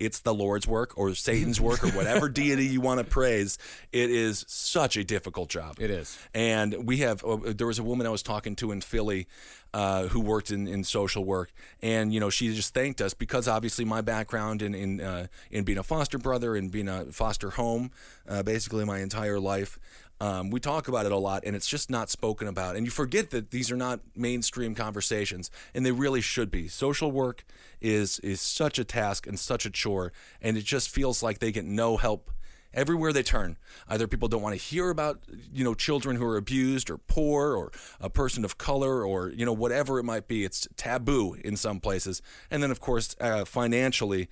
it's 0.00 0.20
the 0.20 0.34
Lord's 0.34 0.66
work 0.66 0.96
or 0.96 1.14
Satan's 1.14 1.60
work 1.60 1.84
or 1.84 1.90
whatever 1.90 2.28
deity 2.40 2.66
you 2.66 2.80
want 2.80 2.98
to 2.98 3.04
praise. 3.04 3.58
It 3.92 4.10
is 4.10 4.44
such 4.48 4.96
a 4.96 5.04
difficult 5.04 5.50
job. 5.50 5.76
It 5.78 5.90
is. 5.90 6.18
And 6.34 6.86
we 6.86 6.98
have, 6.98 7.22
uh, 7.24 7.38
there 7.44 7.66
was 7.66 7.78
a 7.78 7.84
woman 7.84 8.06
I 8.06 8.10
was 8.10 8.22
talking 8.22 8.56
to 8.56 8.72
in 8.72 8.80
Philly 8.80 9.28
uh, 9.72 10.08
who 10.08 10.20
worked 10.20 10.50
in, 10.50 10.66
in 10.66 10.82
social 10.82 11.24
work. 11.24 11.52
And, 11.80 12.12
you 12.12 12.18
know, 12.18 12.30
she 12.30 12.52
just 12.54 12.74
thanked 12.74 13.00
us 13.00 13.14
because 13.14 13.46
obviously 13.46 13.84
my 13.84 14.00
background 14.00 14.62
in, 14.62 14.74
in, 14.74 15.00
uh, 15.00 15.26
in 15.50 15.64
being 15.64 15.78
a 15.78 15.84
foster 15.84 16.18
brother 16.18 16.56
and 16.56 16.72
being 16.72 16.88
a 16.88 17.04
foster 17.06 17.50
home 17.50 17.92
uh, 18.30 18.42
basically 18.42 18.84
my 18.84 19.00
entire 19.00 19.40
life. 19.40 19.78
Um, 20.20 20.50
we 20.50 20.60
talk 20.60 20.86
about 20.86 21.06
it 21.06 21.12
a 21.12 21.16
lot, 21.16 21.44
and 21.46 21.56
it's 21.56 21.66
just 21.66 21.90
not 21.90 22.10
spoken 22.10 22.46
about. 22.46 22.76
And 22.76 22.84
you 22.84 22.90
forget 22.90 23.30
that 23.30 23.50
these 23.50 23.70
are 23.70 23.76
not 23.76 24.00
mainstream 24.14 24.74
conversations, 24.74 25.50
and 25.74 25.84
they 25.84 25.92
really 25.92 26.20
should 26.20 26.50
be. 26.50 26.68
Social 26.68 27.10
work 27.10 27.44
is 27.80 28.18
is 28.20 28.40
such 28.40 28.78
a 28.78 28.84
task 28.84 29.26
and 29.26 29.38
such 29.38 29.64
a 29.64 29.70
chore, 29.70 30.12
and 30.42 30.58
it 30.58 30.64
just 30.64 30.90
feels 30.90 31.22
like 31.22 31.38
they 31.38 31.50
get 31.50 31.64
no 31.64 31.96
help 31.96 32.30
everywhere 32.74 33.12
they 33.12 33.22
turn. 33.22 33.56
Either 33.88 34.06
people 34.06 34.28
don't 34.28 34.42
want 34.42 34.54
to 34.54 34.60
hear 34.60 34.90
about 34.90 35.20
you 35.52 35.64
know 35.64 35.74
children 35.74 36.16
who 36.16 36.26
are 36.26 36.36
abused 36.36 36.90
or 36.90 36.98
poor 36.98 37.56
or 37.56 37.72
a 38.00 38.10
person 38.10 38.44
of 38.44 38.58
color 38.58 39.04
or 39.04 39.30
you 39.30 39.46
know 39.46 39.52
whatever 39.52 39.98
it 39.98 40.04
might 40.04 40.28
be. 40.28 40.44
It's 40.44 40.68
taboo 40.76 41.34
in 41.42 41.56
some 41.56 41.80
places, 41.80 42.20
and 42.50 42.62
then 42.62 42.70
of 42.70 42.80
course 42.80 43.16
uh, 43.20 43.44
financially. 43.44 44.28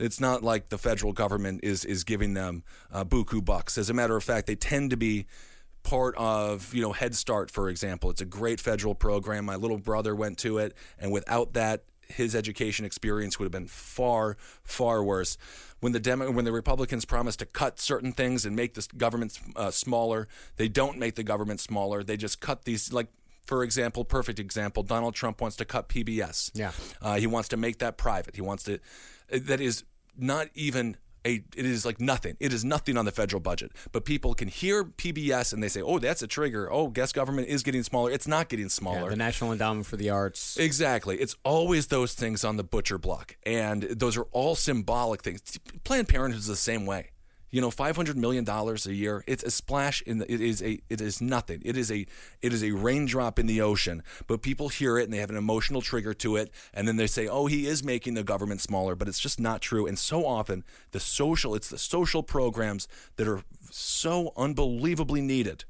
It's 0.00 0.20
not 0.20 0.42
like 0.42 0.70
the 0.70 0.78
federal 0.78 1.12
government 1.12 1.60
is 1.62 1.84
is 1.84 2.04
giving 2.04 2.34
them 2.34 2.62
uh, 2.92 3.04
buku 3.04 3.44
bucks. 3.44 3.78
As 3.78 3.90
a 3.90 3.94
matter 3.94 4.16
of 4.16 4.24
fact, 4.24 4.46
they 4.46 4.56
tend 4.56 4.90
to 4.90 4.96
be 4.96 5.26
part 5.82 6.14
of 6.16 6.74
you 6.74 6.82
know 6.82 6.92
Head 6.92 7.14
Start, 7.14 7.50
for 7.50 7.68
example. 7.68 8.10
It's 8.10 8.20
a 8.20 8.26
great 8.26 8.60
federal 8.60 8.94
program. 8.94 9.44
My 9.44 9.56
little 9.56 9.78
brother 9.78 10.14
went 10.14 10.38
to 10.38 10.58
it, 10.58 10.74
and 10.98 11.12
without 11.12 11.52
that, 11.54 11.84
his 12.08 12.34
education 12.34 12.84
experience 12.84 13.38
would 13.38 13.44
have 13.44 13.52
been 13.52 13.68
far 13.68 14.36
far 14.62 15.02
worse. 15.02 15.36
When 15.80 15.92
the 15.92 16.00
Demo- 16.00 16.30
when 16.30 16.44
the 16.44 16.52
Republicans 16.52 17.04
promise 17.04 17.36
to 17.36 17.46
cut 17.46 17.80
certain 17.80 18.12
things 18.12 18.44
and 18.44 18.54
make 18.54 18.74
the 18.74 18.86
government 18.96 19.38
uh, 19.56 19.70
smaller, 19.70 20.28
they 20.56 20.68
don't 20.68 20.98
make 20.98 21.14
the 21.14 21.22
government 21.22 21.60
smaller. 21.60 22.02
They 22.02 22.16
just 22.16 22.40
cut 22.40 22.64
these 22.64 22.92
like. 22.92 23.08
For 23.46 23.64
example, 23.64 24.04
perfect 24.04 24.38
example, 24.38 24.84
Donald 24.84 25.14
Trump 25.14 25.40
wants 25.40 25.56
to 25.56 25.64
cut 25.64 25.88
PBS. 25.88 26.52
Yeah. 26.54 26.70
Uh, 27.02 27.16
he 27.16 27.26
wants 27.26 27.48
to 27.48 27.56
make 27.56 27.78
that 27.78 27.96
private. 27.96 28.36
He 28.36 28.42
wants 28.42 28.62
to. 28.64 28.78
That 29.28 29.60
is 29.60 29.82
not 30.16 30.48
even 30.54 30.96
a. 31.26 31.44
It 31.54 31.66
is 31.66 31.84
like 31.84 32.00
nothing. 32.00 32.36
It 32.40 32.52
is 32.52 32.64
nothing 32.64 32.96
on 32.96 33.04
the 33.04 33.10
federal 33.12 33.40
budget. 33.40 33.72
But 33.92 34.04
people 34.04 34.34
can 34.34 34.48
hear 34.48 34.84
PBS 34.84 35.52
and 35.52 35.62
they 35.62 35.68
say, 35.68 35.82
"Oh, 35.82 35.98
that's 35.98 36.22
a 36.22 36.26
trigger. 36.26 36.70
Oh, 36.72 36.88
guess 36.88 37.12
government 37.12 37.48
is 37.48 37.62
getting 37.62 37.82
smaller. 37.82 38.10
It's 38.10 38.26
not 38.26 38.48
getting 38.48 38.66
Yeah, 38.66 38.70
smaller." 38.70 39.10
the 39.10 39.16
National 39.16 39.52
Endowment 39.52 39.86
for 39.86 39.96
the 39.96 40.10
Arts. 40.10 40.56
Exactly. 40.56 41.18
It's 41.18 41.36
always 41.44 41.88
those 41.88 42.14
things 42.14 42.42
on 42.44 42.56
the 42.56 42.64
butcher 42.64 42.96
block. 42.98 43.36
And 43.44 43.82
those 43.82 44.16
are 44.16 44.24
all 44.32 44.54
symbolic 44.54 45.22
things. 45.22 45.42
Planned 45.84 46.08
Parenthood 46.08 46.40
is 46.40 46.46
the 46.46 46.56
same 46.56 46.86
way. 46.86 47.10
You 47.50 47.60
know, 47.60 47.70
five 47.70 47.96
hundred 47.96 48.16
million 48.16 48.44
dollars 48.44 48.86
a 48.86 48.94
year. 48.94 49.24
It's 49.26 49.42
a 49.42 49.50
splash 49.50 50.02
in 50.02 50.18
the. 50.18 50.32
It 50.32 50.40
is 50.40 50.62
a. 50.62 50.80
It 50.88 51.00
is 51.00 51.20
nothing. 51.20 51.60
It 51.64 51.76
is 51.76 51.90
a. 51.90 52.06
It 52.42 52.52
is 52.52 52.62
a 52.62 52.70
raindrop 52.72 53.38
in 53.38 53.46
the 53.46 53.60
ocean. 53.60 54.02
But 54.28 54.42
people 54.42 54.68
hear 54.68 54.98
it 54.98 55.04
and 55.04 55.12
they 55.12 55.18
have 55.18 55.30
an 55.30 55.36
emotional 55.36 55.82
trigger 55.82 56.14
to 56.14 56.36
it, 56.36 56.52
and 56.72 56.86
then 56.86 56.96
they 56.96 57.08
say, 57.08 57.26
"Oh, 57.26 57.46
he 57.46 57.66
is 57.66 57.82
making 57.82 58.14
the 58.14 58.22
government 58.22 58.60
smaller," 58.60 58.94
but 58.94 59.08
it's 59.08 59.18
just 59.18 59.40
not 59.40 59.60
true. 59.60 59.86
And 59.86 59.98
so 59.98 60.26
often, 60.26 60.62
the 60.92 61.00
social. 61.00 61.54
It's 61.56 61.68
the 61.68 61.78
social 61.78 62.22
programs 62.22 62.86
that 63.16 63.26
are 63.26 63.42
so 63.70 64.32
unbelievably 64.36 65.20
needed 65.20 65.64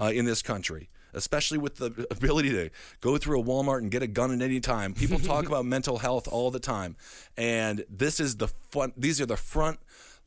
uh, 0.00 0.12
in 0.14 0.24
this 0.24 0.42
country 0.42 0.88
especially 1.16 1.58
with 1.58 1.76
the 1.76 1.86
ability 2.10 2.50
to 2.50 2.68
go 3.00 3.16
through 3.16 3.40
a 3.40 3.44
Walmart 3.44 3.78
and 3.78 3.90
get 3.90 4.02
a 4.02 4.06
gun 4.08 4.32
at 4.32 4.42
any 4.42 4.58
time. 4.58 4.92
People 4.92 5.20
talk 5.20 5.46
about 5.48 5.64
mental 5.64 5.98
health 5.98 6.26
all 6.26 6.50
the 6.50 6.58
time, 6.58 6.96
and 7.36 7.84
this 7.88 8.20
is 8.20 8.36
the 8.36 8.48
fun. 8.48 8.92
These 8.96 9.20
are 9.20 9.26
the 9.26 9.36
front 9.36 9.78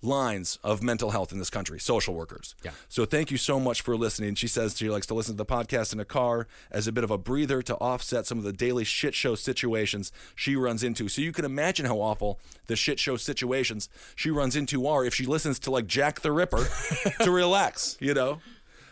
lines 0.02 0.60
of 0.64 0.84
mental 0.84 1.12
health 1.12 1.32
in 1.32 1.40
this 1.40 1.50
country 1.50 1.80
social 1.80 2.14
workers. 2.14 2.56
Yeah. 2.64 2.72
so 2.88 3.06
thank 3.06 3.32
you 3.32 3.38
so 3.38 3.60
much 3.60 3.82
for 3.82 3.96
listening. 3.98 4.36
She 4.36 4.48
says 4.48 4.78
she 4.78 4.90
likes 4.90 5.08
to 5.08 5.14
listen 5.14 5.34
to 5.34 5.38
the 5.38 5.46
podcast 5.46 5.94
in 5.94 6.00
a 6.00 6.06
car 6.06 6.48
as 6.72 6.88
a 6.88 6.92
bit 6.92 7.04
of 7.04 7.12
a 7.12 7.18
breather 7.18 7.62
to 7.64 7.76
offset 7.76 8.26
some 8.26 8.38
of 8.38 8.44
the 8.44 8.54
daily 8.54 8.84
shit 8.84 9.16
show 9.16 9.36
situations 9.36 10.12
she 10.36 10.56
runs 10.56 10.84
into. 10.84 11.10
So 11.10 11.22
you 11.22 11.32
can 11.32 11.46
imagine 11.46 11.86
how 11.86 11.98
awful 12.00 12.40
the 12.68 12.76
shit 12.76 13.00
show 13.00 13.18
situations 13.18 13.90
she 14.16 14.30
runs 14.30 14.56
into 14.56 14.86
are 14.88 15.04
if 15.06 15.14
she 15.16 15.26
listens 15.26 15.60
to 15.60 15.72
like 15.72 15.88
jack 15.88 16.22
the 16.22 16.32
ripper 16.32 16.68
to 17.22 17.32
relax 17.32 17.98
you 18.00 18.14
know? 18.14 18.40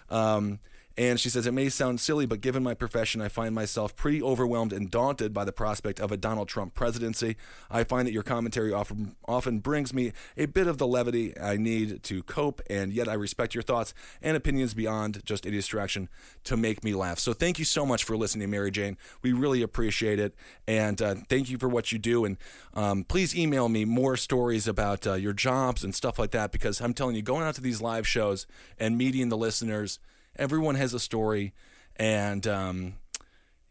Um, 0.09 0.59
And 0.97 1.19
she 1.19 1.29
says, 1.29 1.45
It 1.45 1.53
may 1.53 1.69
sound 1.69 1.99
silly, 1.99 2.25
but 2.25 2.41
given 2.41 2.63
my 2.63 2.73
profession, 2.73 3.21
I 3.21 3.27
find 3.27 3.53
myself 3.53 3.95
pretty 3.95 4.23
overwhelmed 4.23 4.71
and 4.71 4.89
daunted 4.89 5.33
by 5.33 5.43
the 5.43 5.51
prospect 5.51 5.99
of 5.99 6.11
a 6.11 6.17
Donald 6.17 6.47
Trump 6.47 6.73
presidency. 6.73 7.35
I 7.69 7.83
find 7.83 8.07
that 8.07 8.13
your 8.13 8.23
commentary 8.23 8.71
often, 8.71 9.15
often 9.27 9.59
brings 9.59 9.93
me 9.93 10.13
a 10.37 10.45
bit 10.45 10.67
of 10.67 10.77
the 10.77 10.87
levity 10.87 11.37
I 11.37 11.57
need 11.57 12.01
to 12.03 12.23
cope, 12.23 12.61
and 12.69 12.93
yet 12.93 13.09
I 13.09 13.13
respect 13.13 13.53
your 13.53 13.63
thoughts 13.63 13.93
and 14.21 14.37
opinions 14.37 14.73
beyond 14.73 15.25
just 15.25 15.45
a 15.45 15.51
distraction 15.51 16.07
to 16.45 16.55
make 16.55 16.83
me 16.83 16.93
laugh. 16.93 17.19
So 17.19 17.33
thank 17.33 17.59
you 17.59 17.65
so 17.65 17.85
much 17.85 18.05
for 18.05 18.15
listening, 18.15 18.49
Mary 18.49 18.71
Jane. 18.71 18.97
We 19.21 19.33
really 19.33 19.61
appreciate 19.61 20.19
it. 20.19 20.33
And 20.65 21.01
uh, 21.01 21.15
thank 21.27 21.49
you 21.49 21.57
for 21.57 21.67
what 21.67 21.91
you 21.91 21.99
do. 21.99 22.23
And 22.23 22.37
um, 22.73 23.03
please 23.03 23.35
email 23.35 23.67
me 23.67 23.83
more 23.83 24.15
stories 24.15 24.67
about 24.67 25.05
uh, 25.05 25.13
your 25.15 25.33
jobs 25.33 25.83
and 25.83 25.93
stuff 25.93 26.17
like 26.17 26.31
that 26.31 26.51
because 26.51 26.79
I'm 26.79 26.93
telling 26.93 27.15
you, 27.15 27.21
going 27.21 27.43
out 27.43 27.55
to 27.55 27.61
these 27.61 27.81
live 27.81 28.07
shows 28.07 28.47
and 28.79 28.97
meeting 28.97 29.27
the 29.29 29.37
listeners, 29.37 29.99
everyone 30.35 30.75
has 30.75 30.93
a 30.93 30.99
story. 30.99 31.53
And, 31.97 32.45
um, 32.45 32.95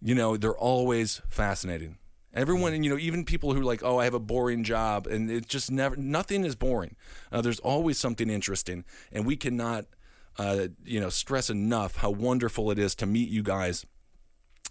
you 0.00 0.14
know, 0.14 0.36
they're 0.36 0.56
always 0.56 1.20
fascinating. 1.28 1.98
Everyone, 2.32 2.82
you 2.82 2.90
know, 2.90 2.98
even 2.98 3.24
people 3.24 3.52
who 3.52 3.60
are 3.60 3.64
like, 3.64 3.82
oh, 3.84 3.98
I 3.98 4.04
have 4.04 4.14
a 4.14 4.18
boring 4.18 4.64
job, 4.64 5.06
and 5.06 5.30
it 5.30 5.46
just 5.46 5.70
never, 5.70 5.94
nothing 5.94 6.44
is 6.44 6.56
boring. 6.56 6.96
Uh, 7.30 7.40
there's 7.40 7.60
always 7.60 7.96
something 7.96 8.28
interesting, 8.28 8.84
and 9.12 9.24
we 9.24 9.36
cannot, 9.36 9.84
uh, 10.36 10.66
you 10.84 10.98
know, 10.98 11.10
stress 11.10 11.48
enough 11.48 11.96
how 11.96 12.10
wonderful 12.10 12.72
it 12.72 12.78
is 12.78 12.96
to 12.96 13.06
meet 13.06 13.28
you 13.28 13.42
guys 13.42 13.86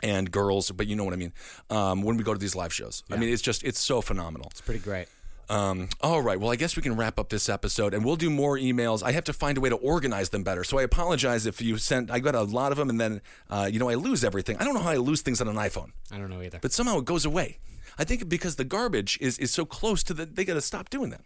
and 0.01 0.29
girls, 0.29 0.71
but 0.71 0.87
you 0.87 0.95
know 0.97 1.05
what 1.05 1.13
I 1.13 1.17
mean. 1.17 1.31
Um, 1.69 2.01
when 2.01 2.17
we 2.17 2.23
go 2.25 2.33
to 2.33 2.39
these 2.39 2.55
live 2.55 2.73
shows, 2.73 3.01
I 3.09 3.15
mean, 3.15 3.29
it's 3.29 3.41
just, 3.41 3.63
it's 3.63 3.79
so 3.79 4.01
phenomenal. 4.01 4.49
It's 4.51 4.59
pretty 4.59 4.81
great. 4.81 5.07
Um, 5.49 5.89
all 6.01 6.21
right. 6.21 6.39
Well, 6.39 6.51
I 6.51 6.55
guess 6.55 6.75
we 6.75 6.81
can 6.81 6.95
wrap 6.95 7.19
up 7.19 7.29
this 7.29 7.49
episode 7.49 7.93
and 7.93 8.03
we'll 8.05 8.15
do 8.15 8.29
more 8.29 8.57
emails. 8.57 9.03
I 9.03 9.11
have 9.11 9.23
to 9.25 9.33
find 9.33 9.57
a 9.57 9.61
way 9.61 9.69
to 9.69 9.75
organize 9.75 10.29
them 10.29 10.43
better. 10.43 10.63
So 10.63 10.79
I 10.79 10.83
apologize 10.83 11.45
if 11.45 11.61
you 11.61 11.77
sent, 11.77 12.09
I 12.09 12.19
got 12.19 12.35
a 12.35 12.43
lot 12.43 12.71
of 12.71 12.77
them 12.77 12.89
and 12.89 12.99
then, 12.99 13.21
uh, 13.49 13.69
you 13.71 13.79
know, 13.79 13.89
I 13.89 13.95
lose 13.95 14.23
everything. 14.23 14.57
I 14.57 14.63
don't 14.63 14.73
know 14.73 14.79
how 14.81 14.91
I 14.91 14.97
lose 14.97 15.21
things 15.21 15.41
on 15.41 15.47
an 15.47 15.55
iPhone, 15.55 15.91
I 16.11 16.17
don't 16.17 16.29
know 16.29 16.41
either. 16.41 16.59
but 16.61 16.71
somehow 16.71 16.99
it 16.99 17.05
goes 17.05 17.25
away. 17.25 17.59
I 17.97 18.03
think 18.05 18.27
because 18.27 18.55
the 18.55 18.63
garbage 18.63 19.19
is, 19.21 19.37
is 19.37 19.51
so 19.51 19.65
close 19.65 20.01
to 20.03 20.13
the, 20.15 20.25
they 20.25 20.45
got 20.45 20.55
to 20.55 20.61
stop 20.61 20.89
doing 20.89 21.11
that. 21.11 21.21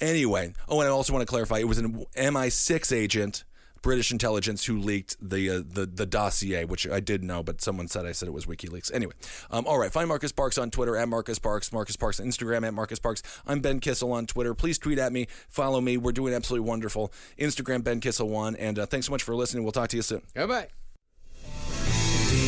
Anyway. 0.00 0.54
Oh, 0.68 0.80
and 0.80 0.88
I 0.88 0.90
also 0.90 1.12
want 1.12 1.22
to 1.22 1.30
clarify 1.30 1.58
it 1.58 1.68
was 1.68 1.78
an 1.78 2.04
MI6 2.16 2.96
agent. 2.96 3.44
British 3.82 4.10
intelligence 4.10 4.64
who 4.64 4.78
leaked 4.78 5.16
the, 5.20 5.50
uh, 5.50 5.62
the 5.66 5.86
the 5.86 6.06
dossier, 6.06 6.64
which 6.64 6.88
I 6.88 7.00
did 7.00 7.24
know, 7.24 7.42
but 7.42 7.60
someone 7.60 7.88
said 7.88 8.06
I 8.06 8.12
said 8.12 8.28
it 8.28 8.32
was 8.32 8.46
WikiLeaks. 8.46 8.92
Anyway, 8.92 9.12
um, 9.50 9.66
all 9.66 9.78
right. 9.78 9.92
Find 9.92 10.08
Marcus 10.08 10.32
Parks 10.32 10.58
on 10.58 10.70
Twitter 10.70 10.96
at 10.96 11.08
Marcus 11.08 11.38
Parks, 11.38 11.72
Marcus 11.72 11.96
Parks 11.96 12.20
on 12.20 12.26
Instagram 12.26 12.66
at 12.66 12.74
Marcus 12.74 12.98
Parks. 12.98 13.22
I'm 13.46 13.60
Ben 13.60 13.80
Kissel 13.80 14.12
on 14.12 14.26
Twitter. 14.26 14.54
Please 14.54 14.78
tweet 14.78 14.98
at 14.98 15.12
me, 15.12 15.26
follow 15.48 15.80
me. 15.80 15.96
We're 15.96 16.12
doing 16.12 16.34
absolutely 16.34 16.68
wonderful. 16.68 17.12
Instagram 17.38 17.82
Ben 17.82 18.00
Kissel 18.00 18.28
one, 18.28 18.56
and 18.56 18.78
uh, 18.78 18.86
thanks 18.86 19.06
so 19.06 19.12
much 19.12 19.22
for 19.22 19.34
listening. 19.34 19.64
We'll 19.64 19.72
talk 19.72 19.88
to 19.90 19.96
you 19.96 20.02
soon. 20.02 20.22
Bye-bye. 20.34 20.68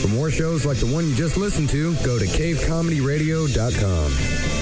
For 0.02 0.08
more 0.08 0.30
shows 0.30 0.66
like 0.66 0.78
the 0.78 0.86
one 0.86 1.08
you 1.08 1.14
just 1.14 1.36
listened 1.36 1.68
to, 1.70 1.94
go 2.04 2.18
to 2.18 2.24
cavecomedyradio.com. 2.24 4.61